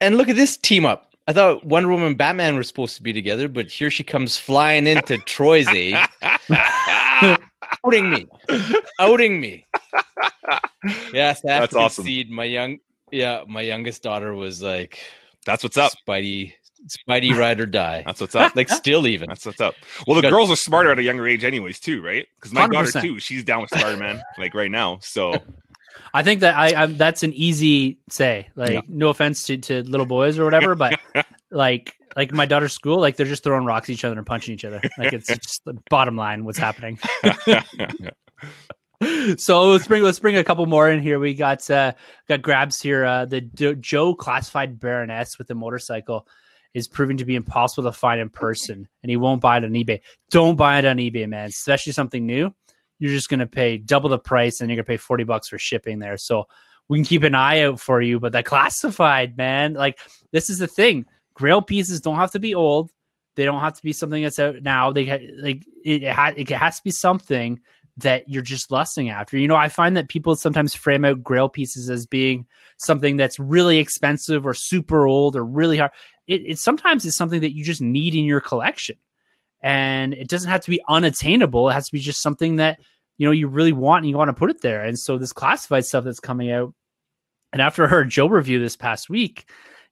and 0.00 0.16
look 0.16 0.28
at 0.28 0.34
this 0.36 0.56
team 0.56 0.84
up 0.86 1.12
i 1.28 1.32
thought 1.32 1.62
wonder 1.64 1.88
woman 1.90 2.06
and 2.08 2.18
batman 2.18 2.56
were 2.56 2.62
supposed 2.64 2.96
to 2.96 3.02
be 3.02 3.12
together 3.12 3.46
but 3.48 3.70
here 3.70 3.90
she 3.90 4.02
comes 4.02 4.36
flying 4.36 4.86
into 4.86 5.18
troy's 5.26 5.68
aid 5.68 5.94
outing 7.84 8.10
me 8.10 8.26
outing 8.98 9.40
me 9.40 9.66
yes 11.12 11.44
I 11.44 11.52
have 11.52 11.60
That's 11.62 11.72
to 11.74 11.78
awesome. 11.78 12.04
concede, 12.04 12.30
my 12.30 12.44
young 12.44 12.78
yeah 13.12 13.42
my 13.46 13.60
youngest 13.60 14.02
daughter 14.02 14.34
was 14.34 14.62
like 14.62 14.98
That's 15.44 15.62
what's 15.62 15.76
up. 15.76 15.92
Spidey, 16.06 16.54
Spidey 16.86 17.36
ride 17.36 17.60
or 17.60 17.66
die. 17.66 18.02
That's 18.06 18.20
what's 18.20 18.34
up. 18.34 18.54
like 18.56 18.68
still 18.68 19.06
even. 19.06 19.28
That's 19.28 19.44
what's 19.46 19.60
up. 19.60 19.74
Well, 20.06 20.14
the 20.16 20.22
Got- 20.22 20.30
girls 20.30 20.50
are 20.50 20.56
smarter 20.56 20.90
at 20.92 20.98
a 20.98 21.02
younger 21.02 21.26
age, 21.26 21.42
anyways, 21.44 21.80
too, 21.80 22.02
right? 22.02 22.26
Because 22.36 22.52
my 22.52 22.66
daughter 22.68 22.88
100%. 22.88 23.00
too, 23.02 23.18
she's 23.18 23.44
down 23.44 23.62
with 23.62 23.70
Spider 23.70 23.96
Man 23.96 24.22
like 24.38 24.54
right 24.54 24.70
now. 24.70 24.98
So 25.02 25.34
I 26.14 26.22
think 26.22 26.40
that 26.40 26.56
I, 26.56 26.82
I 26.82 26.86
that's 26.86 27.22
an 27.22 27.32
easy 27.34 27.98
say. 28.10 28.48
Like 28.56 28.70
Yeah. 28.72 28.80
no 28.88 29.08
offense 29.08 29.44
to, 29.44 29.58
to 29.58 29.82
little 29.82 30.06
boys 30.06 30.38
or 30.38 30.44
whatever, 30.44 30.74
but 30.74 30.98
like 31.50 31.94
like 32.16 32.32
my 32.32 32.46
daughter's 32.46 32.72
school, 32.72 33.00
like 33.00 33.16
they're 33.16 33.26
just 33.26 33.44
throwing 33.44 33.64
rocks 33.64 33.88
at 33.88 33.92
each 33.92 34.04
other 34.04 34.16
and 34.16 34.26
punching 34.26 34.54
each 34.54 34.64
other. 34.64 34.80
Like 34.96 35.12
it's 35.12 35.28
just 35.42 35.64
the 35.64 35.74
bottom 35.90 36.16
line 36.16 36.44
what's 36.44 36.58
happening. 36.58 36.98
so 39.36 39.70
let's 39.70 39.86
bring 39.86 40.02
let's 40.02 40.18
bring 40.18 40.36
a 40.36 40.44
couple 40.44 40.64
more 40.66 40.90
in 40.90 41.02
here. 41.02 41.18
We 41.18 41.34
got 41.34 41.68
uh 41.70 41.92
got 42.28 42.42
grabs 42.42 42.80
here. 42.80 43.04
Uh 43.04 43.24
the 43.26 43.40
Do- 43.40 43.74
Joe 43.76 44.14
classified 44.14 44.80
Baroness 44.80 45.38
with 45.38 45.48
the 45.48 45.54
motorcycle 45.54 46.26
is 46.74 46.88
proving 46.88 47.16
to 47.16 47.24
be 47.24 47.34
impossible 47.34 47.90
to 47.90 47.96
find 47.96 48.20
in 48.20 48.28
person, 48.28 48.86
and 49.02 49.10
he 49.10 49.16
won't 49.16 49.40
buy 49.40 49.56
it 49.56 49.64
on 49.64 49.70
eBay. 49.70 50.00
Don't 50.30 50.56
buy 50.56 50.78
it 50.78 50.84
on 50.84 50.98
eBay, 50.98 51.28
man. 51.28 51.48
Especially 51.48 51.92
something 51.92 52.26
new. 52.26 52.54
You're 52.98 53.12
just 53.12 53.28
gonna 53.28 53.46
pay 53.46 53.78
double 53.78 54.08
the 54.08 54.18
price, 54.18 54.60
and 54.60 54.70
you're 54.70 54.76
gonna 54.76 54.84
pay 54.84 54.96
forty 54.96 55.24
bucks 55.24 55.48
for 55.48 55.58
shipping 55.58 55.98
there. 55.98 56.16
So 56.16 56.44
we 56.88 56.98
can 56.98 57.04
keep 57.04 57.22
an 57.22 57.34
eye 57.34 57.62
out 57.62 57.80
for 57.80 58.00
you. 58.00 58.18
But 58.18 58.32
that 58.32 58.44
classified, 58.44 59.36
man, 59.36 59.74
like 59.74 59.98
this 60.32 60.50
is 60.50 60.58
the 60.58 60.66
thing. 60.66 61.06
Grail 61.34 61.62
pieces 61.62 62.00
don't 62.00 62.16
have 62.16 62.32
to 62.32 62.40
be 62.40 62.54
old. 62.54 62.90
They 63.36 63.44
don't 63.44 63.60
have 63.60 63.74
to 63.74 63.82
be 63.82 63.92
something 63.92 64.22
that's 64.22 64.40
out 64.40 64.62
now. 64.62 64.90
They 64.90 65.32
like 65.40 65.64
it, 65.84 66.02
it, 66.02 66.12
ha- 66.12 66.34
it 66.36 66.48
has 66.50 66.78
to 66.78 66.84
be 66.84 66.90
something 66.90 67.60
that 67.98 68.28
you're 68.28 68.42
just 68.42 68.70
lusting 68.70 69.10
after. 69.10 69.36
You 69.36 69.48
know, 69.48 69.56
I 69.56 69.68
find 69.68 69.96
that 69.96 70.08
people 70.08 70.34
sometimes 70.36 70.74
frame 70.74 71.04
out 71.04 71.22
grail 71.22 71.48
pieces 71.48 71.90
as 71.90 72.06
being 72.06 72.46
something 72.76 73.16
that's 73.16 73.38
really 73.38 73.78
expensive 73.78 74.46
or 74.46 74.54
super 74.54 75.06
old 75.06 75.36
or 75.36 75.44
really 75.44 75.78
hard. 75.78 75.90
It, 76.26 76.42
it 76.46 76.58
sometimes 76.58 77.04
is 77.04 77.16
something 77.16 77.40
that 77.40 77.54
you 77.54 77.64
just 77.64 77.80
need 77.80 78.14
in 78.14 78.24
your 78.24 78.40
collection. 78.40 78.96
And 79.62 80.14
it 80.14 80.28
doesn't 80.28 80.50
have 80.50 80.62
to 80.62 80.70
be 80.70 80.80
unattainable. 80.88 81.68
It 81.68 81.74
has 81.74 81.86
to 81.86 81.92
be 81.92 81.98
just 81.98 82.22
something 82.22 82.56
that, 82.56 82.78
you 83.16 83.26
know, 83.26 83.32
you 83.32 83.48
really 83.48 83.72
want 83.72 84.04
and 84.04 84.10
you 84.10 84.16
want 84.16 84.28
to 84.28 84.34
put 84.34 84.50
it 84.50 84.60
there. 84.60 84.84
And 84.84 84.98
so 84.98 85.18
this 85.18 85.32
classified 85.32 85.84
stuff 85.84 86.04
that's 86.04 86.20
coming 86.20 86.50
out. 86.50 86.74
And 87.52 87.62
after 87.62 87.88
her 87.88 88.04
Joe 88.04 88.28
review 88.28 88.60
this 88.60 88.76
past 88.76 89.08
week, 89.10 89.50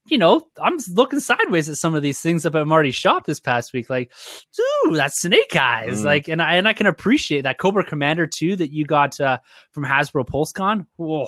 you 0.09 0.19
know, 0.19 0.47
I'm 0.63 0.79
looking 0.93 1.21
sideways 1.21 1.69
at 1.69 1.79
some 1.79 1.95
of 1.95 2.03
these 2.03 2.21
things 2.21 2.47
up 2.47 2.55
at 2.55 2.67
Marty's 2.67 2.95
shop 2.95 3.27
this 3.27 3.41
past 3.41 3.73
week. 3.73 3.91
Like, 3.91 4.13
dude, 4.57 4.95
that's 4.95 5.21
Snake 5.21 5.57
Eyes. 5.57 6.03
Mm. 6.03 6.05
Like, 6.05 6.29
and 6.29 6.41
I 6.41 6.55
and 6.57 6.69
I 6.69 6.73
can 6.73 6.87
appreciate 6.87 7.43
that 7.43 7.59
Cobra 7.59 7.85
Commander 7.85 8.27
too 8.27 8.57
that 8.57 8.73
you 8.73 8.85
got 8.85 9.21
uh, 9.21 9.39
from 9.73 9.85
Hasbro 9.85 10.29
PulseCon. 10.29 10.87
Whoa! 10.97 11.27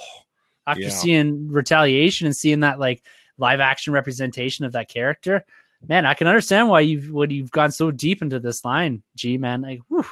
After 0.66 0.82
Yeah. 0.82 0.90
seeing 0.90 1.48
Retaliation 1.48 2.26
and 2.26 2.36
seeing 2.36 2.60
that 2.60 2.78
like 2.78 3.02
live 3.36 3.58
action 3.60 3.92
representation 3.92 4.64
of 4.64 4.72
that 4.72 4.88
character, 4.88 5.44
man, 5.86 6.06
I 6.06 6.14
can 6.14 6.26
understand 6.26 6.68
why 6.68 6.80
you've 6.80 7.10
when 7.10 7.30
you've 7.30 7.50
gone 7.50 7.70
so 7.70 7.90
deep 7.90 8.22
into 8.22 8.40
this 8.40 8.64
line, 8.64 9.02
G 9.16 9.38
man. 9.38 9.62
Like, 9.62 9.80
whew, 9.88 10.06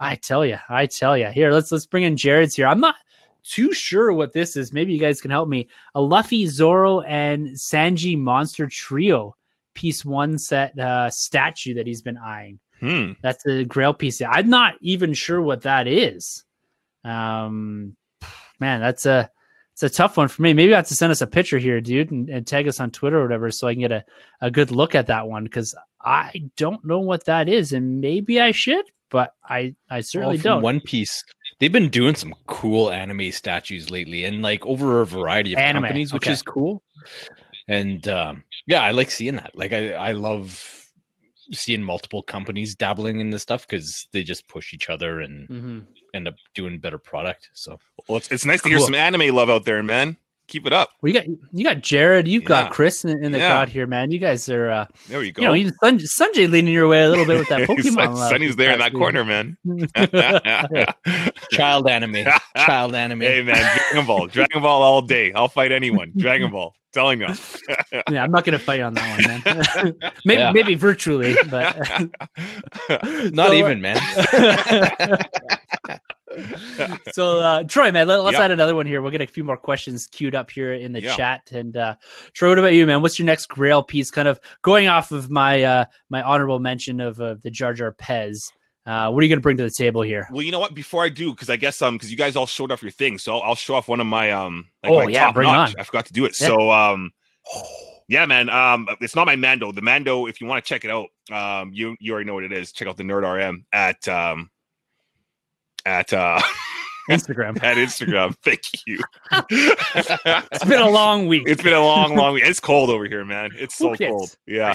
I 0.00 0.16
tell 0.16 0.44
you, 0.44 0.58
I 0.68 0.86
tell 0.86 1.16
you. 1.16 1.26
Here, 1.26 1.52
let's 1.52 1.70
let's 1.70 1.86
bring 1.86 2.04
in 2.04 2.16
Jared's 2.16 2.56
here. 2.56 2.66
I'm 2.66 2.80
not 2.80 2.96
too 3.42 3.72
sure 3.72 4.12
what 4.12 4.32
this 4.32 4.56
is. 4.56 4.72
Maybe 4.72 4.92
you 4.92 4.98
guys 4.98 5.20
can 5.20 5.30
help 5.30 5.48
me. 5.48 5.68
A 5.94 6.00
Luffy, 6.00 6.46
Zoro, 6.46 7.00
and 7.02 7.48
Sanji 7.48 8.18
monster 8.18 8.66
trio 8.66 9.36
piece 9.74 10.04
one 10.04 10.38
set 10.38 10.78
uh, 10.78 11.10
statue 11.10 11.74
that 11.74 11.86
he's 11.86 12.02
been 12.02 12.16
eyeing. 12.16 12.58
Hmm. 12.80 13.12
That's 13.22 13.46
a 13.46 13.64
Grail 13.64 13.94
piece. 13.94 14.22
I'm 14.22 14.48
not 14.48 14.74
even 14.80 15.14
sure 15.14 15.40
what 15.40 15.62
that 15.62 15.86
is. 15.86 16.44
Um, 17.04 17.96
man, 18.60 18.80
that's 18.80 19.06
a 19.06 19.30
it's 19.74 19.82
a 19.82 19.90
tough 19.90 20.16
one 20.16 20.28
for 20.28 20.42
me. 20.42 20.54
Maybe 20.54 20.72
I 20.72 20.76
have 20.76 20.86
to 20.86 20.94
send 20.94 21.10
us 21.10 21.20
a 21.20 21.26
picture 21.26 21.58
here, 21.58 21.80
dude, 21.80 22.12
and, 22.12 22.30
and 22.30 22.46
tag 22.46 22.68
us 22.68 22.78
on 22.78 22.92
Twitter 22.92 23.18
or 23.18 23.22
whatever, 23.22 23.50
so 23.50 23.66
I 23.66 23.74
can 23.74 23.80
get 23.80 23.90
a, 23.90 24.04
a 24.40 24.48
good 24.48 24.70
look 24.70 24.94
at 24.94 25.08
that 25.08 25.26
one 25.26 25.42
because 25.42 25.74
I 26.00 26.48
don't 26.56 26.84
know 26.84 27.00
what 27.00 27.24
that 27.24 27.48
is, 27.48 27.72
and 27.72 28.00
maybe 28.00 28.40
I 28.40 28.52
should, 28.52 28.84
but 29.10 29.34
I 29.44 29.74
I 29.90 30.00
certainly 30.02 30.38
from 30.38 30.42
don't. 30.42 30.62
One 30.62 30.80
Piece. 30.80 31.24
They've 31.58 31.72
been 31.72 31.88
doing 31.88 32.14
some 32.14 32.34
cool 32.46 32.90
anime 32.90 33.32
statues 33.32 33.90
lately, 33.90 34.24
and 34.24 34.42
like 34.42 34.64
over 34.64 35.00
a 35.00 35.06
variety 35.06 35.54
of 35.54 35.58
Anime, 35.58 35.82
companies, 35.82 36.12
which 36.12 36.24
okay. 36.24 36.32
is 36.32 36.42
cool. 36.42 36.82
And 37.66 38.06
um, 38.06 38.44
yeah, 38.66 38.82
I 38.82 38.92
like 38.92 39.10
seeing 39.10 39.36
that. 39.36 39.56
Like 39.56 39.72
I, 39.72 39.92
I 39.94 40.12
love 40.12 40.86
seeing 41.52 41.82
multiple 41.82 42.22
companies 42.22 42.74
dabbling 42.76 43.18
in 43.20 43.30
this 43.30 43.42
stuff 43.42 43.66
because 43.66 44.06
they 44.12 44.22
just 44.22 44.46
push 44.48 44.72
each 44.72 44.88
other 44.88 45.20
and 45.20 45.48
Mhm. 45.48 45.86
End 46.14 46.28
up 46.28 46.34
doing 46.54 46.78
better 46.78 46.98
product. 46.98 47.50
So 47.54 47.78
Well, 48.08 48.18
it's, 48.18 48.30
it's 48.30 48.44
nice 48.44 48.62
to 48.62 48.68
hear 48.68 48.78
Cool. 48.78 48.86
some 48.86 48.94
anime 48.94 49.34
love 49.34 49.50
out 49.50 49.64
there, 49.64 49.82
man. 49.82 50.16
Keep 50.46 50.66
it 50.66 50.74
up. 50.74 50.90
Well, 51.00 51.10
you 51.10 51.18
got 51.18 51.26
you 51.52 51.64
got 51.64 51.80
Jared, 51.80 52.28
you've 52.28 52.42
Yeah. 52.42 52.48
got 52.48 52.70
Chris 52.70 53.02
in, 53.06 53.24
in 53.24 53.32
the 53.32 53.38
Yeah. 53.38 53.48
crowd 53.50 53.70
here, 53.70 53.86
man. 53.86 54.10
You 54.10 54.18
guys 54.18 54.46
are, 54.50 54.70
uh, 54.70 54.86
There 55.08 55.22
you 55.22 55.32
go. 55.32 55.40
you 55.40 55.48
know, 55.48 55.54
even 55.54 55.72
Sun, 55.82 55.98
Sanjay 56.00 56.50
leaning 56.50 56.74
your 56.74 56.86
way 56.86 57.02
a 57.02 57.08
little 57.08 57.24
bit 57.24 57.38
with 57.38 57.48
that 57.48 57.60
Pokemon. 57.68 58.14
love 58.14 58.28
Sunny's 58.28 58.54
there 58.54 58.72
in 58.72 58.78
that 58.78 58.92
corner, 58.92 59.24
man. 59.24 59.56
child 61.50 61.88
anime, 61.88 62.26
child 62.58 62.94
anime. 62.94 63.22
hey, 63.22 63.42
man, 63.42 63.56
Dragon 63.90 64.06
Ball, 64.06 64.26
Dragon 64.26 64.60
Ball 64.62 64.82
all 64.82 65.00
day. 65.00 65.32
I'll 65.32 65.48
fight 65.48 65.72
anyone. 65.72 66.12
Dragon 66.14 66.50
Ball, 66.50 66.74
telling 66.92 67.20
you. 67.22 67.28
yeah, 68.10 68.22
I'm 68.22 68.30
not 68.30 68.44
gonna 68.44 68.58
fight 68.58 68.80
on 68.82 68.92
that 68.94 69.18
one, 69.18 69.84
man. 69.84 69.96
maybe 70.26 70.40
Yeah. 70.40 70.52
maybe 70.52 70.74
virtually, 70.74 71.34
but 71.48 71.74
Not 73.32 73.48
So, 73.48 73.52
even, 73.54 73.80
man. 73.80 73.98
so 77.12 77.38
uh 77.40 77.62
Troy, 77.64 77.92
man, 77.92 78.08
let, 78.08 78.20
us 78.20 78.32
Yep. 78.32 78.40
add 78.40 78.50
another 78.50 78.74
one 78.74 78.86
here. 78.86 79.02
We'll 79.02 79.10
get 79.12 79.20
a 79.20 79.26
few 79.26 79.44
more 79.44 79.56
questions 79.56 80.06
queued 80.06 80.34
up 80.34 80.50
here 80.50 80.72
in 80.74 80.92
the 80.92 81.02
Yeah. 81.02 81.14
chat. 81.16 81.50
And 81.52 81.76
uh 81.76 81.94
Troy, 82.32 82.48
what 82.50 82.58
about 82.58 82.72
you, 82.72 82.86
man? 82.86 83.02
What's 83.02 83.18
your 83.18 83.26
next 83.26 83.46
Grail 83.46 83.82
piece? 83.82 84.10
Kind 84.10 84.28
of 84.28 84.40
going 84.62 84.88
off 84.88 85.12
of 85.12 85.30
my 85.30 85.62
uh 85.62 85.84
my 86.10 86.22
honorable 86.22 86.58
mention 86.58 87.00
of 87.00 87.20
uh, 87.20 87.36
the 87.42 87.50
Jar 87.50 87.74
Jar 87.74 87.92
Pez. 87.92 88.50
Uh, 88.86 89.10
what 89.10 89.20
are 89.20 89.24
you 89.24 89.30
going 89.30 89.38
to 89.38 89.42
bring 89.42 89.56
to 89.56 89.62
the 89.62 89.70
table 89.70 90.02
here? 90.02 90.28
Well, 90.30 90.42
you 90.42 90.52
know 90.52 90.58
what? 90.58 90.74
Before 90.74 91.02
I 91.02 91.08
do, 91.08 91.30
because 91.30 91.48
I 91.48 91.56
guess 91.56 91.80
um, 91.80 91.94
because 91.94 92.10
you 92.10 92.18
guys 92.18 92.36
all 92.36 92.46
showed 92.46 92.70
off 92.70 92.82
your 92.82 92.90
thing, 92.90 93.16
so 93.16 93.36
I'll, 93.36 93.42
I'll 93.42 93.54
show 93.54 93.74
off 93.74 93.88
one 93.88 93.98
of 94.00 94.06
my 94.06 94.30
um. 94.32 94.68
Like 94.82 94.92
Oh, 94.92 95.04
my 95.04 95.10
yeah, 95.10 95.32
bring 95.32 95.48
notch. 95.48 95.70
on. 95.70 95.80
I 95.80 95.84
forgot 95.84 96.04
to 96.06 96.12
do 96.12 96.26
it. 96.26 96.38
Yeah. 96.38 96.48
So 96.48 96.70
um, 96.70 97.10
yeah, 98.08 98.26
man. 98.26 98.50
Um, 98.50 98.86
it's 99.00 99.16
not 99.16 99.26
my 99.26 99.36
Mando. 99.36 99.72
The 99.72 99.80
Mando, 99.80 100.26
if 100.26 100.38
you 100.40 100.46
want 100.46 100.62
to 100.62 100.68
check 100.68 100.84
it 100.84 100.90
out, 100.90 101.06
um, 101.32 101.70
you 101.72 101.96
you 101.98 102.12
already 102.12 102.26
know 102.26 102.34
what 102.34 102.44
it 102.44 102.52
is. 102.52 102.72
Check 102.72 102.86
out 102.86 102.98
the 102.98 103.04
Nerd 103.04 103.22
RM 103.22 103.64
at 103.72 104.06
um, 104.06 104.50
at 105.84 106.12
uh, 106.12 106.40
Instagram. 107.10 107.62
at 107.62 107.76
Instagram. 107.76 108.34
Thank 108.42 108.62
you. 108.86 108.98
It's 109.90 110.64
been 110.64 110.80
a 110.80 110.88
long 110.90 111.26
week. 111.26 111.44
It's 111.46 111.62
been 111.62 111.72
a 111.74 111.80
long, 111.84 112.16
long 112.16 112.34
week. 112.34 112.44
It's 112.46 112.60
cold 112.60 112.90
over 112.90 113.04
here, 113.06 113.24
man. 113.24 113.50
It's 113.58 113.76
so 113.76 113.94
cold. 113.94 114.34
Yeah. 114.46 114.74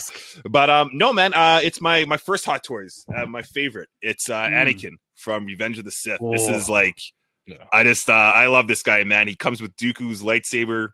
But 0.50 0.70
um, 0.70 0.90
no, 0.94 1.12
man. 1.14 1.34
Uh, 1.34 1.60
it's 1.64 1.82
my 1.82 2.06
my 2.06 2.18
first 2.18 2.46
Hot 2.46 2.64
Toys. 2.64 3.06
Uh, 3.14 3.26
my 3.26 3.42
favorite. 3.42 3.90
It's 4.02 4.30
uh, 4.30 4.44
Mm. 4.44 4.54
Anakin 4.54 4.92
from 5.16 5.46
Revenge 5.46 5.80
of 5.80 5.86
the 5.86 5.92
Sith. 5.92 6.20
This 6.32 6.48
Oh. 6.48 6.54
is 6.54 6.70
like, 6.70 6.98
Yeah. 7.46 7.64
I 7.74 7.84
just 7.84 8.10
uh, 8.10 8.14
I 8.14 8.48
love 8.48 8.68
this 8.68 8.84
guy, 8.84 9.04
man. 9.04 9.28
He 9.28 9.36
comes 9.36 9.62
with 9.62 9.76
Dooku's 9.76 10.22
lightsaber. 10.22 10.90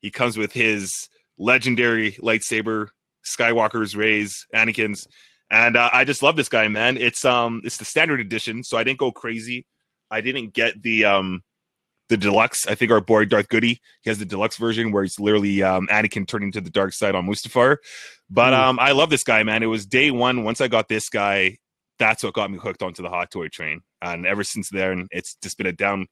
He 0.00 0.10
comes 0.10 0.36
with 0.36 0.52
his 0.52 1.08
legendary 1.38 2.12
lightsaber, 2.12 2.88
Skywalker's 3.24 3.94
rays, 3.96 4.46
Anakin's, 4.54 5.06
and 5.50 5.76
uh, 5.76 5.90
I 5.92 6.04
just 6.04 6.22
love 6.22 6.36
this 6.36 6.48
guy, 6.48 6.68
man. 6.68 6.96
It's 6.96 7.24
um, 7.24 7.60
it's 7.64 7.76
the 7.76 7.84
standard 7.84 8.20
edition, 8.20 8.62
so 8.62 8.78
I 8.78 8.84
didn't 8.84 8.98
go 8.98 9.10
crazy. 9.10 9.66
I 10.10 10.20
didn't 10.20 10.52
get 10.52 10.82
the 10.82 11.04
um, 11.04 11.42
the 12.08 12.16
deluxe. 12.16 12.66
I 12.66 12.74
think 12.74 12.92
our 12.92 13.00
boy 13.00 13.24
Darth 13.24 13.48
Goody 13.48 13.80
he 14.02 14.10
has 14.10 14.18
the 14.18 14.24
deluxe 14.24 14.56
version 14.56 14.92
where 14.92 15.02
he's 15.02 15.18
literally 15.18 15.62
um, 15.62 15.88
Anakin 15.90 16.26
turning 16.26 16.52
to 16.52 16.60
the 16.60 16.70
dark 16.70 16.92
side 16.92 17.14
on 17.14 17.26
Mustafar. 17.26 17.78
But 18.28 18.52
Ooh. 18.52 18.56
um, 18.56 18.78
I 18.78 18.92
love 18.92 19.10
this 19.10 19.24
guy, 19.24 19.42
man. 19.42 19.62
It 19.62 19.66
was 19.66 19.86
day 19.86 20.10
one. 20.10 20.44
Once 20.44 20.60
I 20.60 20.68
got 20.68 20.88
this 20.88 21.08
guy, 21.08 21.58
that's 21.98 22.22
what 22.22 22.34
got 22.34 22.50
me 22.50 22.58
hooked 22.58 22.82
onto 22.82 23.02
the 23.02 23.10
hot 23.10 23.30
toy 23.30 23.48
train, 23.48 23.80
and 24.00 24.26
ever 24.26 24.44
since 24.44 24.68
then, 24.70 25.08
it's 25.10 25.36
just 25.42 25.58
been 25.58 25.66
a 25.66 25.72
down 25.72 26.06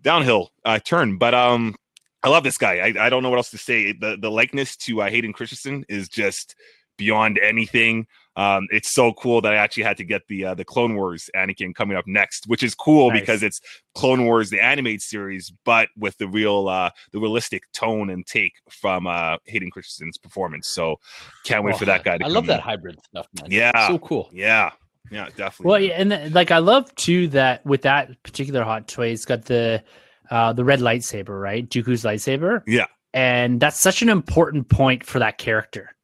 downhill 0.00 0.50
uh, 0.64 0.78
turn. 0.78 1.18
But 1.18 1.34
um, 1.34 1.74
I 2.22 2.28
love 2.28 2.44
this 2.44 2.58
guy. 2.58 2.78
I, 2.78 3.06
I 3.06 3.10
don't 3.10 3.24
know 3.24 3.30
what 3.30 3.38
else 3.38 3.50
to 3.50 3.58
say. 3.58 3.92
The 3.92 4.16
the 4.20 4.30
likeness 4.30 4.76
to 4.78 5.02
uh, 5.02 5.10
Hayden 5.10 5.32
Christensen 5.32 5.84
is 5.88 6.08
just 6.08 6.54
beyond 6.96 7.38
anything. 7.38 8.06
Um, 8.36 8.66
it's 8.70 8.90
so 8.90 9.14
cool 9.14 9.40
that 9.40 9.52
I 9.54 9.56
actually 9.56 9.84
had 9.84 9.96
to 9.96 10.04
get 10.04 10.20
the 10.28 10.44
uh, 10.46 10.54
the 10.54 10.64
Clone 10.64 10.94
Wars 10.94 11.30
Anakin 11.34 11.74
coming 11.74 11.96
up 11.96 12.06
next, 12.06 12.46
which 12.46 12.62
is 12.62 12.74
cool 12.74 13.10
Nice. 13.10 13.20
because 13.20 13.42
it's 13.42 13.60
Clone 13.94 14.26
Wars 14.26 14.50
the 14.50 14.62
animated 14.62 15.00
series, 15.00 15.50
but 15.64 15.88
with 15.96 16.18
the 16.18 16.28
real 16.28 16.68
uh, 16.68 16.90
the 17.12 17.18
realistic 17.18 17.62
tone 17.72 18.10
and 18.10 18.26
take 18.26 18.52
from 18.68 19.06
uh, 19.06 19.36
Hayden 19.46 19.70
Christensen's 19.70 20.18
performance. 20.18 20.68
So 20.68 20.96
can't 21.44 21.64
wait 21.64 21.76
Oh, 21.76 21.78
for 21.78 21.84
that 21.86 22.04
guy 22.04 22.18
to 22.18 22.24
I 22.24 22.26
come 22.28 22.34
love 22.34 22.44
in. 22.44 22.48
that 22.48 22.60
hybrid 22.60 22.98
stuff, 23.08 23.26
man. 23.40 23.50
Yeah. 23.50 23.88
so 23.88 23.98
cool. 24.00 24.28
Yeah, 24.32 24.70
yeah, 25.10 25.28
definitely. 25.34 25.70
Well, 25.70 25.80
yeah, 25.80 25.94
and 25.94 26.10
th- 26.10 26.32
like 26.32 26.50
I 26.50 26.58
love 26.58 26.94
too 26.96 27.28
that 27.28 27.64
with 27.64 27.82
that 27.82 28.22
particular 28.22 28.64
hot 28.64 28.86
toy, 28.86 29.08
it's 29.08 29.24
got 29.24 29.46
the 29.46 29.82
uh 30.30 30.52
the 30.52 30.62
red 30.64 30.80
lightsaber, 30.80 31.40
right? 31.40 31.66
Dooku's 31.66 32.02
lightsaber. 32.04 32.62
Yeah. 32.66 32.84
And 33.14 33.60
that's 33.60 33.80
such 33.80 34.02
an 34.02 34.10
important 34.10 34.68
point 34.68 35.02
for 35.06 35.20
that 35.20 35.38
character. 35.38 35.95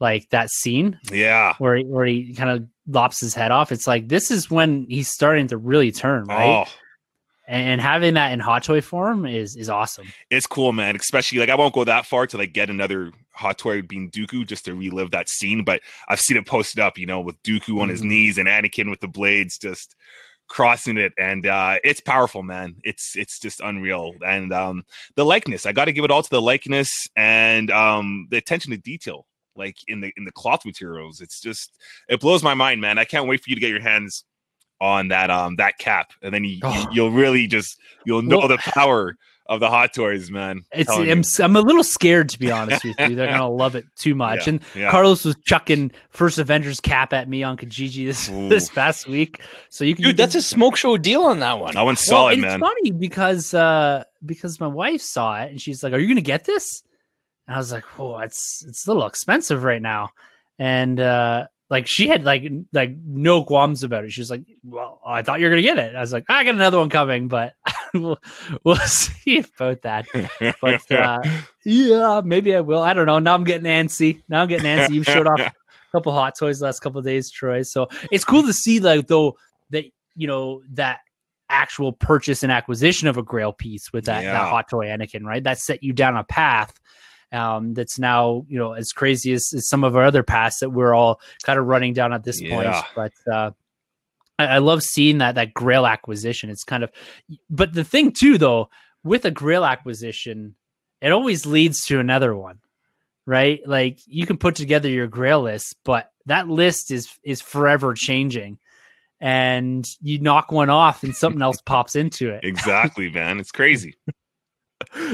Like 0.00 0.28
that 0.30 0.50
scene 0.50 0.98
yeah, 1.12 1.54
where 1.58 1.76
he, 1.76 1.84
where 1.84 2.06
he 2.06 2.34
kind 2.34 2.50
of 2.50 2.66
lops 2.86 3.20
his 3.20 3.34
head 3.34 3.50
off. 3.50 3.72
It's 3.72 3.86
like 3.86 4.08
this 4.08 4.30
is 4.30 4.50
when 4.50 4.86
he's 4.88 5.08
starting 5.10 5.48
to 5.48 5.56
really 5.56 5.90
turn, 5.92 6.26
right? 6.26 6.64
oh, 6.64 6.64
And 7.46 7.80
having 7.80 8.14
that 8.14 8.32
in 8.32 8.40
hot 8.40 8.62
toy 8.64 8.80
form 8.80 9.26
is 9.26 9.56
is 9.56 9.68
awesome. 9.70 10.06
it's 10.30 10.46
cool, 10.46 10.72
man. 10.72 10.94
Especially 10.96 11.38
like 11.38 11.48
I 11.48 11.54
won't 11.54 11.74
go 11.74 11.84
that 11.84 12.06
far 12.06 12.26
to 12.28 12.36
like 12.36 12.52
get 12.52 12.70
another 12.70 13.10
hot 13.32 13.56
toy 13.58 13.82
being 13.82 14.10
Dooku 14.10 14.46
just 14.46 14.64
to 14.66 14.74
relive 14.74 15.12
that 15.12 15.28
scene, 15.28 15.64
but 15.64 15.80
I've 16.08 16.20
seen 16.20 16.36
it 16.36 16.46
posted 16.46 16.78
up, 16.80 16.98
you 16.98 17.06
know, 17.06 17.20
with 17.20 17.42
Dooku 17.42 17.80
on 17.80 17.88
his 17.88 18.02
Mhm. 18.02 18.06
knees 18.06 18.38
and 18.38 18.48
Anakin 18.48 18.90
with 18.90 19.00
the 19.00 19.08
blades 19.08 19.58
just 19.58 19.94
crossing 20.48 20.96
it 20.96 21.12
and 21.18 21.44
uh 21.44 21.76
it's 21.84 22.00
powerful 22.00 22.42
man 22.42 22.74
it's 22.82 23.14
it's 23.16 23.38
just 23.38 23.60
unreal 23.60 24.14
and 24.26 24.50
um 24.50 24.82
the 25.14 25.22
likeness 25.22 25.66
i 25.66 25.72
got 25.72 25.84
to 25.84 25.92
give 25.92 26.06
it 26.06 26.10
all 26.10 26.22
to 26.22 26.30
the 26.30 26.40
likeness 26.40 27.06
and 27.16 27.70
um 27.70 28.26
the 28.30 28.38
attention 28.38 28.70
to 28.70 28.78
detail 28.78 29.26
like 29.58 29.76
in 29.88 30.00
the 30.00 30.12
in 30.16 30.24
the 30.24 30.32
cloth 30.32 30.64
materials 30.64 31.20
it's 31.20 31.40
just 31.40 31.72
it 32.08 32.20
blows 32.20 32.42
my 32.42 32.54
mind 32.54 32.80
man 32.80 32.96
i 32.98 33.04
can't 33.04 33.26
wait 33.28 33.42
for 33.42 33.50
you 33.50 33.56
to 33.56 33.60
get 33.60 33.70
your 33.70 33.80
hands 33.82 34.24
on 34.80 35.08
that 35.08 35.28
um 35.30 35.56
that 35.56 35.76
cap 35.78 36.12
and 36.22 36.32
then 36.32 36.44
you, 36.44 36.60
Oh. 36.62 36.86
you 36.92 37.02
will 37.02 37.10
really 37.10 37.46
just 37.48 37.78
you'll 38.06 38.22
know 38.22 38.38
Well- 38.38 38.48
the 38.48 38.58
power 38.58 39.16
of 39.50 39.60
the 39.60 39.70
hot 39.70 39.94
toys 39.94 40.30
man 40.30 40.60
It's 40.72 40.90
Telling 40.90 41.06
you. 41.06 41.12
I'm, 41.12 41.18
s- 41.20 41.40
I'm 41.40 41.56
a 41.56 41.60
little 41.62 41.82
scared 41.82 42.28
to 42.28 42.38
be 42.38 42.50
honest 42.50 42.84
with 42.84 43.00
you. 43.00 43.14
They're 43.16 43.28
gonna 43.28 43.48
love 43.64 43.76
it 43.76 43.86
too 43.96 44.14
much. 44.14 44.40
Yeah, 44.46 44.50
And 44.52 44.60
yeah. 44.74 44.90
Carlos 44.90 45.24
was 45.24 45.36
chucking 45.46 45.90
first 46.10 46.38
Avengers 46.38 46.80
cap 46.80 47.14
at 47.14 47.30
me 47.30 47.42
on 47.42 47.56
Kijiji 47.56 48.04
this 48.04 48.28
Ooh. 48.30 48.50
this 48.50 48.68
past 48.68 49.08
week. 49.08 49.40
So 49.70 49.84
you 49.84 49.94
can 49.94 50.04
Dude, 50.04 50.18
that's 50.18 50.34
a 50.34 50.42
smoke 50.42 50.76
show 50.76 50.98
deal 50.98 51.22
on 51.22 51.40
that 51.40 51.58
one. 51.58 51.72
that 51.72 51.80
one's 51.80 52.00
well, 52.00 52.28
solid 52.28 52.40
it's 52.44 52.56
funny 52.56 52.90
because 52.90 53.54
uh 53.54 54.04
because 54.26 54.60
my 54.60 54.66
wife 54.66 55.00
saw 55.00 55.40
it 55.40 55.50
and 55.50 55.58
she's 55.58 55.82
like, 55.82 55.94
"Are 55.94 55.98
you 55.98 56.08
gonna 56.08 56.20
get 56.20 56.44
this?" 56.44 56.82
And 57.48 57.54
I 57.56 57.58
was 57.58 57.72
like, 57.72 57.84
"Oh, 57.98 58.18
it's 58.18 58.64
it's 58.68 58.86
a 58.86 58.90
little 58.90 59.06
expensive 59.06 59.64
right 59.64 59.82
now," 59.82 60.10
and 60.58 61.00
uh 61.00 61.46
like 61.70 61.86
she 61.86 62.06
had 62.08 62.24
like 62.24 62.44
like 62.72 62.94
no 63.04 63.42
qualms 63.44 63.82
about 63.82 64.04
it. 64.04 64.12
She 64.12 64.20
was 64.20 64.30
like, 64.30 64.42
"Well, 64.62 65.00
I 65.04 65.22
thought 65.22 65.40
you 65.40 65.46
were 65.46 65.50
gonna 65.50 65.62
get 65.62 65.78
it." 65.78 65.96
I 65.96 66.00
was 66.00 66.12
like, 66.12 66.24
"I 66.28 66.44
got 66.44 66.54
another 66.54 66.78
one 66.78 66.90
coming, 66.90 67.26
but 67.28 67.54
we'll 67.94 68.18
we'll 68.64 68.76
see 68.86 69.38
about 69.38 69.82
that." 69.82 70.06
But 70.60 70.90
uh, 70.92 71.22
yeah, 71.64 72.20
maybe 72.24 72.54
I 72.54 72.60
will. 72.60 72.82
I 72.82 72.92
don't 72.94 73.06
know. 73.06 73.18
Now 73.18 73.34
I'm 73.34 73.44
getting 73.44 73.66
antsy. 73.66 74.22
Now 74.28 74.42
I'm 74.42 74.48
getting 74.48 74.66
antsy. 74.66 74.90
You've 74.90 75.06
showed 75.06 75.26
off 75.26 75.40
a 75.40 75.52
couple 75.92 76.12
hot 76.12 76.36
toys 76.38 76.58
the 76.58 76.66
last 76.66 76.80
couple 76.80 76.98
of 76.98 77.04
days, 77.04 77.30
Troy. 77.30 77.62
So 77.62 77.88
it's 78.12 78.24
cool 78.24 78.42
to 78.42 78.52
see 78.52 78.78
like 78.80 79.06
though 79.06 79.36
that 79.70 79.84
you 80.16 80.26
know 80.26 80.62
that 80.72 81.00
actual 81.50 81.92
purchase 81.92 82.42
and 82.42 82.52
acquisition 82.52 83.08
of 83.08 83.16
a 83.16 83.22
grail 83.22 83.54
piece 83.54 83.90
with 83.90 84.04
that, 84.04 84.22
Yeah. 84.22 84.32
that 84.32 84.50
hot 84.50 84.68
toy 84.68 84.86
Anakin, 84.86 85.24
right? 85.24 85.42
That 85.42 85.58
set 85.58 85.82
you 85.82 85.94
down 85.94 86.14
a 86.14 86.24
path 86.24 86.77
um 87.32 87.74
that's 87.74 87.98
now 87.98 88.44
you 88.48 88.58
know 88.58 88.72
as 88.72 88.92
crazy 88.92 89.32
as, 89.32 89.52
as 89.54 89.68
some 89.68 89.84
of 89.84 89.96
our 89.96 90.04
other 90.04 90.22
paths 90.22 90.60
that 90.60 90.70
we're 90.70 90.94
all 90.94 91.20
kind 91.42 91.58
of 91.58 91.66
running 91.66 91.92
down 91.92 92.12
at 92.12 92.24
this 92.24 92.40
point 92.40 92.74
but 92.94 93.12
uh 93.30 93.50
I, 94.38 94.46
I 94.46 94.58
love 94.58 94.82
seeing 94.82 95.18
that 95.18 95.34
that 95.34 95.52
grail 95.52 95.86
acquisition 95.86 96.50
it's 96.50 96.64
kind 96.64 96.82
of 96.82 96.90
but 97.50 97.72
the 97.72 97.84
thing 97.84 98.12
too 98.12 98.38
though 98.38 98.70
with 99.04 99.24
a 99.24 99.30
grail 99.30 99.64
acquisition 99.64 100.54
it 101.00 101.12
always 101.12 101.46
leads 101.46 101.84
to 101.86 102.00
another 102.00 102.34
one 102.34 102.60
right? 103.28 103.60
Like 103.66 104.00
you 104.06 104.26
can 104.26 104.38
put 104.38 104.56
together 104.56 104.88
your 104.88 105.06
grail 105.06 105.42
list, 105.42 105.76
but 105.84 106.10
that 106.26 106.48
list 106.48 106.90
is 106.90 107.08
is 107.22 107.40
forever 107.40 107.94
changing. 107.94 108.58
And 109.20 109.86
you 110.00 110.20
knock 110.20 110.50
one 110.50 110.70
off 110.70 111.02
and 111.02 111.14
something 111.14 111.42
else 111.42 111.60
pops 111.66 111.94
into 111.94 112.30
it. 112.30 112.40
Exactly, 112.42 113.10
man. 113.10 113.38
It's 113.38 113.52
crazy. 113.52 113.96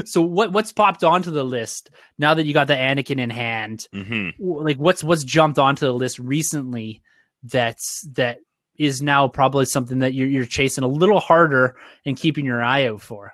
So 0.04 0.22
what 0.22 0.52
what's 0.52 0.72
popped 0.72 1.04
onto 1.04 1.30
the 1.30 1.44
list 1.44 1.90
now 2.18 2.34
that 2.34 2.46
you 2.46 2.54
got 2.54 2.66
the 2.66 2.74
Anakin 2.74 3.18
in 3.18 3.30
hand? 3.30 3.86
hmm 3.92 4.30
like 4.38 4.76
what's 4.76 5.02
what's 5.04 5.24
jumped 5.24 5.58
onto 5.58 5.86
the 5.86 5.94
list 5.94 6.18
recently 6.18 7.02
that's 7.42 8.06
that 8.12 8.38
is 8.76 9.02
now 9.02 9.28
probably 9.28 9.64
something 9.64 10.00
that 10.00 10.14
you're, 10.14 10.26
you're 10.26 10.46
chasing 10.46 10.84
a 10.84 10.88
little 10.88 11.20
harder 11.20 11.76
and 12.04 12.16
keeping 12.16 12.44
your 12.44 12.62
eye 12.62 12.86
out 12.86 13.00
for 13.00 13.32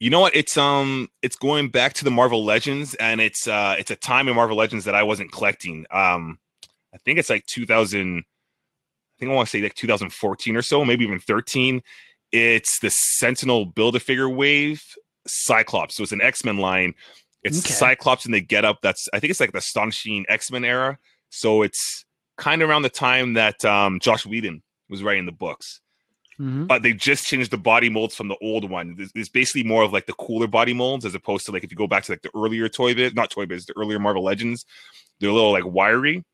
You 0.00 0.10
know 0.10 0.20
what? 0.20 0.34
It's 0.36 0.56
um, 0.56 1.08
it's 1.22 1.36
going 1.36 1.68
back 1.68 1.94
to 1.94 2.04
the 2.04 2.10
Marvel 2.10 2.44
Legends, 2.44 2.94
and 2.94 3.20
it's 3.20 3.46
uh, 3.46 3.76
it's 3.78 3.90
a 3.90 3.96
time 3.96 4.28
in 4.28 4.34
Marvel 4.34 4.56
Legends 4.56 4.84
that 4.84 4.94
I 4.94 5.04
wasn't 5.04 5.32
collecting. 5.32 5.86
Um, 5.90 6.38
I 6.92 6.98
think 6.98 7.18
it's 7.18 7.30
like 7.30 7.46
2000. 7.46 8.18
I 8.18 8.22
think 9.18 9.30
I 9.30 9.34
want 9.34 9.48
to 9.48 9.50
say 9.50 9.62
like 9.62 9.74
2014 9.74 10.56
or 10.56 10.62
so, 10.62 10.84
maybe 10.84 11.04
even 11.04 11.20
13. 11.20 11.82
It's 12.32 12.80
the 12.80 12.90
Sentinel 12.90 13.66
Build 13.66 13.94
a 13.94 14.00
Figure 14.00 14.28
wave 14.28 14.82
Cyclops. 15.26 15.94
So 15.96 16.02
it's 16.02 16.12
an 16.12 16.20
X 16.22 16.44
Men 16.44 16.58
line. 16.58 16.94
It's 17.42 17.58
Okay. 17.60 17.74
Cyclops 17.74 18.26
in 18.26 18.32
the 18.32 18.40
getup. 18.40 18.78
That's 18.82 19.08
I 19.12 19.20
think 19.20 19.30
it's 19.30 19.40
like 19.40 19.52
the 19.52 19.58
astonishing 19.58 20.24
X 20.28 20.50
Men 20.50 20.64
era. 20.64 20.98
So 21.30 21.62
it's 21.62 22.04
kind 22.38 22.62
of 22.62 22.68
around 22.70 22.82
the 22.82 22.90
time 22.90 23.34
that 23.34 23.64
um, 23.64 24.00
Joss 24.00 24.24
Whedon 24.26 24.62
was 24.88 25.02
writing 25.02 25.26
the 25.26 25.32
books 25.32 25.80
Mhm. 26.40 26.66
but 26.66 26.82
they 26.82 26.94
just 26.94 27.26
changed 27.26 27.50
the 27.50 27.58
body 27.58 27.90
molds 27.90 28.16
from 28.16 28.26
the 28.28 28.36
old 28.42 28.68
one. 28.68 28.96
It's, 28.98 29.12
it's 29.14 29.28
basically 29.28 29.64
more 29.64 29.82
of 29.84 29.92
like 29.92 30.06
the 30.06 30.14
cooler 30.14 30.46
body 30.46 30.72
molds 30.72 31.04
as 31.04 31.14
opposed 31.14 31.44
to 31.46 31.52
like 31.52 31.62
if 31.62 31.70
you 31.70 31.76
go 31.76 31.86
back 31.86 32.04
to 32.04 32.12
like 32.12 32.22
the 32.22 32.30
earlier 32.34 32.68
Toy 32.70 32.94
Biz, 32.94 33.12
not 33.14 33.30
Toy 33.30 33.44
Biz, 33.44 33.66
the 33.66 33.76
earlier 33.76 33.98
Marvel 33.98 34.24
Legends, 34.24 34.64
they're 35.20 35.28
a 35.28 35.32
little 35.32 35.52
like 35.52 35.66
wiry. 35.66 36.24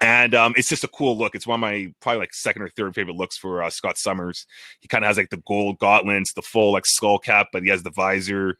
And 0.00 0.34
um, 0.34 0.52
it's 0.56 0.68
just 0.68 0.84
a 0.84 0.88
cool 0.88 1.16
look. 1.16 1.34
It's 1.34 1.46
one 1.46 1.56
of 1.56 1.60
my 1.62 1.92
probably 2.00 2.20
like 2.20 2.34
second 2.34 2.62
or 2.62 2.68
third 2.68 2.94
favorite 2.94 3.16
looks 3.16 3.38
for 3.38 3.62
uh, 3.62 3.70
Scott 3.70 3.96
Summers. 3.96 4.46
He 4.80 4.88
kind 4.88 5.04
of 5.04 5.08
has 5.08 5.16
like 5.16 5.30
the 5.30 5.42
gold 5.46 5.78
gauntlets, 5.78 6.34
the 6.34 6.42
full 6.42 6.72
like 6.72 6.84
skull 6.86 7.18
cap, 7.18 7.48
but 7.52 7.62
he 7.62 7.70
has 7.70 7.82
the 7.82 7.90
visor. 7.90 8.58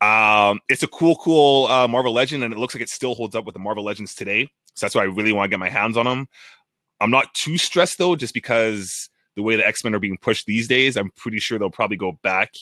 Um, 0.00 0.60
it's 0.68 0.84
a 0.84 0.88
cool, 0.88 1.16
cool 1.16 1.66
uh, 1.66 1.88
Marvel 1.88 2.12
Legend, 2.12 2.44
and 2.44 2.54
it 2.54 2.58
looks 2.60 2.74
like 2.74 2.82
it 2.82 2.88
still 2.88 3.16
holds 3.16 3.34
up 3.34 3.44
with 3.44 3.54
the 3.54 3.60
Marvel 3.60 3.82
Legends 3.82 4.14
today. 4.14 4.48
So 4.74 4.86
that's 4.86 4.94
why 4.94 5.02
I 5.02 5.06
really 5.06 5.32
want 5.32 5.46
to 5.46 5.50
get 5.50 5.58
my 5.58 5.68
hands 5.68 5.96
on 5.96 6.06
them. 6.06 6.28
I'm 7.00 7.10
not 7.10 7.34
too 7.34 7.58
stressed 7.58 7.98
though, 7.98 8.14
just 8.14 8.34
because 8.34 9.10
the 9.34 9.42
way 9.42 9.56
the 9.56 9.66
X 9.66 9.82
Men 9.82 9.94
are 9.94 10.00
being 10.00 10.18
pushed 10.18 10.46
these 10.46 10.68
days, 10.68 10.96
I'm 10.96 11.10
pretty 11.16 11.40
sure 11.40 11.58
they'll 11.58 11.70
probably 11.70 11.96
go 11.96 12.18
back 12.22 12.52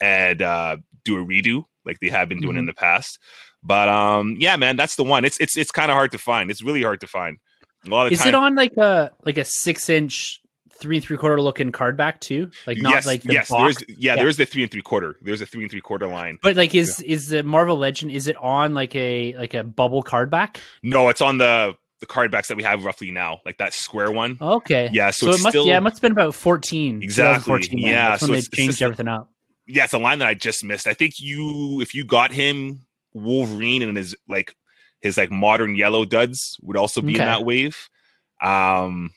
and 0.00 0.42
uh, 0.42 0.78
do 1.04 1.20
a 1.20 1.24
redo 1.24 1.64
like 1.84 2.00
they 2.00 2.08
have 2.08 2.28
been 2.28 2.40
doing 2.40 2.56
in 2.56 2.66
the 2.66 2.74
past. 2.74 3.18
But 3.62 3.88
um, 3.88 4.36
yeah, 4.38 4.56
man, 4.56 4.76
that's 4.76 4.96
the 4.96 5.04
one. 5.04 5.24
It's 5.24 5.38
it's 5.38 5.56
it's 5.56 5.70
kind 5.70 5.90
of 5.90 5.94
hard 5.94 6.12
to 6.12 6.18
find. 6.18 6.50
It's 6.50 6.62
really 6.62 6.82
hard 6.82 7.00
to 7.00 7.06
find. 7.06 7.38
A 7.86 7.90
lot 7.90 8.06
of 8.06 8.12
is 8.12 8.18
time, 8.20 8.28
it 8.28 8.34
on 8.34 8.54
like 8.54 8.76
a 8.76 9.10
like 9.24 9.38
a 9.38 9.44
six 9.44 9.88
inch 9.88 10.40
three 10.80 10.96
and 10.96 11.04
three 11.04 11.16
quarter 11.18 11.40
looking 11.42 11.70
card 11.72 11.94
back 11.96 12.20
too 12.20 12.50
like 12.66 12.78
not 12.78 12.90
yes, 12.94 13.06
like 13.06 13.22
the 13.22 13.34
yes. 13.34 13.50
box 13.50 13.76
There's 13.76 13.98
yeah, 13.98 14.14
Yeah. 14.14 14.22
there's 14.22 14.36
the 14.38 14.46
three 14.46 14.62
and 14.62 14.72
three 14.72 14.80
quarter. 14.82 15.16
There's 15.20 15.40
a 15.42 15.46
three 15.46 15.62
and 15.62 15.70
three 15.70 15.80
quarter 15.82 16.06
line. 16.06 16.38
but 16.42 16.56
like 16.56 16.74
is 16.74 17.00
is 17.00 17.28
the 17.28 17.42
marvel 17.42 17.76
legend 17.76 18.12
is 18.12 18.26
it 18.28 18.36
on 18.36 18.72
like 18.74 18.94
a 18.96 19.34
like 19.36 19.52
a 19.54 19.62
bubble 19.64 20.02
card 20.02 20.30
back 20.30 20.58
No, 20.82 21.08
it's 21.10 21.20
on 21.20 21.38
the 21.38 21.74
the 22.00 22.06
card 22.06 22.30
backs 22.30 22.48
that 22.48 22.56
we 22.56 22.62
have 22.62 22.82
roughly 22.82 23.10
now, 23.10 23.40
like 23.44 23.58
that 23.58 23.74
square 23.74 24.10
one. 24.10 24.38
okay 24.40 24.88
Yeah, 24.90 25.10
so, 25.10 25.26
so, 25.26 25.32
it 25.32 25.42
must 25.42 25.48
still 25.50 25.66
yeah 25.66 25.76
it 25.76 25.80
must 25.82 25.96
have 25.96 26.00
been 26.02 26.12
about 26.12 26.34
14 26.34 27.02
Exactly, 27.02 27.44
2014 27.60 27.80
then. 27.82 27.90
yeah, 27.90 28.08
That's 28.10 28.22
when 28.22 28.26
so 28.28 28.32
they 28.32 28.38
it's- 28.38 28.46
it's 28.48 28.56
changed 28.56 28.72
just 28.72 28.82
everything 28.82 29.08
up 29.08 29.30
yeah, 29.66 29.84
it's 29.84 29.92
a 29.92 29.98
line 29.98 30.18
that 30.18 30.26
I 30.28 30.34
just 30.34 30.64
missed. 30.64 30.86
I 30.88 30.94
think 30.94 31.20
you 31.20 31.80
if 31.82 31.94
you 31.94 32.04
got 32.04 32.32
him 32.32 32.80
Wolverine 33.14 33.82
and 33.82 33.96
his 33.96 34.16
like 34.28 34.56
his 35.00 35.16
like 35.16 35.30
modern 35.30 35.74
yellow 35.76 36.04
duds 36.04 36.58
would 36.62 36.76
also 36.76 37.00
be 37.00 37.14
Okay. 37.14 37.22
in 37.22 37.26
that 37.26 37.44
wave. 37.44 37.88
Um 38.42 39.10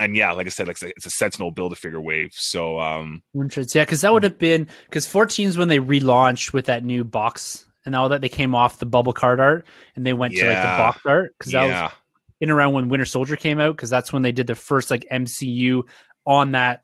and 0.00 0.14
yeah, 0.16 0.30
like 0.32 0.46
I 0.46 0.50
said, 0.50 0.68
like 0.68 0.80
it's 0.80 1.06
a, 1.06 1.10
Sentinel 1.10 1.50
build 1.50 1.72
a 1.72 1.76
figure 1.76 2.00
wave. 2.00 2.30
So 2.34 2.78
um 2.80 3.22
Interesting. 3.34 3.80
Yeah, 3.80 3.84
because 3.84 4.02
that 4.02 4.12
would 4.12 4.22
have 4.24 4.38
been 4.38 4.68
because 4.88 5.06
14 5.06 5.48
is 5.48 5.58
when 5.58 5.68
they 5.68 5.78
relaunched 5.80 6.52
with 6.52 6.66
that 6.66 6.84
new 6.84 7.04
box 7.04 7.66
and 7.84 7.96
all 7.96 8.08
that 8.10 8.20
they 8.20 8.28
came 8.28 8.54
off 8.54 8.78
the 8.78 8.86
bubble 8.86 9.12
card 9.12 9.40
art 9.40 9.66
and 9.96 10.06
they 10.06 10.12
went 10.12 10.34
to 10.34 10.44
like 10.46 10.56
the 10.56 10.62
box 10.62 11.00
art 11.06 11.34
because 11.38 11.52
that 11.52 11.64
was 11.66 11.92
in 12.40 12.50
around 12.50 12.72
when 12.72 12.88
Winter 12.88 13.06
Soldier 13.06 13.34
came 13.36 13.58
out 13.58 13.74
because 13.76 13.90
that's 13.90 14.12
when 14.12 14.22
they 14.22 14.30
did 14.32 14.46
the 14.46 14.54
first 14.54 14.90
like 14.90 15.04
MCU 15.10 15.82
on 16.26 16.52
that 16.52 16.82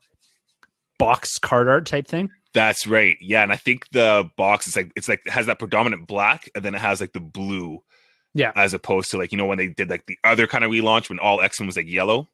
box 0.97 1.39
card 1.39 1.67
art 1.69 1.85
type 1.85 2.07
thing. 2.07 2.29
that's 2.53 2.87
right. 2.87 3.17
Yeah, 3.21 3.43
and 3.43 3.51
I 3.51 3.57
think 3.57 3.87
the 3.91 4.29
box 4.37 4.67
is 4.67 4.75
like 4.75 4.91
it's 4.95 5.07
like 5.07 5.21
it 5.25 5.31
has 5.31 5.45
that 5.45 5.59
predominant 5.59 6.07
black 6.07 6.49
and 6.55 6.63
then 6.65 6.75
it 6.75 6.81
has 6.81 6.99
like 7.01 7.13
the 7.13 7.19
blue. 7.21 7.81
Yeah. 8.35 8.51
As 8.55 8.73
opposed 8.75 9.09
to 9.11 9.17
like, 9.17 9.31
you 9.31 9.37
know, 9.39 9.45
when 9.47 9.57
they 9.57 9.67
did 9.69 9.89
like 9.89 10.05
the 10.05 10.19
other 10.23 10.45
kind 10.45 10.63
of 10.63 10.69
relaunch 10.69 11.09
when 11.09 11.17
all 11.19 11.41
X-Men 11.41 11.65
was 11.65 11.75
like 11.77 11.87
yellow. 11.89 12.29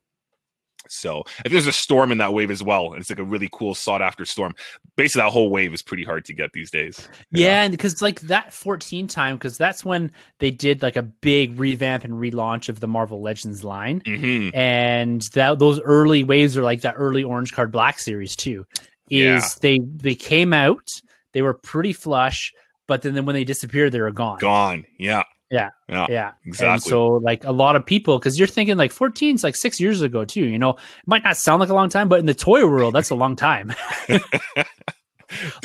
So 0.90 1.24
if 1.46 1.52
there's 1.52 1.68
a 1.68 1.72
storm 1.72 2.12
in 2.12 2.18
that 2.18 2.34
wave 2.34 2.50
as 2.50 2.64
well, 2.64 2.92
and 2.94 3.02
it's 3.02 3.10
like 3.12 3.20
a 3.20 3.24
really 3.24 3.48
cool 3.52 3.76
sought 3.76 4.02
after 4.02 4.26
storm. 4.26 4.56
Basically, 4.96 5.22
that 5.22 5.30
whole 5.32 5.52
wave 5.52 5.74
is 5.76 5.84
pretty 5.84 6.04
hard 6.04 6.26
to 6.26 6.34
get 6.34 6.54
these 6.54 6.72
days. 6.72 7.08
Yeah, 7.32 7.62
and 7.62 7.72
because 7.72 8.02
like 8.02 8.20
that 8.22 8.52
14 8.52 9.06
time 9.08 9.36
because 9.36 9.60
that's 9.60 9.86
when 9.86 10.12
they 10.40 10.50
did 10.50 10.82
like 10.82 10.96
a 10.96 11.04
big 11.04 11.60
revamp 11.60 12.04
and 12.04 12.14
relaunch 12.14 12.68
of 12.68 12.80
the 12.80 12.88
Marvel 12.88 13.22
Legends 13.22 13.64
line. 13.64 14.02
hmm 14.04 14.50
and 14.56 15.22
that 15.34 15.60
those 15.60 15.80
early 15.82 16.24
waves 16.24 16.58
are 16.58 16.64
like 16.64 16.82
that 16.82 16.96
early 16.98 17.24
orange 17.24 17.54
card 17.54 17.72
black 17.72 18.00
series 18.00 18.36
too 18.36 18.66
is 19.08 19.44
Yeah. 19.44 19.48
they 19.62 19.80
they 19.98 20.16
came 20.16 20.52
out 20.52 20.88
they 21.34 21.44
were 21.44 21.54
pretty 21.54 21.94
flush 21.94 22.52
but 22.88 23.04
then, 23.04 23.14
then 23.14 23.26
when 23.26 23.36
they 23.36 23.44
disappeared 23.44 23.92
they 23.92 24.02
were 24.02 24.12
gone 24.12 24.40
Gone. 24.40 24.86
Yeah. 24.98 25.24
Yeah 25.52 25.70
Yeah. 25.90 26.32
Exactly. 26.46 26.74
and 26.74 26.82
so 26.84 27.08
like 27.16 27.44
a 27.44 27.52
lot 27.52 27.76
of 27.76 27.86
people 27.86 28.18
because 28.18 28.40
you're 28.40 28.48
thinking 28.48 28.78
like 28.78 28.92
14 28.92 29.36
is 29.36 29.44
like 29.44 29.56
six 29.56 29.80
years 29.80 30.02
ago 30.02 30.24
too 30.26 30.46
you 30.46 30.58
know 30.58 30.72
it 30.72 30.78
might 31.08 31.24
not 31.24 31.38
sound 31.38 31.60
like 31.60 31.70
a 31.70 31.74
long 31.74 31.90
time 31.90 32.08
but 32.10 32.20
in 32.20 32.26
the 32.26 32.34
toy 32.34 32.66
world 32.66 32.96
that's 32.96 33.10
a 33.10 33.16
long 33.16 33.36
time 33.36 33.74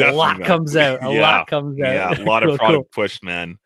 a 0.00 0.12
lot 0.12 0.38
man. 0.38 0.46
comes 0.46 0.76
out 0.76 0.98
a 1.02 1.12
Yeah. 1.12 1.20
lot 1.20 1.46
comes 1.46 1.80
out 1.80 1.94
Yeah, 2.16 2.22
a 2.22 2.24
lot 2.24 2.42
of 2.42 2.48
Cool, 2.50 2.58
product 2.58 2.74
cool. 2.94 3.02
push, 3.04 3.22
man. 3.22 3.58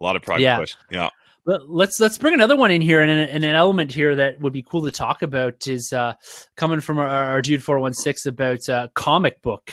A 0.00 0.04
lot 0.04 0.16
of 0.16 0.22
product 0.22 0.42
Yeah. 0.42 0.58
push. 0.58 0.74
Yeah. 0.90 1.10
But 1.44 1.68
let's 1.68 1.98
let's 1.98 2.18
bring 2.18 2.34
another 2.34 2.56
one 2.56 2.70
in 2.70 2.82
here, 2.82 3.00
and, 3.00 3.10
an- 3.10 3.28
and 3.30 3.42
an 3.44 3.54
element 3.54 3.90
here 3.90 4.14
that 4.16 4.38
would 4.40 4.52
be 4.52 4.62
cool 4.62 4.82
to 4.84 4.90
talk 4.92 5.22
about 5.22 5.66
is 5.66 5.92
uh, 5.94 6.12
coming 6.56 6.80
from 6.80 6.98
our, 6.98 7.08
our 7.08 7.40
dude 7.42 7.64
four 7.64 7.78
one 7.80 7.94
six 7.94 8.26
about 8.26 8.68
uh, 8.68 8.88
comic 8.94 9.40
book 9.40 9.72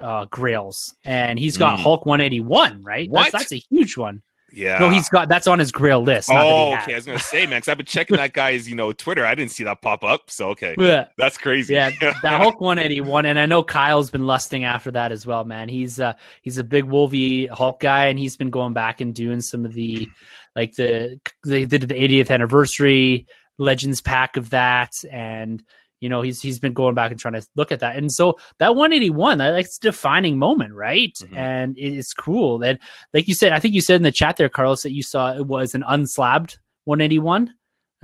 uh, 0.00 0.24
grails, 0.26 0.96
and 1.04 1.38
he's 1.38 1.56
got 1.56 1.78
Mm. 1.78 1.82
Hulk 1.82 2.06
one 2.06 2.20
eighty 2.20 2.40
one, 2.40 2.82
right? 2.82 3.08
What? 3.08 3.30
That's, 3.30 3.48
that's 3.50 3.52
a 3.52 3.62
huge 3.70 3.96
one. 3.96 4.20
Yeah. 4.52 4.78
No, 4.78 4.88
he's 4.90 5.08
got 5.08 5.28
that's 5.28 5.46
on 5.46 5.58
his 5.58 5.72
grail 5.72 6.02
list. 6.02 6.28
not 6.30 6.44
Oh, 6.46 6.74
okay. 6.76 6.92
I 6.92 6.96
was 6.96 7.06
gonna 7.06 7.18
say, 7.18 7.46
man, 7.46 7.58
because 7.58 7.68
I've 7.68 7.76
been 7.76 7.86
checking 7.86 8.16
that 8.16 8.32
guy's, 8.32 8.68
you 8.68 8.74
know, 8.74 8.92
Twitter. 8.92 9.26
I 9.26 9.34
didn't 9.34 9.50
see 9.50 9.64
that 9.64 9.82
pop 9.82 10.04
up. 10.04 10.30
So 10.30 10.50
okay, 10.50 10.74
Yeah. 10.78 11.06
that's 11.18 11.36
crazy. 11.36 11.74
Yeah, 11.74 11.90
that 12.00 12.40
Hulk 12.40 12.60
181, 12.60 13.26
and 13.26 13.38
I 13.38 13.46
know 13.46 13.62
Kyle's 13.62 14.10
been 14.10 14.26
lusting 14.26 14.64
after 14.64 14.90
that 14.92 15.12
as 15.12 15.26
well, 15.26 15.44
man. 15.44 15.68
He's 15.68 16.00
uh 16.00 16.14
he's 16.42 16.58
a 16.58 16.64
big 16.64 16.84
Wolvie 16.84 17.46
Hulk 17.46 17.80
guy, 17.80 18.06
and 18.06 18.18
he's 18.18 18.36
been 18.36 18.50
going 18.50 18.72
back 18.72 19.00
and 19.00 19.14
doing 19.14 19.40
some 19.40 19.64
of 19.64 19.74
the 19.74 20.08
like 20.54 20.74
the 20.76 21.20
they 21.44 21.64
did 21.64 21.82
the 21.82 21.94
80th 21.94 22.30
anniversary 22.30 23.26
Legends 23.58 24.00
pack 24.00 24.36
of 24.36 24.50
that, 24.50 24.92
and 25.10 25.62
you 26.06 26.10
know 26.10 26.22
he's 26.22 26.40
he's 26.40 26.60
been 26.60 26.72
going 26.72 26.94
back 26.94 27.10
and 27.10 27.18
trying 27.18 27.34
to 27.34 27.44
look 27.56 27.72
at 27.72 27.80
that, 27.80 27.96
and 27.96 28.12
so 28.12 28.38
that 28.60 28.76
181, 28.76 29.38
that 29.38 29.58
a 29.58 29.68
defining 29.80 30.38
moment, 30.38 30.72
right? 30.72 31.12
Mhm. 31.20 31.36
And 31.36 31.76
it- 31.76 31.96
it's 31.98 32.14
cool 32.14 32.58
that, 32.58 32.78
like 33.12 33.26
you 33.26 33.34
said, 33.34 33.50
I 33.50 33.58
think 33.58 33.74
you 33.74 33.80
said 33.80 33.96
in 33.96 34.02
the 34.04 34.12
chat 34.12 34.36
there, 34.36 34.48
Carlos, 34.48 34.82
that 34.82 34.92
you 34.92 35.02
saw 35.02 35.34
it 35.34 35.46
was 35.46 35.74
an 35.74 35.82
unslabbed 35.86 36.58
181 36.84 37.52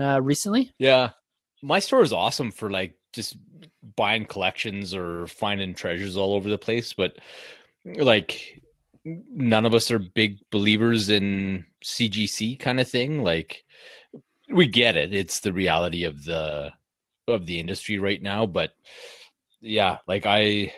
uh 0.01 0.21
recently. 0.21 0.73
Yeah. 0.79 1.11
My 1.63 1.79
store 1.79 2.03
is 2.03 2.13
awesome 2.13 2.51
for 2.51 2.69
like 2.71 2.97
just 3.13 3.37
buying 3.95 4.25
collections 4.25 4.95
or 4.95 5.29
finding 5.29 5.75
treasures 5.75 6.17
all 6.17 6.35
over 6.35 6.51
the 6.51 6.59
place, 6.59 6.93
but 6.93 7.17
like 7.85 8.61
none 9.05 9.67
of 9.67 9.75
us 9.75 9.91
are 9.93 9.99
big 10.01 10.39
believers 10.51 11.09
in 11.09 11.65
CGC 11.85 12.59
kind 12.59 12.81
of 12.81 12.89
thing. 12.91 13.23
Like 13.23 13.63
we 14.49 14.67
get 14.67 14.97
it. 14.97 15.15
It's 15.15 15.41
the 15.41 15.53
reality 15.53 16.05
of 16.05 16.25
the 16.25 16.73
of 17.29 17.47
the 17.47 17.59
industry 17.61 17.99
right 17.99 18.21
now, 18.21 18.47
but 18.47 18.73
yeah, 19.61 19.99
like 20.07 20.27
I 20.27 20.73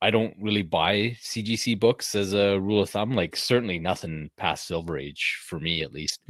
I 0.00 0.10
don't 0.10 0.36
really 0.40 0.62
buy 0.62 1.16
CGC 1.22 1.78
books 1.80 2.14
as 2.14 2.32
a 2.32 2.58
rule 2.58 2.82
of 2.82 2.90
thumb. 2.90 3.12
Like 3.12 3.34
certainly 3.36 3.78
nothing 3.78 4.30
past 4.36 4.66
Silver 4.66 4.96
Age 4.96 5.38
for 5.44 5.58
me 5.58 5.82
at 5.82 5.92
least 5.92 6.20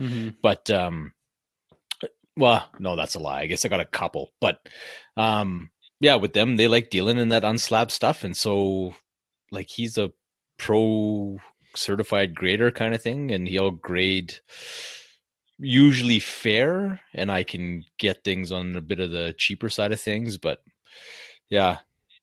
but 0.43 0.71
um 0.71 1.13
well 2.37 2.69
no 2.79 2.95
that's 2.95 3.17
a 3.17 3.19
lie 3.19 3.41
i 3.41 3.47
guess 3.47 3.65
i 3.65 3.69
got 3.69 3.81
a 3.81 3.85
couple 3.85 4.33
but 4.41 4.61
um 5.17 5.71
yeah 6.01 6.15
with 6.15 6.33
them 6.33 6.57
they 6.57 6.69
like 6.69 6.89
dealing 6.89 7.19
in 7.19 7.31
that 7.31 7.45
unslabbed 7.45 7.91
stuff 7.91 8.23
and 8.23 8.37
so 8.37 8.95
like 9.51 9.69
he's 9.69 9.99
a 9.99 10.13
pro 10.57 11.37
certified 11.75 12.35
grader 12.35 12.71
kind 12.71 12.95
of 12.95 13.03
thing 13.03 13.33
and 13.33 13.49
he'll 13.49 13.73
grade 13.73 14.39
usually 15.59 16.21
fair 16.21 17.01
and 17.15 17.33
i 17.33 17.43
can 17.43 17.85
get 17.99 18.23
things 18.23 18.53
on 18.53 18.77
a 18.77 18.81
bit 18.81 19.01
of 19.01 19.11
the 19.11 19.35
cheaper 19.39 19.69
side 19.69 19.93
of 19.93 20.01
things 20.01 20.39
but 20.39 20.63
yeah 21.49 21.79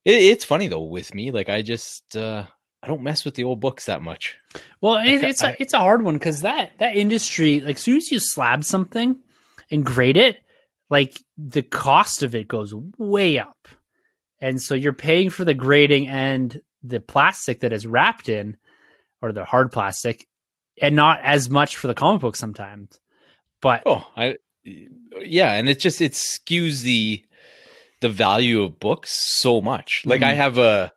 it, 0.05 0.15
it's 0.21 0.45
funny 0.45 0.67
though 0.67 0.83
with 0.83 1.13
me 1.13 1.31
like 1.31 1.49
i 1.49 1.61
just 1.61 2.15
uh 2.15 2.45
I 2.83 2.87
don't 2.87 3.01
mess 3.01 3.25
with 3.25 3.33
the 3.33 3.45
old 3.45 3.61
books 3.61 3.85
that 3.87 4.03
much. 4.03 4.35
Well, 4.79 4.97
it, 4.97 5.23
it's 5.23 5.43
I- 5.43 5.51
a 5.51 5.55
it's 5.57 5.73
a 5.73 5.79
hard 5.79 6.03
one 6.03 6.13
because 6.13 6.41
that 6.41 6.73
that 6.77 6.95
industry, 6.95 7.59
like, 7.59 7.77
as 7.77 7.81
soon 7.81 7.97
as 7.97 8.11
you 8.11 8.19
slab 8.19 8.63
something 8.63 9.17
and 9.71 9.83
grade 9.83 10.17
it, 10.17 10.37
like 10.91 11.19
the 11.35 11.63
cost 11.63 12.21
of 12.21 12.35
it 12.35 12.47
goes 12.47 12.75
way 12.99 13.39
up, 13.39 13.67
and 14.39 14.61
so 14.61 14.75
you're 14.75 14.93
paying 14.93 15.31
for 15.31 15.45
the 15.45 15.55
grading 15.55 16.09
and 16.09 16.61
the 16.83 16.99
plastic 16.99 17.61
that 17.61 17.73
is 17.73 17.87
wrapped 17.87 18.29
in, 18.29 18.55
or 19.19 19.31
the 19.31 19.45
hard 19.45 19.71
plastic, 19.71 20.27
and 20.79 20.95
not 20.95 21.21
as 21.23 21.49
much 21.49 21.77
for 21.77 21.87
the 21.87 21.95
comic 21.95 22.21
book 22.21 22.35
sometimes. 22.35 22.99
But 23.65 23.81
Oh, 23.87 24.07
I 24.15 24.37
yeah, 24.63 25.53
and 25.53 25.67
it 25.67 25.79
just 25.79 25.99
it 26.01 26.11
skews 26.13 26.83
the 26.83 27.23
the 28.01 28.09
value 28.09 28.61
of 28.63 28.79
books 28.79 29.11
so 29.39 29.59
much. 29.61 30.03
Like 30.05 30.21
I 30.21 30.33
Mhm. 30.33 30.35
have 30.35 30.57
a 30.59 30.91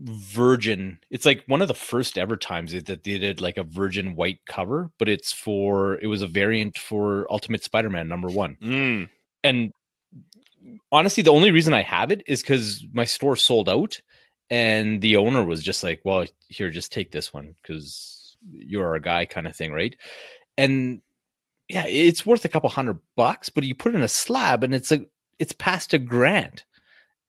virgin. 0.00 0.98
It's 1.10 1.24
like 1.24 1.44
one 1.46 1.62
of 1.62 1.68
the 1.68 1.74
first 1.74 2.18
ever 2.18 2.36
times 2.36 2.72
that 2.72 2.86
they 3.04 3.18
did 3.18 3.40
like 3.40 3.56
a 3.56 3.62
virgin 3.62 4.16
white 4.16 4.40
cover, 4.48 4.90
but 4.98 5.08
it's 5.08 5.32
for 5.32 6.00
it 6.00 6.08
was 6.08 6.22
a 6.22 6.26
variant 6.26 6.76
for 6.78 7.26
Ultimate 7.32 7.62
Spider-Man 7.64 8.08
number 8.08 8.28
1. 8.28 8.56
Mm. 8.62 9.08
And 9.44 9.72
honestly, 10.92 11.22
the 11.22 11.32
only 11.32 11.50
reason 11.50 11.74
I 11.74 11.82
have 11.82 12.10
it 12.10 12.22
is 12.26 12.42
cuz 12.42 12.84
my 12.92 13.04
store 13.04 13.36
sold 13.36 13.68
out 13.68 14.00
and 14.50 15.00
the 15.02 15.16
owner 15.16 15.44
was 15.44 15.62
just 15.62 15.82
like, 15.84 16.00
"Well, 16.04 16.26
here 16.48 16.70
just 16.70 16.92
take 16.92 17.10
this 17.12 17.32
one 17.32 17.54
cuz 17.64 18.36
you're 18.52 18.94
a 18.96 19.00
guy" 19.00 19.24
kind 19.26 19.46
of 19.46 19.56
thing, 19.56 19.72
right? 19.72 19.96
And 20.58 21.02
yeah, 21.68 21.86
it's 21.86 22.24
worth 22.24 22.44
a 22.44 22.48
couple 22.48 22.68
hundred 22.70 22.98
bucks, 23.16 23.48
but 23.48 23.64
you 23.64 23.74
put 23.74 23.94
it 23.94 23.96
in 23.96 24.02
a 24.02 24.08
slab 24.08 24.62
and 24.62 24.74
it's 24.74 24.92
a 24.92 25.04
it's 25.38 25.52
past 25.52 25.94
a 25.94 25.98
grand. 25.98 26.62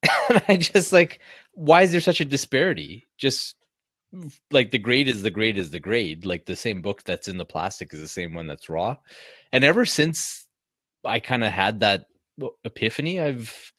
and 0.29 0.43
I 0.47 0.57
just 0.57 0.93
like, 0.93 1.19
why 1.53 1.81
is 1.81 1.91
there 1.91 2.01
such 2.01 2.21
a 2.21 2.25
disparity? 2.25 3.07
Just 3.17 3.55
mm, 4.13 4.31
like 4.51 4.71
the 4.71 4.77
grade 4.77 5.07
is 5.07 5.23
the 5.23 5.31
grade 5.31 5.57
is 5.57 5.71
the 5.71 5.79
grade. 5.79 6.25
Like 6.25 6.45
the 6.45 6.55
same 6.55 6.81
book 6.81 7.03
that's 7.03 7.27
in 7.27 7.38
the 7.38 7.45
plastic 7.45 7.93
is 7.93 7.99
the 7.99 8.07
same 8.07 8.33
one 8.33 8.47
that's 8.47 8.69
raw. 8.69 8.95
And 9.51 9.63
ever 9.63 9.85
since 9.85 10.45
I 11.03 11.19
kind 11.19 11.43
of 11.43 11.51
had 11.51 11.79
that 11.79 12.05
epiphany, 12.63 13.19
I've 13.19 13.73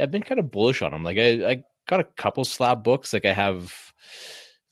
I've 0.00 0.10
been 0.10 0.22
kind 0.22 0.40
of 0.40 0.50
bullish 0.50 0.80
on 0.80 0.92
them. 0.92 1.04
Like 1.04 1.18
I, 1.18 1.50
I 1.50 1.62
got 1.88 2.00
a 2.00 2.04
couple 2.04 2.44
slab 2.44 2.82
books. 2.82 3.12
Like 3.12 3.26
I 3.26 3.34
have 3.34 3.74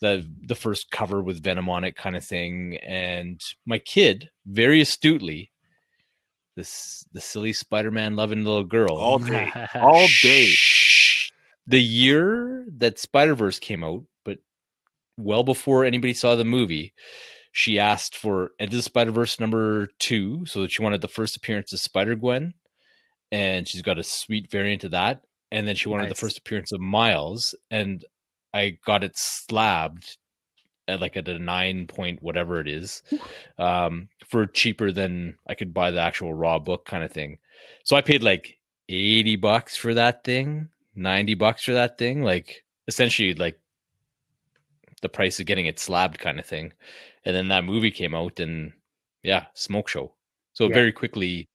the 0.01 0.29
the 0.47 0.55
first 0.55 0.91
cover 0.91 1.23
with 1.23 1.43
Venom 1.43 1.69
on 1.69 1.85
it, 1.85 1.97
kind 1.97 2.17
of 2.17 2.25
thing. 2.25 2.77
And 2.79 3.43
my 3.67 3.79
kid, 3.79 4.29
very 4.47 4.81
astutely, 4.81 5.51
this 6.57 7.05
the 7.13 7.21
silly 7.21 7.53
Spider-Man 7.53 8.17
loving 8.17 8.45
little 8.45 8.65
girl. 8.65 8.97
All 8.97 9.19
day. 9.19 9.51
All 9.75 10.07
day. 10.23 10.53
The 11.67 11.83
year 11.83 12.65
that 12.79 12.99
Spider 12.99 13.35
Verse 13.35 13.59
came 13.59 13.85
out, 13.85 14.03
but 14.25 14.39
well 15.17 15.45
before 15.45 15.85
anybody 15.85 16.15
saw 16.15 16.35
the 16.35 16.45
movie, 16.45 16.95
she 17.53 17.79
asked 17.79 18.17
for 18.17 18.53
Into 18.59 18.77
the 18.77 18.83
Spider 18.83 19.11
Verse 19.11 19.39
number 19.39 19.89
two, 19.99 20.47
so 20.47 20.63
that 20.63 20.71
she 20.73 20.83
wanted 20.83 21.01
the 21.01 21.09
first 21.09 21.37
appearance 21.37 21.73
of 21.73 21.81
Spider 21.81 22.15
Gwen, 22.15 22.55
and 23.33 23.69
she's 23.69 23.83
got 23.83 23.99
a 23.99 24.03
sweet 24.03 24.51
variant 24.51 24.85
of 24.85 24.93
that. 24.93 25.23
And 25.51 25.67
then 25.67 25.77
she 25.77 25.89
wanted 25.89 26.05
Nice. 26.05 26.13
the 26.13 26.21
first 26.21 26.39
appearance 26.39 26.73
of 26.73 26.81
Miles, 26.81 27.55
and 27.71 28.05
I 28.55 28.79
got 28.85 29.05
it 29.05 29.17
slabbed 29.17 30.17
at 30.89 31.01
like 31.01 31.17
at 31.17 31.29
a 31.29 31.39
nine 31.39 31.87
point 31.87 32.23
whatever 32.23 32.61
it 32.61 32.69
is, 32.69 33.03
um, 33.59 34.09
for 34.27 34.47
cheaper 34.47 34.91
than 34.91 35.37
I 35.47 35.55
could 35.55 35.75
buy 35.75 35.91
the 35.91 36.01
actual 36.01 36.33
raw 36.35 36.59
book 36.59 36.87
kind 36.87 37.05
of 37.05 37.13
thing. 37.13 37.39
So 37.85 37.97
I 37.97 38.01
paid 38.01 38.23
like 38.23 38.59
80 38.89 39.37
bucks 39.37 39.77
for 39.77 39.95
that 39.95 40.25
thing, 40.25 40.69
90 40.95 41.35
bucks 41.35 41.65
for 41.65 41.73
that 41.73 41.99
thing, 41.99 42.23
like 42.23 42.65
essentially 42.87 43.35
like 43.35 43.59
the 45.03 45.09
price 45.09 45.39
of 45.39 45.47
getting 45.47 45.67
it 45.67 45.79
slabbed 45.79 46.19
kind 46.19 46.39
of 46.41 46.47
thing. 46.47 46.73
And 47.25 47.37
then 47.37 47.49
that 47.49 47.65
movie 47.65 47.91
came 47.91 48.15
out 48.15 48.41
and 48.41 48.73
yeah, 49.23 49.47
smoke 49.55 49.89
show. 49.89 50.15
So 50.55 50.69
Yeah. 50.69 50.75
very 50.75 50.93
quickly 50.93 51.49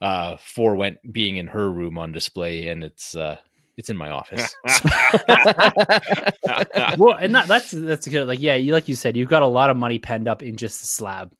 uh 0.00 0.36
four 0.36 0.74
went 0.76 0.98
being 1.12 1.36
in 1.36 1.46
her 1.46 1.70
room 1.70 1.96
on 1.96 2.12
display 2.12 2.68
and 2.68 2.82
it's 2.84 3.14
uh 3.16 3.36
it's 3.76 3.90
in 3.90 3.96
my 3.96 4.10
office. 4.10 4.54
well, 6.98 7.14
and 7.14 7.34
that, 7.34 7.46
that's 7.48 7.72
that's 7.72 8.06
good. 8.06 8.28
Like, 8.28 8.40
yeah, 8.40 8.54
you 8.54 8.72
like 8.72 8.88
you 8.88 8.94
said, 8.94 9.16
you've 9.16 9.28
got 9.28 9.42
a 9.42 9.46
lot 9.46 9.70
of 9.70 9.76
money 9.76 9.98
penned 9.98 10.28
up 10.28 10.42
in 10.42 10.56
just 10.56 10.80
the 10.80 10.86
slab, 10.86 11.32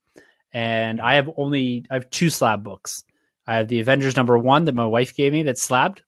and 0.52 1.00
I 1.00 1.14
have 1.14 1.30
only 1.36 1.86
I 1.90 1.94
have 1.94 2.10
two 2.10 2.30
slab 2.30 2.62
books. 2.62 3.04
I 3.46 3.56
have 3.56 3.68
the 3.68 3.80
Avengers 3.80 4.16
number 4.16 4.38
one 4.38 4.64
that 4.64 4.74
my 4.74 4.86
wife 4.86 5.14
gave 5.14 5.32
me 5.32 5.42
that's 5.42 5.62
slabbed, 5.62 6.02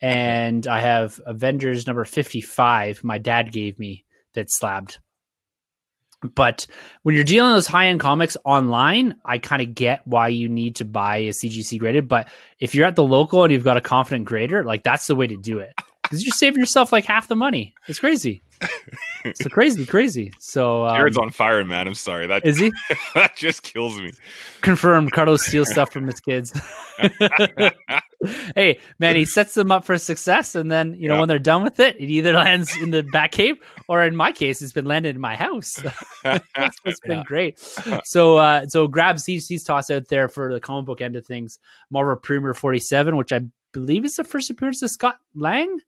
and 0.00 0.66
I 0.66 0.80
have 0.80 1.20
Avengers 1.26 1.86
number 1.86 2.04
fifty 2.04 2.40
five 2.40 3.02
my 3.04 3.18
dad 3.18 3.52
gave 3.52 3.78
me 3.78 4.04
that's 4.34 4.58
slabbed. 4.58 4.98
But 6.22 6.66
when 7.02 7.14
you're 7.14 7.24
dealing 7.24 7.52
those 7.52 7.66
high 7.66 7.86
end 7.86 8.00
comics 8.00 8.36
online, 8.44 9.16
I 9.24 9.38
kind 9.38 9.62
of 9.62 9.74
get 9.74 10.06
why 10.06 10.28
you 10.28 10.48
need 10.48 10.76
to 10.76 10.84
buy 10.84 11.18
a 11.18 11.30
CGC 11.30 11.78
graded. 11.78 12.08
But 12.08 12.28
if 12.58 12.74
you're 12.74 12.86
at 12.86 12.96
the 12.96 13.04
local 13.04 13.42
and 13.42 13.52
you've 13.52 13.64
got 13.64 13.76
a 13.76 13.80
confident 13.80 14.26
grader, 14.26 14.64
like 14.64 14.82
that's 14.82 15.06
the 15.06 15.16
way 15.16 15.26
to 15.26 15.36
do 15.36 15.58
it 15.58 15.72
because 16.02 16.24
you're 16.24 16.32
saving 16.32 16.60
yourself 16.60 16.92
like 16.92 17.04
half 17.04 17.28
the 17.28 17.36
money. 17.36 17.74
It's 17.88 18.00
crazy. 18.00 18.42
It's 19.24 19.42
crazy, 19.48 19.84
crazy. 19.84 20.32
So 20.38 20.86
um, 20.86 20.96
Jared's 20.96 21.18
on 21.18 21.30
fire, 21.30 21.62
man. 21.64 21.86
I'm 21.86 21.94
sorry. 21.94 22.26
That 22.26 22.44
is 22.46 22.58
he 22.58 22.72
that 23.14 23.36
just 23.36 23.62
kills 23.62 23.98
me. 23.98 24.12
confirmed? 24.62 25.12
Carlos 25.12 25.44
steals 25.46 25.70
stuff 25.70 25.92
from 25.92 26.06
his 26.06 26.20
kids. 26.20 26.58
hey, 28.56 28.78
man, 28.98 29.16
he 29.16 29.24
sets 29.24 29.54
them 29.54 29.70
up 29.70 29.84
for 29.84 29.96
success, 29.98 30.54
and 30.54 30.70
then 30.70 30.94
you 30.94 31.08
know 31.08 31.14
Yeah. 31.14 31.20
when 31.20 31.28
they're 31.28 31.38
done 31.38 31.62
with 31.62 31.80
it, 31.80 31.96
it 31.96 32.06
either 32.10 32.32
lands 32.32 32.74
in 32.76 32.90
the 32.90 33.02
back 33.02 33.32
cave 33.32 33.58
or, 33.88 34.02
in 34.04 34.14
my 34.16 34.32
case, 34.32 34.62
it's 34.62 34.72
been 34.72 34.84
landed 34.86 35.14
in 35.14 35.20
my 35.20 35.36
house. 35.36 35.78
What's 36.22 37.00
been 37.00 37.18
Yeah. 37.18 37.22
great. 37.24 37.58
So, 38.04 38.36
uh, 38.38 38.66
so 38.68 38.86
grabs 38.88 39.26
he's 39.26 39.46
he's 39.48 39.64
tossed 39.64 39.90
out 39.90 40.08
there 40.08 40.28
for 40.28 40.52
the 40.52 40.60
comic 40.60 40.86
book 40.86 41.00
end 41.00 41.16
of 41.16 41.26
things. 41.26 41.58
Marvel 41.90 42.16
Premiere 42.16 42.54
forty 42.54 42.80
seven, 42.80 43.16
which 43.16 43.32
I 43.32 43.40
believe 43.72 44.04
is 44.04 44.16
the 44.16 44.24
first 44.24 44.50
appearance 44.50 44.82
of 44.82 44.90
Scott 44.90 45.16
Lang, 45.34 45.78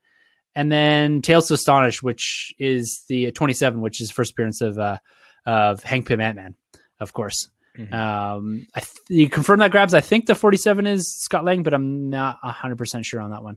and 0.55 0.71
then 0.71 1.23
Tales 1.23 1.49
to 1.49 1.55
Astonish, 1.55 2.03
which 2.03 2.55
is 2.59 3.05
the 3.09 3.31
twenty 3.33 3.55
seven, 3.55 3.81
which 3.81 4.01
is 4.01 4.09
the 4.09 4.15
first 4.15 4.33
appearance 4.33 4.61
of 4.61 4.79
uh, 4.79 4.99
of 5.47 5.83
Hank 5.83 6.09
Pym 6.09 6.21
Ant 6.21 6.37
Man, 6.37 6.55
of 7.01 7.13
course. 7.13 7.49
Mhm. 7.79 7.93
Um, 7.95 8.67
I 8.75 8.81
th- 8.81 8.93
you 9.09 9.29
confirm 9.31 9.61
that 9.61 9.71
grabs. 9.71 9.95
I 9.95 10.03
think 10.03 10.27
the 10.27 10.35
47 10.35 10.87
is 10.87 11.11
Scott 11.17 11.43
Lang, 11.47 11.63
but 11.63 11.73
I'm 11.73 12.11
not 12.11 12.39
100% 12.45 13.03
sure 13.03 13.19
on 13.23 13.31
that 13.31 13.43
one. 13.43 13.57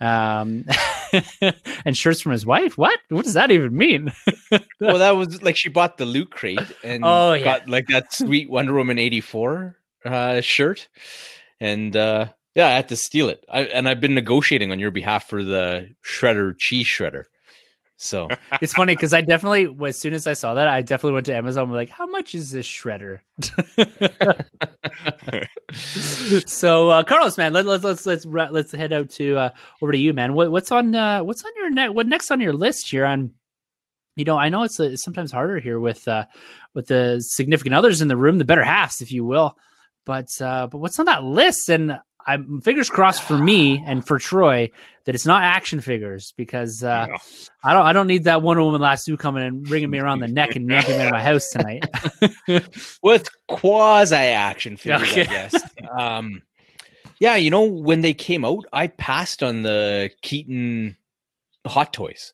Um, 0.00 0.64
and 1.84 1.94
shirts 1.94 2.22
from 2.22 2.32
his 2.32 2.46
wife. 2.46 2.78
What? 2.78 2.98
What 3.10 3.24
does 3.26 3.34
that 3.34 3.50
even 3.50 3.76
mean? 3.76 4.12
well, 4.80 4.96
that 4.96 5.10
was 5.10 5.42
like 5.42 5.58
she 5.58 5.68
bought 5.68 5.98
the 5.98 6.06
loot 6.06 6.30
crate 6.30 6.58
and 6.82 7.02
Oh, 7.04 7.34
yeah. 7.34 7.44
got 7.44 7.68
like 7.68 7.88
that 7.88 8.14
sweet 8.14 8.48
Wonder 8.48 8.72
Woman 8.72 8.98
84 8.98 9.76
uh, 10.06 10.40
shirt. 10.40 10.88
And 11.60 11.94
uh, 11.94 12.28
yeah, 12.54 12.66
I 12.68 12.70
had 12.70 12.88
to 12.88 12.96
steal 12.96 13.28
it. 13.28 13.44
I, 13.48 13.62
and 13.62 13.88
I've 13.88 14.00
been 14.00 14.14
negotiating 14.14 14.72
on 14.72 14.78
your 14.78 14.90
behalf 14.90 15.28
for 15.28 15.44
the 15.44 15.88
shredder 16.04 16.56
cheese 16.58 16.86
shredder. 16.86 17.24
So 17.96 18.28
it's 18.60 18.72
funny 18.72 18.94
because 18.94 19.12
I 19.12 19.20
definitely, 19.20 19.68
as 19.86 19.98
soon 19.98 20.14
as 20.14 20.26
I 20.26 20.32
saw 20.32 20.54
that, 20.54 20.66
I 20.66 20.82
definitely 20.82 21.12
went 21.12 21.26
to 21.26 21.34
Amazon. 21.34 21.70
like, 21.70 21.90
how 21.90 22.06
much 22.06 22.34
is 22.34 22.50
this 22.50 22.66
shredder? 22.66 23.20
so, 26.46 26.88
uh, 26.88 27.02
Carlos, 27.02 27.36
man, 27.36 27.52
let, 27.52 27.66
let's 27.66 27.84
let's 27.84 28.06
let's 28.06 28.24
let's 28.26 28.72
head 28.72 28.92
out 28.92 29.10
to 29.10 29.36
uh, 29.36 29.50
over 29.82 29.92
to 29.92 29.98
you, 29.98 30.12
man. 30.12 30.32
What, 30.32 30.50
what's 30.50 30.72
on 30.72 30.94
uh, 30.94 31.22
what's 31.22 31.44
on 31.44 31.52
your 31.56 31.70
next? 31.70 31.94
What 31.94 32.06
next 32.08 32.30
on 32.30 32.40
your 32.40 32.54
list 32.54 32.90
here? 32.90 33.04
On 33.04 33.32
you 34.16 34.24
know, 34.24 34.36
I 34.36 34.48
know 34.48 34.64
it's, 34.64 34.80
uh 34.80 34.84
it's 34.84 35.04
sometimes 35.04 35.30
harder 35.30 35.60
here 35.60 35.78
with 35.78 36.08
uh, 36.08 36.24
with 36.74 36.86
the 36.86 37.20
significant 37.20 37.74
others 37.74 38.00
in 38.00 38.08
the 38.08 38.16
room, 38.16 38.38
the 38.38 38.44
better 38.44 38.64
halves, 38.64 39.00
if 39.00 39.12
you 39.12 39.24
will. 39.24 39.56
But 40.06 40.28
uh, 40.40 40.66
but 40.66 40.78
what's 40.78 40.98
on 40.98 41.06
that 41.06 41.22
list? 41.22 41.68
And 41.68 41.98
I'm 42.26 42.60
fingers 42.60 42.90
crossed 42.90 43.22
for 43.22 43.38
me 43.38 43.82
and 43.86 44.06
for 44.06 44.18
Troy 44.18 44.70
that 45.04 45.14
it's 45.14 45.26
not 45.26 45.42
action 45.42 45.80
figures 45.80 46.32
because 46.36 46.84
uh, 46.84 47.06
No. 47.06 47.16
I 47.64 47.72
don't 47.72 47.86
I 47.86 47.92
don't 47.92 48.06
need 48.06 48.24
that 48.24 48.42
Wonder 48.42 48.62
Woman 48.62 48.80
lasso 48.80 49.16
coming 49.16 49.42
and 49.42 49.62
bringing 49.62 49.90
me 49.90 49.98
around 49.98 50.20
the 50.20 50.28
neck 50.28 50.56
and 50.56 50.68
yanking 50.68 50.96
me 50.96 51.02
out 51.02 51.06
of 51.06 51.12
my 51.12 51.22
house 51.22 51.50
tonight. 51.50 51.84
with 53.02 53.28
quasi 53.48 54.14
action 54.16 54.76
figures, 54.76 55.02
Okay. 55.02 55.22
I 55.22 55.24
guess. 55.24 55.54
Um, 55.90 56.42
yeah, 57.18 57.36
you 57.36 57.50
know, 57.50 57.64
when 57.64 58.00
they 58.00 58.14
came 58.14 58.44
out, 58.44 58.64
I 58.72 58.86
passed 58.86 59.42
on 59.42 59.62
the 59.62 60.10
Keaton 60.22 60.96
Hot 61.66 61.92
Toys. 61.92 62.32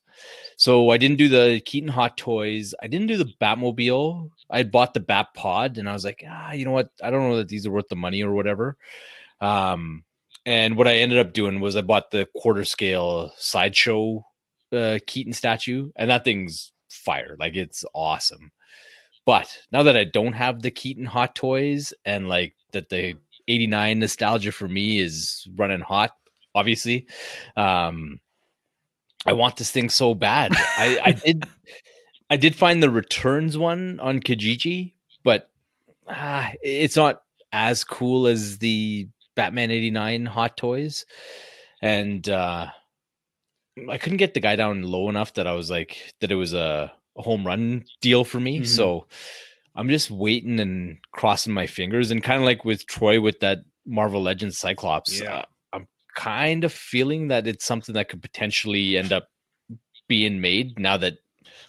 So 0.55 0.89
I 0.89 0.97
didn't 0.97 1.17
do 1.17 1.27
the 1.29 1.61
Keaton 1.65 1.89
Hot 1.89 2.17
Toys. 2.17 2.73
I 2.81 2.87
didn't 2.87 3.07
do 3.07 3.17
the 3.17 3.31
Batmobile. 3.39 4.31
I 4.49 4.63
bought 4.63 4.93
the 4.93 4.99
Bat 5.01 5.33
Pod, 5.35 5.77
and 5.77 5.89
I 5.89 5.93
was 5.93 6.05
like, 6.05 6.23
ah, 6.27 6.53
you 6.53 6.65
know 6.65 6.71
what? 6.71 6.89
I 7.03 7.11
don't 7.11 7.29
know 7.29 7.37
that 7.37 7.49
these 7.49 7.67
are 7.67 7.71
worth 7.71 7.89
the 7.89 7.95
money 7.95 8.23
or 8.23 8.33
whatever. 8.33 8.77
Um, 9.41 10.03
and 10.45 10.77
what 10.77 10.87
I 10.87 10.97
ended 10.97 11.19
up 11.19 11.33
doing 11.33 11.59
was 11.59 11.75
I 11.75 11.81
bought 11.81 12.11
the 12.11 12.27
quarter 12.35 12.63
scale 12.63 13.31
sideshow 13.37 14.25
uh, 14.71 14.99
Keaton 15.05 15.33
statue, 15.33 15.91
and 15.95 16.09
that 16.09 16.23
thing's 16.23 16.71
fire. 16.89 17.35
Like 17.39 17.55
it's 17.55 17.85
awesome. 17.93 18.51
But 19.25 19.49
now 19.71 19.83
that 19.83 19.97
I 19.97 20.05
don't 20.05 20.33
have 20.33 20.61
the 20.61 20.71
Keaton 20.71 21.05
Hot 21.05 21.35
Toys 21.35 21.93
and 22.05 22.29
like 22.29 22.55
that 22.71 22.89
the 22.89 23.15
89 23.49 23.99
nostalgia 23.99 24.51
for 24.51 24.67
me 24.67 24.99
is 24.99 25.45
running 25.55 25.81
hot, 25.81 26.11
obviously. 26.55 27.07
Um 27.55 28.19
I 29.25 29.33
want 29.33 29.57
this 29.57 29.71
thing 29.71 29.89
so 29.89 30.13
bad. 30.13 30.53
I, 30.55 30.99
I 31.03 31.11
did 31.25 31.43
I 32.29 32.37
did 32.37 32.55
find 32.55 32.81
the 32.81 32.89
returns 32.89 33.57
one 33.57 33.99
on 33.99 34.21
Kijiji, 34.21 34.93
but 35.23 35.49
uh, 36.07 36.49
it's 36.61 36.95
not 36.95 37.21
as 37.51 37.83
cool 37.83 38.27
as 38.27 38.57
the 38.57 39.07
Batman 39.37 39.71
89 39.71 40.25
Hot 40.25 40.57
Toys. 40.57 41.05
And 41.81 42.27
uh, 42.27 42.67
I 43.89 43.97
couldn't 43.97 44.17
get 44.17 44.33
the 44.33 44.39
guy 44.41 44.57
down 44.57 44.81
low 44.81 45.07
enough 45.07 45.33
that 45.35 45.47
I 45.47 45.53
was 45.53 45.69
like, 45.71 46.13
that 46.19 46.31
it 46.31 46.35
was 46.35 46.53
a, 46.53 46.91
a 47.17 47.21
home 47.21 47.45
run 47.47 47.85
deal 48.01 48.25
for 48.25 48.39
me. 48.41 48.59
Mhm. 48.61 48.67
So 48.67 49.07
I'm 49.75 49.87
just 49.87 50.09
waiting 50.11 50.59
and 50.59 50.97
crossing 51.13 51.53
my 51.53 51.67
fingers. 51.67 52.11
And 52.11 52.23
kind 52.23 52.41
of 52.41 52.45
like 52.45 52.65
with 52.65 52.85
Troy 52.87 53.21
with 53.21 53.39
that 53.41 53.59
Marvel 53.85 54.21
Legends 54.21 54.57
Cyclops, 54.57 55.21
Yeah. 55.21 55.37
uh, 55.37 55.45
I'm 55.71 55.87
kind 56.15 56.63
of 56.63 56.73
feeling 56.73 57.27
that 57.29 57.45
it's 57.47 57.65
something 57.65 57.93
that 57.93 58.09
could 58.09 58.21
potentially 58.23 58.97
end 58.97 59.13
up 59.13 59.27
being 60.09 60.41
made 60.41 60.79
now 60.79 60.97
that 60.97 61.13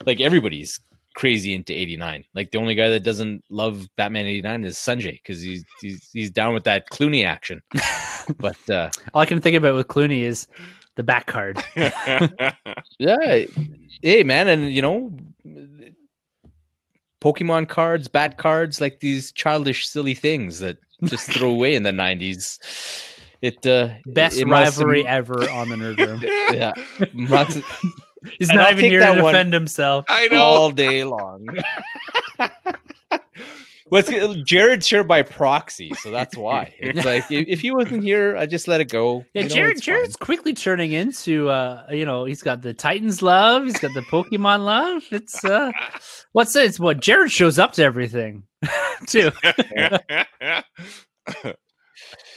like 0.06 0.20
everybody's 0.20 0.80
crazy 1.18 1.52
into 1.52 1.72
89 1.72 2.24
like 2.34 2.52
the 2.52 2.58
only 2.58 2.76
guy 2.76 2.88
that 2.90 3.02
doesn't 3.02 3.42
love 3.50 3.88
batman 3.96 4.24
89 4.26 4.64
is 4.64 4.76
sanjay 4.76 5.14
because 5.20 5.42
he's, 5.42 5.64
he's 5.80 6.08
he's 6.12 6.30
down 6.30 6.54
with 6.54 6.62
that 6.62 6.88
clooney 6.90 7.26
action 7.26 7.60
but 8.38 8.56
uh 8.70 8.88
All 9.12 9.22
I 9.22 9.26
can 9.26 9.40
think 9.40 9.56
about 9.56 9.74
with 9.74 9.88
Clooney 9.88 10.22
is 10.22 10.46
the 10.94 11.02
back 11.02 11.26
card. 11.26 11.56
yeah 12.98 13.44
hey 14.00 14.22
man 14.22 14.46
and 14.46 14.72
you 14.72 14.80
know 14.80 15.12
pokemon 17.20 17.68
cards 17.68 18.06
bat 18.06 18.38
cards 18.38 18.80
like 18.80 19.00
these 19.00 19.32
childish 19.32 19.88
silly 19.88 20.14
things 20.14 20.60
that 20.60 20.78
just 21.04 21.32
throw 21.32 21.50
away 21.50 21.74
in 21.74 21.82
the 21.82 21.90
90s 21.90 22.60
it 23.42 23.64
uh 23.66 23.88
Best 24.06 24.38
it 24.38 24.46
must- 24.46 24.78
rivalry 24.78 25.04
ever 25.06 25.50
on 25.50 25.68
the 25.68 25.74
nerd 25.76 25.98
room. 25.98 26.20
yeah 26.54 26.72
must- 27.12 27.58
He's 28.38 28.48
And 28.50 28.58
not 28.58 28.68
I'll 28.68 28.72
even 28.78 28.84
here 28.90 29.00
to 29.00 29.14
defend 29.22 29.52
himself. 29.52 30.04
I 30.08 30.28
know. 30.28 30.42
all 30.42 30.70
day 30.70 31.04
long. 31.04 31.46
What's 33.90 34.10
Jared's 34.44 34.86
here 34.86 35.02
by 35.02 35.22
proxy, 35.22 35.92
so 35.94 36.10
that's 36.10 36.36
why. 36.36 36.74
It's 36.78 37.06
like 37.06 37.30
if, 37.32 37.48
if 37.48 37.60
he 37.62 37.70
wasn't 37.70 38.04
here, 38.04 38.36
I 38.36 38.44
just 38.44 38.68
let 38.68 38.82
it 38.82 38.90
go. 38.90 39.24
Yeah, 39.32 39.44
You 39.44 39.48
know, 39.48 39.54
Jared. 39.54 39.76
it's 39.78 39.86
fine. 39.86 39.94
Jared's 39.94 40.16
quickly 40.16 40.52
turning 40.52 40.92
into, 40.92 41.48
uh, 41.48 41.86
you 41.90 42.04
know, 42.04 42.26
he's 42.26 42.42
got 42.42 42.60
the 42.60 42.74
Titans 42.74 43.22
love, 43.22 43.64
he's 43.64 43.78
got 43.78 43.94
the 43.94 44.02
Pokemon 44.02 44.66
love. 44.66 45.02
It's 45.10 45.42
uh, 45.42 45.72
what's 46.32 46.54
it? 46.54 46.66
It's 46.66 46.78
what 46.78 47.00
Jared 47.00 47.32
shows 47.32 47.58
up 47.58 47.72
to 47.74 47.82
everything, 47.82 48.42
too. 49.06 49.30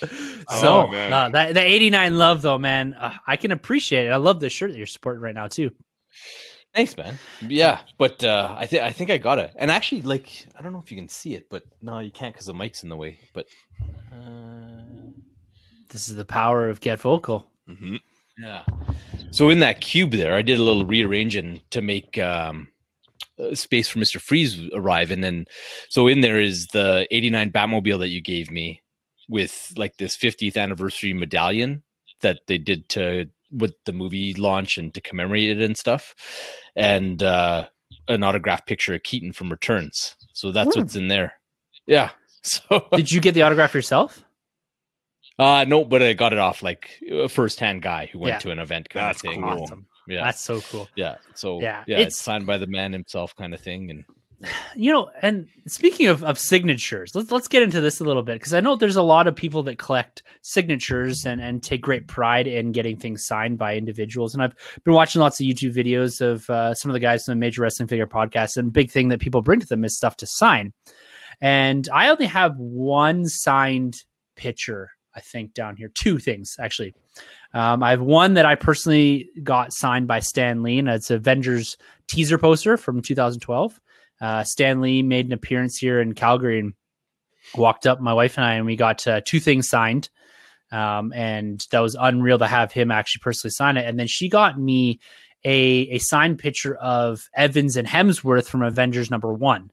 So 0.59 0.89
Oh, 0.91 0.95
uh, 0.95 1.29
that 1.29 1.53
the 1.53 1.61
eighty 1.63 1.89
nine 1.89 2.17
love 2.17 2.41
though, 2.41 2.57
man, 2.57 2.93
uh, 2.95 3.13
I 3.27 3.35
can 3.37 3.51
appreciate 3.51 4.07
it. 4.07 4.09
I 4.09 4.17
love 4.17 4.39
the 4.39 4.49
shirt 4.49 4.71
that 4.71 4.77
you're 4.77 4.87
supporting 4.87 5.21
right 5.21 5.35
now 5.35 5.47
too. 5.47 5.71
Thanks, 6.73 6.95
man. 6.97 7.19
Yeah, 7.41 7.79
but 7.97 8.23
uh, 8.23 8.55
I 8.57 8.65
think 8.65 8.83
I 8.83 8.91
think 8.91 9.09
I 9.11 9.17
got 9.17 9.39
it. 9.39 9.51
And 9.57 9.69
actually, 9.69 10.01
like 10.01 10.47
I 10.57 10.61
don't 10.61 10.73
know 10.73 10.81
if 10.83 10.91
you 10.91 10.97
can 10.97 11.09
see 11.09 11.35
it, 11.35 11.47
but 11.49 11.63
no, 11.81 11.99
you 11.99 12.11
can't 12.11 12.33
because 12.33 12.47
the 12.47 12.53
mic's 12.53 12.83
in 12.83 12.89
the 12.89 12.95
way. 12.97 13.19
But 13.33 13.45
uh, 14.11 14.81
This 15.89 16.07
is 16.09 16.15
the 16.15 16.25
power 16.25 16.69
of 16.69 16.79
GetVokl. 16.79 17.45
Mhm. 17.69 17.99
Yeah. 18.39 18.63
So 19.31 19.49
in 19.49 19.59
that 19.59 19.81
cube 19.81 20.11
there, 20.11 20.33
I 20.35 20.41
did 20.41 20.59
a 20.59 20.63
little 20.63 20.85
rearranging 20.85 21.61
to 21.71 21.81
make 21.81 22.17
um, 22.17 22.67
uh, 23.39 23.53
space 23.55 23.87
for 23.89 23.99
Mister 23.99 24.19
Freeze 24.19 24.59
arrive, 24.73 25.11
and 25.11 25.23
then 25.23 25.45
so 25.89 26.07
in 26.07 26.21
there 26.21 26.39
is 26.39 26.67
the 26.67 27.07
'89 27.11 27.51
Batmobile 27.51 27.99
that 27.99 28.09
you 28.09 28.21
gave 28.21 28.49
me 28.49 28.80
with 29.31 29.73
like 29.77 29.97
this 29.97 30.15
50th 30.17 30.57
anniversary 30.57 31.13
medallion 31.13 31.81
that 32.21 32.41
they 32.47 32.57
did 32.59 32.87
to 32.89 33.25
with 33.51 33.73
the 33.85 33.93
movie 33.93 34.33
launch 34.35 34.77
and 34.77 34.93
to 34.93 35.01
commemorate 35.01 35.49
it 35.57 35.61
and 35.61 35.75
stuff, 35.77 36.13
and 36.75 37.23
uh, 37.23 37.65
an 38.07 38.23
autographed 38.23 38.67
picture 38.67 38.93
of 38.93 39.03
Keaton 39.03 39.33
from 39.33 39.49
Returns. 39.49 40.15
So 40.33 40.51
that's 40.51 40.75
Hmm. 40.75 40.81
what's 40.81 40.95
in 40.95 41.07
there. 41.07 41.33
Yeah. 41.87 42.11
So 42.43 42.87
Did 42.95 43.11
you 43.11 43.21
get 43.21 43.35
the 43.35 43.43
autograph 43.43 43.75
yourself? 43.75 44.23
uh 45.37 45.63
no, 45.67 45.85
but 45.85 46.01
I 46.01 46.13
got 46.13 46.33
it 46.33 46.39
off 46.39 46.63
like 46.63 46.99
a 47.09 47.29
first 47.29 47.59
hand 47.59 47.83
guy 47.83 48.07
who 48.11 48.17
went 48.17 48.33
Yeah. 48.33 48.39
to 48.39 48.49
an 48.51 48.57
event 48.59 48.89
kind 48.89 49.05
That's 49.07 49.23
of 49.23 49.29
thing. 49.29 49.41
cool. 49.43 49.63
Awesome. 49.63 49.85
Yeah. 50.07 50.23
That's 50.23 50.41
so 50.41 50.59
cool. 50.61 50.89
Yeah. 50.95 51.17
So 51.35 51.61
Yeah, 51.61 51.83
yeah, 51.87 51.97
it's- 51.97 52.07
it's, 52.13 52.17
signed 52.17 52.47
by 52.47 52.57
the 52.57 52.65
man 52.67 52.93
himself, 52.93 53.35
kind 53.35 53.53
of 53.53 53.61
thing. 53.61 53.91
And 53.91 54.05
You 54.75 54.91
know, 54.91 55.09
and 55.21 55.47
speaking 55.67 56.07
of, 56.07 56.23
of 56.23 56.39
signatures, 56.39 57.13
let's 57.13 57.31
let's 57.31 57.47
get 57.47 57.63
into 57.63 57.81
this 57.81 57.99
a 57.99 58.03
little 58.03 58.23
bit 58.23 58.35
because 58.35 58.53
I 58.53 58.59
know 58.59 58.75
there's 58.75 58.95
a 58.95 59.03
lot 59.03 59.27
of 59.27 59.35
people 59.35 59.63
that 59.63 59.77
collect 59.77 60.23
signatures 60.41 61.25
and 61.25 61.39
and 61.39 61.61
take 61.61 61.81
great 61.81 62.07
pride 62.07 62.47
in 62.47 62.71
getting 62.71 62.97
things 62.97 63.25
signed 63.25 63.57
by 63.57 63.75
individuals. 63.75 64.33
And 64.33 64.41
I've 64.41 64.55
been 64.83 64.93
watching 64.93 65.21
lots 65.21 65.39
of 65.39 65.45
YouTube 65.45 65.75
videos 65.75 66.21
of 66.21 66.49
uh, 66.49 66.73
some 66.73 66.89
of 66.89 66.93
the 66.93 66.99
guys 66.99 67.25
from 67.25 67.33
the 67.33 67.39
Major 67.39 67.61
Wrestling 67.61 67.87
Figure 67.87 68.07
podcast, 68.07 68.57
and 68.57 68.73
big 68.73 68.89
thing 68.89 69.09
that 69.09 69.19
people 69.19 69.41
bring 69.41 69.59
to 69.59 69.67
them 69.67 69.85
is 69.85 69.95
stuff 69.95 70.17
to 70.17 70.27
sign. 70.27 70.73
And 71.39 71.87
I 71.93 72.09
only 72.09 72.27
have 72.27 72.57
one 72.57 73.27
signed 73.27 74.03
picture, 74.35 74.89
I 75.15 75.19
think, 75.19 75.53
down 75.53 75.75
here. 75.75 75.89
Two 75.89 76.17
things 76.17 76.55
actually. 76.59 76.95
Um, 77.53 77.83
I 77.83 77.91
have 77.91 78.01
one 78.01 78.35
that 78.35 78.45
I 78.45 78.55
personally 78.55 79.29
got 79.43 79.73
signed 79.73 80.07
by 80.07 80.19
Stan 80.19 80.63
Lee, 80.63 80.79
and 80.79 80.87
it's 80.87 81.11
Avengers 81.11 81.77
teaser 82.07 82.37
poster 82.37 82.77
from 82.77 83.01
2012 83.01 83.79
uh, 84.21 84.43
Stan 84.43 84.81
Lee 84.81 85.01
made 85.01 85.25
an 85.25 85.33
appearance 85.33 85.77
here 85.77 85.99
in 85.99 86.13
Calgary 86.13 86.59
and 86.59 86.73
walked 87.55 87.87
up, 87.87 87.99
my 87.99 88.13
wife 88.13 88.37
and 88.37 88.45
I, 88.45 88.53
and 88.53 88.65
we 88.65 88.75
got 88.75 89.05
uh, 89.07 89.21
two 89.25 89.39
things 89.39 89.67
signed. 89.67 90.09
Um, 90.71 91.11
and 91.13 91.65
that 91.71 91.79
was 91.79 91.97
unreal 91.99 92.37
to 92.39 92.47
have 92.47 92.71
him 92.71 92.91
actually 92.91 93.21
personally 93.21 93.51
sign 93.51 93.75
it. 93.75 93.85
And 93.85 93.99
then 93.99 94.07
she 94.07 94.29
got 94.29 94.57
me 94.57 95.01
a, 95.43 95.89
a 95.89 95.97
signed 95.97 96.39
picture 96.39 96.75
of 96.75 97.27
Evans 97.35 97.75
and 97.75 97.87
Hemsworth 97.87 98.45
from 98.45 98.61
Avengers 98.61 99.11
number 99.11 99.33
one. 99.33 99.71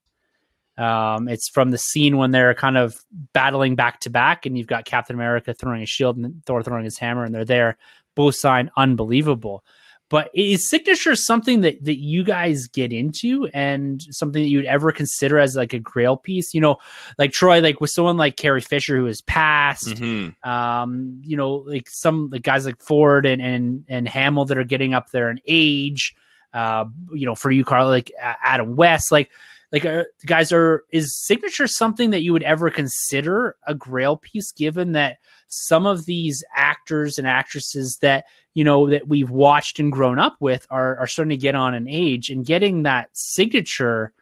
Um, 0.76 1.28
it's 1.28 1.48
from 1.48 1.70
the 1.70 1.78
scene 1.78 2.16
when 2.16 2.30
they're 2.30 2.54
kind 2.54 2.78
of 2.78 2.96
battling 3.32 3.76
back 3.76 4.00
to 4.00 4.10
back, 4.10 4.46
and 4.46 4.56
you've 4.56 4.68
got 4.68 4.84
Captain 4.84 5.14
America 5.14 5.52
throwing 5.52 5.80
his 5.80 5.90
shield 5.90 6.16
and 6.16 6.44
Thor 6.46 6.62
throwing 6.62 6.84
his 6.84 6.98
hammer, 6.98 7.24
and 7.24 7.34
they're 7.34 7.44
there, 7.44 7.76
both 8.14 8.36
signed, 8.36 8.70
unbelievable 8.76 9.64
but 10.10 10.30
is 10.34 10.68
signature 10.68 11.14
something 11.14 11.60
that 11.60 11.82
that 11.84 11.98
you 11.98 12.24
guys 12.24 12.66
get 12.68 12.92
into 12.92 13.46
and 13.52 14.02
something 14.10 14.42
that 14.42 14.48
you'd 14.48 14.64
ever 14.64 14.90
consider 14.92 15.38
as 15.38 15.54
like 15.56 15.72
a 15.72 15.78
grail 15.78 16.16
piece 16.16 16.54
you 16.54 16.60
know 16.60 16.76
like 17.18 17.32
troy 17.32 17.60
like 17.60 17.80
with 17.80 17.90
someone 17.90 18.16
like 18.16 18.36
carrie 18.36 18.60
fisher 18.60 18.96
who 18.96 19.04
has 19.06 19.20
passed 19.22 19.88
Mhm. 19.88 20.34
um 20.46 21.20
you 21.24 21.36
know 21.36 21.56
like 21.66 21.88
some 21.88 22.30
like 22.30 22.42
guys 22.42 22.64
like 22.66 22.80
ford 22.80 23.26
and 23.26 23.42
and 23.42 23.84
and 23.88 24.08
hamill 24.08 24.44
that 24.46 24.58
are 24.58 24.64
getting 24.64 24.94
up 24.94 25.10
there 25.10 25.30
in 25.30 25.40
age 25.46 26.14
uh 26.54 26.84
you 27.12 27.26
know 27.26 27.34
for 27.34 27.50
you 27.50 27.64
carl 27.64 27.88
like 27.88 28.10
adam 28.42 28.76
west 28.76 29.12
like 29.12 29.30
like 29.70 29.84
uh, 29.84 30.04
guys 30.24 30.50
are 30.50 30.84
is 30.92 31.14
signature 31.14 31.66
something 31.66 32.08
that 32.10 32.22
you 32.22 32.32
would 32.32 32.42
ever 32.42 32.70
consider 32.70 33.54
a 33.66 33.74
grail 33.74 34.16
piece 34.16 34.50
given 34.52 34.92
that 34.92 35.18
some 35.48 35.86
of 35.86 36.06
these 36.06 36.44
actors 36.54 37.18
and 37.18 37.26
actresses 37.26 37.98
that 37.98 38.26
you 38.54 38.64
know 38.64 38.88
that 38.90 39.08
we've 39.08 39.30
watched 39.30 39.78
and 39.78 39.92
grown 39.92 40.18
up 40.18 40.36
with 40.40 40.66
are 40.70 40.98
are 40.98 41.06
starting 41.06 41.30
to 41.30 41.36
get 41.36 41.54
on 41.54 41.74
an 41.74 41.88
age 41.88 42.30
and 42.30 42.46
getting 42.46 42.82
that 42.82 43.08
signature 43.12 44.12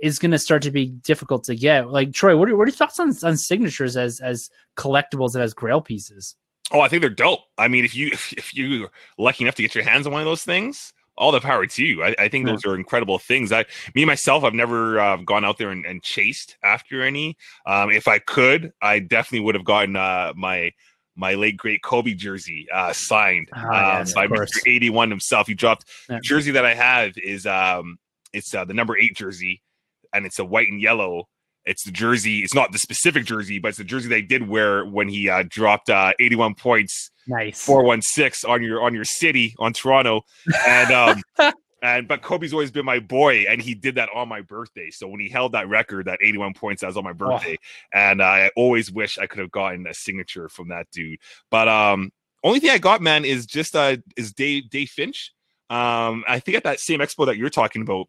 is 0.00 0.18
going 0.18 0.30
to 0.30 0.38
start 0.38 0.62
to 0.62 0.70
be 0.70 0.86
difficult 0.86 1.44
to 1.44 1.54
get 1.54 1.90
like 1.90 2.12
troy 2.12 2.36
what 2.36 2.48
are, 2.48 2.56
what 2.56 2.64
are 2.64 2.70
your 2.70 2.76
thoughts 2.76 3.00
on, 3.00 3.12
on 3.22 3.36
signatures 3.36 3.96
as 3.96 4.20
as 4.20 4.50
collectibles 4.76 5.34
and 5.34 5.42
as 5.42 5.54
grail 5.54 5.80
pieces 5.80 6.36
Oh, 6.72 6.80
I 6.80 6.88
think 6.88 7.00
they're 7.00 7.10
dope. 7.10 7.40
I 7.56 7.68
mean, 7.68 7.84
if 7.84 7.94
you 7.94 8.08
if, 8.12 8.54
you're 8.54 8.90
lucky 9.18 9.44
enough 9.44 9.54
to 9.56 9.62
get 9.62 9.74
your 9.74 9.84
hands 9.84 10.06
on 10.06 10.12
one 10.12 10.22
of 10.22 10.26
those 10.26 10.44
things, 10.44 10.92
all 11.18 11.32
the 11.32 11.40
power 11.40 11.66
to 11.66 11.84
you. 11.84 12.02
I, 12.04 12.14
I 12.18 12.28
think 12.28 12.46
Yeah. 12.46 12.52
those 12.52 12.64
are 12.64 12.74
incredible 12.74 13.18
things. 13.18 13.52
I, 13.52 13.64
me 13.94 14.04
myself, 14.04 14.44
I've 14.44 14.54
never 14.54 15.00
uh, 15.00 15.16
gone 15.18 15.44
out 15.44 15.58
there 15.58 15.70
and, 15.70 15.84
and 15.86 16.02
chased 16.02 16.56
after 16.62 17.02
any. 17.02 17.36
Um, 17.66 17.90
if 17.90 18.06
I 18.08 18.18
could, 18.18 18.72
I 18.82 18.98
definitely 18.98 19.40
would 19.46 19.54
have 19.54 19.64
gotten 19.64 19.96
uh, 19.96 20.32
my 20.36 20.72
my 21.18 21.32
late 21.32 21.56
great 21.56 21.82
Kobe 21.82 22.12
jersey 22.12 22.66
uh, 22.72 22.92
signed 22.92 23.48
Ah, 23.54 24.00
um, 24.00 24.06
by 24.14 24.26
course. 24.26 24.50
Mr. 24.52 24.60
Eighty 24.70 24.90
One 24.90 25.08
himself. 25.10 25.46
He 25.46 25.54
dropped 25.54 25.88
Yeah. 26.10 26.20
jersey 26.22 26.50
that 26.50 26.66
I 26.66 26.74
have 26.74 27.16
is 27.16 27.46
um, 27.46 27.98
it's 28.34 28.54
uh, 28.54 28.64
the 28.66 28.74
number 28.74 28.98
eight 28.98 29.16
jersey, 29.16 29.62
and 30.12 30.26
it's 30.26 30.38
a 30.38 30.44
white 30.44 30.68
and 30.68 30.80
yellow. 30.80 31.28
It's 31.66 31.84
the 31.84 31.92
jersey. 31.92 32.40
It's 32.40 32.54
not 32.54 32.72
the 32.72 32.78
specific 32.78 33.24
jersey, 33.24 33.58
but 33.58 33.68
it's 33.68 33.78
the 33.78 33.84
jersey 33.84 34.08
they 34.08 34.22
did 34.22 34.48
wear 34.48 34.84
when 34.84 35.08
he 35.08 35.28
uh, 35.28 35.44
dropped 35.48 35.90
uh, 35.90 36.12
81 36.18 36.54
points 36.54 37.10
nice 37.26 37.64
416 37.64 38.50
on 38.50 38.62
your 38.62 38.82
on 38.82 38.94
your 38.94 39.04
city 39.04 39.54
on 39.58 39.72
Toronto. 39.72 40.22
And 40.66 40.92
um 40.92 41.52
and 41.82 42.08
but 42.08 42.22
Kobe's 42.22 42.52
always 42.52 42.70
been 42.70 42.84
my 42.84 43.00
boy 43.00 43.44
and 43.48 43.60
he 43.60 43.74
did 43.74 43.96
that 43.96 44.08
on 44.14 44.28
my 44.28 44.40
birthday. 44.40 44.90
So 44.90 45.08
when 45.08 45.20
he 45.20 45.28
held 45.28 45.52
that 45.52 45.68
record, 45.68 46.06
that 46.06 46.18
81 46.22 46.54
points, 46.54 46.80
that 46.80 46.88
was 46.88 46.96
on 46.96 47.04
my 47.04 47.12
birthday. 47.12 47.56
And 47.92 48.22
I 48.22 48.50
always 48.56 48.90
wish 48.90 49.18
I 49.18 49.26
could 49.26 49.40
have 49.40 49.50
gotten 49.50 49.86
a 49.86 49.94
signature 49.94 50.48
from 50.48 50.68
that 50.68 50.86
dude. 50.92 51.18
But 51.50 51.68
um 51.68 52.12
only 52.44 52.60
thing 52.60 52.70
I 52.70 52.78
got, 52.78 53.02
man, 53.02 53.24
is 53.24 53.46
just 53.46 53.74
uh 53.74 53.96
is 54.16 54.32
Dave 54.32 54.70
Dave 54.70 54.90
Finch. 54.90 55.32
Um 55.68 56.24
I 56.28 56.38
think 56.38 56.56
at 56.56 56.64
that 56.64 56.80
same 56.80 57.00
expo 57.00 57.26
that 57.26 57.36
you're 57.36 57.50
talking 57.50 57.82
about, 57.82 58.06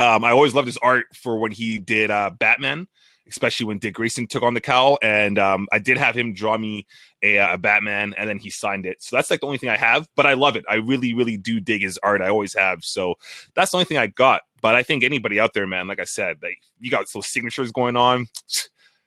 um 0.00 0.24
I 0.24 0.30
always 0.30 0.54
loved 0.54 0.66
his 0.66 0.78
art 0.78 1.06
for 1.14 1.38
when 1.38 1.52
he 1.52 1.78
did 1.78 2.10
uh 2.10 2.30
Batman. 2.30 2.88
Especially 3.28 3.64
when 3.64 3.78
Dick 3.78 3.94
Grayson 3.94 4.26
took 4.26 4.42
on 4.42 4.54
the 4.54 4.60
cowl, 4.60 4.98
and 5.02 5.38
um, 5.38 5.68
I 5.70 5.78
did 5.78 5.96
have 5.98 6.16
him 6.16 6.32
draw 6.34 6.58
me 6.58 6.84
a, 7.22 7.36
a 7.36 7.58
Batman, 7.58 8.12
and 8.18 8.28
then 8.28 8.40
he 8.40 8.50
signed 8.50 8.86
it. 8.86 9.00
So 9.04 9.14
that's 9.14 9.30
like 9.30 9.38
the 9.38 9.46
only 9.46 9.58
thing 9.58 9.68
I 9.68 9.76
have, 9.76 10.08
but 10.16 10.26
I 10.26 10.32
love 10.32 10.56
it. 10.56 10.64
I 10.68 10.76
really, 10.76 11.14
really 11.14 11.36
do 11.36 11.60
dig 11.60 11.82
his 11.82 11.96
art. 12.02 12.22
I 12.22 12.28
always 12.28 12.56
have. 12.56 12.82
So 12.82 13.14
that's 13.54 13.70
the 13.70 13.76
only 13.76 13.84
thing 13.84 13.98
I 13.98 14.08
got. 14.08 14.42
But 14.60 14.74
I 14.74 14.82
think 14.82 15.04
anybody 15.04 15.38
out 15.38 15.54
there, 15.54 15.64
man, 15.68 15.86
like 15.86 16.00
I 16.00 16.06
said, 16.06 16.38
like 16.42 16.58
you 16.80 16.90
got 16.90 17.06
those 17.14 17.28
signatures 17.28 17.70
going 17.70 17.96
on. 17.96 18.26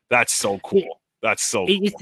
That's 0.09 0.37
so 0.37 0.57
cool. 0.59 1.01
That's 1.21 1.45
so 1.45 1.65
cool. 1.89 2.01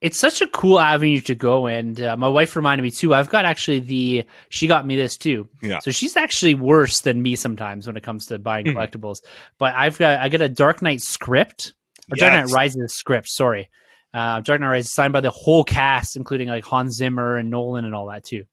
It's, 0.00 0.18
such 0.18 0.40
a 0.40 0.46
cool 0.48 0.80
avenue 0.80 1.20
to 1.22 1.34
go. 1.34 1.66
And 1.66 2.00
uh, 2.00 2.16
my 2.16 2.28
wife 2.28 2.56
reminded 2.56 2.82
me 2.82 2.90
too. 2.90 3.14
I've 3.14 3.28
got 3.28 3.44
actually 3.44 3.80
the, 3.80 4.24
she 4.48 4.66
got 4.66 4.86
me 4.86 4.96
this 4.96 5.16
too. 5.16 5.48
Yeah. 5.62 5.78
So 5.80 5.90
she's 5.90 6.16
actually 6.16 6.54
worse 6.54 7.00
than 7.00 7.22
me 7.22 7.36
sometimes 7.36 7.86
when 7.86 7.96
it 7.96 8.02
comes 8.02 8.26
to 8.26 8.38
buying 8.38 8.66
Mhm. 8.66 8.74
collectibles. 8.74 9.20
But 9.58 9.74
I've 9.74 9.98
got, 9.98 10.20
I 10.20 10.28
got 10.28 10.40
a 10.40 10.48
Dark 10.48 10.82
Knight 10.82 11.02
script, 11.02 11.74
or 12.10 12.16
Dark 12.16 12.32
Knight 12.32 12.46
Yes. 12.48 12.52
Rises 12.52 12.94
script, 12.94 13.28
sorry. 13.28 13.68
Uh, 14.12 14.40
Dark 14.40 14.60
Knight 14.60 14.68
Rises 14.70 14.92
signed 14.92 15.12
by 15.12 15.20
the 15.20 15.30
whole 15.30 15.64
cast, 15.64 16.16
including 16.16 16.48
like 16.48 16.64
Hans 16.64 16.96
Zimmer 16.96 17.36
and 17.36 17.50
Nolan 17.50 17.84
and 17.84 17.94
all 17.94 18.06
that 18.06 18.24
too. 18.24 18.44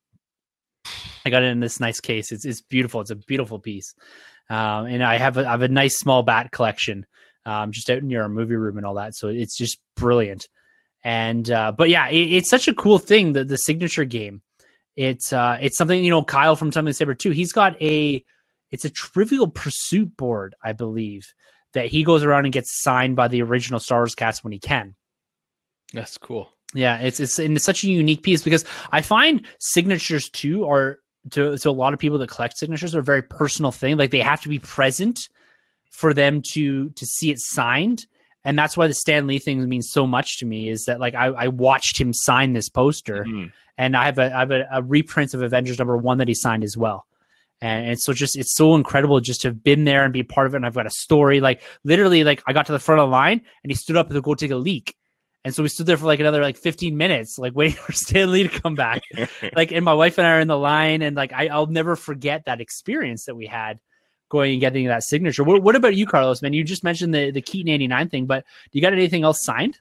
I 1.26 1.30
got 1.30 1.44
it 1.44 1.48
in 1.48 1.60
this 1.60 1.80
nice 1.80 2.00
case. 2.00 2.32
It's 2.32 2.46
it's 2.46 2.62
beautiful. 2.62 3.02
It's 3.02 3.10
a 3.12 3.16
beautiful 3.16 3.60
piece, 3.60 3.94
um, 4.50 4.86
and 4.86 5.04
I 5.04 5.18
have 5.18 5.38
a, 5.38 5.46
I 5.46 5.52
have 5.52 5.62
a 5.62 5.68
nice 5.68 5.98
small 6.00 6.24
bat 6.24 6.52
collection, 6.52 7.06
um, 7.46 7.74
just 7.74 7.90
out 7.90 8.04
near 8.04 8.22
our 8.22 8.30
movie 8.30 8.56
room 8.56 8.78
and 8.78 8.86
all 8.86 8.94
that. 8.94 9.14
So 9.14 9.28
it's 9.28 9.58
just 9.58 9.80
brilliant. 9.98 10.48
And 11.08 11.50
uh, 11.50 11.72
but 11.72 11.90
yeah, 11.90 12.10
it, 12.10 12.34
it's 12.34 12.50
such 12.50 12.68
a 12.68 12.74
cool 12.74 13.00
thing 13.00 13.32
the 13.32 13.46
the 13.46 13.56
signature 13.56 14.04
game. 14.04 14.42
It's 14.98 15.32
uh, 15.32 15.58
it's 15.62 15.78
something 15.78 16.04
you 16.04 16.10
know 16.10 16.22
Kyle 16.22 16.58
from 16.58 16.74
Something 16.74 16.94
Saber 16.94 17.14
too. 17.14 17.32
He's 17.32 17.54
got 17.54 17.82
a 17.82 18.26
it's 18.72 18.84
a 18.84 18.90
Trivial 18.90 19.48
Pursuit 19.48 20.18
board, 20.18 20.54
I 20.62 20.74
believe, 20.74 21.34
that 21.72 21.86
he 21.86 22.04
goes 22.04 22.26
around 22.26 22.44
and 22.44 22.54
gets 22.54 22.82
signed 22.82 23.16
by 23.16 23.30
the 23.30 23.42
original 23.42 23.80
Star 23.80 24.00
Wars 24.00 24.16
cast 24.16 24.44
when 24.44 24.52
he 24.52 24.60
can. 24.60 24.96
That's 25.94 26.18
cool. 26.18 26.52
Yeah, 26.74 26.98
it's 26.98 27.22
it's 27.22 27.40
and 27.40 27.56
it's 27.56 27.64
such 27.64 27.86
a 27.86 27.88
unique 27.88 28.22
piece 28.22 28.44
because 28.44 28.66
I 28.92 29.02
find 29.02 29.48
signatures 29.60 30.30
too 30.30 30.66
are 30.66 31.00
to 31.32 31.58
to 31.58 31.70
a 31.70 31.72
lot 31.72 31.94
of 31.94 32.00
people 32.00 32.18
that 32.18 32.30
collect 32.30 32.58
signatures 32.58 32.94
are 32.94 33.00
a 33.00 33.04
very 33.04 33.24
personal 33.24 33.72
thing. 33.72 33.96
Like 33.96 34.12
they 34.12 34.20
have 34.20 34.42
to 34.42 34.50
be 34.50 34.60
present 34.60 35.30
for 35.90 36.14
them 36.14 36.42
to 36.52 36.90
to 36.90 37.06
see 37.06 37.32
it 37.32 37.40
signed. 37.40 38.08
And 38.46 38.58
that's 38.58 38.78
why 38.78 38.88
the 38.88 38.94
Stan 38.94 39.28
Lee 39.28 39.40
thing 39.40 39.68
means 39.68 39.90
so 39.92 40.08
much 40.08 40.40
to 40.40 40.46
me 40.46 40.70
is 40.70 40.86
that 40.86 41.00
like 41.00 41.16
I, 41.16 41.26
I 41.28 41.48
watched 41.50 42.00
him 42.00 42.14
sign 42.14 42.54
this 42.54 42.70
poster 42.70 43.26
Mhm. 43.28 43.52
and 43.78 43.96
I 43.98 44.06
have 44.06 44.18
a 44.20 44.34
I 44.34 44.40
have 44.40 44.52
a, 44.52 44.66
a 44.72 44.82
reprint 44.84 45.34
of 45.34 45.42
Avengers 45.42 45.80
number 45.80 45.98
one 45.98 46.20
that 46.20 46.28
he 46.30 46.34
signed 46.34 46.64
as 46.64 46.78
well. 46.78 47.06
And 47.60 47.90
it's 47.90 48.06
so 48.06 48.14
just 48.14 48.38
it's 48.38 48.56
so 48.56 48.76
incredible 48.76 49.20
just 49.20 49.42
to 49.42 49.48
have 49.50 49.64
been 49.64 49.84
there 49.84 50.04
and 50.04 50.14
be 50.14 50.24
part 50.24 50.48
of 50.48 50.54
it. 50.54 50.58
And 50.58 50.66
I've 50.66 50.76
got 50.76 50.86
a 50.86 50.92
story. 50.92 51.42
Like 51.42 51.62
literally, 51.84 52.24
like 52.24 52.42
I 52.48 52.54
got 52.54 52.68
to 52.68 52.72
the 52.72 52.80
front 52.80 53.02
of 53.02 53.08
the 53.08 53.12
line 53.12 53.42
and 53.64 53.72
he 53.72 53.76
stood 53.76 53.98
up 53.98 54.10
to 54.10 54.22
go 54.22 54.36
take 54.36 54.52
a 54.52 54.56
leak. 54.56 54.96
And 55.44 55.56
so 55.56 55.64
we 55.64 55.70
stood 55.70 55.86
there 55.86 55.98
for 55.98 56.06
like 56.06 56.20
another 56.20 56.42
like 56.42 56.58
15 56.58 56.96
minutes, 56.98 57.38
like 57.40 57.56
waiting 57.56 57.78
for 57.78 57.92
Stan 57.94 58.32
Lee 58.32 58.44
to 58.48 58.62
come 58.62 58.76
back. 58.76 59.02
like, 59.56 59.72
and 59.72 59.84
my 59.84 59.94
wife 59.94 60.18
and 60.18 60.28
I 60.28 60.32
are 60.32 60.40
in 60.42 60.48
the 60.48 60.58
line, 60.58 61.02
and 61.02 61.16
like 61.16 61.32
I, 61.34 61.48
I'll 61.48 61.68
never 61.68 61.96
forget 61.96 62.44
that 62.46 62.60
experience 62.62 63.26
that 63.26 63.36
we 63.36 63.46
had 63.48 63.80
going 64.30 64.54
and 64.54 64.62
getting 64.62 64.88
that 64.88 65.04
signature. 65.04 65.44
What, 65.44 65.64
what 65.64 65.76
about 65.76 65.96
you, 65.96 66.06
Carlos? 66.06 66.42
Man, 66.42 66.54
you 66.54 66.64
just 66.64 66.84
mentioned 66.84 67.14
the 67.14 67.32
the 67.32 67.42
Keaton 67.42 67.70
89 67.72 68.10
thing, 68.10 68.26
but 68.26 68.46
you 68.72 68.82
got 68.82 68.94
anything 68.94 69.24
else 69.24 69.44
signed? 69.44 69.80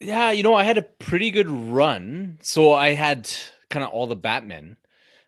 Yeah, 0.00 0.30
you 0.30 0.42
know, 0.42 0.54
I 0.54 0.64
had 0.64 0.78
a 0.78 0.82
pretty 0.82 1.30
good 1.30 1.48
run. 1.48 2.38
So 2.42 2.72
I 2.72 2.92
had 2.94 3.30
kind 3.70 3.84
of 3.84 3.90
all 3.90 4.06
the 4.06 4.16
Batmen. 4.16 4.76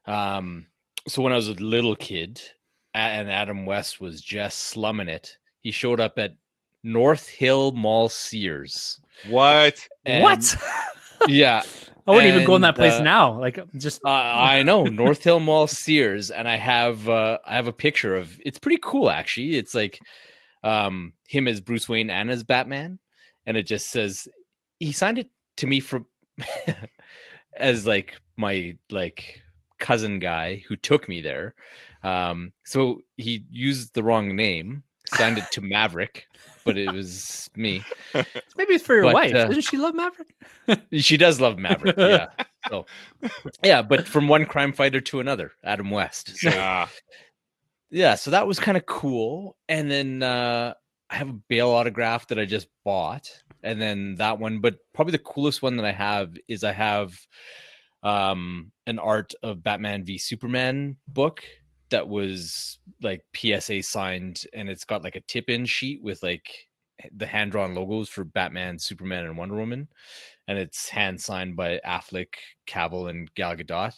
Um, 0.06 0.66
so 1.06 1.22
when 1.22 1.32
I 1.32 1.36
was 1.36 1.48
a 1.48 1.54
little 1.54 1.96
kid 1.96 2.40
and 2.94 3.30
Adam 3.30 3.64
West 3.66 4.00
was 4.00 4.20
just 4.20 4.58
slumming 4.58 5.08
it, 5.08 5.36
he 5.60 5.70
showed 5.70 6.00
up 6.00 6.18
at 6.18 6.34
North 6.82 7.28
Hill 7.28 7.72
Mall 7.72 8.08
Sears. 8.08 9.00
What? 9.28 9.86
And- 10.04 10.22
what? 10.22 10.56
Yeah. 11.26 11.64
I 12.08 12.12
wouldn't 12.12 12.32
even 12.32 12.46
go 12.46 12.56
in 12.56 12.62
that 12.62 12.74
place 12.74 12.94
uh, 12.94 13.02
now. 13.02 13.38
Like 13.38 13.58
just 13.76 14.00
Uh, 14.04 14.08
I 14.08 14.62
know 14.62 14.84
North 14.84 15.22
Hill 15.22 15.40
Mall 15.40 15.66
Sears, 15.66 16.30
and 16.30 16.48
I 16.48 16.56
have 16.56 17.08
uh, 17.08 17.38
I 17.44 17.56
have 17.56 17.66
a 17.66 17.72
picture 17.72 18.16
of. 18.16 18.40
It's 18.44 18.58
pretty 18.58 18.80
cool, 18.82 19.10
actually. 19.10 19.56
It's 19.56 19.74
like 19.74 20.00
um, 20.64 21.12
him 21.26 21.46
as 21.46 21.60
Bruce 21.60 21.88
Wayne 21.88 22.10
and 22.10 22.30
as 22.30 22.44
Batman, 22.44 22.98
and 23.46 23.56
it 23.56 23.64
just 23.64 23.90
says 23.90 24.26
he 24.80 24.92
signed 24.92 25.18
it 25.18 25.28
to 25.58 25.66
me 25.66 25.80
for 25.80 26.04
as 27.56 27.86
like 27.86 28.14
my 28.36 28.76
like 28.90 29.42
cousin 29.78 30.18
guy 30.18 30.64
who 30.66 30.76
took 30.76 31.08
me 31.08 31.20
there. 31.20 31.54
Um, 32.02 32.52
so 32.64 33.02
he 33.16 33.44
used 33.50 33.94
the 33.94 34.02
wrong 34.02 34.34
name, 34.34 34.82
signed 35.06 35.38
it 35.38 35.50
to 35.52 35.60
Maverick, 35.60 36.26
but 36.68 36.76
it 36.76 36.92
was 36.92 37.48
me. 37.56 37.82
maybe 38.14 38.74
it's 38.74 38.84
for 38.84 38.94
your 38.94 39.04
but, 39.04 39.14
wife. 39.14 39.34
uh, 39.34 39.46
Doesn't 39.46 39.62
she 39.62 39.78
love 39.78 39.94
Maverick? 39.94 40.28
She 40.92 41.16
does 41.16 41.40
love 41.40 41.58
Maverick, 41.58 41.96
yeah. 41.98 42.26
So, 42.68 42.84
yeah, 43.64 43.80
but 43.80 44.06
from 44.06 44.28
one 44.28 44.44
crime 44.44 44.74
fighter 44.74 45.00
to 45.00 45.20
another, 45.20 45.52
Adam 45.64 45.90
West. 45.90 46.36
So, 46.36 46.50
Yeah. 46.50 46.88
yeah, 47.90 48.14
so 48.16 48.30
that 48.32 48.46
was 48.46 48.60
kind 48.60 48.76
of 48.76 48.84
cool. 48.84 49.56
And 49.70 49.90
then 49.90 50.22
uh, 50.22 50.74
I 51.08 51.16
have 51.16 51.30
a 51.30 51.40
Bale 51.48 51.70
autograph 51.70 52.26
that 52.28 52.38
I 52.38 52.44
just 52.44 52.68
bought, 52.84 53.30
and 53.62 53.80
then 53.80 54.16
that 54.16 54.38
one. 54.38 54.60
But 54.60 54.76
probably 54.92 55.12
the 55.12 55.18
coolest 55.20 55.62
one 55.62 55.76
that 55.78 55.86
I 55.86 55.92
have 55.92 56.36
is 56.48 56.64
I 56.64 56.72
have 56.72 57.18
um, 58.02 58.70
an 58.86 58.98
art 58.98 59.32
of 59.42 59.62
Batman 59.62 60.04
v 60.04 60.18
Superman 60.18 60.96
book 61.08 61.42
that 61.90 62.08
was 62.08 62.78
like 63.02 63.22
PSA 63.34 63.82
signed, 63.82 64.44
and 64.52 64.68
it's 64.68 64.84
got 64.84 65.02
like 65.04 65.16
a 65.16 65.22
tip-in 65.22 65.66
sheet 65.66 66.02
with 66.02 66.22
like 66.22 66.48
the 67.16 67.26
hand-drawn 67.26 67.74
logos 67.74 68.08
for 68.08 68.24
Batman, 68.24 68.78
Superman, 68.78 69.24
and 69.24 69.36
Wonder 69.36 69.56
Woman, 69.56 69.88
and 70.48 70.58
it's 70.58 70.88
hand 70.88 71.20
signed 71.20 71.56
by 71.56 71.80
Affleck, 71.86 72.34
Cavill, 72.66 73.10
and 73.10 73.32
Gal 73.34 73.56
Gadot. 73.56 73.94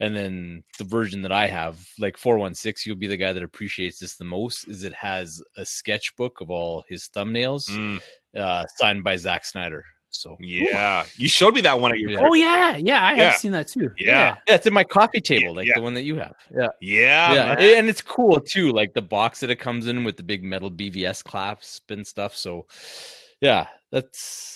And 0.00 0.14
then 0.16 0.64
the 0.76 0.84
version 0.84 1.22
that 1.22 1.30
I 1.30 1.46
have, 1.46 1.78
like 2.00 2.18
416, 2.18 2.90
you'll 2.90 2.98
be 2.98 3.06
the 3.06 3.16
guy 3.16 3.32
that 3.32 3.44
appreciates 3.44 4.00
this 4.00 4.16
the 4.16 4.24
most, 4.24 4.66
is 4.66 4.82
it 4.82 4.92
has 4.92 5.40
a 5.56 5.64
sketchbook 5.64 6.40
of 6.40 6.50
all 6.50 6.84
his 6.88 7.08
thumbnails 7.14 7.68
Mm, 7.68 8.02
uh, 8.36 8.66
signed 8.76 9.04
by 9.04 9.16
Zack 9.16 9.44
Snyder. 9.44 9.84
So 10.14 10.36
yeah. 10.40 11.04
You 11.16 11.28
showed 11.28 11.54
me 11.54 11.60
that 11.62 11.78
one 11.78 11.92
at 11.92 11.98
your 11.98 12.10
Yeah. 12.10 12.20
Oh 12.22 12.34
yeah, 12.34 12.76
yeah, 12.76 13.04
I 13.04 13.14
have 13.14 13.36
seen 13.36 13.52
that 13.52 13.68
too. 13.68 13.90
Yeah. 13.98 14.36
yeah, 14.46 14.54
it's 14.54 14.66
in 14.66 14.72
my 14.72 14.84
coffee 14.84 15.20
table, 15.20 15.54
like 15.54 15.66
yeah. 15.66 15.74
the 15.76 15.82
one 15.82 15.94
that 15.94 16.04
you 16.04 16.16
have. 16.16 16.34
Yeah. 16.54 16.68
Yeah. 16.80 17.32
yeah, 17.58 17.78
and 17.78 17.88
it's 17.88 18.00
cool 18.00 18.40
too, 18.40 18.72
like 18.72 18.94
the 18.94 19.02
box 19.02 19.40
that 19.40 19.50
it 19.50 19.56
comes 19.56 19.86
in 19.86 20.04
with 20.04 20.16
the 20.16 20.22
big 20.22 20.44
metal 20.44 20.70
BVS 20.70 21.22
clasp 21.22 21.90
and 21.90 22.06
stuff. 22.06 22.36
So, 22.36 22.66
yeah, 23.40 23.66
that's 23.90 24.54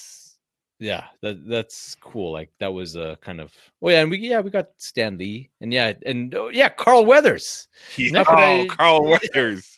yeah, 0.80 1.04
that 1.22 1.48
that's 1.48 1.96
cool. 1.96 2.32
Like 2.32 2.50
that 2.61 2.72
was 2.72 2.94
a 2.94 3.18
kind 3.20 3.40
of 3.40 3.52
oh 3.82 3.90
yeah, 3.90 4.02
and 4.02 4.11
we 4.11 4.18
yeah 4.18 4.40
we 4.40 4.50
got 4.50 4.68
Stan 4.76 5.18
Lee 5.18 5.50
and 5.61 5.72
yeah 5.72 5.92
and 6.06 6.32
oh, 6.34 6.50
yeah 6.50 6.68
Carl 6.68 7.04
Weathers. 7.04 7.66
Yeah. 7.96 8.24
Oh, 8.26 8.34
I- 8.34 8.66
Carl 8.70 9.04
Weathers. 9.11 9.76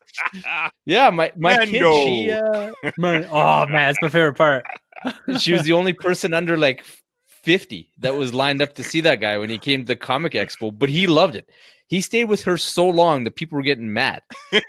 Yeah, 0.85 1.09
my 1.11 1.33
my 1.37 1.65
kid, 1.65 1.83
she 1.83 2.31
uh, 2.33 2.73
Man, 2.99 3.27
oh 3.31 3.67
man, 3.67 3.89
that's 3.89 4.03
my 4.03 4.09
favorite 4.09 4.35
part. 4.35 4.65
she 5.39 5.53
was 5.53 5.63
the 5.63 5.73
only 5.73 5.93
person 5.93 6.35
under 6.35 6.57
like 6.57 6.85
50 7.27 7.91
that 7.99 8.15
was 8.15 8.35
lined 8.35 8.61
up 8.61 8.75
to 8.75 8.85
see 8.85 9.01
that 9.03 9.21
guy 9.21 9.39
when 9.39 9.49
he 9.51 9.59
came 9.59 9.81
to 9.81 9.87
the 9.87 9.97
comic 9.97 10.33
expo 10.35 10.77
but 10.77 10.89
he 10.91 11.07
loved 11.07 11.35
it 11.37 11.49
he 11.87 12.01
stayed 12.01 12.25
with 12.27 12.43
her 12.45 12.57
so 12.59 12.89
long 12.89 13.25
that 13.25 13.35
people 13.37 13.57
were 13.57 13.63
getting 13.63 13.93
mad 13.93 14.23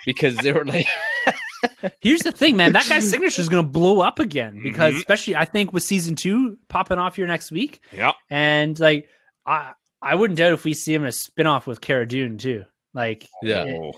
because 0.05 0.35
they 0.37 0.51
were 0.53 0.65
like 0.65 0.87
Here's 1.99 2.21
the 2.21 2.31
thing, 2.31 2.57
man. 2.57 2.73
That 2.73 2.87
guy's 2.89 3.07
signature 3.09 3.39
is 3.41 3.47
going 3.49 3.63
to 3.63 3.69
blow 3.69 4.01
up 4.01 4.17
again 4.17 4.59
because, 4.63 4.95
Mhm. 4.95 4.97
especially, 4.97 5.35
I 5.35 5.45
think 5.45 5.71
with 5.73 5.83
season 5.83 6.15
two 6.15 6.57
popping 6.69 6.97
off 6.97 7.15
here 7.15 7.27
next 7.27 7.51
week, 7.51 7.81
yeah. 7.91 8.13
and 8.31 8.79
like, 8.79 9.07
I 9.45 9.73
I 10.01 10.15
wouldn't 10.15 10.39
doubt 10.39 10.53
if 10.53 10.63
we 10.63 10.73
see 10.73 10.91
him 10.93 11.03
in 11.03 11.09
a 11.09 11.11
spinoff 11.11 11.67
with 11.67 11.79
Cara 11.79 12.07
Dune 12.07 12.39
too. 12.39 12.65
Like, 12.95 13.27
Yeah. 13.43 13.65
it- 13.65 13.79
Oh. 13.79 13.93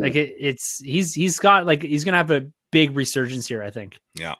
like 0.00 0.16
it, 0.16 0.34
it's 0.38 0.78
he's 0.84 1.14
he's 1.14 1.38
got 1.38 1.64
like 1.64 1.82
he's 1.82 2.04
gonna 2.04 2.18
have 2.18 2.30
a 2.30 2.46
big 2.72 2.94
resurgence 2.94 3.46
here. 3.46 3.62
I 3.62 3.70
think. 3.70 3.96
yeah 4.14 4.34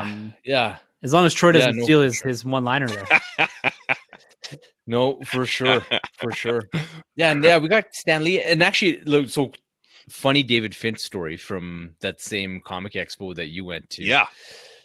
Um, 0.00 0.34
yeah 0.44 0.78
as 1.02 1.12
long 1.12 1.26
as 1.26 1.34
Troy 1.34 1.52
doesn't 1.52 1.76
no, 1.76 1.84
steal 1.84 2.00
for 2.00 2.04
his, 2.04 2.20
his 2.20 2.44
one 2.44 2.64
liner 2.64 2.88
there. 2.88 3.20
no 4.86 5.20
for 5.24 5.44
sure 5.44 5.84
for 6.18 6.32
sure 6.32 6.68
yeah 7.16 7.30
and 7.30 7.44
yeah 7.44 7.58
we 7.58 7.68
got 7.68 7.94
Stan 7.94 8.24
Lee 8.24 8.42
and 8.42 8.62
actually 8.62 9.00
look 9.02 9.28
so 9.28 9.52
funny 10.08 10.42
david 10.42 10.74
finch 10.74 10.98
story 10.98 11.36
from 11.36 11.90
that 12.00 12.18
same 12.18 12.62
comic 12.64 12.94
expo 12.94 13.34
that 13.34 13.48
you 13.48 13.64
went 13.64 13.88
to 13.90 14.02
yeah. 14.02 14.26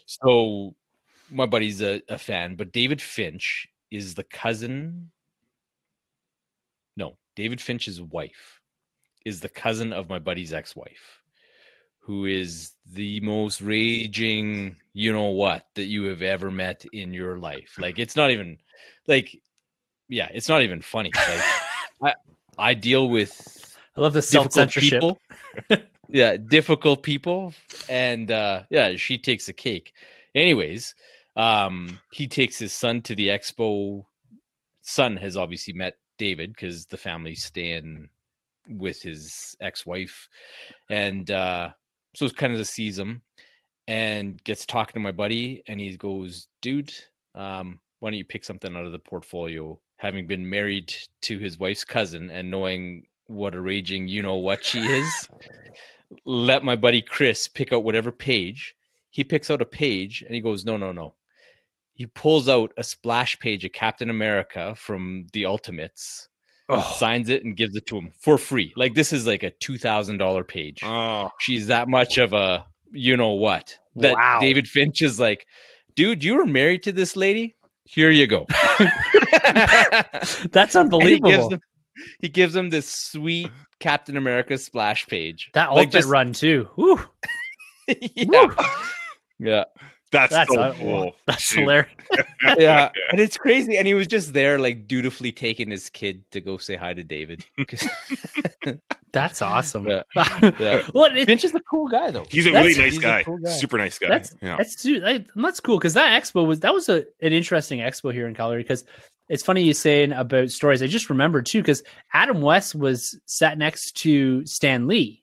So 0.06 0.74
my 1.30 1.46
buddy's 1.46 1.82
a, 1.82 2.02
a 2.08 2.18
fan, 2.18 2.56
but 2.56 2.72
David 2.72 3.00
Finch 3.00 3.68
is 3.90 4.14
the 4.14 4.24
cousin. 4.24 5.10
No, 6.96 7.16
David 7.36 7.60
Finch's 7.60 8.00
wife 8.00 8.60
is 9.24 9.40
the 9.40 9.48
cousin 9.48 9.92
of 9.92 10.08
my 10.08 10.18
buddy's 10.18 10.52
ex-wife, 10.52 11.22
who 12.04 12.26
is 12.26 12.72
the 12.92 13.18
most 13.20 13.62
raging, 13.62 14.76
you 14.92 15.10
know 15.10 15.30
what, 15.30 15.66
that 15.74 15.84
you 15.84 16.04
have 16.04 16.20
ever 16.20 16.50
met 16.50 16.84
in 16.92 17.14
your 17.14 17.38
life. 17.38 17.76
Like 17.78 17.98
it's 17.98 18.14
not 18.14 18.30
even 18.30 18.58
like 19.08 19.40
yeah, 20.08 20.28
it's 20.32 20.48
not 20.48 20.62
even 20.62 20.82
funny. 20.82 21.10
Like 21.14 21.42
I, 22.02 22.14
I 22.58 22.74
deal 22.74 23.08
with 23.08 23.76
I 23.96 24.02
love 24.02 24.12
the 24.12 24.20
self 24.20 24.48
difficult 24.48 24.72
censorship. 24.72 25.00
people. 25.00 25.18
yeah, 26.08 26.36
difficult 26.36 27.02
people. 27.02 27.54
And 27.88 28.30
uh 28.30 28.64
yeah, 28.68 28.96
she 28.96 29.16
takes 29.16 29.48
a 29.48 29.54
cake. 29.54 29.94
Anyways, 30.34 30.94
um 31.36 31.98
he 32.12 32.26
takes 32.28 32.58
his 32.58 32.74
son 32.74 33.00
to 33.02 33.14
the 33.14 33.28
expo. 33.28 34.04
Son 34.82 35.16
has 35.16 35.38
obviously 35.38 35.72
met 35.72 35.96
David 36.18 36.50
because 36.50 36.84
the 36.84 36.98
family 36.98 37.34
stay 37.34 37.72
in 37.72 38.10
with 38.68 39.02
his 39.02 39.56
ex-wife, 39.60 40.28
and 40.90 41.30
uh, 41.30 41.70
so 42.14 42.24
it's 42.24 42.34
kind 42.34 42.54
of 42.54 42.66
sees 42.66 42.98
him 42.98 43.22
and 43.86 44.42
gets 44.44 44.64
talking 44.64 44.94
to 44.94 45.00
my 45.00 45.12
buddy, 45.12 45.62
and 45.66 45.80
he 45.80 45.96
goes, 45.96 46.48
"Dude, 46.62 46.92
um, 47.34 47.80
why 48.00 48.10
don't 48.10 48.18
you 48.18 48.24
pick 48.24 48.44
something 48.44 48.74
out 48.74 48.86
of 48.86 48.92
the 48.92 48.98
portfolio?" 48.98 49.78
Having 49.98 50.26
been 50.26 50.48
married 50.48 50.92
to 51.22 51.38
his 51.38 51.58
wife's 51.58 51.84
cousin 51.84 52.30
and 52.30 52.50
knowing 52.50 53.06
what 53.26 53.54
a 53.54 53.60
raging 53.60 54.08
you 54.08 54.22
know 54.22 54.36
what 54.36 54.64
she 54.64 54.80
is, 54.80 55.28
let 56.24 56.64
my 56.64 56.76
buddy 56.76 57.02
Chris 57.02 57.48
pick 57.48 57.72
out 57.72 57.84
whatever 57.84 58.12
page. 58.12 58.74
He 59.10 59.24
picks 59.24 59.50
out 59.50 59.62
a 59.62 59.66
page 59.66 60.22
and 60.22 60.34
he 60.34 60.40
goes, 60.40 60.64
No, 60.64 60.76
no, 60.76 60.92
no. 60.92 61.14
He 61.94 62.06
pulls 62.06 62.48
out 62.48 62.72
a 62.76 62.82
splash 62.82 63.38
page 63.38 63.64
of 63.64 63.72
Captain 63.72 64.10
America 64.10 64.74
from 64.76 65.26
the 65.32 65.46
Ultimates, 65.46 66.28
Oh, 66.68 66.80
signs 66.98 67.28
it, 67.28 67.44
and 67.44 67.56
gives 67.56 67.76
it 67.76 67.86
to 67.86 67.98
him 67.98 68.10
for 68.20 68.38
free. 68.38 68.72
Like 68.76 68.94
this 68.94 69.12
is 69.12 69.26
like 69.26 69.42
a 69.42 69.50
two 69.60 69.76
thousand 69.78 70.16
dollar 70.18 70.44
page. 70.44 70.80
Oh, 70.82 71.30
She's 71.40 71.66
that 71.66 71.88
much 71.88 72.16
of 72.18 72.32
a 72.32 72.64
you 72.92 73.16
know 73.16 73.32
what. 73.32 73.76
That 73.96 74.14
Wow. 74.14 74.38
David 74.40 74.66
Finch 74.66 75.02
is 75.02 75.20
like, 75.20 75.46
dude, 75.94 76.24
you 76.24 76.36
were 76.36 76.46
married 76.46 76.82
to 76.84 76.92
this 76.92 77.16
lady? 77.16 77.54
Here 77.84 78.10
you 78.10 78.26
go. 78.26 78.46
that's 79.52 79.54
And 79.54 80.42
he 80.50 80.50
gives 80.50 80.76
unbelievable. 80.76 81.48
them 81.50 81.60
he 82.20 82.28
gives 82.28 82.54
them 82.54 82.70
this 82.70 82.88
sweet 82.90 83.50
Captain 83.78 84.16
America 84.16 84.56
splash 84.58 85.06
page. 85.06 85.50
that 85.54 85.70
Like, 85.70 85.86
ultimate 85.88 85.92
just- 86.00 86.08
run 86.08 86.32
too. 86.32 86.68
Yeah. 88.16 88.46
yeah. 89.38 89.64
That's, 90.14 90.32
That's 90.32 90.54
so 90.54 90.72
cool. 90.78 91.12
that's 91.26 91.50
dude. 91.50 91.60
hilarious. 91.60 91.90
Yeah. 92.58 92.90
And 93.10 93.20
it's 93.20 93.36
crazy. 93.36 93.76
And 93.76 93.86
he 93.86 93.94
was 93.94 94.06
just 94.06 94.32
there, 94.32 94.58
like 94.58 94.86
dutifully 94.86 95.32
taking 95.32 95.70
his 95.70 95.88
kid 95.90 96.22
to 96.32 96.40
go 96.40 96.56
say 96.58 96.76
hi 96.76 96.94
to 96.94 97.02
David. 97.02 97.44
That's 99.12 99.42
awesome. 99.42 99.86
Yeah. 99.86 100.02
Yeah. 100.58 100.82
well, 100.92 101.04
it, 101.16 101.26
Finch 101.26 101.44
is 101.44 101.54
a 101.54 101.60
cool 101.60 101.86
guy 101.88 102.10
though. 102.10 102.26
He's 102.28 102.46
a 102.46 102.50
That's- 102.50 102.76
really 102.76 102.90
nice 102.90 102.98
guy. 102.98 103.22
cool 103.22 103.38
guy. 103.38 103.50
Super 103.50 103.78
nice 103.78 103.98
guy. 103.98 104.08
That's- 104.08 104.34
yeah. 104.42 104.56
That's 104.56 104.82
dude, 104.82 105.02
that- 105.04 105.26
that's 105.36 105.60
cool 105.60 105.78
because 105.78 105.94
that 105.94 106.20
expo 106.20 106.46
was 106.46 106.60
that 106.60 106.74
was 106.74 106.88
a 106.88 107.04
an 107.22 107.32
interesting 107.32 107.78
expo 107.80 108.12
here 108.12 108.26
in 108.26 108.34
Calgary 108.34 108.62
because 108.62 108.84
it's 109.28 109.42
funny 109.44 109.62
you 109.62 109.72
saying 109.72 110.12
about 110.12 110.50
stories. 110.50 110.82
I 110.82 110.86
just 110.88 111.10
remembered 111.10 111.46
too 111.46 111.62
because 111.62 111.82
Adam 112.12 112.40
West 112.42 112.74
was 112.74 113.18
sat 113.26 113.56
next 113.56 113.92
to 113.98 114.44
Stan 114.46 114.86
Lee 114.88 115.22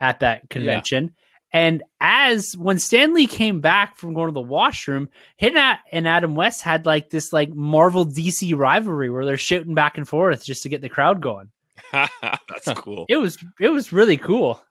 at 0.00 0.20
that 0.20 0.48
convention. 0.50 1.14
And 1.52 1.82
as 2.00 2.56
when 2.56 2.78
Stan 2.78 3.12
Lee 3.12 3.26
came 3.26 3.60
back 3.60 3.96
from 3.96 4.14
going 4.14 4.28
to 4.28 4.32
the 4.32 4.40
washroom, 4.40 5.08
him 5.36 5.56
and- 5.56 6.06
Adam 6.06 6.36
West 6.36 6.62
had 6.62 6.86
like 6.86 7.10
this 7.10 7.32
like 7.32 7.52
Marvel 7.52 8.06
DC 8.06 8.56
rivalry 8.56 9.10
where 9.10 9.24
they're 9.24 9.36
shooting 9.36 9.74
back 9.74 9.98
and 9.98 10.08
forth 10.08 10.44
just 10.44 10.62
to 10.62 10.68
get 10.68 10.80
the 10.80 10.88
crowd 10.88 11.20
going. 11.20 11.50
that's 11.92 12.72
cool. 12.76 13.04
It 13.08 13.16
was 13.16 13.36
it 13.58 13.70
was 13.70 13.92
really 13.92 14.16
cool. 14.16 14.62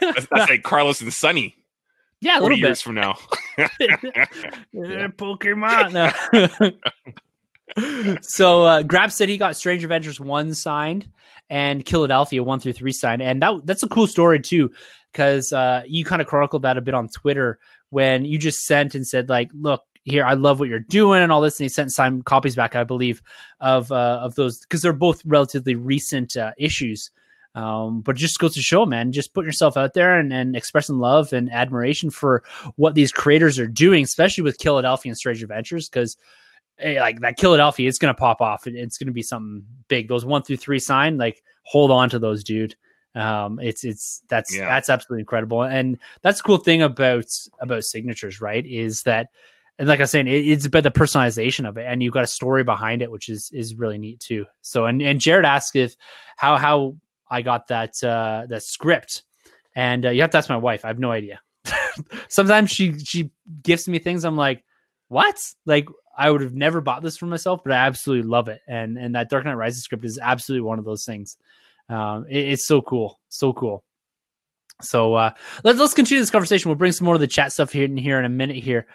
That's, 0.00 0.26
that's 0.30 0.50
like 0.50 0.62
Carlos 0.62 1.00
and 1.00 1.12
Sonny 1.12 1.56
Yeah, 2.20 2.38
a 2.38 2.42
little 2.42 2.58
years 2.58 2.78
bit. 2.80 2.84
from 2.84 2.94
now. 2.96 3.16
Pokemon. 4.74 6.74
So 8.22 8.62
uh, 8.64 8.82
Grab 8.82 9.10
said 9.10 9.28
he 9.28 9.38
got 9.38 9.56
Strange 9.56 9.82
Adventures 9.82 10.20
one 10.20 10.54
signed 10.54 11.08
and 11.50 11.86
Philadelphia 11.88 12.42
one 12.42 12.60
through 12.60 12.74
three 12.74 12.92
signed, 12.92 13.22
and 13.22 13.42
that 13.42 13.54
that's 13.64 13.82
a 13.82 13.88
cool 13.88 14.06
story 14.06 14.38
too, 14.38 14.70
because 15.14 15.52
uh, 15.54 15.82
you 15.86 16.04
kind 16.04 16.20
of 16.20 16.28
chronicled 16.28 16.62
that 16.62 16.76
a 16.76 16.82
bit 16.82 16.92
on 16.92 17.08
Twitter 17.08 17.58
when 17.90 18.24
you 18.26 18.36
just 18.36 18.66
sent 18.66 18.94
and 18.94 19.06
said 19.06 19.28
like, 19.30 19.50
look. 19.54 19.82
Here, 20.06 20.22
I 20.26 20.34
love 20.34 20.60
what 20.60 20.68
you're 20.68 20.80
doing 20.80 21.22
and 21.22 21.32
all 21.32 21.40
this, 21.40 21.58
and 21.58 21.64
he 21.64 21.70
sent 21.70 21.90
signed 21.90 22.26
copies 22.26 22.54
back, 22.54 22.76
I 22.76 22.84
believe, 22.84 23.22
of 23.60 23.90
uh, 23.90 24.20
of 24.22 24.34
those 24.34 24.60
because 24.60 24.82
they're 24.82 24.92
both 24.92 25.22
relatively 25.24 25.76
recent 25.76 26.36
uh, 26.36 26.52
issues. 26.58 27.10
Um, 27.54 28.02
but 28.02 28.14
just 28.14 28.38
goes 28.38 28.52
to 28.52 28.60
show, 28.60 28.84
man, 28.84 29.12
just 29.12 29.32
put 29.32 29.46
yourself 29.46 29.78
out 29.78 29.94
there 29.94 30.18
and, 30.18 30.30
and 30.30 30.56
expressing 30.56 30.98
love 30.98 31.32
and 31.32 31.50
admiration 31.50 32.10
for 32.10 32.42
what 32.76 32.94
these 32.94 33.12
creators 33.12 33.58
are 33.58 33.66
doing, 33.66 34.04
especially 34.04 34.42
with 34.44 34.60
Philadelphia 34.60 35.08
and 35.08 35.16
Strange 35.16 35.42
Adventures, 35.42 35.88
because 35.88 36.18
like 36.84 37.20
that 37.20 37.40
Philadelphia, 37.40 37.88
it's 37.88 37.96
gonna 37.98 38.12
pop 38.12 38.42
off. 38.42 38.66
It- 38.66 38.74
it's 38.74 38.98
gonna 38.98 39.10
be 39.10 39.22
something 39.22 39.64
big. 39.88 40.08
Those 40.08 40.26
one 40.26 40.42
through 40.42 40.58
three 40.58 40.80
sign, 40.80 41.16
like 41.16 41.42
hold 41.62 41.90
on 41.90 42.10
to 42.10 42.18
those, 42.18 42.44
dude. 42.44 42.76
Um, 43.14 43.60
it's 43.60 43.84
it's 43.84 44.22
that's 44.28 44.54
Yeah. 44.54 44.68
that's 44.68 44.90
absolutely 44.90 45.20
incredible, 45.20 45.62
and 45.62 45.98
that's 46.22 46.38
the 46.38 46.44
cool 46.44 46.58
thing 46.58 46.82
about 46.82 47.26
about 47.60 47.84
signatures, 47.84 48.40
right? 48.40 48.64
Is 48.66 49.02
that 49.04 49.28
and 49.78 49.88
like 49.88 49.98
I 49.98 50.04
was 50.04 50.10
saying, 50.10 50.28
it, 50.28 50.46
it's 50.46 50.66
about 50.66 50.84
the 50.84 50.90
personalization 50.90 51.68
of 51.68 51.76
it, 51.76 51.86
and 51.86 52.02
you've 52.02 52.14
got 52.14 52.24
a 52.24 52.28
story 52.28 52.62
behind 52.64 53.02
it, 53.02 53.10
which 53.10 53.28
is 53.28 53.50
is 53.52 53.74
really 53.74 53.98
neat 53.98 54.20
too. 54.20 54.46
So, 54.62 54.86
and 54.86 55.02
and 55.02 55.20
Jared 55.20 55.44
asked 55.44 55.76
if 55.76 55.96
how 56.36 56.56
how 56.56 56.96
I 57.30 57.42
got 57.42 57.68
that 57.68 58.02
uh 58.02 58.46
that 58.48 58.62
script, 58.62 59.22
and 59.74 60.06
uh, 60.06 60.10
you 60.10 60.20
have 60.20 60.30
to 60.30 60.38
ask 60.38 60.48
my 60.48 60.56
wife. 60.56 60.84
I 60.84 60.88
have 60.88 60.98
no 60.98 61.10
idea. 61.10 61.40
Sometimes 62.28 62.70
she 62.70 62.98
she 63.00 63.30
gifts 63.62 63.88
me 63.88 63.98
things. 63.98 64.24
I'm 64.24 64.36
like, 64.36 64.64
what? 65.08 65.40
Like 65.66 65.86
I 66.16 66.30
would 66.30 66.42
have 66.42 66.54
never 66.54 66.80
bought 66.80 67.02
this 67.02 67.16
for 67.16 67.26
myself, 67.26 67.62
but 67.64 67.72
I 67.72 67.76
absolutely 67.86 68.28
love 68.28 68.48
it. 68.48 68.60
And 68.68 68.96
and 68.96 69.14
that 69.16 69.28
Dark 69.28 69.44
Knight 69.44 69.54
Rises 69.54 69.82
script 69.82 70.04
is 70.04 70.18
absolutely 70.20 70.66
one 70.66 70.78
of 70.78 70.84
those 70.84 71.04
things. 71.04 71.36
Um, 71.88 72.26
it- 72.28 72.48
it's 72.48 72.66
so 72.66 72.80
cool, 72.82 73.18
so 73.28 73.52
cool. 73.52 73.84
So 74.82 75.14
uh, 75.14 75.30
let's 75.62 75.78
let's 75.78 75.94
continue 75.94 76.20
this 76.20 76.30
conversation. 76.30 76.68
We'll 76.68 76.76
bring 76.76 76.92
some 76.92 77.04
more 77.04 77.14
of 77.14 77.20
the 77.20 77.26
chat 77.26 77.52
stuff 77.52 77.72
here 77.72 77.84
in 77.84 77.96
here 77.96 78.18
in 78.18 78.24
a 78.24 78.28
minute 78.30 78.56
here, 78.56 78.86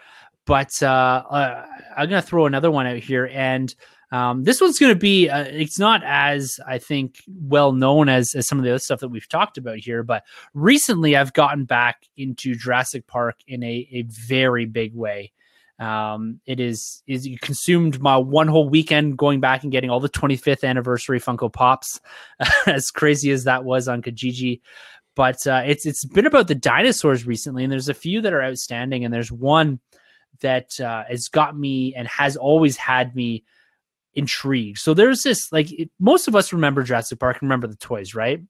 but 0.46 0.70
uh, 0.82 0.86
uh, 1.30 1.66
I'm 1.96 2.08
gonna 2.08 2.20
throw 2.22 2.46
another 2.46 2.70
one 2.70 2.86
out 2.86 2.98
here, 2.98 3.30
and 3.32 3.74
um, 4.12 4.44
this 4.44 4.60
one's 4.60 4.78
gonna 4.78 4.94
be 4.94 5.30
uh, 5.30 5.44
it's 5.44 5.78
not 5.78 6.02
as 6.04 6.60
I 6.66 6.78
think 6.78 7.16
well 7.28 7.72
known 7.72 8.08
as 8.10 8.34
as 8.34 8.46
some 8.46 8.58
of 8.58 8.64
the 8.64 8.70
other 8.72 8.78
stuff 8.78 9.00
that 9.00 9.08
we've 9.08 9.28
talked 9.28 9.56
about 9.56 9.78
here, 9.78 10.02
but 10.02 10.22
recently 10.52 11.16
I've 11.16 11.32
gotten 11.32 11.64
back 11.64 11.96
into 12.16 12.54
Jurassic 12.54 13.06
Park 13.06 13.36
in 13.46 13.62
a 13.62 13.88
a 13.92 14.02
very 14.02 14.66
big 14.66 14.94
way. 14.94 15.32
Um, 15.80 16.40
it 16.44 16.60
is 16.60 17.02
is 17.06 17.26
you 17.26 17.38
consumed 17.38 18.00
my 18.02 18.18
one 18.18 18.48
whole 18.48 18.68
weekend 18.68 19.16
going 19.16 19.40
back 19.40 19.62
and 19.62 19.72
getting 19.72 19.88
all 19.88 19.98
the 19.98 20.10
25th 20.10 20.62
anniversary 20.62 21.18
Funko 21.18 21.50
Pops, 21.50 22.00
as 22.66 22.90
crazy 22.90 23.30
as 23.30 23.44
that 23.44 23.64
was 23.64 23.88
on 23.88 24.02
Kijiji. 24.02 24.60
But 25.16 25.46
uh, 25.46 25.62
it's 25.64 25.86
it's 25.86 26.04
been 26.04 26.26
about 26.26 26.48
the 26.48 26.54
dinosaurs 26.54 27.26
recently, 27.26 27.64
and 27.64 27.72
there's 27.72 27.88
a 27.88 27.94
few 27.94 28.20
that 28.20 28.32
are 28.34 28.42
outstanding, 28.42 29.04
and 29.04 29.12
there's 29.12 29.32
one 29.32 29.80
that 30.40 30.78
uh, 30.78 31.04
has 31.08 31.28
got 31.28 31.56
me 31.56 31.94
and 31.94 32.06
has 32.06 32.36
always 32.36 32.76
had 32.76 33.16
me 33.16 33.44
intrigued. 34.14 34.78
So 34.78 34.92
there's 34.92 35.22
this 35.22 35.50
like 35.50 35.72
it, 35.72 35.90
most 35.98 36.28
of 36.28 36.36
us 36.36 36.52
remember 36.52 36.82
Jurassic 36.82 37.18
Park, 37.18 37.36
and 37.40 37.48
remember 37.48 37.66
the 37.66 37.76
toys, 37.76 38.14
right? 38.14 38.40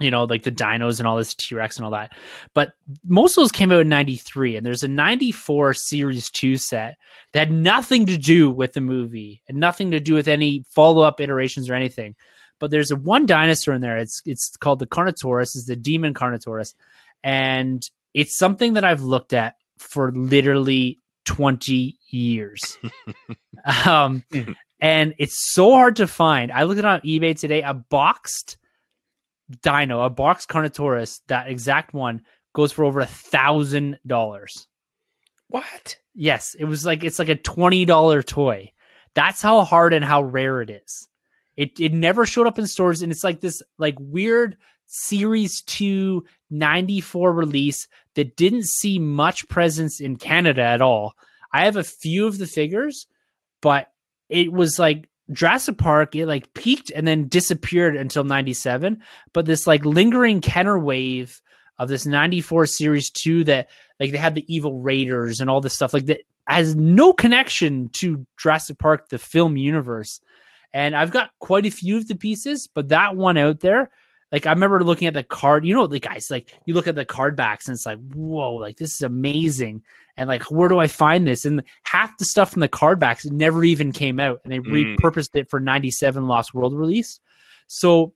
You 0.00 0.10
know, 0.10 0.24
like 0.24 0.42
the 0.42 0.52
dinos 0.52 0.98
and 0.98 1.06
all 1.06 1.16
this 1.16 1.34
T 1.34 1.54
Rex 1.54 1.76
and 1.76 1.84
all 1.84 1.90
that. 1.92 2.12
But 2.54 2.72
most 3.06 3.36
of 3.36 3.42
those 3.42 3.52
came 3.52 3.70
out 3.70 3.82
in 3.82 3.88
93 3.88 4.56
and 4.56 4.66
there's 4.66 4.82
a 4.82 4.88
94 4.88 5.74
series 5.74 6.30
2 6.30 6.56
set 6.56 6.96
that 7.32 7.38
had 7.48 7.52
nothing 7.52 8.06
to 8.06 8.16
do 8.16 8.50
with 8.50 8.72
the 8.72 8.80
movie 8.80 9.42
and 9.48 9.58
nothing 9.58 9.90
to 9.90 10.00
do 10.00 10.14
with 10.14 10.26
any 10.26 10.64
follow-up 10.70 11.20
iterations 11.20 11.68
or 11.68 11.74
anything. 11.74 12.16
But 12.58 12.70
there's 12.70 12.90
a 12.90 12.96
one 12.96 13.26
dinosaur 13.26 13.74
in 13.74 13.80
there. 13.80 13.98
It's 13.98 14.22
it's 14.26 14.56
called 14.56 14.78
the 14.78 14.86
carnotaurus 14.86 15.54
is 15.54 15.66
the 15.66 15.76
demon 15.76 16.14
carnotaurus. 16.14 16.74
And 17.22 17.88
it's 18.14 18.36
something 18.36 18.72
that 18.74 18.84
i've 18.84 19.02
looked 19.02 19.32
at 19.32 19.56
for 19.78 20.12
literally 20.12 20.98
20 21.24 21.98
years. 22.08 22.78
Um 23.86 24.24
and 24.80 25.14
it's 25.18 25.52
so 25.52 25.72
hard 25.72 25.96
to 25.96 26.06
find. 26.06 26.50
I 26.50 26.62
looked 26.62 26.78
it 26.78 26.84
on 26.86 27.02
ebay 27.02 27.38
today 27.38 27.60
a 27.60 27.74
boxed 27.74 28.56
dino 29.62 30.02
a 30.02 30.10
box 30.10 30.46
carnotaurus 30.46 31.20
that 31.28 31.48
exact 31.48 31.94
one 31.94 32.22
goes 32.54 32.72
for 32.72 32.84
over 32.84 33.00
a 33.00 33.06
thousand 33.06 33.98
dollars. 34.06 34.66
What? 35.48 35.96
Yes, 36.14 36.54
it 36.58 36.64
was 36.64 36.84
like 36.84 37.04
it's 37.04 37.18
like 37.18 37.28
a 37.28 37.36
twenty 37.36 37.84
dollar 37.84 38.22
toy. 38.22 38.72
That's 39.14 39.42
how 39.42 39.62
hard 39.64 39.92
and 39.92 40.04
how 40.04 40.22
rare 40.22 40.62
it 40.62 40.70
is. 40.70 41.08
It 41.56 41.78
it 41.80 41.92
never 41.92 42.26
showed 42.26 42.46
up 42.46 42.58
in 42.58 42.66
stores, 42.66 43.02
and 43.02 43.10
it's 43.12 43.24
like 43.24 43.40
this 43.40 43.60
like 43.78 43.96
weird 43.98 44.56
series 44.92 45.62
2 45.62 46.24
94 46.50 47.32
release 47.32 47.86
that 48.16 48.36
didn't 48.36 48.66
see 48.66 48.98
much 48.98 49.48
presence 49.48 50.00
in 50.00 50.16
Canada 50.16 50.62
at 50.62 50.82
all. 50.82 51.14
I 51.52 51.64
have 51.64 51.76
a 51.76 51.84
few 51.84 52.26
of 52.26 52.38
the 52.38 52.46
figures, 52.46 53.06
but 53.62 53.88
it 54.28 54.52
was 54.52 54.78
like 54.78 55.08
Jurassic 55.32 55.78
Park, 55.78 56.14
it 56.14 56.26
like 56.26 56.52
peaked 56.54 56.90
and 56.90 57.06
then 57.06 57.28
disappeared 57.28 57.96
until 57.96 58.24
97. 58.24 59.02
But 59.32 59.46
this 59.46 59.66
like 59.66 59.84
lingering 59.84 60.40
Kenner 60.40 60.78
wave 60.78 61.40
of 61.78 61.88
this 61.88 62.06
94 62.06 62.66
series 62.66 63.10
2 63.10 63.44
that 63.44 63.68
like 63.98 64.12
they 64.12 64.18
had 64.18 64.34
the 64.34 64.54
evil 64.54 64.80
raiders 64.80 65.40
and 65.40 65.48
all 65.48 65.60
this 65.60 65.74
stuff 65.74 65.94
like 65.94 66.06
that 66.06 66.20
has 66.46 66.74
no 66.74 67.12
connection 67.12 67.88
to 67.90 68.26
Jurassic 68.36 68.78
Park, 68.78 69.08
the 69.08 69.18
film 69.18 69.56
universe. 69.56 70.20
And 70.72 70.96
I've 70.96 71.10
got 71.10 71.30
quite 71.38 71.66
a 71.66 71.70
few 71.70 71.96
of 71.96 72.08
the 72.08 72.14
pieces, 72.14 72.66
but 72.66 72.88
that 72.88 73.16
one 73.16 73.36
out 73.36 73.60
there, 73.60 73.90
like 74.32 74.46
I 74.46 74.50
remember 74.50 74.82
looking 74.82 75.08
at 75.08 75.14
the 75.14 75.22
card, 75.22 75.64
you 75.64 75.74
know, 75.74 75.86
the 75.86 76.00
guys 76.00 76.30
like 76.30 76.54
you 76.64 76.74
look 76.74 76.86
at 76.86 76.94
the 76.94 77.04
card 77.04 77.36
backs 77.36 77.66
and 77.66 77.74
it's 77.74 77.86
like, 77.86 77.98
whoa, 78.12 78.54
like 78.54 78.76
this 78.76 78.94
is 78.94 79.02
amazing. 79.02 79.82
And 80.20 80.28
like, 80.28 80.42
where 80.50 80.68
do 80.68 80.78
I 80.78 80.86
find 80.86 81.26
this? 81.26 81.46
And 81.46 81.62
half 81.82 82.18
the 82.18 82.26
stuff 82.26 82.50
from 82.50 82.60
the 82.60 82.68
card 82.68 83.00
backs 83.00 83.24
never 83.24 83.64
even 83.64 83.90
came 83.90 84.20
out, 84.20 84.42
and 84.44 84.52
they 84.52 84.58
Mm. 84.58 84.98
repurposed 84.98 85.34
it 85.34 85.48
for 85.48 85.58
97 85.58 86.26
Lost 86.26 86.52
World 86.52 86.74
release. 86.74 87.20
So 87.68 88.12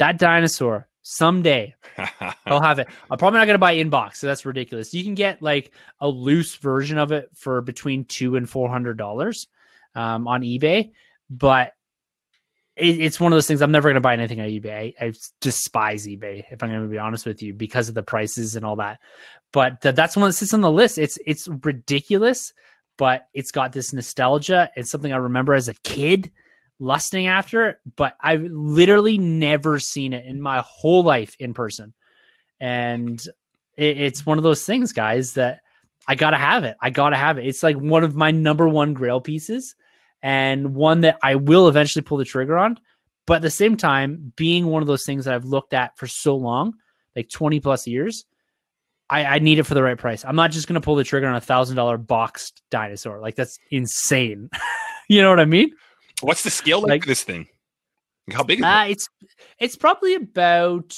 that 0.00 0.18
dinosaur 0.18 0.88
someday 1.02 1.76
I'll 2.46 2.60
have 2.60 2.80
it. 2.80 2.88
I'm 3.08 3.18
probably 3.18 3.38
not 3.38 3.46
gonna 3.46 3.58
buy 3.58 3.76
inbox, 3.76 4.16
so 4.16 4.26
that's 4.26 4.44
ridiculous. 4.44 4.92
You 4.92 5.04
can 5.04 5.14
get 5.14 5.40
like 5.40 5.70
a 6.00 6.08
loose 6.08 6.56
version 6.56 6.98
of 6.98 7.12
it 7.12 7.30
for 7.34 7.60
between 7.60 8.04
two 8.04 8.34
and 8.34 8.50
four 8.50 8.68
hundred 8.68 8.98
dollars 8.98 9.46
um, 9.94 10.26
on 10.26 10.42
eBay, 10.42 10.90
but 11.30 11.72
it, 12.76 13.00
it's 13.00 13.18
one 13.20 13.32
of 13.32 13.36
those 13.36 13.46
things. 13.46 13.62
I'm 13.62 13.72
never 13.72 13.88
gonna 13.88 14.00
buy 14.00 14.14
anything 14.14 14.40
on 14.40 14.48
eBay. 14.48 14.94
I, 15.00 15.06
I 15.06 15.12
despise 15.40 16.06
eBay 16.06 16.44
if 16.50 16.62
I'm 16.62 16.70
gonna 16.70 16.88
be 16.88 16.98
honest 16.98 17.26
with 17.26 17.42
you 17.42 17.54
because 17.54 17.88
of 17.88 17.94
the 17.94 18.02
prices 18.02 18.56
and 18.56 18.64
all 18.64 18.76
that. 18.76 18.98
But 19.52 19.80
th- 19.80 19.94
that's 19.94 20.16
one 20.16 20.28
that 20.28 20.34
sits 20.34 20.54
on 20.54 20.60
the 20.60 20.70
list. 20.70 20.98
It's 20.98 21.18
it's 21.26 21.48
ridiculous, 21.48 22.52
but 22.96 23.28
it's 23.32 23.50
got 23.50 23.72
this 23.72 23.92
nostalgia. 23.92 24.70
It's 24.76 24.90
something 24.90 25.12
I 25.12 25.16
remember 25.16 25.54
as 25.54 25.68
a 25.68 25.74
kid 25.74 26.30
lusting 26.80 27.26
after 27.26 27.68
it, 27.68 27.78
but 27.96 28.14
I've 28.20 28.42
literally 28.42 29.18
never 29.18 29.78
seen 29.78 30.12
it 30.12 30.26
in 30.26 30.40
my 30.40 30.62
whole 30.66 31.02
life 31.02 31.34
in 31.38 31.54
person. 31.54 31.92
And 32.60 33.20
it, 33.76 33.98
it's 33.98 34.26
one 34.26 34.38
of 34.38 34.44
those 34.44 34.64
things, 34.64 34.92
guys, 34.92 35.34
that 35.34 35.60
I 36.06 36.14
gotta 36.14 36.36
have 36.36 36.64
it. 36.64 36.76
I 36.80 36.90
gotta 36.90 37.16
have 37.16 37.38
it. 37.38 37.46
It's 37.46 37.62
like 37.62 37.76
one 37.76 38.04
of 38.04 38.14
my 38.14 38.30
number 38.30 38.68
one 38.68 38.94
grail 38.94 39.20
pieces 39.20 39.74
and 40.22 40.74
one 40.74 41.02
that 41.02 41.18
I 41.22 41.36
will 41.36 41.68
eventually 41.68 42.02
pull 42.02 42.18
the 42.18 42.24
trigger 42.24 42.58
on. 42.58 42.78
But 43.26 43.36
at 43.36 43.42
the 43.42 43.50
same 43.50 43.76
time, 43.76 44.32
being 44.36 44.66
one 44.66 44.82
of 44.82 44.88
those 44.88 45.04
things 45.04 45.26
that 45.26 45.34
I've 45.34 45.44
looked 45.44 45.74
at 45.74 45.96
for 45.98 46.06
so 46.06 46.34
long, 46.36 46.74
like 47.14 47.28
20 47.28 47.60
plus 47.60 47.86
years, 47.86 48.24
I, 49.10 49.24
I 49.24 49.38
need 49.38 49.58
it 49.58 49.64
for 49.64 49.74
the 49.74 49.82
right 49.82 49.96
price. 49.98 50.24
I'm 50.24 50.36
not 50.36 50.50
just 50.50 50.68
gonna 50.68 50.80
pull 50.80 50.96
the 50.96 51.04
trigger 51.04 51.26
on 51.26 51.34
a 51.34 51.40
thousand 51.40 51.76
dollar 51.76 51.96
boxed 51.98 52.62
dinosaur. 52.70 53.20
Like 53.20 53.36
that's 53.36 53.58
insane. 53.70 54.50
you 55.08 55.22
know 55.22 55.30
what 55.30 55.40
I 55.40 55.44
mean? 55.46 55.70
What's 56.20 56.42
the 56.42 56.50
scale 56.50 56.80
like, 56.80 56.88
Like- 56.90 57.06
this 57.06 57.22
thing? 57.22 57.46
How 58.30 58.42
big 58.42 58.58
is 58.58 58.64
Uh, 58.64 58.86
it's 58.90 59.08
it's 59.58 59.76
probably 59.76 60.14
about 60.14 60.94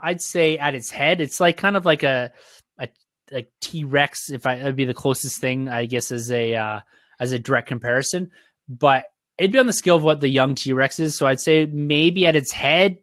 I'd 0.00 0.20
say 0.20 0.58
at 0.58 0.74
its 0.74 0.90
head, 0.90 1.20
it's 1.20 1.38
like 1.38 1.56
kind 1.56 1.76
of 1.76 1.84
like 1.84 2.02
a 2.02 2.32
a 2.78 2.88
like 3.30 3.50
T 3.60 3.84
Rex. 3.84 4.30
If 4.30 4.46
I 4.46 4.64
would 4.64 4.74
be 4.74 4.84
the 4.84 4.94
closest 4.94 5.40
thing, 5.40 5.68
I 5.68 5.86
guess 5.86 6.10
as 6.10 6.32
a 6.32 6.56
uh, 6.56 6.80
as 7.20 7.30
a 7.30 7.38
direct 7.38 7.68
comparison, 7.68 8.32
but 8.68 9.04
it'd 9.38 9.52
be 9.52 9.60
on 9.60 9.68
the 9.68 9.72
scale 9.72 9.94
of 9.94 10.02
what 10.02 10.20
the 10.20 10.28
young 10.28 10.56
T 10.56 10.72
Rex 10.72 10.98
is. 10.98 11.14
So 11.14 11.28
I'd 11.28 11.38
say 11.38 11.66
maybe 11.66 12.26
at 12.26 12.34
its 12.34 12.50
head, 12.50 12.98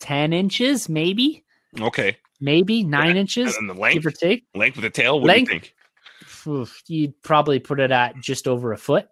ten 0.00 0.32
inches, 0.32 0.88
maybe? 0.88 1.44
Okay. 1.80 2.16
Maybe 2.40 2.82
nine 2.84 3.16
inches, 3.16 3.56
And 3.56 3.68
the 3.68 3.74
give 3.74 3.80
length, 3.82 4.06
or 4.06 4.10
take. 4.10 4.44
length 4.54 4.76
with 4.76 4.84
the 4.84 4.90
tail. 4.90 5.20
What 5.20 5.26
Length? 5.28 5.48
do 5.48 5.54
you 5.54 5.60
think? 5.60 5.74
Oof, 6.46 6.82
You'd 6.88 7.20
probably 7.22 7.58
put 7.58 7.80
it 7.80 7.90
at 7.90 8.16
just 8.20 8.48
over 8.48 8.72
a 8.72 8.78
foot. 8.78 9.08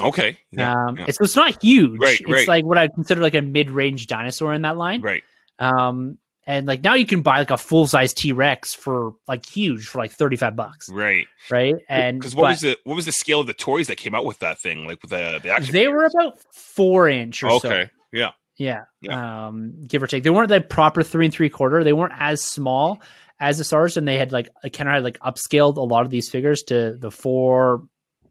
Okay. 0.00 0.38
Yeah. 0.52 0.72
um, 0.86 0.96
yeah. 0.98 1.06
it's, 1.08 1.20
it's 1.20 1.36
not 1.36 1.62
huge. 1.62 2.00
Right, 2.00 2.20
it's 2.20 2.30
right. 2.30 2.48
like 2.48 2.64
what 2.64 2.78
I 2.78 2.88
consider 2.88 3.20
like 3.20 3.34
a 3.34 3.42
mid-range 3.42 4.06
dinosaur 4.06 4.54
in 4.54 4.62
that 4.62 4.76
line. 4.76 5.02
Right. 5.02 5.22
Um, 5.58 6.16
and 6.46 6.66
like 6.66 6.82
now 6.82 6.94
you 6.94 7.04
can 7.06 7.20
buy 7.22 7.38
like 7.40 7.50
a 7.50 7.58
full 7.58 7.86
size 7.86 8.14
T 8.14 8.32
Rex 8.32 8.72
for 8.74 9.12
like 9.28 9.44
huge 9.46 9.86
for 9.86 9.98
like 9.98 10.10
35 10.12 10.56
bucks, 10.56 10.88
Right. 10.88 11.26
right? 11.50 11.74
And 11.88 12.18
Because 12.18 12.34
what 12.34 12.42
but 12.44 12.50
was 12.52 12.60
the 12.62 12.78
what 12.84 12.94
was 12.94 13.04
the 13.04 13.12
scale 13.12 13.40
of 13.40 13.46
the 13.46 13.52
toys 13.52 13.88
that 13.88 13.96
came 13.96 14.14
out 14.14 14.24
with 14.24 14.38
that 14.38 14.58
thing? 14.58 14.86
Like 14.86 15.02
with 15.02 15.10
the 15.10 15.38
the 15.42 15.50
action. 15.50 15.72
they 15.72 15.86
were 15.88 16.06
about 16.06 16.38
four 16.54 17.08
inch 17.08 17.42
or 17.44 17.50
so. 17.60 17.68
okay. 17.68 17.90
Yeah. 18.12 18.30
Yeah. 18.60 18.82
Yeah. 19.00 19.46
Um, 19.48 19.72
give 19.86 20.02
or 20.02 20.06
take. 20.06 20.22
They 20.22 20.28
weren't 20.30 20.50
the 20.50 20.60
proper 20.60 21.02
three 21.02 21.24
and 21.24 21.32
three 21.34 21.48
quarter. 21.48 21.82
They 21.82 21.94
weren't 21.94 22.12
as 22.18 22.42
small 22.42 23.00
as 23.40 23.56
the 23.56 23.64
stars, 23.64 23.96
and 23.96 24.06
they 24.06 24.18
had 24.18 24.32
like 24.32 24.50
Kenner 24.72 24.92
had 24.92 25.02
like 25.02 25.18
upscaled 25.20 25.78
a 25.78 25.80
lot 25.80 26.04
of 26.04 26.10
these 26.10 26.28
figures 26.28 26.62
to 26.64 26.94
the 26.98 27.10
four 27.10 27.84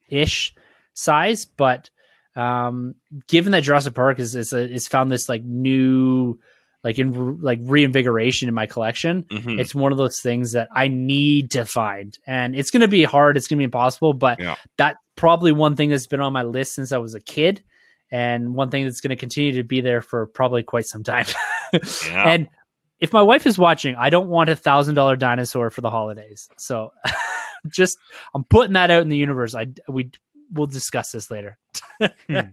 ish 0.07 0.53
size. 0.93 1.45
But 1.45 1.89
um, 2.35 2.93
given 3.27 3.53
that 3.53 3.63
Jurassic 3.63 3.95
Park 3.95 4.19
is 4.19 4.35
is, 4.35 4.53
is 4.53 4.87
found 4.87 5.11
this 5.11 5.27
like 5.27 5.43
new 5.43 6.37
like 6.83 6.99
in 6.99 7.41
like 7.41 7.57
reinvigoration 7.63 8.47
in 8.47 8.53
my 8.53 8.67
collection, 8.67 9.23
Mhm. 9.23 9.59
it's 9.59 9.73
one 9.73 9.91
of 9.91 9.97
those 9.97 10.19
things 10.21 10.51
that 10.51 10.69
I 10.73 10.89
need 10.89 11.49
to 11.51 11.65
find, 11.65 12.15
and 12.27 12.55
it's 12.55 12.69
going 12.69 12.81
to 12.81 12.87
be 12.87 13.03
hard. 13.03 13.35
It's 13.35 13.47
going 13.47 13.57
to 13.57 13.61
be 13.61 13.65
impossible, 13.65 14.13
but 14.13 14.39
Yeah. 14.39 14.55
that 14.77 14.97
probably 15.15 15.51
one 15.51 15.75
thing 15.75 15.89
that's 15.89 16.07
been 16.07 16.21
on 16.21 16.31
my 16.33 16.43
list 16.43 16.75
since 16.75 16.91
I 16.91 16.97
was 16.99 17.15
a 17.15 17.19
kid, 17.19 17.63
and 18.11 18.53
one 18.53 18.69
thing 18.69 18.85
that's 18.85 19.01
going 19.01 19.09
to 19.09 19.15
continue 19.15 19.53
to 19.53 19.63
be 19.63 19.81
there 19.81 20.01
for 20.01 20.27
probably 20.27 20.63
quite 20.63 20.85
some 20.85 21.03
time. 21.03 21.25
Yeah. 22.07 22.23
And 22.27 22.49
if 22.99 23.13
my 23.13 23.21
wife 23.21 23.45
is 23.45 23.59
watching, 23.59 23.95
I 23.95 24.09
don't 24.09 24.27
want 24.27 24.49
a 24.49 24.55
thousand 24.55 24.95
dollar 24.95 25.15
dinosaur 25.15 25.69
for 25.69 25.81
the 25.81 25.89
holidays. 25.91 26.49
So, 26.57 26.91
just 27.67 27.97
I'm 28.33 28.43
putting 28.43 28.73
that 28.73 28.89
out 28.89 29.03
in 29.03 29.09
the 29.09 29.17
universe. 29.17 29.53
I 29.53 29.67
we 29.87 30.11
we'll 30.51 30.65
discuss 30.67 31.11
this 31.11 31.29
later. 31.29 31.57
Hmm. 32.27 32.39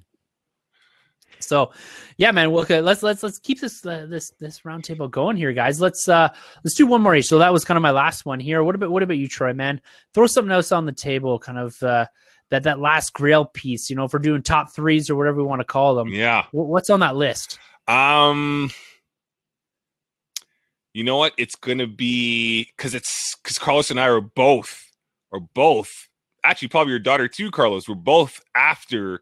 So, 1.39 1.73
yeah, 2.17 2.31
man. 2.31 2.51
Well, 2.51 2.63
okay, 2.63 2.81
let's 2.81 3.03
let's 3.03 3.23
let's 3.23 3.39
keep 3.39 3.61
this 3.61 3.85
uh, 3.85 4.07
this 4.09 4.31
this 4.41 4.61
roundtable 4.61 5.11
going 5.11 5.37
here, 5.37 5.53
guys. 5.53 5.81
Let's 5.81 6.09
uh 6.09 6.31
let's 6.65 6.75
do 6.75 6.87
one 6.87 7.03
more 7.03 7.15
each. 7.15 7.27
So 7.27 7.39
that 7.39 7.53
was 7.53 7.65
kind 7.65 7.77
of 7.77 7.83
my 7.83 7.91
last 7.91 8.25
one 8.25 8.41
here. 8.41 8.65
What 8.65 8.75
about 8.75 8.91
what 8.91 9.03
about 9.03 9.19
you, 9.19 9.29
Troy? 9.29 9.53
Man, 9.53 9.81
throw 10.15 10.27
something 10.27 10.51
else 10.51 10.73
on 10.73 10.87
the 10.87 10.93
table. 10.93 11.39
Kind 11.39 11.59
of 11.59 11.83
uh 11.83 12.07
that 12.51 12.63
that 12.65 12.79
last 12.81 13.13
grail 13.13 13.45
piece. 13.45 13.91
You 13.91 13.97
know, 13.97 14.05
if 14.05 14.13
we're 14.13 14.19
doing 14.21 14.43
top 14.43 14.73
threes 14.75 15.11
or 15.11 15.17
whatever 15.17 15.39
we 15.39 15.43
want 15.45 15.61
to 15.61 15.65
call 15.65 15.95
them. 15.95 16.09
yeah. 16.09 16.45
wh- 16.51 16.55
What's 16.69 16.91
on 16.91 17.01
that 17.01 17.17
list? 17.17 17.59
Um, 17.89 18.71
you 20.95 21.05
know 21.05 21.17
what? 21.17 21.33
It's 21.37 21.55
gonna 21.57 21.87
be 21.87 22.65
because 22.77 22.95
it's 22.95 23.35
because 23.43 23.59
Carlos 23.59 23.91
and 23.91 24.01
I 24.01 24.09
are 24.09 24.21
both, 24.21 24.91
are 25.33 25.41
both 25.41 26.09
actually 26.45 26.69
probably 26.69 26.91
your 26.93 26.99
daughter 27.01 27.29
too, 27.29 27.51
Carlos. 27.51 27.89
We're 27.89 27.95
both 27.97 28.41
after 28.55 29.21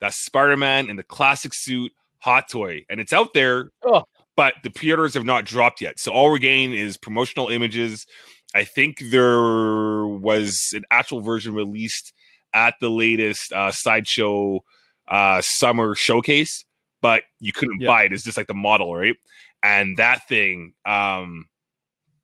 that 0.00 0.12
Spider-Man 0.14 0.88
in 0.90 0.96
the 0.96 1.02
classic 1.02 1.52
suit 1.54 1.92
hot 2.18 2.48
toy, 2.48 2.84
and 2.90 3.00
it's 3.00 3.12
out 3.12 3.32
there, 3.34 3.70
Oh. 3.84 4.04
but 4.36 4.54
the 4.62 4.70
pre-orders 4.70 5.14
have 5.14 5.24
not 5.24 5.44
dropped 5.44 5.80
yet. 5.80 5.98
So 5.98 6.12
all 6.12 6.30
we're 6.30 6.38
getting 6.38 6.72
is 6.74 6.96
promotional 6.96 7.48
images. 7.48 8.06
I 8.54 8.64
think 8.64 8.98
there 9.10 10.06
was 10.06 10.70
an 10.74 10.84
actual 10.90 11.20
version 11.20 11.54
released 11.54 12.12
at 12.52 12.74
the 12.80 12.88
latest 12.90 13.52
uh, 13.52 13.70
sideshow 13.70 14.60
uh, 15.08 15.40
summer 15.42 15.94
showcase, 15.94 16.64
but 17.02 17.22
you 17.40 17.52
couldn't 17.52 17.80
Yeah. 17.80 17.88
buy 17.88 18.04
it. 18.04 18.12
It's 18.12 18.24
just 18.24 18.36
like 18.36 18.46
the 18.48 18.54
model, 18.54 18.94
right? 18.94 19.16
And 19.62 19.96
that 19.98 20.26
thing, 20.28 20.74
um, 20.84 21.46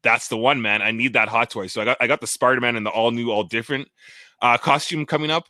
that's 0.03 0.29
the 0.29 0.37
one, 0.37 0.63
man. 0.63 0.83
I 0.83 0.91
need 0.91 1.13
that 1.13 1.29
hot 1.29 1.51
toy. 1.51 1.67
So 1.69 1.81
I 1.81 1.85
got 1.85 1.97
I 2.01 2.07
got 2.07 2.21
the 2.21 2.27
Spider 2.27 2.61
Man 2.61 2.75
and 2.77 2.85
the 2.85 2.91
all 2.91 3.11
new, 3.13 3.31
all 3.31 3.45
different 3.45 3.89
uh, 4.41 4.59
costume 4.59 5.07
coming 5.07 5.31
up. 5.31 5.47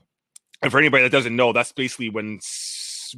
And 0.60 0.70
for 0.70 0.78
anybody 0.78 1.02
that 1.04 1.10
doesn't 1.12 1.34
know, 1.34 1.52
that's 1.52 1.72
basically 1.72 2.10
when 2.10 2.38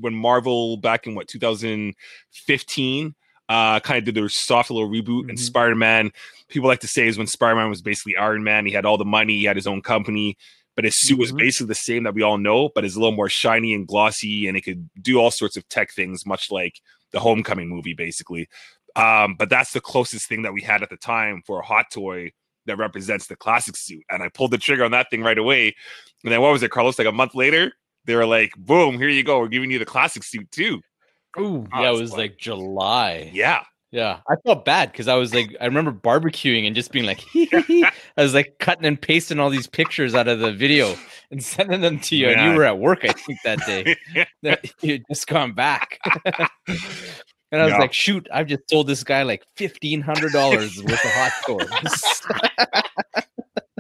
when 0.01 0.15
Marvel 0.15 0.77
back 0.77 1.07
in 1.07 1.15
what 1.15 1.29
2015 1.29 3.15
uh, 3.49 3.81
kind 3.81 3.99
of 3.99 4.05
did 4.05 4.15
their 4.15 4.29
soft 4.29 4.71
little 4.71 4.89
reboot. 4.89 5.29
And 5.29 5.37
Mhm. 5.39 5.43
Spider 5.43 5.75
Man, 5.75 6.13
people 6.49 6.69
like 6.69 6.81
to 6.81 6.89
say, 6.89 7.07
is 7.07 7.19
when 7.19 7.27
Spider 7.27 7.57
Man 7.57 7.69
was 7.69 7.83
basically 7.83 8.17
Iron 8.17 8.43
Man. 8.43 8.65
He 8.67 8.73
had 8.73 8.87
all 8.87 8.97
the 8.97 9.05
money, 9.05 9.35
he 9.39 9.45
had 9.45 9.57
his 9.57 9.67
own 9.67 9.83
company. 9.83 10.37
But 10.77 10.85
his 10.85 11.01
suit 11.01 11.19
was 11.19 11.33
Mhm. 11.33 11.39
basically 11.39 11.69
the 11.69 11.75
same 11.77 12.03
that 12.05 12.15
we 12.15 12.23
all 12.23 12.39
know, 12.39 12.69
but 12.75 12.85
it's 12.85 12.97
a 12.97 12.99
little 12.99 13.15
more 13.15 13.29
shiny 13.29 13.73
and 13.75 13.87
glossy, 13.87 14.49
and 14.49 14.57
it 14.57 14.63
could 14.63 14.89
do 15.01 15.19
all 15.19 15.31
sorts 15.31 15.57
of 15.57 15.69
tech 15.69 15.93
things, 15.93 16.27
much 16.27 16.51
like 16.51 16.81
the 17.13 17.21
Homecoming 17.21 17.69
movie, 17.69 17.95
basically. 17.95 18.49
Um, 18.97 19.35
but 19.39 19.49
that's 19.51 19.73
the 19.73 19.81
closest 19.81 20.29
thing 20.29 20.43
that 20.43 20.53
we 20.53 20.63
had 20.63 20.83
at 20.83 20.91
the 20.91 20.97
time 20.97 21.43
for 21.47 21.61
a 21.61 21.65
hot 21.65 21.87
toy 21.93 22.33
that 22.67 22.77
represents 22.79 23.27
the 23.27 23.37
classic 23.37 23.77
suit. 23.77 24.03
And 24.11 24.23
I 24.23 24.29
pulled 24.29 24.51
the 24.51 24.59
trigger 24.59 24.85
on 24.85 24.91
that 24.93 25.11
thing 25.11 25.23
right 25.23 25.37
away. 25.39 25.75
And 26.25 26.33
then 26.33 26.41
what 26.41 26.53
was 26.53 26.63
it, 26.63 26.71
Carlos? 26.71 26.99
Like 26.99 27.07
a 27.09 27.13
month 27.13 27.35
later, 27.35 27.73
they 28.05 28.15
were 28.17 28.27
like, 28.27 28.53
boom, 28.57 28.99
here 28.99 29.09
you 29.09 29.23
go. 29.23 29.39
We're 29.41 29.49
giving 29.49 29.71
you 29.71 29.79
the 29.79 29.85
classic 29.85 30.23
suit 30.25 30.51
too. 30.51 30.81
Ooh, 31.39 31.67
Oh, 31.73 31.83
yeah, 31.83 31.91
it 31.91 32.01
was 32.01 32.11
fun. 32.11 32.19
like 32.21 32.39
July. 32.39 33.31
Yeah. 33.35 33.65
Yeah, 33.95 34.19
I 34.29 34.35
felt 34.45 34.65
bad 34.65 34.91
because 34.91 35.07
I 35.07 35.15
was 35.15 35.33
like, 35.33 35.55
I 35.61 35.67
remember 35.67 35.93
barbecuing 35.93 36.67
and 36.67 36.75
just 36.75 36.91
being 36.91 37.05
like, 37.07 37.23
I 37.37 37.93
was 38.17 38.35
like 38.35 38.57
cutting 38.59 38.87
and 38.87 39.01
pasting 39.01 39.39
all 39.39 39.51
these 39.51 39.69
pictures 39.69 40.17
out 40.17 40.27
of 40.27 40.41
the 40.41 40.51
video 40.51 40.97
and 41.31 41.41
sending 41.41 41.81
them 41.81 42.01
to 42.01 42.17
you. 42.17 42.27
And 42.27 42.51
you 42.51 42.59
were 42.59 42.65
at 42.65 42.81
work, 42.81 43.05
I 43.05 43.13
think, 43.13 43.39
that 43.45 43.61
day. 43.67 43.95
that 44.43 44.65
you 44.83 44.95
had 44.95 45.03
just 45.09 45.29
gone 45.29 45.53
back. 45.53 46.01
and 46.25 46.49
I 47.53 47.63
was 47.65 47.71
Yeah. 47.71 47.79
like, 47.79 47.93
shoot, 47.93 48.27
I've 48.33 48.49
just 48.49 48.69
sold 48.69 48.89
this 48.89 49.05
guy 49.05 49.23
like 49.23 49.45
fifteen 49.57 50.01
hundred 50.01 50.33
dollars 50.33 50.77
worth 50.83 51.05
of 51.05 51.11
hot 51.13 51.33
toys. 51.47 53.25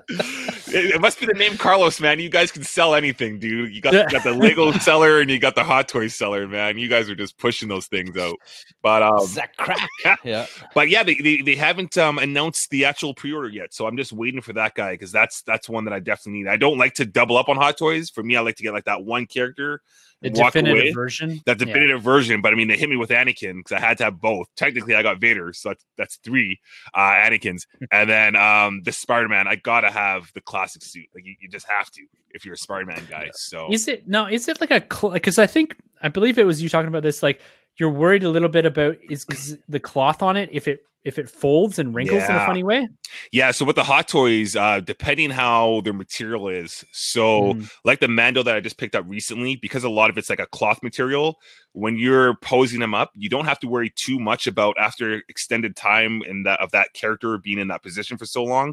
It, 0.08 0.94
it 0.94 1.00
must 1.00 1.20
be 1.20 1.26
the 1.26 1.34
name 1.34 1.56
Carlos, 1.56 2.00
man. 2.00 2.18
You 2.18 2.28
guys 2.28 2.50
can 2.50 2.62
sell 2.62 2.94
anything, 2.94 3.38
dude. 3.38 3.74
You 3.74 3.80
got, 3.80 3.92
you 3.94 4.08
got 4.08 4.24
the 4.24 4.32
Lego 4.32 4.72
seller 4.78 5.20
and 5.20 5.30
you 5.30 5.38
got 5.38 5.54
the 5.54 5.64
hot 5.64 5.88
toy 5.88 6.08
seller, 6.08 6.46
man. 6.46 6.78
You 6.78 6.88
guys 6.88 7.08
are 7.08 7.14
just 7.14 7.38
pushing 7.38 7.68
those 7.68 7.86
things 7.86 8.16
out. 8.16 8.36
But 8.82 9.02
um, 9.02 9.26
that 9.34 9.56
crack? 9.56 9.88
Yeah. 10.24 10.46
but 10.74 10.88
yeah, 10.88 11.02
they, 11.02 11.14
they, 11.14 11.40
they 11.42 11.54
haven't 11.54 11.96
um, 11.98 12.18
announced 12.18 12.70
the 12.70 12.84
actual 12.84 13.14
pre-order 13.14 13.48
yet, 13.48 13.74
so 13.74 13.86
I'm 13.86 13.96
just 13.96 14.12
waiting 14.12 14.40
for 14.40 14.52
that 14.54 14.74
guy 14.74 14.92
because 14.92 15.12
that's 15.12 15.42
that's 15.42 15.68
one 15.68 15.84
that 15.84 15.92
I 15.92 16.00
definitely 16.00 16.42
need. 16.42 16.48
I 16.48 16.56
don't 16.56 16.78
like 16.78 16.94
to 16.94 17.04
double 17.04 17.36
up 17.36 17.48
on 17.48 17.56
hot 17.56 17.76
toys. 17.76 18.10
For 18.10 18.22
me, 18.22 18.36
I 18.36 18.40
like 18.40 18.56
to 18.56 18.62
get 18.62 18.72
like 18.72 18.84
that 18.84 19.04
one 19.04 19.26
character, 19.26 19.80
the 20.24 20.30
definitive 20.44 20.78
away. 20.82 20.92
version. 20.92 21.40
that 21.46 21.58
Yeah. 21.60 21.66
definitive 21.66 22.02
version. 22.02 22.42
But 22.42 22.52
I 22.52 22.56
mean, 22.56 22.68
they 22.68 22.76
hit 22.76 22.88
me 22.88 22.96
with 22.96 23.10
Anakin 23.10 23.58
because 23.58 23.72
I 23.72 23.80
had 23.80 23.98
to 23.98 24.04
have 24.04 24.20
both. 24.20 24.48
Technically, 24.56 24.94
I 24.94 25.02
got 25.02 25.20
Vader, 25.20 25.52
so 25.52 25.70
that's 25.70 25.84
that's 25.96 26.16
three 26.16 26.58
uh, 26.94 26.98
Anakin's, 26.98 27.66
and 27.92 28.08
then 28.08 28.36
um, 28.36 28.82
the 28.84 28.92
Spider 28.92 29.28
Man. 29.28 29.46
I 29.46 29.56
gotta 29.56 29.90
have 29.90 30.30
the 30.34 30.40
classic 30.40 30.82
suit. 30.82 31.06
Like 31.14 31.24
you, 31.24 31.34
you 31.40 31.48
just 31.48 31.68
have 31.68 31.90
to 31.92 32.02
if 32.30 32.44
you're 32.44 32.54
a 32.54 32.58
Spider 32.58 32.86
Man 32.86 33.06
guy. 33.08 33.30
So 33.34 33.72
Is 33.72 33.86
it 33.88 34.08
no? 34.08 34.26
Is 34.26 34.48
it 34.48 34.60
like 34.60 34.70
a 34.70 34.80
because 35.10 35.38
I 35.38 35.46
think 35.46 35.76
I 36.02 36.08
believe 36.08 36.38
it 36.38 36.44
was 36.46 36.62
you 36.62 36.68
talking 36.68 36.88
about 36.88 37.02
this 37.02 37.22
like 37.22 37.40
you're 37.78 37.90
worried 37.90 38.22
a 38.24 38.28
little 38.30 38.48
bit 38.48 38.66
about 38.66 38.96
is 39.08 39.24
because 39.24 39.56
the 39.68 39.80
cloth 39.80 40.22
on 40.22 40.36
it 40.36 40.48
if 40.52 40.68
it 40.68 40.80
if 41.04 41.18
it 41.18 41.28
folds 41.28 41.78
and 41.78 41.94
wrinkles 41.94 42.22
in 42.22 42.30
a 42.34 42.46
funny 42.46 42.62
way. 42.64 42.88
Yeah, 43.30 43.50
so 43.50 43.66
with 43.66 43.76
the 43.76 43.84
hot 43.84 44.08
toys, 44.08 44.56
uh, 44.56 44.80
depending 44.80 45.28
how 45.28 45.82
their 45.82 45.92
material 45.92 46.48
is, 46.48 46.82
so 46.92 47.52
Mm. 47.52 47.70
like 47.84 48.00
the 48.00 48.08
Mando 48.08 48.42
that 48.42 48.56
I 48.56 48.60
just 48.60 48.78
picked 48.78 48.94
up 48.94 49.04
recently, 49.06 49.56
because 49.56 49.84
a 49.84 49.90
lot 49.90 50.08
of 50.08 50.16
it's 50.16 50.30
like 50.30 50.40
a 50.40 50.46
cloth 50.46 50.82
material. 50.82 51.38
When 51.72 51.98
you're 51.98 52.36
posing 52.36 52.80
them 52.80 52.94
up, 52.94 53.10
you 53.14 53.28
don't 53.28 53.44
have 53.44 53.60
to 53.60 53.68
worry 53.68 53.92
too 53.94 54.18
much 54.18 54.46
about 54.46 54.78
after 54.78 55.22
extended 55.28 55.76
time 55.76 56.22
in 56.26 56.44
that 56.44 56.60
of 56.60 56.70
that 56.70 56.94
character 56.94 57.36
being 57.36 57.58
in 57.58 57.68
that 57.68 57.82
position 57.82 58.16
for 58.16 58.24
so 58.24 58.42
long. 58.42 58.72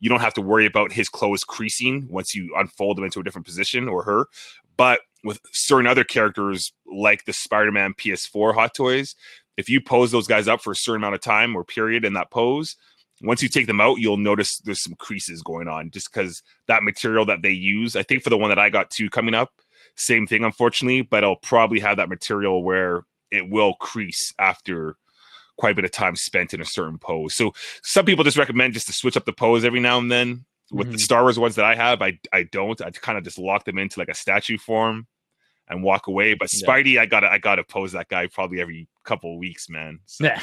You 0.00 0.08
don't 0.08 0.20
have 0.20 0.34
to 0.34 0.40
worry 0.42 0.64
about 0.64 0.92
his 0.92 1.10
clothes 1.10 1.44
creasing 1.44 2.06
once 2.08 2.34
you 2.34 2.54
unfold 2.56 2.96
them 2.96 3.04
into 3.04 3.20
a 3.20 3.22
different 3.22 3.46
position 3.46 3.86
or 3.86 4.02
her. 4.04 4.28
But 4.78 5.00
with 5.26 5.40
certain 5.52 5.86
other 5.86 6.04
characters, 6.04 6.72
like 6.86 7.24
the 7.24 7.32
Spider-Man 7.32 7.94
PS4 7.94 8.54
hot 8.54 8.74
toys, 8.74 9.14
if 9.56 9.68
you 9.68 9.80
pose 9.80 10.12
those 10.12 10.26
guys 10.26 10.48
up 10.48 10.62
for 10.62 10.70
a 10.70 10.76
certain 10.76 11.02
amount 11.02 11.14
of 11.16 11.20
time 11.20 11.56
or 11.56 11.64
period 11.64 12.04
in 12.04 12.12
that 12.12 12.30
pose, 12.30 12.76
once 13.22 13.42
you 13.42 13.48
take 13.48 13.66
them 13.66 13.80
out, 13.80 13.98
you'll 13.98 14.18
notice 14.18 14.58
there's 14.58 14.82
some 14.82 14.94
creases 14.94 15.42
going 15.42 15.68
on 15.68 15.90
just 15.90 16.12
because 16.12 16.42
that 16.68 16.82
material 16.82 17.24
that 17.24 17.42
they 17.42 17.50
use. 17.50 17.96
I 17.96 18.02
think 18.02 18.22
for 18.22 18.30
the 18.30 18.38
one 18.38 18.50
that 18.50 18.58
I 18.58 18.70
got 18.70 18.90
too 18.90 19.10
coming 19.10 19.34
up, 19.34 19.50
same 19.96 20.26
thing, 20.26 20.44
unfortunately, 20.44 21.02
but 21.02 21.24
I'll 21.24 21.36
probably 21.36 21.80
have 21.80 21.96
that 21.96 22.08
material 22.10 22.62
where 22.62 23.04
it 23.30 23.48
will 23.48 23.74
crease 23.74 24.32
after 24.38 24.96
quite 25.56 25.72
a 25.72 25.74
bit 25.74 25.86
of 25.86 25.90
time 25.90 26.14
spent 26.14 26.52
in 26.52 26.60
a 26.60 26.66
certain 26.66 26.98
pose. 26.98 27.34
So 27.34 27.52
some 27.82 28.04
people 28.04 28.22
just 28.22 28.36
recommend 28.36 28.74
just 28.74 28.86
to 28.88 28.92
switch 28.92 29.16
up 29.16 29.24
the 29.24 29.32
pose 29.32 29.64
every 29.64 29.80
now 29.80 29.98
and 29.98 30.12
then. 30.12 30.44
With 30.72 30.90
the 30.90 30.98
Mhm. 30.98 31.00
Star 31.00 31.22
Wars 31.22 31.38
ones 31.38 31.54
that 31.54 31.64
I 31.64 31.76
have, 31.76 32.02
I 32.02 32.18
I 32.32 32.42
don't. 32.42 32.80
I 32.82 32.90
kind 32.90 33.16
of 33.16 33.22
just 33.22 33.38
lock 33.38 33.64
them 33.64 33.78
into 33.78 34.00
like 34.00 34.08
a 34.08 34.14
statue 34.14 34.58
form 34.58 35.06
and 35.68 35.82
walk 35.82 36.06
away. 36.06 36.34
But 36.34 36.50
Yeah. 36.52 36.66
Spidey, 36.66 36.98
I 36.98 37.06
gotta 37.06 37.30
I 37.30 37.38
gotta 37.38 37.64
pose 37.64 37.92
that 37.92 38.08
guy 38.08 38.26
probably 38.26 38.60
every 38.60 38.88
couple 39.04 39.32
of 39.32 39.38
weeks, 39.38 39.68
man. 39.68 40.00
So, 40.06 40.24
Yeah. 40.24 40.42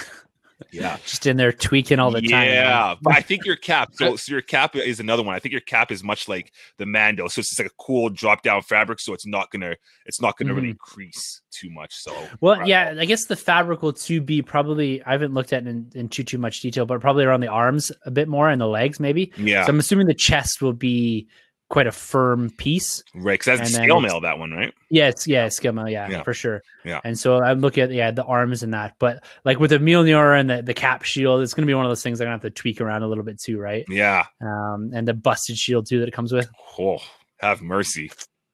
yeah. 0.72 0.98
Just 1.06 1.26
in 1.26 1.38
there 1.38 1.52
tweaking 1.52 2.00
all 2.00 2.12
the 2.12 2.22
time. 2.22 2.48
Yeah, 2.48 2.96
but 3.02 3.16
I 3.16 3.22
think 3.22 3.46
your 3.46 3.56
cap. 3.56 3.92
So, 3.98 4.16
so 4.16 4.32
your 4.32 4.42
cap 4.42 4.76
is 4.76 5.00
another 5.00 5.24
one. 5.24 5.36
I 5.36 5.40
think 5.40 5.52
your 5.52 5.62
cap 5.62 5.92
is 5.92 6.04
much 6.04 6.28
like 6.28 6.52
the 6.78 6.86
Mando. 6.86 7.28
So 7.28 7.40
it's 7.40 7.50
just 7.50 7.60
like 7.60 7.68
a 7.68 7.76
cool 7.84 8.10
drop 8.10 8.42
down 8.42 8.62
fabric. 8.64 9.00
So 9.00 9.14
it's 9.14 9.26
not 9.26 9.52
gonna 9.52 9.76
it's 10.06 10.20
not 10.20 10.38
gonna 10.38 10.54
really 10.54 10.70
mm-hmm. 10.70 10.94
crease 10.94 11.42
too 11.52 11.70
much. 11.70 11.94
So 11.94 12.14
Well, 12.42 12.68
yeah, 12.68 12.96
I 12.98 13.06
guess 13.06 13.26
the 13.26 13.36
fabric 13.36 13.82
will 13.82 13.94
to 13.94 14.20
be 14.22 14.42
probably 14.42 15.04
I 15.04 15.12
haven't 15.12 15.34
looked 15.34 15.54
at 15.54 15.64
it 15.64 15.70
in, 15.70 15.92
in 15.94 16.10
too 16.10 16.24
too 16.24 16.38
much 16.38 16.62
detail, 16.62 16.86
but 16.86 17.00
probably 17.02 17.24
around 17.24 17.42
the 17.42 17.48
arms 17.48 17.92
a 18.06 18.12
bit 18.12 18.28
more 18.28 18.50
and 18.50 18.60
the 18.60 18.68
legs 18.68 19.00
maybe. 19.00 19.32
yeah, 19.38 19.66
So 19.66 19.70
I'm 19.70 19.80
assuming 19.80 20.08
the 20.08 20.14
chest 20.14 20.62
will 20.62 20.74
be 20.74 21.28
quite 21.74 21.88
a 21.88 21.92
firm 21.92 22.52
piece. 22.52 23.04
right. 23.16 23.34
Because 23.34 23.58
that's 23.58 23.74
scale 23.74 24.00
mail 24.00 24.22
that 24.22 24.38
one, 24.38 24.52
right? 24.52 24.72
Yeah, 24.92 25.08
it's 25.08 25.26
yeah, 25.28 25.48
Skimma, 25.48 25.92
yeah, 25.92 26.08
Yeah. 26.08 26.22
for 26.22 26.32
sure. 26.32 26.62
Yeah. 26.86 27.02
And 27.04 27.18
so 27.18 27.42
I'm 27.42 27.62
looking 27.62 27.82
at 27.82 27.92
yeah 27.92 28.12
the 28.12 28.24
arms 28.24 28.62
and 28.62 28.76
that, 28.76 28.94
but 29.00 29.24
like 29.44 29.60
with 29.60 29.72
the 29.72 29.80
Mjolnir 29.80 30.40
and 30.40 30.48
the, 30.48 30.62
the 30.62 30.76
cap 30.76 31.02
shield, 31.02 31.42
it's 31.42 31.56
gonna 31.56 31.66
be 31.66 31.74
one 31.74 31.84
of 31.84 31.90
those 31.90 32.04
things 32.04 32.22
I'm 32.22 32.26
gonna 32.26 32.36
have 32.36 32.42
to 32.44 32.52
tweak 32.52 32.80
around 32.80 33.02
a 33.02 33.08
little 33.08 33.24
bit 33.24 33.40
too, 33.42 33.58
right? 33.58 33.86
Yeah. 33.90 34.26
Um, 34.40 34.92
and 34.94 35.08
the 35.08 35.16
busted 35.16 35.58
shield 35.58 35.88
too 35.88 36.00
that 36.02 36.08
it 36.08 36.14
comes 36.14 36.32
with. 36.32 36.48
Oh, 36.78 37.00
have 37.40 37.64
mercy, 37.64 38.12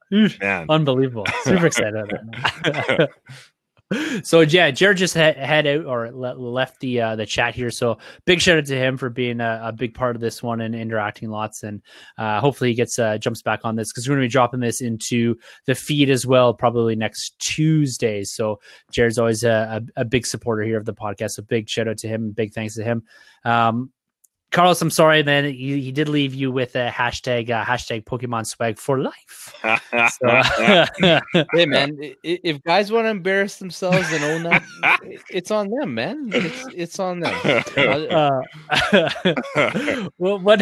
man. 0.10 0.68
Unbelievable. 0.70 1.26
Super 1.44 1.66
excited 1.72 1.96
about 1.96 2.32
that. 2.64 3.10
so 4.24 4.42
yeah, 4.42 4.70
Jared 4.70 4.98
just 4.98 5.16
head, 5.16 5.36
head 5.38 5.66
out 5.66 5.86
or 5.86 6.12
le- 6.12 6.36
left 6.36 6.80
the 6.80 7.02
uh, 7.02 7.16
the 7.16 7.26
chat 7.26 7.56
here. 7.56 7.72
So 7.72 7.98
big 8.26 8.40
shout 8.40 8.60
out 8.60 8.66
to 8.68 8.78
him 8.78 8.98
for 8.98 9.10
being 9.10 9.42
a, 9.42 9.62
a 9.66 9.72
big 9.72 9.94
part 9.94 10.16
of 10.16 10.22
this 10.22 10.44
one 10.44 10.62
and 10.62 10.76
interacting 10.76 11.30
lots. 11.30 11.64
And 11.64 11.82
uh, 12.18 12.40
hopefully 12.40 12.70
he 12.70 12.76
gets 12.76 13.00
uh, 13.00 13.18
jumps 13.18 13.42
back 13.42 13.62
on 13.64 13.76
this 13.76 13.92
because 13.92 14.08
we're 14.08 14.16
going 14.16 14.24
to 14.24 14.30
be 14.30 14.32
dropping 14.32 14.60
this 14.60 14.82
into 14.82 15.36
the 15.66 15.74
feed 15.74 16.10
as 16.10 16.28
well, 16.28 16.54
probably 16.54 16.96
next 16.96 17.40
Tuesday. 17.40 18.24
So 18.24 18.60
Jared's 18.92 19.18
always 19.18 19.44
a, 19.44 19.82
a, 19.96 20.02
a 20.02 20.06
big 20.06 20.28
supporter 20.28 20.64
here 20.64 20.78
of 20.78 20.86
the 20.86 20.94
podcast. 20.94 21.32
So 21.32 21.44
big 21.44 21.68
shout 21.68 21.88
out 21.88 21.98
to 22.00 22.08
him. 22.08 22.32
Big 22.32 22.54
thanks 22.54 22.76
to 22.76 22.84
him. 22.84 23.04
Um, 23.44 23.92
Carlos, 24.52 24.82
I'm 24.82 24.90
sorry, 24.90 25.22
man. 25.22 25.46
He, 25.46 25.80
he 25.80 25.92
did 25.92 26.10
leave 26.10 26.34
you 26.34 26.52
with 26.52 26.76
a 26.76 26.90
hashtag 26.90 27.52
uh, 27.52 27.64
hashtag 27.64 28.04
Pokemon 28.06 28.48
swag 28.48 28.80
for 28.80 29.00
life. 29.00 29.54
So, 29.92 30.28
Hey 31.54 31.66
man, 31.66 31.98
i- 32.02 32.16
i- 32.26 32.40
if 32.44 32.64
guys 32.64 32.92
want 32.92 33.06
to 33.06 33.10
embarrass 33.10 33.58
themselves 33.58 34.12
and 34.12 34.24
own 34.24 34.44
that, 34.44 34.64
it's 35.30 35.52
on 35.52 35.70
them, 35.70 35.94
man. 35.94 36.30
It's 36.34 36.66
it's 36.76 37.00
on 37.00 37.20
them. 37.20 37.36
Uh, 37.80 38.42
well, 40.18 40.40
what 40.40 40.62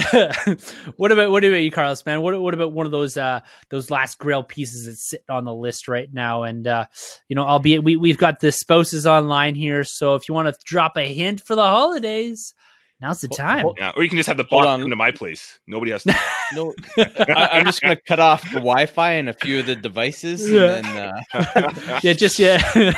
what 0.97 1.11
about 1.11 1.31
what 1.31 1.43
about 1.43 1.57
you, 1.57 1.72
Carlos? 1.72 2.05
Man, 2.05 2.22
what 2.22 2.39
what 2.41 2.53
about 2.53 2.73
one 2.73 2.85
of 2.85 2.91
those 2.91 3.18
uh 3.18 3.39
those 3.69 3.89
last 3.91 4.18
Grail 4.18 4.43
pieces 4.43 4.85
that's 4.85 5.09
sitting 5.09 5.26
on 5.30 5.45
the 5.45 5.53
list 5.53 5.88
right 5.88 6.11
now? 6.14 6.43
And 6.43 6.68
uh, 6.68 6.85
you 7.30 7.35
know, 7.35 7.43
albeit 7.45 7.84
we 7.84 7.95
we've 7.95 8.18
got 8.18 8.39
the 8.39 8.51
spouses 8.51 9.05
online 9.07 9.55
here, 9.55 9.84
so 9.84 10.15
if 10.15 10.27
you 10.27 10.35
want 10.35 10.47
to 10.53 10.59
drop 10.65 10.97
a 10.97 11.14
hint 11.14 11.41
for 11.41 11.55
the 11.55 11.64
holidays, 11.64 12.53
now's 13.02 13.22
the 13.22 13.28
Ho- 13.32 13.36
time. 13.36 13.65
ho- 13.65 13.76
yeah, 13.78 13.91
or 13.95 14.03
you 14.03 14.10
can 14.10 14.18
just 14.18 14.28
have 14.28 14.38
the 14.38 14.44
Hold 14.44 14.64
box 14.64 14.68
on. 14.69 14.82
come 14.82 14.90
to 14.90 14.95
my 14.95 15.11
place. 15.11 15.60
Nobody 15.68 15.91
has 15.91 16.03
to. 16.06 16.15
no, 16.53 16.74
I, 16.98 17.49
I'm 17.53 17.65
just 17.65 17.82
gonna 17.82 17.95
cut 17.95 18.19
off 18.19 18.44
the 18.44 18.60
Wi-Fi 18.60 19.11
and 19.14 19.30
a 19.30 19.34
few 19.34 19.60
of 19.60 19.65
the 19.65 19.76
devices, 19.76 20.49
Yeah. 20.49 20.76
and 20.76 20.86
then 20.86 21.14
uh, 21.34 21.99
yeah, 22.03 22.14
just 22.14 22.40
yeah. 22.40 22.94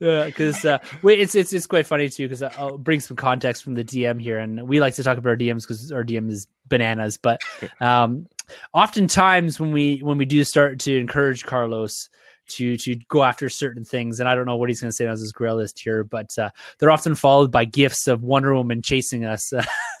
Yeah, 0.00 0.24
because 0.24 0.64
uh, 0.64 0.78
wait, 1.02 1.20
it's 1.20 1.34
it's 1.34 1.52
it's 1.52 1.66
quite 1.66 1.86
funny 1.86 2.08
too. 2.08 2.26
Because 2.26 2.42
I'll 2.42 2.78
bring 2.78 3.00
some 3.00 3.18
context 3.18 3.62
from 3.62 3.74
the 3.74 3.84
DM 3.84 4.18
here, 4.20 4.38
and 4.38 4.66
we 4.66 4.80
like 4.80 4.94
to 4.94 5.02
talk 5.02 5.18
about 5.18 5.28
our 5.28 5.36
DMs 5.36 5.62
because 5.62 5.92
our 5.92 6.02
DM 6.02 6.30
is 6.30 6.46
bananas. 6.68 7.18
But 7.18 7.42
um, 7.80 8.26
oftentimes 8.72 9.60
when 9.60 9.70
we 9.70 9.98
when 9.98 10.16
we 10.16 10.24
do 10.24 10.42
start 10.44 10.78
to 10.80 10.96
encourage 10.98 11.44
Carlos 11.44 12.08
to 12.56 12.76
to 12.78 12.96
go 13.08 13.22
after 13.22 13.48
certain 13.48 13.84
things, 13.84 14.20
and 14.20 14.28
I 14.28 14.34
don't 14.34 14.46
know 14.46 14.56
what 14.56 14.68
he's 14.68 14.80
going 14.80 14.90
to 14.90 14.96
say 14.96 15.06
on 15.06 15.12
his 15.12 15.32
grail 15.32 15.56
list 15.56 15.80
here, 15.80 16.04
but 16.04 16.36
uh, 16.38 16.50
they're 16.78 16.90
often 16.90 17.14
followed 17.14 17.50
by 17.50 17.64
gifts 17.64 18.08
of 18.08 18.22
Wonder 18.22 18.54
Woman 18.54 18.82
chasing 18.82 19.24
us. 19.24 19.52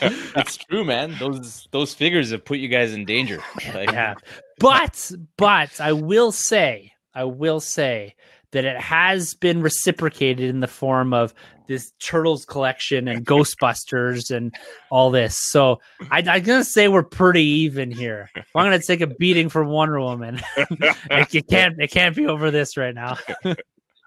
it's 0.00 0.56
true, 0.56 0.84
man. 0.84 1.16
Those 1.18 1.68
those 1.70 1.94
figures 1.94 2.30
have 2.30 2.44
put 2.44 2.58
you 2.58 2.68
guys 2.68 2.92
in 2.92 3.04
danger. 3.04 3.42
Like, 3.74 3.90
yeah. 3.92 4.14
But 4.58 5.12
but 5.36 5.80
I 5.80 5.92
will 5.92 6.32
say, 6.32 6.92
I 7.14 7.24
will 7.24 7.60
say 7.60 8.14
that 8.56 8.64
it 8.64 8.80
has 8.80 9.34
been 9.34 9.62
reciprocated 9.62 10.48
in 10.50 10.60
the 10.60 10.66
form 10.66 11.12
of 11.14 11.32
this 11.68 11.92
turtles 12.00 12.44
collection 12.44 13.08
and 13.08 13.24
Ghostbusters 13.26 14.34
and 14.34 14.54
all 14.90 15.10
this. 15.10 15.36
So 15.50 15.80
I, 16.10 16.18
I'm 16.18 16.42
gonna 16.42 16.64
say 16.64 16.88
we're 16.88 17.02
pretty 17.02 17.42
even 17.44 17.90
here. 17.90 18.30
I'm 18.36 18.66
gonna 18.66 18.80
take 18.80 19.00
a 19.00 19.06
beating 19.06 19.48
from 19.48 19.68
Wonder 19.68 20.00
Woman. 20.00 20.40
like 21.10 21.34
it 21.34 21.48
can't 21.48 21.74
it 21.80 21.90
can't 21.90 22.14
be 22.16 22.26
over 22.26 22.50
this 22.50 22.76
right 22.76 22.94
now. 22.94 23.16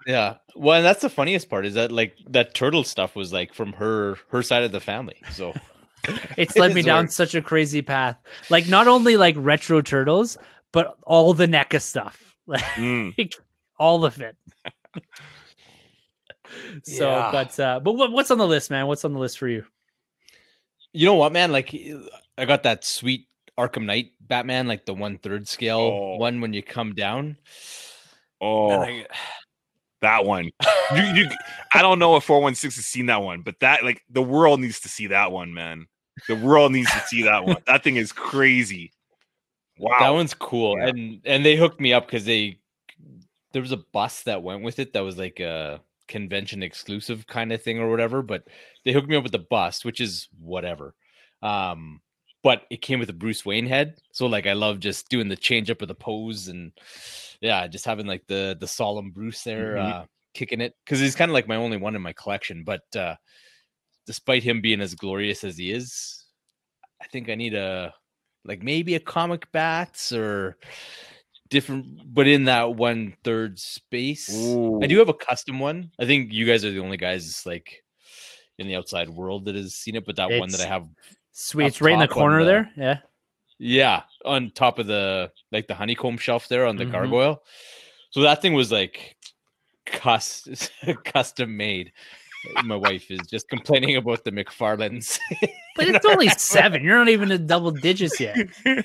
Yeah. 0.06 0.36
Well, 0.56 0.76
and 0.78 0.84
that's 0.84 1.02
the 1.02 1.10
funniest 1.10 1.50
part 1.50 1.66
is 1.66 1.74
that 1.74 1.92
like 1.92 2.16
that 2.30 2.54
turtle 2.54 2.84
stuff 2.84 3.14
was 3.14 3.34
like 3.34 3.52
from 3.52 3.74
her 3.74 4.16
her 4.30 4.42
side 4.42 4.62
of 4.62 4.72
the 4.72 4.80
family. 4.80 5.16
So 5.32 5.52
It's 6.38 6.56
led 6.56 6.74
me 6.74 6.80
down 6.80 7.02
weird. 7.04 7.12
such 7.12 7.34
a 7.34 7.42
crazy 7.42 7.82
path. 7.82 8.16
Like 8.48 8.66
not 8.66 8.88
only 8.88 9.18
like 9.18 9.34
retro 9.38 9.82
turtles, 9.82 10.38
but 10.72 10.96
all 11.02 11.34
the 11.34 11.46
NECA 11.46 11.82
stuff. 11.82 12.34
Like 12.46 12.62
Mm. 12.62 13.14
All 13.80 14.04
of 14.04 14.20
it. 14.20 14.36
so, 16.84 17.10
Yeah. 17.10 17.30
but 17.32 17.58
uh, 17.58 17.80
but 17.80 17.92
what, 17.94 18.12
what's 18.12 18.30
on 18.30 18.38
the 18.38 18.46
list, 18.46 18.70
man? 18.70 18.86
What's 18.86 19.04
on 19.04 19.12
the 19.12 19.18
list 19.18 19.38
for 19.38 19.48
you? 19.48 19.64
you 20.92 21.06
know 21.06 21.14
what, 21.14 21.32
man? 21.32 21.50
Like 21.52 21.74
I 22.36 22.44
got 22.44 22.62
that 22.64 22.84
sweet 22.84 23.26
Arkham 23.58 23.84
Knight 23.86 24.12
Batman, 24.20 24.66
like 24.68 24.86
the 24.86 24.94
one 24.94 25.18
third 25.18 25.48
scale 25.48 25.78
Oh. 25.78 26.16
one 26.16 26.40
when 26.40 26.52
you 26.52 26.62
come 26.62 26.94
down. 26.94 27.36
Oh, 28.40 28.70
I- 28.70 29.06
that 30.02 30.24
one. 30.24 30.50
You, 30.94 31.02
you, 31.14 31.28
I 31.74 31.82
don't 31.82 31.98
know 31.98 32.16
if 32.16 32.24
416 32.24 32.78
has 32.80 32.86
seen 32.86 33.06
that 33.06 33.20
one, 33.22 33.42
but 33.42 33.54
that 33.60 33.84
like 33.84 34.02
the 34.08 34.22
world 34.22 34.58
needs 34.60 34.80
to 34.80 34.88
see 34.88 35.08
that 35.08 35.30
one, 35.30 35.52
man. 35.52 35.86
The 36.26 36.36
world 36.36 36.72
needs 36.72 36.90
to 36.90 37.00
see 37.06 37.22
that 37.24 37.44
one. 37.44 37.56
That 37.66 37.84
thing 37.84 37.96
is 37.96 38.10
crazy. 38.12 38.92
Wow. 39.78 39.98
That 40.00 40.08
one's 40.10 40.32
cool, 40.34 40.76
Yeah. 40.78 40.88
and 40.88 41.20
and 41.26 41.44
they 41.44 41.54
hooked 41.56 41.80
me 41.80 41.92
up 41.92 42.06
because 42.06 42.24
they 42.24 42.59
there 43.52 43.62
was 43.62 43.72
a 43.72 43.78
bus 43.92 44.22
that 44.24 44.42
went 44.42 44.62
with 44.62 44.78
it 44.78 44.92
that 44.92 45.00
was 45.04 45.18
like 45.18 45.40
a 45.40 45.80
convention 46.08 46.62
exclusive 46.62 47.26
kind 47.26 47.52
of 47.52 47.62
thing 47.62 47.78
or 47.78 47.90
whatever. 47.90 48.22
But 48.22 48.44
they 48.84 48.92
hooked 48.92 49.08
me 49.08 49.16
up 49.16 49.22
with 49.22 49.32
the 49.32 49.38
bus, 49.38 49.84
which 49.84 50.00
is 50.00 50.28
whatever. 50.38 50.94
Um, 51.42 52.00
but 52.42 52.62
it 52.70 52.80
came 52.82 52.98
with 53.00 53.10
a 53.10 53.14
Bruce 53.14 53.44
Wayne 53.44 53.66
head, 53.66 53.96
so 54.12 54.26
like 54.26 54.46
I 54.46 54.54
love 54.54 54.80
just 54.80 55.08
doing 55.10 55.28
the 55.28 55.36
change 55.36 55.70
up 55.70 55.82
of 55.82 55.88
the 55.88 55.94
pose 55.94 56.48
and 56.48 56.72
yeah, 57.40 57.66
just 57.66 57.84
having 57.84 58.06
like 58.06 58.26
the 58.28 58.56
the 58.58 58.66
solemn 58.66 59.10
Bruce 59.10 59.42
there 59.44 59.74
Mhm. 59.74 60.02
uh, 60.02 60.06
kicking 60.32 60.60
it 60.60 60.74
because 60.84 61.00
he's 61.00 61.14
kind 61.16 61.30
of 61.30 61.34
like 61.34 61.48
my 61.48 61.56
only 61.56 61.76
one 61.76 61.94
in 61.94 62.02
my 62.02 62.12
collection. 62.14 62.64
But 62.64 62.82
uh, 62.96 63.16
despite 64.06 64.42
him 64.42 64.60
being 64.60 64.80
as 64.80 64.94
glorious 64.94 65.44
as 65.44 65.58
he 65.58 65.70
is, 65.72 66.24
I 67.02 67.06
think 67.08 67.28
I 67.28 67.34
need 67.34 67.54
a 67.54 67.92
like 68.44 68.62
maybe 68.62 68.94
a 68.94 69.00
comic 69.00 69.50
bats 69.52 70.12
or 70.12 70.56
different 71.50 72.14
but 72.14 72.26
in 72.28 72.44
that 72.44 72.74
one 72.76 73.12
third 73.24 73.58
space 73.58 74.30
i 74.82 74.86
do 74.86 74.98
have 74.98 75.08
a 75.08 75.14
custom 75.14 75.58
one 75.58 75.90
i 75.98 76.06
think 76.06 76.32
you 76.32 76.46
guys 76.46 76.64
are 76.64 76.70
the 76.70 76.78
only 76.78 76.96
guys 76.96 77.44
like 77.44 77.82
in 78.58 78.66
the 78.68 78.76
outside 78.76 79.08
world 79.08 79.44
that 79.44 79.54
has 79.56 79.74
seen 79.74 79.96
it 79.96 80.06
but 80.06 80.16
that 80.16 80.30
one 80.38 80.48
that 80.50 80.60
i 80.60 80.66
have 80.66 80.86
Sweet, 81.32 81.66
it's 81.66 81.80
right 81.80 81.94
in 81.94 82.00
the 82.00 82.08
corner 82.08 82.40
the- 82.40 82.50
there. 82.50 82.70
Yeah, 82.76 82.98
Yeah, 83.58 84.02
on 84.24 84.50
top 84.50 84.78
of 84.78 84.86
the 84.86 85.30
like 85.52 85.66
the 85.68 85.74
honeycomb 85.74 86.18
shelf 86.18 86.48
there 86.48 86.66
on 86.66 86.76
the 86.76 86.84
Mhm. 86.84 86.92
gargoyle. 86.92 87.42
So 88.10 88.20
that 88.22 88.42
thing 88.42 88.52
was 88.54 88.70
like 88.70 89.16
custom 89.86 90.54
custom 91.04 91.56
made. 91.56 91.92
My 92.64 92.76
wife 92.76 93.10
is 93.10 93.20
just 93.28 93.48
complaining 93.48 93.96
about 93.96 94.24
the 94.24 94.32
McFarlanes. 94.32 95.18
But 95.76 95.88
it's 95.88 96.04
only 96.04 96.28
seven. 96.30 96.82
You're 96.84 96.98
not 96.98 97.08
even 97.08 97.30
in 97.30 97.46
double 97.46 97.70
digits 97.70 98.20
yet. 98.20 98.36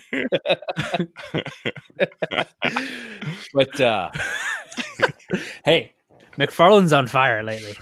but 3.54 3.82
uh 3.82 4.12
Hey, 5.66 5.94
McFarlane's 6.38 6.94
on 6.94 7.08
fire 7.08 7.44
lately. 7.44 7.76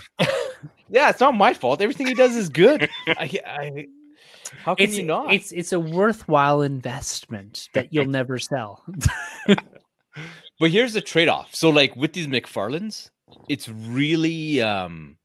yeah, 0.89 1.09
it's 1.09 1.19
not 1.19 1.35
my 1.35 1.53
fault. 1.53 1.81
Everything 1.81 2.07
he 2.07 2.13
does 2.13 2.35
is 2.35 2.49
good. 2.49 2.89
I, 3.07 3.39
I 3.45 3.87
how 4.63 4.75
can 4.75 4.85
It's 4.87 4.97
you 4.97 5.03
not? 5.03 5.33
it's 5.33 5.51
it's 5.51 5.73
a 5.73 5.79
worthwhile 5.79 6.61
investment 6.61 7.69
that 7.73 7.93
you'll 7.93 8.05
never 8.05 8.39
sell. 8.39 8.83
But 10.59 10.69
here's 10.71 10.93
the 10.93 11.01
trade-off. 11.01 11.53
So 11.53 11.69
like 11.69 11.95
with 11.95 12.13
these 12.13 12.27
McFarlanes, 12.27 13.09
it's 13.49 13.67
really 13.69 14.61
um 14.61 15.17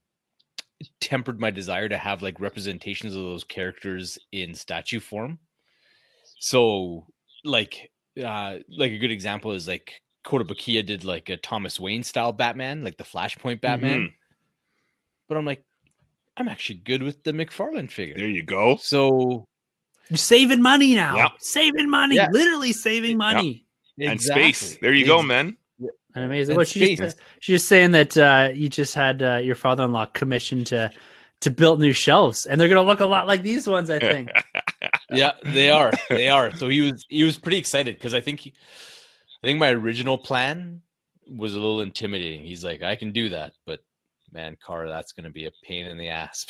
tempered 1.01 1.41
my 1.41 1.51
desire 1.51 1.89
to 1.89 1.99
have 1.99 2.23
like 2.23 2.41
representations 2.41 3.15
of 3.15 3.23
those 3.23 3.45
characters 3.45 4.19
in 4.33 4.55
statue 4.55 5.01
form. 5.01 5.39
So 6.39 7.07
like 7.45 7.91
uh 8.23 8.59
like 8.69 8.93
a 8.93 8.99
good 8.99 9.11
example 9.11 9.53
is 9.53 9.67
like 9.69 10.03
Kotobukiya 10.25 10.85
did 10.85 11.05
like 11.05 11.29
a 11.31 11.37
Thomas 11.37 11.81
Wayne 11.81 12.03
style 12.03 12.33
Batman, 12.33 12.85
like 12.85 12.97
the 12.97 13.05
Flashpoint 13.05 13.61
Batman. 13.61 14.13
But 15.29 15.37
I'm 15.37 15.45
like, 15.45 15.65
I'm 16.37 16.49
actually 16.49 16.81
good 16.81 17.03
with 17.03 17.23
the 17.23 17.33
McFarlane 17.33 17.91
figure. 17.91 18.17
There 18.17 18.29
you 18.29 18.43
go. 18.43 18.77
So 18.77 19.47
You're 20.09 20.17
saving 20.19 20.63
money 20.63 20.95
now. 20.95 21.17
Yep. 21.17 21.33
Saving 21.41 21.91
money. 21.91 22.17
Yeah. 22.17 22.29
Literally 22.31 22.73
saving 22.73 23.17
money. 23.17 23.65
And 24.01 24.21
space. 24.21 24.79
There 24.81 24.95
you 24.95 25.07
go, 25.07 25.23
man. 25.23 25.57
And 26.15 26.25
amazing. 26.25 26.57
Well, 26.57 26.65
she's 26.65 26.99
just, 26.99 27.19
she's 27.41 27.61
just 27.61 27.69
saying 27.69 27.93
that 27.93 28.17
uh, 28.17 28.51
you 28.53 28.69
just 28.69 28.95
had 28.95 29.23
uh, 29.23 29.37
your 29.37 29.55
father-in-law 29.55 30.07
commissioned 30.07 30.67
to 30.69 30.91
to 31.41 31.51
build 31.51 31.81
new 31.81 31.93
shelves, 31.93 32.47
and 32.47 32.61
they're 32.61 32.69
gonna 32.69 32.83
look 32.83 33.01
a 33.01 33.07
lot 33.07 33.27
like 33.27 33.43
these 33.43 33.67
ones. 33.67 33.91
I 33.91 33.99
think. 33.99 34.31
yeah, 35.11 35.33
they 35.45 35.71
are. 35.71 35.93
They 36.09 36.29
are. 36.29 36.55
So 36.57 36.69
he 36.69 36.81
was 36.81 37.07
he 37.09 37.23
was 37.25 37.39
pretty 37.39 37.59
excited 37.59 37.97
because 37.97 38.15
I 38.15 38.21
think 38.21 38.41
he, 38.41 38.55
I 39.43 39.47
think 39.47 39.59
my 39.59 39.71
original 39.71 40.19
plan 40.19 40.83
was 41.31 41.55
a 41.55 41.59
little 41.59 41.81
intimidating. 41.81 42.45
He's 42.45 42.65
like, 42.65 42.83
I 42.83 42.97
can 42.97 43.13
do 43.13 43.29
that, 43.31 43.53
but 43.67 43.81
man, 44.33 44.57
car, 44.65 44.89
that's 44.89 45.13
going 45.13 45.25
to 45.25 45.31
be 45.31 45.47
a 45.47 45.51
pain 45.65 45.87
in 45.87 45.97
the 45.99 46.09
ass. 46.09 46.47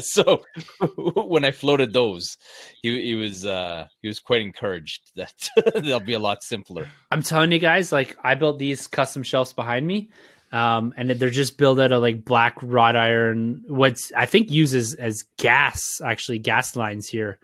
so 0.00 0.42
when 0.96 1.44
I 1.44 1.50
floated 1.50 1.92
those, 1.92 2.36
he 2.82 3.02
he 3.02 3.14
was 3.14 3.46
uh 3.46 3.86
he 4.02 4.08
was 4.08 4.20
quite 4.20 4.42
encouraged 4.42 5.10
that 5.16 5.32
they'll 5.82 6.00
be 6.00 6.14
a 6.14 6.18
lot 6.18 6.42
simpler. 6.42 6.88
I'm 7.10 7.22
telling 7.22 7.52
you 7.52 7.58
guys, 7.58 7.92
like 7.92 8.16
I 8.22 8.34
built 8.34 8.58
these 8.58 8.86
custom 8.86 9.22
shelves 9.22 9.52
behind 9.52 9.86
me, 9.86 10.10
um, 10.52 10.92
and 10.96 11.10
they're 11.10 11.30
just 11.30 11.58
built 11.58 11.80
out 11.80 11.92
of 11.92 12.02
like 12.02 12.24
black 12.24 12.56
wrought 12.62 12.96
iron. 12.96 13.62
What's 13.66 14.12
I 14.16 14.26
think 14.26 14.50
uses 14.50 14.94
as 14.94 15.24
gas, 15.38 16.00
actually 16.04 16.38
gas 16.38 16.76
lines 16.76 17.08
here, 17.08 17.38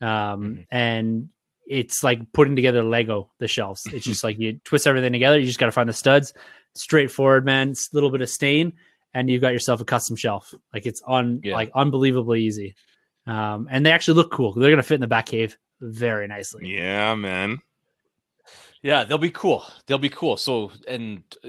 um, 0.00 0.08
Mhm. 0.08 0.66
and 0.70 1.28
it's 1.68 2.04
like 2.04 2.32
putting 2.32 2.54
together 2.56 2.82
Lego. 2.84 3.30
The 3.40 3.48
shelves. 3.48 3.82
It's 3.92 4.04
just 4.06 4.22
like 4.24 4.38
you 4.38 4.60
twist 4.64 4.86
everything 4.86 5.12
together. 5.12 5.38
You 5.38 5.46
just 5.46 5.58
got 5.58 5.66
to 5.66 5.72
find 5.72 5.88
the 5.88 5.92
studs. 5.92 6.32
Straightforward, 6.76 7.44
man. 7.44 7.70
It's 7.70 7.90
a 7.92 7.94
little 7.96 8.10
bit 8.10 8.20
of 8.20 8.28
stain, 8.28 8.74
and 9.16 9.30
you've 9.30 9.40
got 9.40 9.52
yourself 9.54 9.80
a 9.80 9.84
custom 9.84 10.14
shelf. 10.16 10.52
Like 10.74 10.84
it's 10.86 11.02
on 11.06 11.40
Yeah. 11.42 11.54
like 11.54 11.70
unbelievably 11.74 12.42
easy, 12.42 12.74
um, 13.26 13.66
and 13.70 13.84
they 13.84 13.92
actually 13.92 14.14
look 14.16 14.30
cool. 14.30 14.52
They're 14.52 14.70
gonna 14.70 14.82
fit 14.82 14.96
in 14.96 15.00
the 15.00 15.06
back 15.06 15.26
cave 15.26 15.56
very 15.80 16.26
nicely. 16.28 16.68
Yeah, 16.76 17.14
man. 17.14 17.58
Yeah, 18.82 19.04
they'll 19.04 19.18
be 19.18 19.30
cool. 19.30 19.64
They'll 19.86 19.98
be 19.98 20.10
cool. 20.10 20.36
So, 20.36 20.70
and 20.86 21.22
uh, 21.44 21.48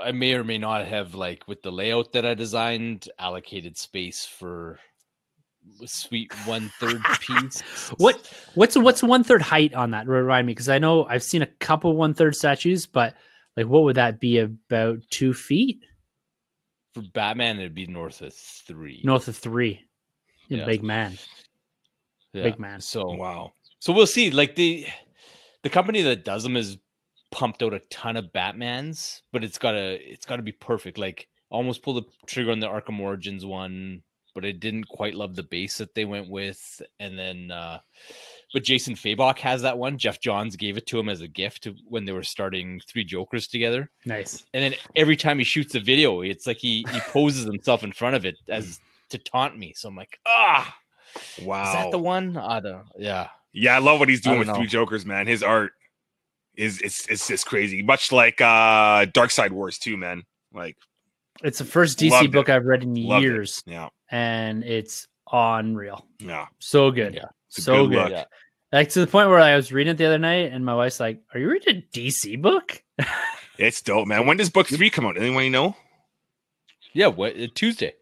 I 0.00 0.12
may 0.12 0.34
or 0.34 0.44
may 0.44 0.58
not 0.58 0.86
have 0.86 1.14
like 1.14 1.48
with 1.48 1.62
the 1.62 1.72
layout 1.72 2.12
that 2.12 2.24
I 2.26 2.34
designed 2.34 3.08
allocated 3.18 3.76
space 3.78 4.24
for 4.26 4.78
a 5.82 5.88
sweet 5.88 6.32
one 6.46 6.70
third 6.78 7.02
piece. 7.20 7.60
What 7.98 8.30
what's 8.54 8.76
what's 8.76 9.02
one 9.02 9.24
third 9.24 9.42
height 9.42 9.74
on 9.74 9.90
that? 9.92 10.06
Remind 10.06 10.46
me, 10.46 10.52
because 10.52 10.68
I 10.68 10.78
know 10.78 11.06
I've 11.06 11.22
seen 11.24 11.42
a 11.42 11.46
couple 11.46 11.96
one 11.96 12.14
third 12.14 12.36
statues, 12.36 12.86
but 12.86 13.14
like 13.56 13.66
what 13.66 13.82
would 13.84 13.96
that 13.96 14.20
be? 14.20 14.38
About 14.38 14.98
two 15.10 15.32
feet, 15.34 15.80
for 16.96 17.02
Batman? 17.12 17.58
It'd 17.58 17.74
be 17.74 17.86
north 17.86 18.22
of 18.22 18.32
three. 18.32 19.02
north 19.04 19.28
of 19.28 19.36
three. 19.36 19.84
Yeah. 20.48 20.64
Big 20.64 20.82
man. 20.82 21.18
Yeah. 22.32 22.44
big 22.44 22.58
man. 22.58 22.80
So, 22.80 23.14
Wow. 23.14 23.52
so 23.78 23.92
we'll 23.92 24.06
see. 24.06 24.30
Like 24.30 24.54
the 24.54 24.86
the 25.62 25.70
company 25.70 26.02
that 26.02 26.24
does 26.24 26.42
them 26.42 26.56
is 26.56 26.78
pumped 27.30 27.62
out 27.62 27.74
a 27.74 27.80
ton 27.90 28.16
of 28.16 28.32
Batmans, 28.32 29.20
but 29.32 29.44
it's 29.44 29.58
gotta 29.58 29.98
it's 30.10 30.24
gotta 30.24 30.42
be 30.42 30.52
perfect. 30.52 30.96
Like 30.98 31.28
almost 31.50 31.82
pulled 31.82 32.04
the 32.04 32.26
trigger 32.26 32.52
on 32.52 32.60
the 32.60 32.68
Arkham 32.68 32.98
Origins 33.00 33.44
one, 33.44 34.02
but 34.34 34.44
I 34.44 34.52
didn't 34.52 34.88
quite 34.88 35.14
love 35.14 35.34
the 35.36 35.42
base 35.42 35.76
that 35.78 35.94
they 35.94 36.04
went 36.04 36.30
with. 36.30 36.80
And 37.00 37.18
then 37.18 37.50
uh 37.50 37.80
but 38.52 38.62
Jason 38.64 38.94
Fabok 38.94 39.38
has 39.38 39.62
that 39.62 39.76
one. 39.76 39.98
Geoff 39.98 40.20
Johns 40.20 40.56
gave 40.56 40.76
it 40.76 40.86
to 40.86 40.98
him 40.98 41.08
as 41.08 41.20
a 41.20 41.28
gift 41.28 41.68
when 41.88 42.04
they 42.04 42.12
were 42.12 42.22
starting 42.22 42.80
three 42.88 43.04
Jokers 43.04 43.46
together. 43.48 43.90
Nice. 44.04 44.44
And 44.54 44.62
then 44.62 44.74
every 44.94 45.16
time 45.16 45.38
he 45.38 45.44
shoots 45.44 45.74
a 45.74 45.80
video, 45.80 46.20
it's 46.22 46.46
like 46.46 46.58
he 46.58 46.86
he 46.92 47.00
poses 47.00 47.44
himself 47.44 47.82
in 47.84 47.92
front 47.92 48.16
of 48.16 48.24
it 48.24 48.36
as 48.48 48.80
to 49.10 49.18
taunt 49.18 49.58
me. 49.58 49.72
So 49.76 49.88
I'm 49.88 49.96
like, 49.96 50.18
ah, 50.26 50.74
Wow. 51.42 51.66
is 51.68 51.72
that 51.74 51.90
the 51.90 51.98
one? 51.98 52.36
I 52.36 52.60
don't. 52.60 52.86
Yeah. 52.98 53.28
Yeah, 53.52 53.74
I 53.76 53.78
love 53.78 53.98
what 54.00 54.08
he's 54.08 54.20
doing 54.20 54.38
with 54.38 54.48
know. 54.48 54.54
Three 54.56 54.66
Jokers, 54.66 55.06
man. 55.06 55.26
His 55.26 55.42
art 55.42 55.72
is 56.56 56.80
it's 56.82 57.06
it's 57.08 57.26
just 57.26 57.46
crazy. 57.46 57.82
Much 57.82 58.12
like 58.12 58.40
uh 58.40 59.06
Darkseid 59.06 59.50
Wars 59.50 59.78
too, 59.78 59.96
man. 59.96 60.22
Like, 60.52 60.76
It's 61.42 61.58
the 61.58 61.64
first 61.64 61.98
DC 61.98 62.10
Loved 62.10 62.26
it. 62.26 62.32
book 62.32 62.48
I've 62.48 62.64
read 62.64 62.82
in 62.82 62.94
Loved 62.94 63.24
it. 63.24 63.28
years, 63.28 63.62
yeah, 63.66 63.88
and 64.10 64.62
it's 64.64 65.06
unreal. 65.32 66.06
yeah. 66.18 66.46
So 66.60 66.90
good. 66.90 67.14
Yeah. 67.14 67.26
It's 67.48 67.64
So 67.64 67.86
good 67.86 67.94
good. 67.94 68.10
Yeah. 68.12 68.24
Like 68.72 68.88
to 68.90 69.00
the 69.00 69.06
point 69.06 69.28
where 69.30 69.38
I 69.38 69.56
was 69.56 69.72
reading 69.72 69.92
it 69.92 69.96
the 69.96 70.06
other 70.06 70.18
night, 70.18 70.52
and 70.52 70.64
my 70.64 70.74
wife's 70.74 71.00
like, 71.00 71.20
"Are 71.32 71.40
you 71.40 71.48
reading 71.50 71.78
a 71.78 71.96
DC 71.96 72.40
book?" 72.40 72.82
It's 73.58 73.80
dope, 73.80 74.06
man. 74.06 74.26
When 74.26 74.36
does 74.36 74.50
book 74.50 74.66
three 74.66 74.90
come 74.90 75.06
out? 75.06 75.16
Anyone 75.16 75.50
know? 75.50 75.74
Yeah, 76.92 77.06
what 77.06 77.40
uh, 77.40 77.46
Tuesday? 77.54 77.94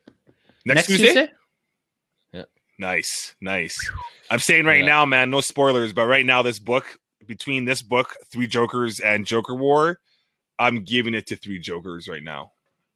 Next, 0.66 0.88
Tuesday? 0.88 1.28
Yeah. 2.32 2.42
Nice, 2.80 3.36
nice. 3.40 3.76
I'm 4.30 4.40
saying 4.40 4.64
right 4.66 4.80
Yeah. 4.80 4.86
now, 4.86 5.06
man, 5.06 5.30
no 5.30 5.40
spoilers, 5.40 5.92
but 5.92 6.06
right 6.06 6.26
now, 6.26 6.42
this 6.42 6.58
book, 6.58 6.98
between 7.24 7.66
this 7.66 7.82
book, 7.82 8.16
Three 8.32 8.48
Jokers, 8.48 8.98
and 8.98 9.24
Joker 9.24 9.54
War, 9.54 10.00
I'm 10.58 10.82
giving 10.82 11.14
it 11.14 11.28
to 11.28 11.36
Three 11.36 11.60
Jokers 11.60 12.08
right 12.08 12.22
now. 12.24 12.50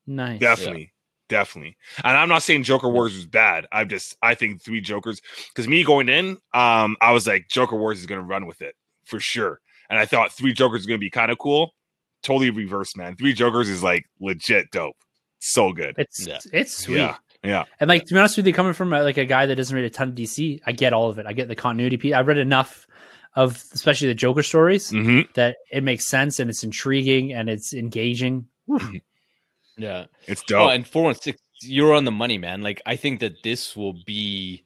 Nice. 0.08 0.40
Definitely. 0.40 0.92
Definitely. 1.28 1.76
And 2.02 2.16
I'm 2.16 2.28
not 2.28 2.42
saying 2.42 2.62
Joker 2.62 2.88
Wars 2.88 3.14
was 3.14 3.26
bad. 3.26 3.66
I 3.70 3.84
just 3.84 4.16
I 4.22 4.34
think 4.34 4.62
three 4.62 4.80
Jokers 4.80 5.20
because 5.48 5.68
me 5.68 5.84
going 5.84 6.08
in, 6.08 6.38
um, 6.54 6.96
I 7.00 7.12
was 7.12 7.26
like, 7.26 7.48
Joker 7.48 7.76
Wars 7.76 7.98
is 7.98 8.06
gonna 8.06 8.22
run 8.22 8.46
with 8.46 8.62
it 8.62 8.74
for 9.04 9.20
sure. 9.20 9.60
And 9.90 9.98
I 9.98 10.06
thought 10.06 10.32
three 10.32 10.52
Jokers 10.52 10.80
is 10.80 10.86
gonna 10.86 10.98
be 10.98 11.10
kind 11.10 11.30
of 11.30 11.38
cool. 11.38 11.74
Totally 12.22 12.50
reverse, 12.50 12.96
man. 12.96 13.14
Three 13.16 13.32
Jokers 13.32 13.68
is 13.68 13.82
like 13.82 14.06
legit 14.20 14.70
dope. 14.70 14.96
So 15.38 15.72
good. 15.72 15.94
It's 15.98 16.26
Yeah. 16.26 16.38
it's 16.52 16.76
sweet. 16.76 16.96
Yeah. 16.96 17.16
Yeah. 17.44 17.64
And 17.78 17.88
like 17.88 18.04
to 18.06 18.14
be 18.14 18.18
honest 18.18 18.36
with 18.36 18.46
you, 18.46 18.52
coming 18.52 18.72
from 18.72 18.92
uh, 18.92 19.02
like 19.02 19.18
a 19.18 19.24
guy 19.24 19.46
that 19.46 19.54
doesn't 19.54 19.74
read 19.74 19.84
a 19.84 19.90
ton 19.90 20.08
of 20.08 20.14
DC, 20.14 20.60
I 20.66 20.72
get 20.72 20.92
all 20.92 21.10
of 21.10 21.18
it. 21.18 21.26
I 21.26 21.32
get 21.32 21.48
the 21.48 21.54
continuity 21.54 21.96
piece. 21.96 22.14
I've 22.14 22.26
read 22.26 22.38
enough 22.38 22.86
of 23.36 23.62
especially 23.72 24.08
the 24.08 24.14
Joker 24.14 24.42
stories 24.42 24.90
hmm 24.90 25.20
that 25.34 25.56
it 25.70 25.84
makes 25.84 26.08
sense 26.08 26.40
and 26.40 26.48
it's 26.50 26.64
intriguing 26.64 27.32
and 27.34 27.48
it's 27.50 27.74
engaging. 27.74 28.46
Yeah. 29.78 30.06
It's 30.26 30.42
Oh, 30.42 30.66
dope. 30.66 30.70
and 30.72 30.86
416, 30.86 31.38
you're 31.62 31.94
on 31.94 32.04
the 32.04 32.10
money, 32.12 32.38
man. 32.38 32.62
Like, 32.62 32.82
I 32.86 32.96
think 32.96 33.20
that 33.20 33.42
this 33.42 33.76
will 33.76 33.94
be 34.06 34.64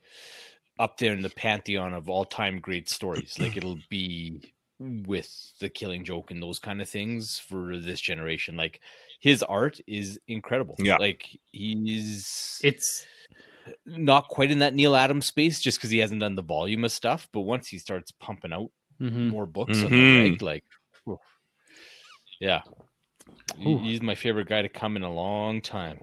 up 0.79 0.99
there 0.99 1.13
in 1.13 1.23
the 1.23 1.31
pantheon 1.31 1.93
of 1.95 2.09
all 2.09 2.25
time 2.25 2.59
great 2.59 2.89
stories. 2.89 3.39
Like, 3.39 3.57
it'll 3.57 3.79
be 3.91 4.53
with 4.79 5.31
the 5.61 5.69
killing 5.69 6.05
joke 6.05 6.31
and 6.33 6.43
those 6.43 6.59
kind 6.59 6.83
of 6.83 6.89
things 6.89 7.39
for 7.39 7.79
this 7.79 8.01
generation. 8.01 8.57
Like, 8.57 8.81
his 9.21 9.43
art 9.45 9.79
is 9.87 10.19
incredible. 10.27 10.75
Yeah. 10.79 10.97
Like, 10.97 11.29
he's 11.53 12.59
It's 12.65 13.07
not 13.87 14.27
quite 14.29 14.51
in 14.51 14.59
that 14.59 14.75
Neal 14.75 14.97
Adams 14.97 15.27
space 15.27 15.61
just 15.61 15.79
because 15.79 15.91
he 15.91 15.99
hasn't 15.99 16.21
done 16.21 16.35
the 16.35 16.43
volume 16.43 16.85
of 16.85 16.91
stuff. 16.91 17.29
But 17.33 17.43
once 17.43 17.69
he 17.69 17.79
starts 17.79 18.11
pumping 18.11 18.53
out 18.53 18.71
mhm. 19.01 19.29
more 19.29 19.47
books 19.47 19.79
on 19.85 19.91
the 19.91 19.97
Mhm. 19.97 20.31
reg, 20.33 20.43
like, 20.43 20.65
whew. 21.05 21.21
yeah. 22.41 22.63
He- 23.59 23.73
Ooh. 23.73 23.79
He's 23.79 24.03
my 24.03 24.15
favorite 24.15 24.49
guy 24.49 24.63
to 24.63 24.69
come 24.69 24.97
in 24.97 25.03
a 25.03 25.13
long 25.13 25.61
time. 25.61 25.99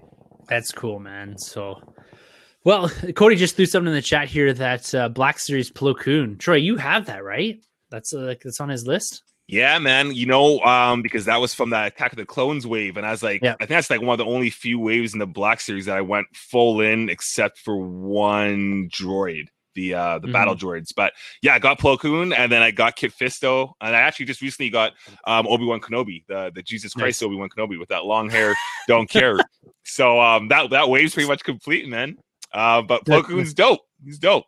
that's 0.48 0.72
cool, 0.72 0.98
man. 0.98 1.36
So 1.38 1.80
well, 2.64 2.90
Cody 3.16 3.36
just 3.36 3.56
threw 3.56 3.66
something 3.66 3.88
in 3.88 3.94
the 3.94 4.02
chat 4.02 4.28
here 4.28 4.52
that 4.52 4.94
uh, 4.94 5.08
Black 5.08 5.38
Series 5.38 5.70
Plo 5.70 5.98
Koon. 5.98 6.36
Troy, 6.38 6.56
you 6.56 6.76
have 6.76 7.06
that, 7.06 7.24
right? 7.24 7.58
That's 7.90 8.12
uh, 8.14 8.18
like 8.20 8.40
that's 8.44 8.60
on 8.60 8.68
his 8.68 8.86
list. 8.86 9.22
Yeah, 9.48 9.78
man. 9.80 10.14
You 10.14 10.26
know, 10.26 10.60
um, 10.60 11.02
because 11.02 11.24
that 11.24 11.40
was 11.40 11.54
from 11.54 11.70
the 11.70 11.86
Attack 11.86 12.12
of 12.12 12.18
the 12.18 12.24
Clones 12.26 12.66
wave, 12.66 12.96
and 12.96 13.04
I 13.06 13.10
was 13.10 13.22
like, 13.22 13.42
Yeah. 13.42 13.54
I 13.54 13.66
think 13.66 13.70
that's 13.70 13.90
like 13.90 14.00
one 14.00 14.10
of 14.10 14.18
the 14.24 14.30
only 14.32 14.50
few 14.50 14.78
waves 14.78 15.12
in 15.12 15.18
the 15.18 15.26
Black 15.26 15.60
series 15.60 15.86
that 15.86 15.96
I 15.96 16.02
went 16.02 16.26
full 16.34 16.80
in, 16.80 17.08
except 17.08 17.58
for 17.58 17.76
one 17.78 18.88
droid. 18.92 19.46
The 19.74 19.94
uh 19.94 20.18
the 20.18 20.28
Mhm. 20.28 20.32
battle 20.32 20.56
droids. 20.56 20.92
But 20.94 21.12
yeah, 21.42 21.54
I 21.54 21.58
got 21.58 21.78
Plo 21.78 21.98
Koon, 21.98 22.32
and 22.32 22.50
then 22.50 22.62
I 22.62 22.70
got 22.70 22.96
Kit 22.96 23.12
Fisto, 23.12 23.72
and 23.80 23.94
I 23.94 24.00
actually 24.00 24.26
just 24.26 24.40
recently 24.42 24.70
got 24.70 24.92
um 25.26 25.46
Obi 25.46 25.64
Wan 25.64 25.80
Kenobi, 25.80 26.24
the 26.28 26.50
the 26.54 26.62
Jesus 26.62 26.92
Christ 26.94 27.20
Nice. 27.22 27.26
Obi 27.26 27.36
Wan 27.36 27.48
Kenobi 27.48 27.78
with 27.78 27.88
that 27.90 28.04
long 28.04 28.28
hair. 28.30 28.54
Don't 28.88 29.08
care. 29.08 29.36
so 29.84 30.20
um 30.20 30.48
that 30.48 30.70
that 30.70 30.88
wave's 30.88 31.14
pretty 31.14 31.28
much 31.28 31.42
complete, 31.44 31.88
man. 31.88 32.16
Uh, 32.52 32.82
but 32.82 33.04
Plo 33.04 33.22
Koon's 33.24 33.54
dope. 33.54 33.80
He's 34.04 34.18
dope. 34.18 34.44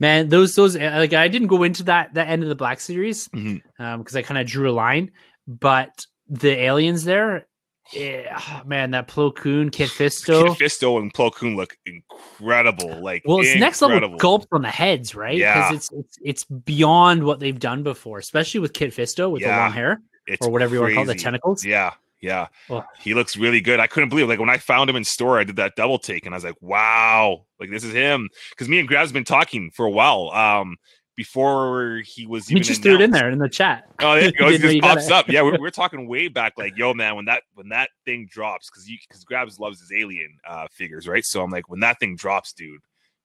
Man, 0.00 0.28
those 0.28 0.54
those 0.54 0.76
uh, 0.76 0.94
like 0.96 1.12
I 1.12 1.28
didn't 1.28 1.48
go 1.48 1.62
into 1.62 1.82
that 1.84 2.14
that 2.14 2.28
end 2.28 2.42
of 2.42 2.48
the 2.48 2.54
Black 2.54 2.80
Series 2.80 3.28
Mhm. 3.28 3.60
um 3.78 3.98
because 4.00 4.16
I 4.16 4.22
kind 4.22 4.38
of 4.38 4.46
drew 4.46 4.70
a 4.70 4.72
line, 4.72 5.10
but 5.46 6.06
the 6.28 6.50
aliens 6.58 7.04
there, 7.04 7.46
yeah, 7.92 8.62
man, 8.64 8.90
that 8.92 9.08
Plo 9.08 9.34
Koon, 9.34 9.70
Kit 9.70 9.88
Fisto. 9.96 10.56
Kit 10.56 10.70
Fisto 10.70 10.98
and 11.00 11.12
Plo 11.12 11.32
Koon 11.32 11.56
look 11.56 11.76
incredible. 11.86 13.00
Like 13.00 13.22
Well, 13.24 13.40
it's 13.40 13.58
next 13.58 13.80
level 13.82 13.96
incredible. 13.96 14.18
gulp 14.18 14.46
on 14.52 14.62
the 14.62 14.68
heads, 14.70 15.14
right? 15.14 15.36
Yeah. 15.36 15.70
Because 15.70 15.76
it's, 15.76 15.92
it's 15.92 16.18
it's 16.22 16.44
beyond 16.44 17.24
what 17.24 17.40
they've 17.40 17.58
done 17.58 17.82
before, 17.82 18.18
especially 18.18 18.60
with 18.60 18.72
Kit 18.72 18.92
Fisto 18.94 19.30
with 19.30 19.42
the 19.42 19.48
long 19.48 19.72
hair 19.72 20.00
It's 20.26 20.46
or 20.46 20.50
whatever 20.50 20.74
you 20.74 20.80
want 20.80 20.90
to 20.90 20.94
call 20.96 21.04
it, 21.10 21.14
the 21.14 21.22
tentacles. 21.22 21.64
Yeah, 21.64 21.92
yeah. 22.20 22.48
Oh. 22.70 22.84
He 22.98 23.14
looks 23.14 23.36
really 23.36 23.60
good. 23.60 23.78
I 23.80 23.86
couldn't 23.86 24.08
believe 24.08 24.24
it. 24.24 24.28
like 24.28 24.40
when 24.40 24.50
I 24.50 24.58
found 24.58 24.90
him 24.90 24.96
in 24.96 25.04
store, 25.04 25.38
I 25.38 25.44
did 25.44 25.56
that 25.56 25.76
double 25.76 25.98
take 25.98 26.26
and 26.26 26.34
I 26.34 26.38
was 26.38 26.44
like, 26.44 26.60
wow, 26.60 27.44
like 27.60 27.70
this 27.70 27.84
is 27.84 27.92
him. 27.92 28.28
Because 28.50 28.68
me 28.68 28.78
and 28.78 28.88
Grab's 28.88 29.12
been 29.12 29.24
talking 29.24 29.70
for 29.70 29.86
a 29.86 29.90
while. 29.90 30.30
Um 30.30 30.76
before 31.16 32.02
he 32.04 32.26
was 32.26 32.50
even 32.50 32.62
just 32.62 32.82
threw 32.82 32.94
it 32.94 33.00
in 33.00 33.10
there 33.10 33.30
in 33.30 33.38
the 33.38 33.48
chat. 33.48 33.88
Oh, 34.00 34.14
there 34.20 34.26
you 34.26 34.32
go. 34.32 34.48
It 34.48 34.60
just 34.60 34.80
pops 34.80 35.10
up. 35.10 35.28
Yeah, 35.28 35.42
we're, 35.42 35.58
we're 35.60 35.70
talking 35.70 36.06
way 36.06 36.28
back, 36.28 36.52
like, 36.58 36.76
yo, 36.76 36.92
man, 36.92 37.16
when 37.16 37.24
that 37.24 37.42
when 37.54 37.70
that 37.70 37.88
thing 38.04 38.28
drops, 38.30 38.70
because 38.70 38.88
you 38.88 38.98
because 39.08 39.24
Grabs 39.24 39.58
loves 39.58 39.80
his 39.80 39.90
alien 39.92 40.36
uh 40.46 40.66
figures, 40.70 41.08
right? 41.08 41.24
So 41.24 41.42
I'm 41.42 41.50
like, 41.50 41.68
when 41.70 41.80
that 41.80 41.98
thing 41.98 42.14
drops, 42.14 42.52
dude, 42.52 42.82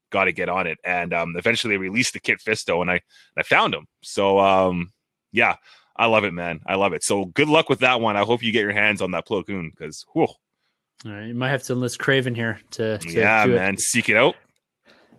got 0.10 0.26
to 0.26 0.32
get 0.32 0.50
on 0.50 0.66
it. 0.68 0.78
And 0.86 1.14
um 1.14 1.36
eventually 1.38 1.74
they 1.74 1.78
released 1.78 2.14
the 2.14 2.20
Kit 2.20 2.40
Fisto, 2.40 2.82
and 2.82 2.90
I 2.90 3.02
I 3.38 3.44
found 3.44 3.74
him. 3.74 3.88
So 4.02 4.40
um 4.40 4.94
yeah, 5.34 5.58
I 5.98 6.06
love 6.06 6.24
it, 6.24 6.34
man. 6.34 6.62
I 6.66 6.76
love 6.76 6.94
it. 6.94 7.04
So 7.04 7.26
good 7.26 7.50
luck 7.50 7.70
with 7.70 7.80
that 7.80 8.00
one. 8.00 8.16
I 8.16 8.22
hope 8.22 8.42
you 8.42 8.52
get 8.54 8.62
your 8.62 8.72
hands 8.72 9.02
on 9.02 9.12
that 9.12 9.28
Plo 9.28 9.46
Koon 9.46 9.70
because 9.70 10.06
whew, 10.14 10.24
All 10.24 11.12
right, 11.12 11.28
you 11.28 11.36
might 11.36 11.50
have 11.50 11.64
to 11.64 11.74
enlist 11.74 12.00
Craven 12.00 12.34
here 12.34 12.60
to, 12.72 12.98
to 12.98 13.10
yeah, 13.10 13.46
do 13.46 13.52
it. 13.54 13.56
man, 13.56 13.78
seek 13.78 14.08
it 14.08 14.16
out. 14.16 14.36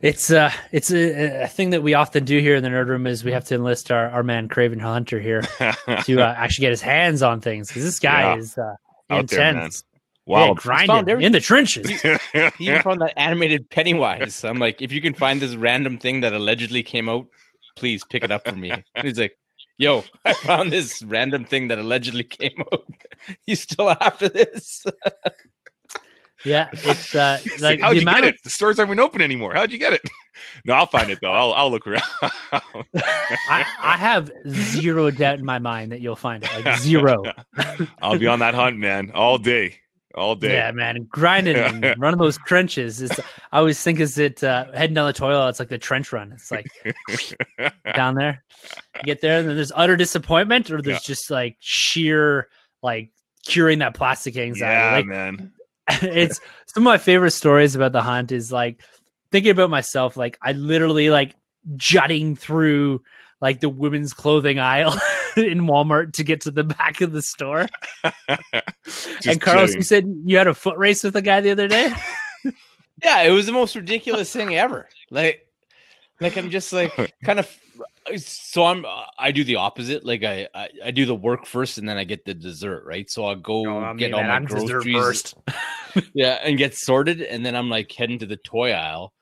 It's 0.02 0.30
uh 0.32 0.50
it's 0.72 0.90
a, 0.90 1.44
a 1.44 1.48
thing 1.48 1.70
that 1.70 1.82
we 1.82 1.94
often 1.94 2.24
do 2.24 2.38
here 2.40 2.56
in 2.56 2.62
the 2.64 2.68
nerd 2.68 2.88
room 2.88 3.06
is 3.06 3.22
we 3.24 3.32
have 3.32 3.44
to 3.46 3.54
enlist 3.54 3.90
our, 3.92 4.10
our 4.10 4.22
man 4.24 4.48
Craven 4.48 4.80
Hunter 4.80 5.20
here 5.20 5.42
to 6.04 6.20
uh, 6.20 6.34
actually 6.36 6.62
get 6.62 6.70
his 6.70 6.82
hands 6.82 7.22
on 7.22 7.40
things 7.40 7.68
because 7.68 7.84
this 7.84 8.00
guy 8.00 8.22
Yeah. 8.34 8.36
is 8.36 8.58
uh, 8.58 8.74
Out 9.10 9.28
there, 9.28 9.38
man. 9.40 9.56
intense. 9.56 9.84
wow. 10.26 10.48
yeah, 10.48 10.54
grinding 10.56 11.06
found 11.06 11.08
in 11.22 11.30
the 11.32 11.40
trenches. 11.40 11.88
He 12.58 12.68
even 12.68 12.82
found 12.82 13.00
that 13.00 13.12
animated 13.16 13.70
Pennywise. 13.70 14.44
I'm 14.44 14.58
like, 14.58 14.82
if 14.82 14.90
you 14.92 15.00
can 15.00 15.14
find 15.14 15.40
this 15.40 15.54
random 15.54 15.98
thing 15.98 16.20
that 16.22 16.32
allegedly 16.32 16.82
came 16.82 17.08
out, 17.08 17.26
please 17.76 18.02
pick 18.04 18.24
it 18.24 18.30
up 18.32 18.44
for 18.48 18.56
me. 18.56 18.72
He's 19.02 19.18
like, 19.20 19.36
yo, 19.78 20.02
I 20.24 20.32
found 20.34 20.72
this 20.72 21.02
random 21.04 21.44
thing 21.44 21.68
that 21.68 21.78
allegedly 21.78 22.24
came 22.24 22.60
out. 22.72 22.84
You 23.46 23.54
still 23.54 23.88
after 23.90 24.28
this? 24.28 24.84
Yeah, 26.44 26.69
it's 26.73 27.14
uh 27.14 27.39
It's 27.44 27.60
like 27.62 27.81
how'd 27.81 27.94
you 27.97 28.05
get 28.05 28.19
of 28.19 28.24
it? 28.24 28.36
The 28.43 28.51
stores 28.51 28.78
aren't 28.78 28.90
even 28.90 29.01
open 29.01 29.20
anymore. 29.20 29.55
How'd 29.55 29.73
you 29.73 29.78
get 29.78 29.93
it? 29.93 30.02
No, 30.64 30.74
I'll 30.74 30.86
find 30.86 31.09
it 31.10 31.19
though. 31.23 31.31
I'll 31.32 31.52
I'll 31.52 31.70
look 31.70 31.86
around. 31.86 32.02
I, 32.52 33.64
I 33.78 33.97
have 33.97 34.31
zero 34.48 35.10
doubt 35.10 35.39
in 35.39 35.44
my 35.44 35.59
mind 35.59 35.93
that 35.93 36.01
you'll 36.01 36.16
find 36.16 36.43
it. 36.43 36.51
Like 36.64 36.78
zero. 36.78 37.23
I'll 38.01 38.19
be 38.19 38.27
on 38.27 38.39
that 38.40 38.55
hunt, 38.55 38.77
man, 38.78 39.12
all 39.14 39.39
day, 39.39 39.77
all 40.14 40.35
day. 40.35 40.55
Yeah, 40.55 40.73
man, 40.73 41.06
grinding 41.10 41.56
and 41.56 41.94
running 41.98 42.19
those 42.19 42.39
trenches. 42.47 43.01
It's 43.02 43.20
I 43.52 43.59
always 43.59 43.81
think 43.82 44.01
is 44.01 44.19
it 44.19 44.43
uh, 44.43 44.66
heading 44.73 44.94
down 44.94 45.06
the 45.06 45.12
toilet. 45.12 45.51
It's 45.51 45.59
like 45.60 45.69
the 45.69 45.78
trench 45.78 46.12
run. 46.12 46.32
It's 46.32 46.51
like 46.51 46.66
down 47.94 48.14
there. 48.14 48.43
You 48.97 49.02
get 49.05 49.20
there, 49.20 49.39
and 49.40 49.48
then 49.48 49.56
there's 49.56 49.73
utter 49.74 49.97
disappointment, 49.97 50.70
or 50.70 50.81
there's 50.82 51.02
just 51.02 51.31
like 51.31 51.56
sheer 51.60 52.48
like 52.82 53.10
curing 53.47 53.78
that 53.81 53.94
plastic 53.94 54.36
anxiety. 54.36 54.74
yeah, 54.74 54.97
Like 54.97 55.06
man. 55.06 55.52
it's 56.02 56.40
some 56.66 56.82
of 56.82 56.90
my 56.90 56.98
favorite 56.98 57.32
stories 57.32 57.74
about 57.74 57.92
the 57.92 58.02
hunt 58.02 58.32
is 58.32 58.52
like 58.52 58.82
thinking 59.30 59.50
about 59.50 59.70
myself. 59.70 60.16
Like 60.16 60.38
I 60.42 60.52
literally 60.52 61.10
like 61.10 61.34
jutting 61.76 62.36
through 62.36 63.02
like 63.40 63.60
the 63.60 63.68
women's 63.68 64.12
clothing 64.12 64.59
aisle 64.59 64.92
in 65.36 65.62
Walmart 65.62 66.14
to 66.14 66.24
get 66.24 66.42
to 66.42 66.50
the 66.50 66.64
back 66.64 67.00
of 67.00 67.12
the 67.12 67.22
store. 67.22 67.66
And 69.24 69.40
Carlos, 69.40 69.70
kidding. 69.70 69.78
you 69.78 69.84
said 69.84 70.04
you 70.24 70.36
had 70.36 70.48
a 70.48 70.54
foot 70.54 70.76
race 70.76 71.04
with 71.04 71.14
a 71.14 71.22
guy 71.22 71.40
the 71.40 71.52
other 71.52 71.68
day. 71.68 71.92
Yeah, 73.02 73.22
it 73.22 73.30
was 73.30 73.46
the 73.46 73.52
most 73.52 73.76
ridiculous 73.76 74.32
thing 74.32 74.54
ever. 74.54 74.88
Like, 75.10 75.46
like 76.23 76.36
I'm 76.36 76.51
just 76.51 76.73
like 76.73 76.93
kind 77.24 77.40
of. 77.40 77.51
So 78.16 78.65
I'm. 78.65 78.85
uh, 78.85 79.05
I 79.19 79.31
do 79.31 79.44
the 79.44 79.57
opposite. 79.57 80.05
Like 80.05 80.24
I, 80.24 80.49
I, 80.55 80.69
I 80.86 80.90
do 80.90 81.07
the 81.07 81.15
work 81.15 81.47
first, 81.47 81.78
and 81.78 81.89
then 81.89 81.97
I 81.99 82.05
get 82.05 82.24
the 82.24 82.35
dessert. 82.35 82.85
Right. 82.85 83.09
So 83.09 83.24
I'll 83.24 83.36
go 83.36 83.66
Oh, 83.66 83.94
get 83.94 84.12
all 84.12 84.24
my 84.24 84.40
groceries. 84.40 85.35
yeah, 86.15 86.39
and 86.43 86.59
get 86.59 86.74
sorted, 86.74 87.23
and 87.23 87.44
then 87.44 87.55
I'm 87.55 87.69
like 87.70 87.93
heading 87.93 88.19
to 88.20 88.27
the 88.27 88.36
toy 88.36 88.73
aisle. 88.73 89.12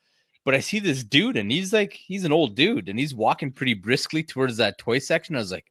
But 0.44 0.54
I 0.54 0.60
see 0.60 0.78
this 0.78 1.04
dude, 1.04 1.36
and 1.36 1.52
he's 1.52 1.72
like, 1.72 1.92
he's 1.92 2.24
an 2.24 2.32
old 2.32 2.56
dude, 2.56 2.88
and 2.88 2.98
he's 2.98 3.14
walking 3.14 3.52
pretty 3.52 3.74
briskly 3.74 4.22
towards 4.22 4.56
that 4.56 4.78
toy 4.78 4.98
section. 4.98 5.36
I 5.36 5.40
was 5.40 5.52
like, 5.52 5.66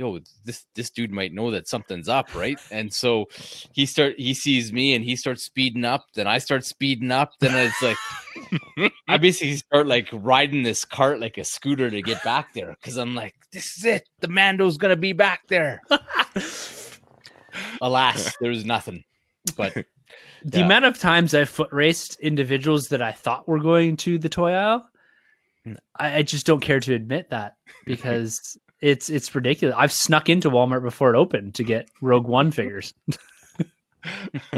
yo, 0.00 0.18
this 0.46 0.64
this 0.74 0.88
dude 0.88 1.12
might 1.12 1.34
know 1.34 1.50
that 1.50 1.68
something's 1.68 2.08
up, 2.08 2.34
right? 2.34 2.58
And 2.70 2.92
so 2.92 3.26
he 3.72 3.84
start 3.84 4.14
he 4.18 4.32
sees 4.32 4.72
me 4.72 4.94
and 4.94 5.04
he 5.04 5.14
starts 5.14 5.42
speeding 5.42 5.84
up, 5.84 6.06
then 6.14 6.26
I 6.26 6.38
start 6.38 6.64
speeding 6.64 7.12
up, 7.12 7.32
then 7.38 7.54
it's 7.54 7.82
like 7.82 7.98
I 9.06 9.18
basically 9.18 9.56
start 9.56 9.86
like 9.86 10.08
riding 10.10 10.62
this 10.62 10.86
cart 10.86 11.20
like 11.20 11.36
a 11.36 11.44
scooter 11.44 11.90
to 11.90 12.00
get 12.02 12.22
back 12.24 12.54
there 12.54 12.74
because 12.80 12.96
I'm 12.96 13.14
like, 13.14 13.34
this 13.52 13.76
is 13.76 13.84
it. 13.84 14.08
The 14.20 14.28
Mando's 14.28 14.78
gonna 14.78 14.96
be 14.96 15.12
back 15.12 15.42
there. 15.48 15.82
Alas, 17.82 18.34
there's 18.40 18.64
nothing. 18.64 19.04
But 19.56 19.74
The 20.44 20.60
Yeah. 20.60 20.64
amount 20.64 20.86
of 20.86 20.98
times 20.98 21.34
I 21.34 21.44
foot 21.44 21.68
raced 21.72 22.18
individuals 22.20 22.88
that 22.88 23.02
I 23.02 23.12
thought 23.12 23.46
were 23.46 23.60
going 23.60 23.98
to 23.98 24.18
the 24.18 24.30
toy 24.30 24.52
aisle, 24.52 24.88
I, 25.98 26.16
I 26.16 26.22
just 26.22 26.46
don't 26.46 26.60
care 26.60 26.80
to 26.80 26.94
admit 26.94 27.28
that 27.30 27.56
because 27.84 28.56
it's 28.80 29.10
it's 29.10 29.34
ridiculous. 29.34 29.74
I've 29.78 29.92
snuck 29.92 30.28
into 30.28 30.50
Walmart 30.50 30.82
before 30.82 31.14
it 31.14 31.18
opened 31.18 31.54
to 31.56 31.64
get 31.64 31.88
Rogue 32.00 32.26
One 32.26 32.50
figures. 32.50 32.94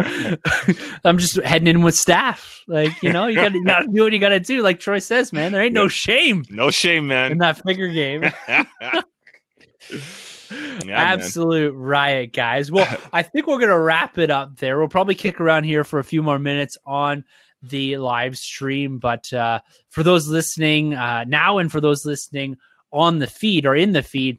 I'm 1.05 1.19
just 1.19 1.37
heading 1.43 1.67
in 1.67 1.83
with 1.83 1.97
staff, 1.97 2.63
like 2.69 3.03
you 3.03 3.13
know, 3.13 3.27
you 3.27 3.35
gotta, 3.35 3.55
you 3.55 3.65
gotta 3.65 3.89
do 3.89 4.03
what 4.05 4.13
you 4.13 4.19
gotta 4.19 4.39
do. 4.41 4.63
Like 4.63 4.79
Troy 4.79 5.01
says, 5.01 5.33
man, 5.33 5.51
there 5.53 5.63
ain't 5.63 5.75
no 5.75 5.89
shame 5.89 6.45
no 6.49 6.71
shame, 6.71 7.09
man. 7.09 7.33
in 7.33 7.39
that 7.39 7.63
figure 7.63 7.89
game. 7.89 8.21
man. 8.49 9.05
Absolute 10.89 11.75
riot, 11.75 12.33
guys. 12.33 12.71
Well, 12.71 12.87
I 13.13 13.23
think 13.23 13.49
we're 13.49 13.59
gonna 13.59 13.81
wrap 13.81 14.19
it 14.19 14.31
up 14.31 14.59
there. 14.59 14.79
We'll 14.79 14.89
probably 14.89 15.17
kick 15.17 15.41
around 15.41 15.65
here 15.65 15.83
for 15.83 15.99
a 15.99 16.05
few 16.05 16.23
more 16.23 16.39
minutes 16.39 16.79
on 16.87 17.25
the 17.63 17.97
live 17.97 18.37
stream, 18.39 18.99
but 18.99 19.33
uh, 19.33 19.61
for 19.91 20.03
those 20.03 20.29
listening 20.29 20.95
uh, 20.95 21.25
now 21.27 21.59
and 21.59 21.71
for 21.71 21.81
those 21.81 22.05
listening 22.05 22.57
on 22.93 23.19
the 23.19 23.27
feed 23.27 23.67
or 23.67 23.75
in 23.75 23.93
the 23.93 24.03
feed, 24.03 24.39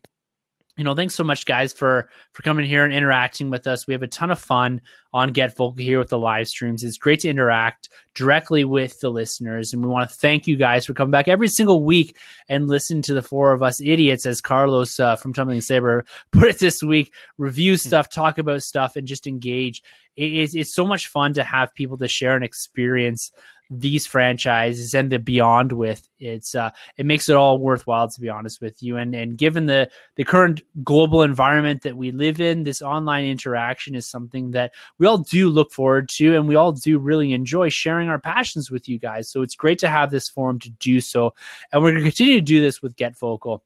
you 0.77 0.83
know, 0.83 0.95
thanks 0.95 1.13
so 1.13 1.23
much, 1.23 1.45
guys, 1.45 1.71
for 1.71 2.09
for 2.31 2.41
coming 2.41 2.65
here 2.65 2.83
and 2.83 2.91
interacting 2.91 3.51
with 3.51 3.67
us. 3.67 3.85
We 3.85 3.93
have 3.93 4.01
a 4.01 4.07
ton 4.07 4.31
of 4.31 4.39
fun 4.39 4.81
on 5.13 5.31
GetVokl 5.31 5.79
here 5.79 5.99
with 5.99 6.09
the 6.09 6.17
live 6.17 6.47
streams. 6.47 6.83
It's 6.83 6.97
great 6.97 7.19
to 7.19 7.29
interact 7.29 7.89
directly 8.15 8.65
with 8.65 8.99
the 8.99 9.11
listeners, 9.11 9.71
and 9.71 9.83
we 9.83 9.89
want 9.89 10.09
to 10.09 10.15
thank 10.15 10.47
you 10.47 10.55
guys 10.55 10.87
for 10.87 10.95
coming 10.95 11.11
back 11.11 11.27
every 11.27 11.47
single 11.47 11.83
week 11.83 12.17
and 12.49 12.67
listen 12.67 13.03
to 13.03 13.13
the 13.13 13.21
four 13.21 13.53
of 13.53 13.61
us 13.61 13.81
idiots, 13.81 14.25
as 14.25 14.41
Carlos 14.41 14.99
uh, 14.99 15.15
from 15.15 15.31
Tumbling 15.31 15.61
Saber 15.61 16.05
put 16.31 16.49
it 16.49 16.57
this 16.57 16.81
week. 16.81 17.13
Review 17.37 17.77
stuff, 17.77 18.09
talk 18.09 18.39
about 18.39 18.63
stuff, 18.63 18.95
and 18.95 19.07
just 19.07 19.27
engage. 19.27 19.83
It- 20.15 20.33
it's, 20.33 20.55
it's 20.55 20.73
so 20.73 20.87
much 20.87 21.05
fun 21.07 21.33
to 21.33 21.43
have 21.43 21.73
people 21.75 21.99
to 21.99 22.07
share 22.07 22.35
an 22.35 22.41
experience 22.41 23.31
these 23.69 24.05
franchises 24.05 24.93
and 24.93 25.11
the 25.11 25.19
beyond 25.19 25.71
with. 25.71 26.07
It's 26.19 26.55
uh, 26.55 26.71
it 26.97 27.05
makes 27.05 27.29
it 27.29 27.35
all 27.35 27.57
worthwhile 27.57 28.09
to 28.09 28.21
be 28.21 28.29
honest 28.29 28.61
with 28.61 28.81
you. 28.83 28.97
And 28.97 29.15
and 29.15 29.37
given 29.37 29.65
the 29.65 29.89
the 30.15 30.23
current 30.23 30.61
global 30.83 31.23
environment 31.23 31.81
that 31.83 31.97
we 31.97 32.11
live 32.11 32.39
in, 32.39 32.63
this 32.63 32.81
online 32.81 33.25
interaction 33.25 33.95
is 33.95 34.05
something 34.05 34.51
that 34.51 34.73
we 34.99 35.07
all 35.07 35.19
do 35.19 35.49
look 35.49 35.71
forward 35.71 36.09
to, 36.15 36.35
and 36.35 36.47
we 36.47 36.55
all 36.55 36.71
do 36.71 36.99
really 36.99 37.33
enjoy 37.33 37.69
sharing 37.69 38.09
our 38.09 38.19
passions 38.19 38.69
with 38.69 38.87
you 38.87 38.99
guys. 38.99 39.29
So 39.29 39.41
it's 39.41 39.55
great 39.55 39.79
to 39.79 39.89
have 39.89 40.11
this 40.11 40.29
forum 40.29 40.59
to 40.59 40.69
do 40.69 41.01
so, 41.01 41.33
and 41.71 41.81
we're 41.81 41.91
going 41.91 42.03
to 42.03 42.09
continue 42.09 42.35
to 42.35 42.41
do 42.41 42.61
this 42.61 42.81
with 42.81 42.95
GetVokl. 42.95 43.59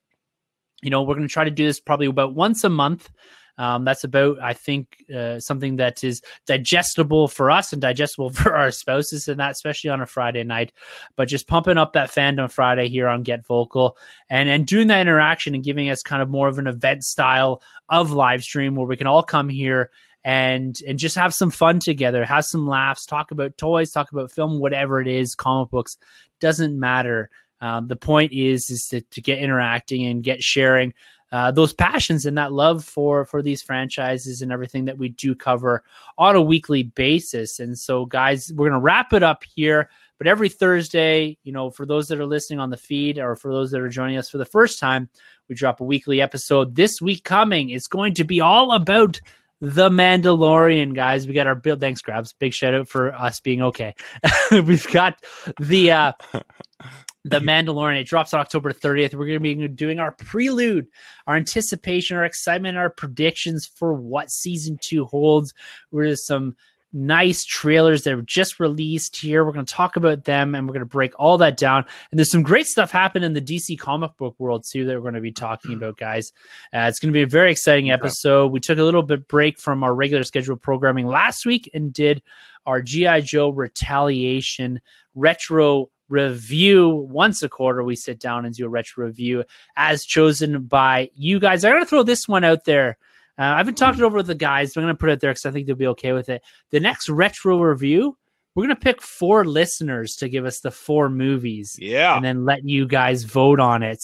You 0.82 0.90
know, 0.92 1.02
we're 1.02 1.16
going 1.16 1.28
to 1.28 1.34
try 1.34 1.44
to 1.44 1.52
do 1.52 1.66
this 1.66 1.80
probably 1.80 2.08
about 2.08 2.36
once 2.36 2.64
a 2.64 2.70
month. 2.70 3.10
Um, 3.58 3.86
that's 3.86 4.04
about, 4.04 4.40
I 4.40 4.54
think, 4.54 5.04
uh, 5.14 5.40
something 5.40 5.78
that 5.78 6.04
is 6.04 6.22
digestible 6.46 7.28
for 7.28 7.50
us 7.50 7.74
and 7.74 7.82
digestible 7.82 8.30
for 8.34 8.56
our 8.56 8.72
spouses, 8.72 9.28
and 9.28 9.40
that 9.40 9.52
especially 9.52 9.90
on 9.90 10.02
a 10.02 10.06
Friday 10.06 10.44
night. 10.44 10.74
But 11.16 11.28
just 11.28 11.48
pumping 11.48 11.78
up 11.78 11.94
that 11.94 12.12
fandom 12.12 12.52
Friday 12.52 12.88
here 12.88 13.08
on 13.08 13.24
GetVokl, 13.24 13.94
and 14.30 14.50
and 14.50 14.68
doing 14.68 14.88
that 14.88 15.02
interaction 15.02 15.56
and 15.56 15.64
giving 15.64 15.90
us 15.90 16.02
kind 16.02 16.22
of 16.22 16.30
more 16.30 16.48
of 16.48 16.60
an 16.60 16.68
event 16.68 17.04
style 17.04 17.62
of 17.90 18.12
live 18.12 18.44
stream 18.44 18.76
where 18.76 18.88
we 18.88 18.98
can 18.98 19.08
all 19.08 19.24
come 19.24 19.50
here 19.50 19.90
and 20.24 20.78
and 20.86 21.00
just 21.00 21.16
have 21.16 21.34
some 21.34 21.50
fun 21.50 21.80
together, 21.80 22.26
have 22.26 22.46
some 22.46 22.68
laughs, 22.68 23.06
talk 23.06 23.32
about 23.32 23.58
toys, 23.58 23.92
talk 23.92 24.12
about 24.12 24.32
film, 24.32 24.60
whatever 24.60 25.02
it 25.02 25.08
is, 25.08 25.36
comic 25.36 25.70
books, 25.72 25.98
doesn't 26.40 26.80
matter. 26.80 27.30
Um, 27.62 27.88
the 27.88 27.96
point 27.96 28.34
is 28.34 28.70
is 28.70 28.88
to, 28.90 29.02
to 29.02 29.22
get 29.22 29.40
interacting 29.40 30.06
and 30.06 30.22
get 30.24 30.44
sharing 30.44 30.94
uh, 31.32 31.52
those 31.52 31.74
passions 31.74 32.26
and 32.26 32.38
that 32.38 32.54
love 32.54 32.84
for 32.84 33.26
for 33.26 33.42
these 33.42 33.62
franchises 33.62 34.42
and 34.42 34.52
everything 34.52 34.86
that 34.86 34.98
we 34.98 35.10
do 35.10 35.36
cover 35.36 35.84
on 36.18 36.36
a 36.36 36.42
weekly 36.42 36.84
basis. 36.84 37.60
And 37.60 37.78
so, 37.78 38.06
guys, 38.06 38.52
we're 38.54 38.70
gonna 38.70 38.80
wrap 38.80 39.14
it 39.14 39.24
up 39.24 39.44
here. 39.56 39.90
But 40.18 40.28
every 40.28 40.50
Thursday, 40.50 41.38
you 41.44 41.52
know, 41.52 41.70
for 41.70 41.86
those 41.86 42.08
that 42.08 42.20
are 42.20 42.26
listening 42.26 42.60
on 42.60 42.72
the 42.72 42.78
feed 42.78 43.20
or 43.20 43.36
for 43.36 43.52
those 43.52 43.70
that 43.72 43.82
are 43.82 43.90
joining 43.90 44.18
us 44.18 44.30
for 44.30 44.40
the 44.40 44.46
first 44.46 44.80
time, 44.80 45.10
we 45.48 45.54
drop 45.54 45.80
a 45.80 45.84
weekly 45.84 46.22
episode. 46.22 46.76
This 46.76 47.02
week 47.02 47.24
coming 47.24 47.70
it's 47.70 47.88
going 47.88 48.16
to 48.16 48.24
be 48.24 48.42
all 48.42 48.72
about 48.72 49.22
the 49.62 49.90
Mandalorian, 49.90 50.94
guys. 50.94 51.28
We 51.28 51.34
got 51.34 51.48
our 51.48 51.56
build. 51.56 51.80
Thanks, 51.80 52.02
Grabs. 52.02 52.34
Big 52.34 52.54
shout 52.54 52.74
out 52.74 52.88
for 52.88 53.14
us 53.14 53.40
being 53.40 53.62
okay. 53.64 53.96
We've 54.52 54.88
got 54.92 55.24
the 55.60 55.92
uh 55.92 56.12
the 57.30 57.40
Mandalorian. 57.40 58.00
It 58.00 58.08
drops 58.08 58.34
on 58.34 58.40
October 58.40 58.72
30th. 58.72 59.14
We're 59.14 59.28
going 59.28 59.34
to 59.34 59.40
be 59.40 59.68
doing 59.68 60.00
our 60.00 60.12
prelude, 60.12 60.88
our 61.26 61.36
anticipation, 61.36 62.18
our 62.18 62.26
excitement, 62.26 62.78
our 62.78 62.90
predictions 62.90 63.66
for 63.66 63.94
what 63.94 64.32
season 64.32 64.78
two 64.82 65.06
holds. 65.06 65.54
We're 65.92 66.16
some 66.16 66.56
nice 66.94 67.44
trailers 67.44 68.04
that 68.04 68.16
were 68.16 68.22
just 68.22 68.60
released 68.60 69.18
here. 69.18 69.46
We're 69.46 69.52
going 69.52 69.66
to 69.66 69.74
talk 69.74 69.96
about 69.96 70.24
them 70.24 70.56
and 70.56 70.68
we're 70.68 70.74
going 70.74 70.82
to 70.82 70.86
break 70.86 71.14
all 71.20 71.38
that 71.40 71.58
down. 71.58 71.86
And 72.12 72.18
there's 72.18 72.32
some 72.32 72.44
great 72.44 72.68
stuff 72.68 72.92
happening 72.92 73.26
in 73.26 73.34
the 73.34 73.42
DC 73.42 73.78
comic 73.78 74.16
book 74.18 74.36
world 74.40 74.66
too 74.70 74.86
that 74.86 74.96
we're 74.96 75.02
going 75.02 75.14
to 75.16 75.22
be 75.22 75.32
talking 75.32 75.74
about, 75.74 75.98
guys. 75.98 76.32
Uh, 76.74 76.88
it's 76.90 77.00
going 77.00 77.12
to 77.12 77.18
be 77.18 77.24
a 77.24 77.28
very 77.28 77.52
exciting 77.52 77.92
episode. 77.92 78.52
We 78.52 78.60
took 78.60 78.80
a 78.80 78.84
little 78.84 79.04
bit 79.04 79.28
break 79.28 79.60
from 79.60 79.84
our 79.84 79.94
regular 79.94 80.24
scheduled 80.24 80.62
programming 80.62 81.08
last 81.08 81.46
week 81.46 81.70
and 81.74 81.92
did 81.92 82.22
our 82.66 82.82
GI 82.82 83.22
Joe 83.22 83.50
Retaliation 83.50 84.82
retro 85.16 85.90
review. 86.10 86.90
Once 86.90 87.44
a 87.44 87.50
quarter 87.50 87.84
we 87.84 87.96
sit 87.96 88.20
down 88.20 88.46
and 88.46 88.56
do 88.56 88.66
a 88.66 88.70
retro 88.70 89.06
review 89.06 89.44
as 89.76 90.06
chosen 90.06 90.64
by 90.64 91.10
you 91.16 91.40
guys. 91.40 91.64
I'm 91.64 91.72
going 91.74 91.84
to 91.84 91.90
throw 91.90 92.04
this 92.04 92.28
one 92.28 92.44
out 92.44 92.66
there. 92.66 92.98
Uh, 93.40 93.54
i've 93.56 93.68
been 93.68 93.76
talking 93.76 94.02
over 94.02 94.18
with 94.18 94.26
the 94.26 94.34
guys 94.34 94.74
but 94.74 94.80
i'm 94.82 94.86
going 94.88 94.96
to 94.96 95.00
put 95.00 95.10
it 95.12 95.20
there 95.20 95.30
because 95.30 95.46
i 95.46 95.52
think 95.52 95.68
they'll 95.68 95.76
be 95.76 95.86
okay 95.86 96.12
with 96.12 96.28
it. 96.28 96.42
The 96.72 96.80
next 96.80 97.08
retro 97.08 97.60
review 97.62 98.18
we're 98.56 98.64
going 98.64 98.76
to 98.76 98.82
pick 98.82 99.00
four 99.04 99.46
listeners 99.46 100.16
to 100.16 100.28
give 100.28 100.44
us 100.46 100.62
the 100.62 100.72
four 100.72 101.08
movies 101.10 101.78
Yeah. 101.80 102.16
and 102.16 102.26
then 102.26 102.46
let 102.46 102.68
you 102.68 102.88
guys 102.88 103.24
vote 103.26 103.60
on 103.60 103.84
it. 103.84 104.04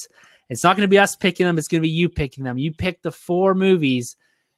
It's 0.49 0.63
not 0.63 0.75
going 0.77 0.85
to 0.85 0.91
be 0.91 0.99
us 0.99 1.15
picking 1.15 1.47
them 1.47 1.57
it's 1.57 1.67
going 1.67 1.81
to 1.81 1.87
be 1.87 1.89
you 1.89 2.09
picking 2.09 2.43
them. 2.43 2.59
You 2.59 2.71
pick 2.71 3.01
the 3.01 3.11
four 3.11 3.55
movies 3.55 4.15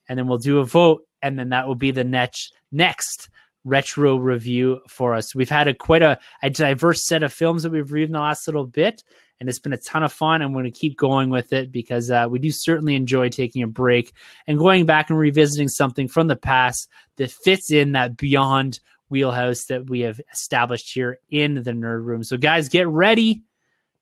and 0.10 0.20
then 0.20 0.28
we'll 0.28 0.40
do 0.40 0.60
a 0.60 0.66
vote 0.66 1.04
and 1.22 1.40
then 1.40 1.50
that 1.50 1.66
will 1.68 1.76
be 1.76 1.92
the 1.92 2.04
next 2.04 2.54
next 2.74 3.30
retro 3.66 4.16
review 4.16 4.80
for 4.88 5.14
us. 5.14 5.36
We've 5.36 5.50
had 5.50 5.68
a 5.68 5.74
quite 5.74 6.04
a, 6.04 6.18
a 6.42 6.50
diverse 6.50 7.06
set 7.06 7.24
of 7.24 7.34
films 7.34 7.64
that 7.64 7.72
we've 7.72 7.92
reviewed 7.92 8.10
in 8.10 8.14
the 8.14 8.20
last 8.20 8.48
little 8.48 8.66
bit, 8.66 9.04
and 9.40 9.50
it's 9.50 9.60
been 9.60 9.74
a 9.74 9.78
ton 9.78 10.04
of 10.04 10.14
fun. 10.14 10.42
I'm 10.42 10.54
going 10.54 10.66
to 10.66 10.72
keep 10.72 10.96
going 10.98 11.30
with 11.30 11.52
it 11.52 11.72
because 11.72 12.10
uh, 12.10 12.28
we 12.30 12.40
do 12.40 12.52
certainly 12.52 12.96
enjoy 12.96 13.30
taking 13.30 13.64
a 13.64 13.68
break 13.68 14.14
and 14.48 14.58
going 14.58 14.86
back 14.86 15.10
and 15.10 15.20
revisiting 15.20 15.68
something 15.68 16.08
from 16.08 16.28
the 16.28 16.36
past 16.38 16.88
that 17.18 17.32
fits 17.32 17.72
in 17.72 17.92
that 17.94 18.16
beyond 18.16 18.80
wheelhouse 19.10 19.66
that 19.66 19.90
we 19.90 20.02
have 20.02 20.22
established 20.32 20.94
here 20.94 21.20
in 21.30 21.56
the 21.56 21.72
nerd 21.72 22.06
room. 22.06 22.24
So, 22.24 22.38
guys, 22.38 22.70
get 22.70 22.88
ready 22.88 23.44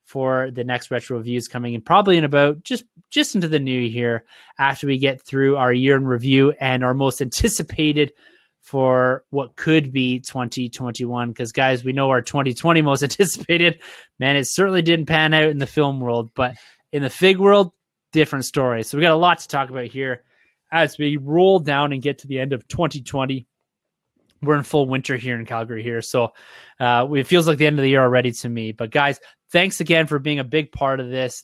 for 0.04 0.52
the 0.52 0.64
next 0.64 0.92
retro 0.92 1.18
reviews 1.18 1.48
coming 1.48 1.74
in 1.74 1.82
probably 1.82 2.18
in 2.18 2.26
about 2.26 2.62
just 2.64 2.84
just 3.10 3.36
into 3.36 3.48
the 3.48 3.60
new 3.60 3.80
year 3.80 4.26
after 4.60 4.86
we 4.86 4.98
get 4.98 5.22
through 5.22 5.56
our 5.56 5.72
year 5.72 5.96
in 5.96 6.06
review 6.06 6.54
and 6.60 6.84
our 6.84 6.94
most 6.94 7.22
anticipated 7.22 8.12
for 8.64 9.26
what 9.30 9.58
could 9.58 9.92
be 9.92 10.20
2021 10.22 11.30
because 11.30 11.52
guys 11.52 11.84
we 11.84 11.92
know 11.92 12.10
our 12.10 12.22
2020 12.22 12.82
most 12.82 13.04
anticipated. 13.04 13.80
Man 14.20 14.38
it 14.38 14.48
certainly 14.48 14.82
didn't 14.82 15.06
pan 15.06 15.34
out 15.34 15.50
in 15.50 15.60
the 15.60 15.68
film 15.68 16.00
world 16.00 16.32
but 16.34 16.56
in 16.92 17.04
the 17.04 17.10
fig 17.10 17.38
world 17.38 17.74
different 18.14 18.46
story. 18.46 18.84
So 18.84 18.98
we 18.98 19.02
got 19.02 19.12
a 19.12 19.16
lot 19.16 19.40
to 19.40 19.48
talk 19.48 19.70
about 19.70 19.88
here 19.88 20.24
as 20.72 20.98
we 20.98 21.18
roll 21.18 21.60
down 21.60 21.92
and 21.92 22.02
get 22.02 22.20
to 22.20 22.28
the 22.28 22.40
end 22.40 22.54
of 22.54 22.68
2020 22.68 23.46
we're 24.42 24.58
in 24.58 24.64
full 24.64 24.88
winter 24.88 25.16
here 25.16 25.40
in 25.40 25.46
calgary 25.46 25.84
here 25.84 26.02
so 26.02 26.34
uh, 26.80 27.08
it 27.14 27.28
feels 27.28 27.48
like 27.48 27.58
the 27.58 27.66
end 27.66 27.80
of 27.80 27.84
the 27.84 27.90
year 27.90 28.02
already 28.02 28.32
to 28.32 28.50
me. 28.50 28.72
But 28.72 28.92
guys 28.92 29.20
thanks 29.52 29.82
again 29.82 30.08
for 30.08 30.20
being 30.20 30.40
a 30.40 30.44
big 30.44 30.72
part 30.72 31.02
of 31.02 31.10
this 31.10 31.44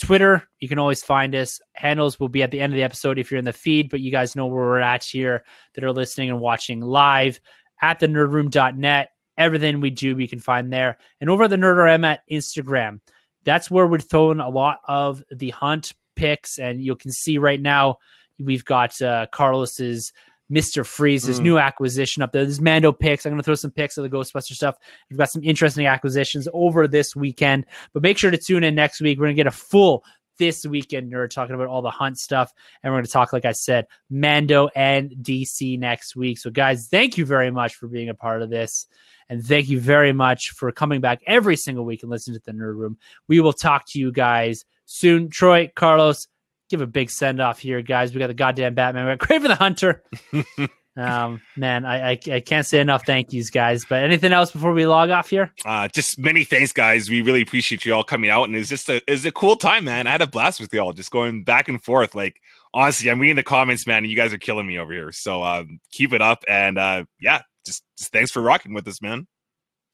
Twitter, 0.00 0.48
you 0.58 0.68
can 0.68 0.78
always 0.78 1.02
find 1.02 1.34
us. 1.34 1.60
Handles 1.74 2.18
will 2.18 2.28
be 2.28 2.42
at 2.42 2.50
the 2.50 2.60
end 2.60 2.72
of 2.72 2.76
the 2.76 2.82
episode 2.82 3.18
if 3.18 3.30
you're 3.30 3.38
in 3.38 3.44
the 3.44 3.52
feed, 3.52 3.90
but 3.90 4.00
you 4.00 4.10
guys 4.10 4.34
know 4.34 4.46
where 4.46 4.64
we're 4.64 4.80
at 4.80 5.04
here 5.04 5.44
that 5.74 5.84
are 5.84 5.92
listening 5.92 6.30
and 6.30 6.40
watching 6.40 6.80
live 6.80 7.38
at 7.82 8.00
the 8.00 8.06
nerdroom.net. 8.06 9.10
Everything 9.36 9.80
we 9.80 9.90
do, 9.90 10.16
we 10.16 10.26
can 10.26 10.40
find 10.40 10.72
there. 10.72 10.98
And 11.20 11.28
over 11.28 11.44
at 11.44 11.50
the 11.50 11.56
NerdRM 11.56 12.04
at 12.04 12.22
Instagram, 12.30 13.00
that's 13.44 13.70
where 13.70 13.86
we're 13.86 13.98
throwing 13.98 14.40
a 14.40 14.48
lot 14.48 14.80
of 14.88 15.22
the 15.30 15.50
hunt 15.50 15.92
picks. 16.16 16.58
And 16.58 16.82
you 16.82 16.96
can 16.96 17.12
see 17.12 17.38
right 17.38 17.60
now, 17.60 17.98
we've 18.38 18.64
got 18.64 19.00
uh, 19.02 19.26
Carlos's 19.32 20.12
Mr. 20.50 20.84
Freeze's 20.84 21.38
Mm. 21.40 21.44
new 21.44 21.58
acquisition 21.58 22.22
up 22.22 22.32
there. 22.32 22.44
There's 22.44 22.60
Mando 22.60 22.92
picks. 22.92 23.24
I'm 23.24 23.30
going 23.32 23.38
to 23.38 23.44
throw 23.44 23.54
some 23.54 23.70
picks 23.70 23.96
of 23.96 24.02
the 24.02 24.10
Ghostbuster 24.10 24.52
stuff. 24.54 24.76
We've 25.08 25.18
got 25.18 25.30
some 25.30 25.44
interesting 25.44 25.86
acquisitions 25.86 26.48
over 26.52 26.88
this 26.88 27.14
weekend. 27.14 27.66
But 27.92 28.02
make 28.02 28.18
sure 28.18 28.30
to 28.30 28.38
tune 28.38 28.64
in 28.64 28.74
next 28.74 29.00
week. 29.00 29.18
We're 29.18 29.26
going 29.26 29.36
to 29.36 29.40
get 29.40 29.46
a 29.46 29.50
full 29.52 30.04
this 30.38 30.64
weekend 30.66 31.12
nerd 31.12 31.30
talking 31.30 31.54
about 31.54 31.66
all 31.68 31.82
the 31.82 31.90
hunt 31.90 32.18
stuff. 32.18 32.52
And 32.82 32.90
we're 32.92 32.96
going 32.98 33.04
to 33.06 33.10
talk, 33.12 33.32
like 33.32 33.44
I 33.44 33.52
said, 33.52 33.86
Mando 34.08 34.68
and 34.74 35.10
DC 35.22 35.78
next 35.78 36.16
week. 36.16 36.38
So, 36.38 36.50
guys, 36.50 36.88
thank 36.88 37.18
you 37.18 37.26
very 37.26 37.50
much 37.50 37.74
for 37.74 37.88
being 37.88 38.08
a 38.08 38.14
part 38.14 38.40
of 38.42 38.48
this. 38.50 38.86
And 39.28 39.44
thank 39.44 39.68
you 39.68 39.78
very 39.78 40.12
much 40.12 40.50
for 40.50 40.72
coming 40.72 41.00
back 41.00 41.20
every 41.26 41.56
single 41.56 41.84
week 41.84 42.02
and 42.02 42.10
listening 42.10 42.40
to 42.40 42.42
the 42.44 42.52
Nerd 42.52 42.76
Room. 42.76 42.96
We 43.28 43.40
will 43.40 43.52
talk 43.52 43.86
to 43.90 43.98
you 44.00 44.10
guys 44.10 44.64
soon. 44.86 45.28
Troy, 45.28 45.70
Carlos, 45.76 46.26
give 46.70 46.80
a 46.80 46.86
big 46.86 47.10
send 47.10 47.40
off 47.40 47.58
here, 47.58 47.82
guys. 47.82 48.14
We 48.14 48.20
got 48.20 48.28
the 48.28 48.34
goddamn 48.34 48.74
Batman. 48.74 49.04
We 49.04 49.12
got 49.12 49.18
Craven 49.26 49.48
the 49.48 49.56
Hunter. 49.56 50.02
um, 50.96 51.42
man, 51.56 51.84
I, 51.84 52.12
I 52.12 52.18
I 52.32 52.40
can't 52.40 52.66
say 52.66 52.80
enough 52.80 53.04
thank 53.04 53.32
yous, 53.32 53.50
guys. 53.50 53.84
But 53.84 54.02
anything 54.02 54.32
else 54.32 54.52
before 54.52 54.72
we 54.72 54.86
log 54.86 55.10
off 55.10 55.28
here? 55.28 55.52
Uh, 55.64 55.88
just 55.88 56.18
many 56.18 56.44
thanks, 56.44 56.72
guys. 56.72 57.10
We 57.10 57.22
really 57.22 57.42
appreciate 57.42 57.84
you 57.84 57.92
all 57.92 58.04
coming 58.04 58.30
out, 58.30 58.44
and 58.44 58.56
it's 58.56 58.68
just 58.68 58.88
a 58.88 59.02
it's 59.10 59.24
a 59.24 59.32
cool 59.32 59.56
time, 59.56 59.84
man. 59.84 60.06
I 60.06 60.12
had 60.12 60.22
a 60.22 60.26
blast 60.26 60.60
with 60.60 60.72
y'all, 60.72 60.92
just 60.92 61.10
going 61.10 61.44
back 61.44 61.68
and 61.68 61.82
forth. 61.82 62.14
Like 62.14 62.40
honestly, 62.72 63.10
I'm 63.10 63.20
reading 63.20 63.36
the 63.36 63.42
comments, 63.42 63.86
man, 63.86 63.98
and 63.98 64.10
you 64.10 64.16
guys 64.16 64.32
are 64.32 64.38
killing 64.38 64.66
me 64.66 64.78
over 64.78 64.92
here. 64.92 65.12
So 65.12 65.42
um, 65.42 65.80
keep 65.92 66.12
it 66.12 66.22
up, 66.22 66.44
and 66.48 66.78
uh, 66.78 67.04
yeah, 67.20 67.42
just, 67.66 67.82
just 67.98 68.12
thanks 68.12 68.30
for 68.30 68.40
rocking 68.40 68.74
with 68.74 68.86
us, 68.88 69.02
man. 69.02 69.26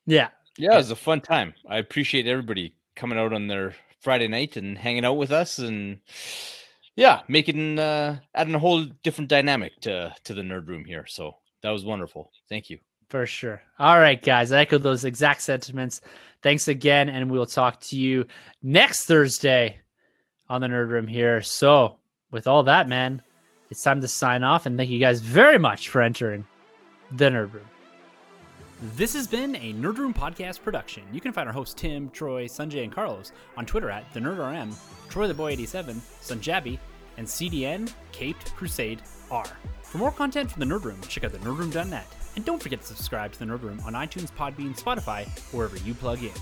Yeah, 0.07 0.29
Yeah, 0.57 0.75
it 0.75 0.77
was 0.77 0.91
a 0.91 0.97
fun 0.97 1.21
time. 1.21 1.55
I 1.69 1.79
appreciate 1.79 2.27
everybody 2.27 2.75
coming 2.95 3.19
out 3.19 3.33
on 3.33 3.49
their 3.49 3.75
Friday 4.01 4.29
night 4.29 4.57
and 4.57 4.79
hanging 4.79 5.05
out 5.05 5.15
with 5.15 5.33
us 5.33 5.59
and 5.59 5.99
yeah, 6.97 7.21
making 7.29 7.79
uh 7.79 8.19
adding 8.35 8.55
a 8.55 8.59
whole 8.59 8.85
different 9.03 9.31
dynamic 9.31 9.81
to 9.83 10.15
to 10.25 10.35
the 10.35 10.43
nerd 10.43 10.67
room 10.67 10.85
here. 10.85 11.07
So 11.07 11.37
that 11.63 11.71
was 11.71 11.85
wonderful. 11.85 12.31
Thank 12.49 12.71
you. 12.71 12.79
For 13.09 13.27
sure. 13.27 13.63
All 13.79 13.99
right, 14.01 14.21
guys. 14.21 14.51
I 14.51 14.61
echo 14.61 14.79
those 14.79 15.05
exact 15.05 15.43
sentiments. 15.43 16.01
Thanks 16.43 16.67
again, 16.67 17.09
and 17.09 17.31
we'll 17.31 17.47
talk 17.47 17.81
to 17.83 17.97
you 17.97 18.27
next 18.63 19.07
Thursday 19.07 19.79
on 20.49 20.61
the 20.61 20.67
Nerd 20.67 20.89
Room 20.89 21.07
here. 21.07 21.41
So, 21.43 21.99
with 22.31 22.47
all 22.47 22.65
that, 22.65 22.89
man, 22.89 23.23
it's 23.71 23.83
time 23.83 24.01
to 24.01 24.09
sign 24.09 24.43
off, 24.43 24.67
and 24.67 24.77
thank 24.77 24.91
you 24.91 24.99
guys 24.99 25.21
very 25.21 25.59
much 25.59 25.89
for 25.89 26.03
entering 26.03 26.47
the 27.13 27.27
Nerd 27.27 27.53
Room. 27.53 27.67
This 28.83 29.15
has 29.15 29.27
been 29.27 29.57
a 29.57 29.73
Nerd 29.73 29.97
Room 29.97 30.13
podcast 30.13 30.63
production. 30.63 31.03
You 31.11 31.19
can 31.19 31.33
find 31.33 31.49
our 31.49 31.53
hosts 31.53 31.73
Tim, 31.73 32.11
Troy, 32.11 32.45
Sanjay, 32.45 32.85
and 32.85 32.93
Carlos 32.93 33.33
on 33.57 33.65
Twitter 33.65 33.89
at 33.89 34.13
the 34.13 34.21
NerdRM, 34.21 34.75
Troy 35.09 35.27
the 35.27 35.33
Boy 35.33 35.53
87, 35.53 35.97
Sunjabi, 36.21 36.79
and 37.17 37.27
CDN 37.27 37.91
Caped 38.13 38.55
Crusade 38.55 39.01
R. 39.31 39.47
For 39.83 39.97
more 39.97 40.13
content 40.13 40.51
from 40.51 40.61
the 40.61 40.67
Nerd 40.67 40.85
Room, 40.85 41.01
check 41.09 41.25
out 41.25 41.33
the 41.33 41.39
nerdroom.net. 41.39 42.07
And 42.37 42.45
don't 42.45 42.63
forget 42.63 42.83
to 42.83 42.87
subscribe 42.87 43.33
to 43.33 43.39
the 43.39 43.47
Nerd 43.47 43.63
Room 43.63 43.81
on 43.87 43.95
iTunes, 43.95 44.31
Podbean, 44.31 44.79
Spotify, 44.79 45.27
wherever 45.55 45.79
you 45.79 45.95
plug 45.95 46.23
in. 46.23 46.33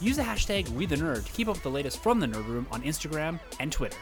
Use 0.00 0.16
the 0.16 0.22
hashtag 0.22 0.66
WeTheNerd 0.70 1.26
to 1.26 1.32
keep 1.32 1.46
up 1.46 1.54
with 1.54 1.62
the 1.62 1.70
latest 1.70 2.02
from 2.02 2.18
the 2.18 2.26
Nerd 2.26 2.48
Room 2.48 2.66
on 2.72 2.82
Instagram 2.82 3.38
and 3.60 3.70
Twitter. 3.70 3.98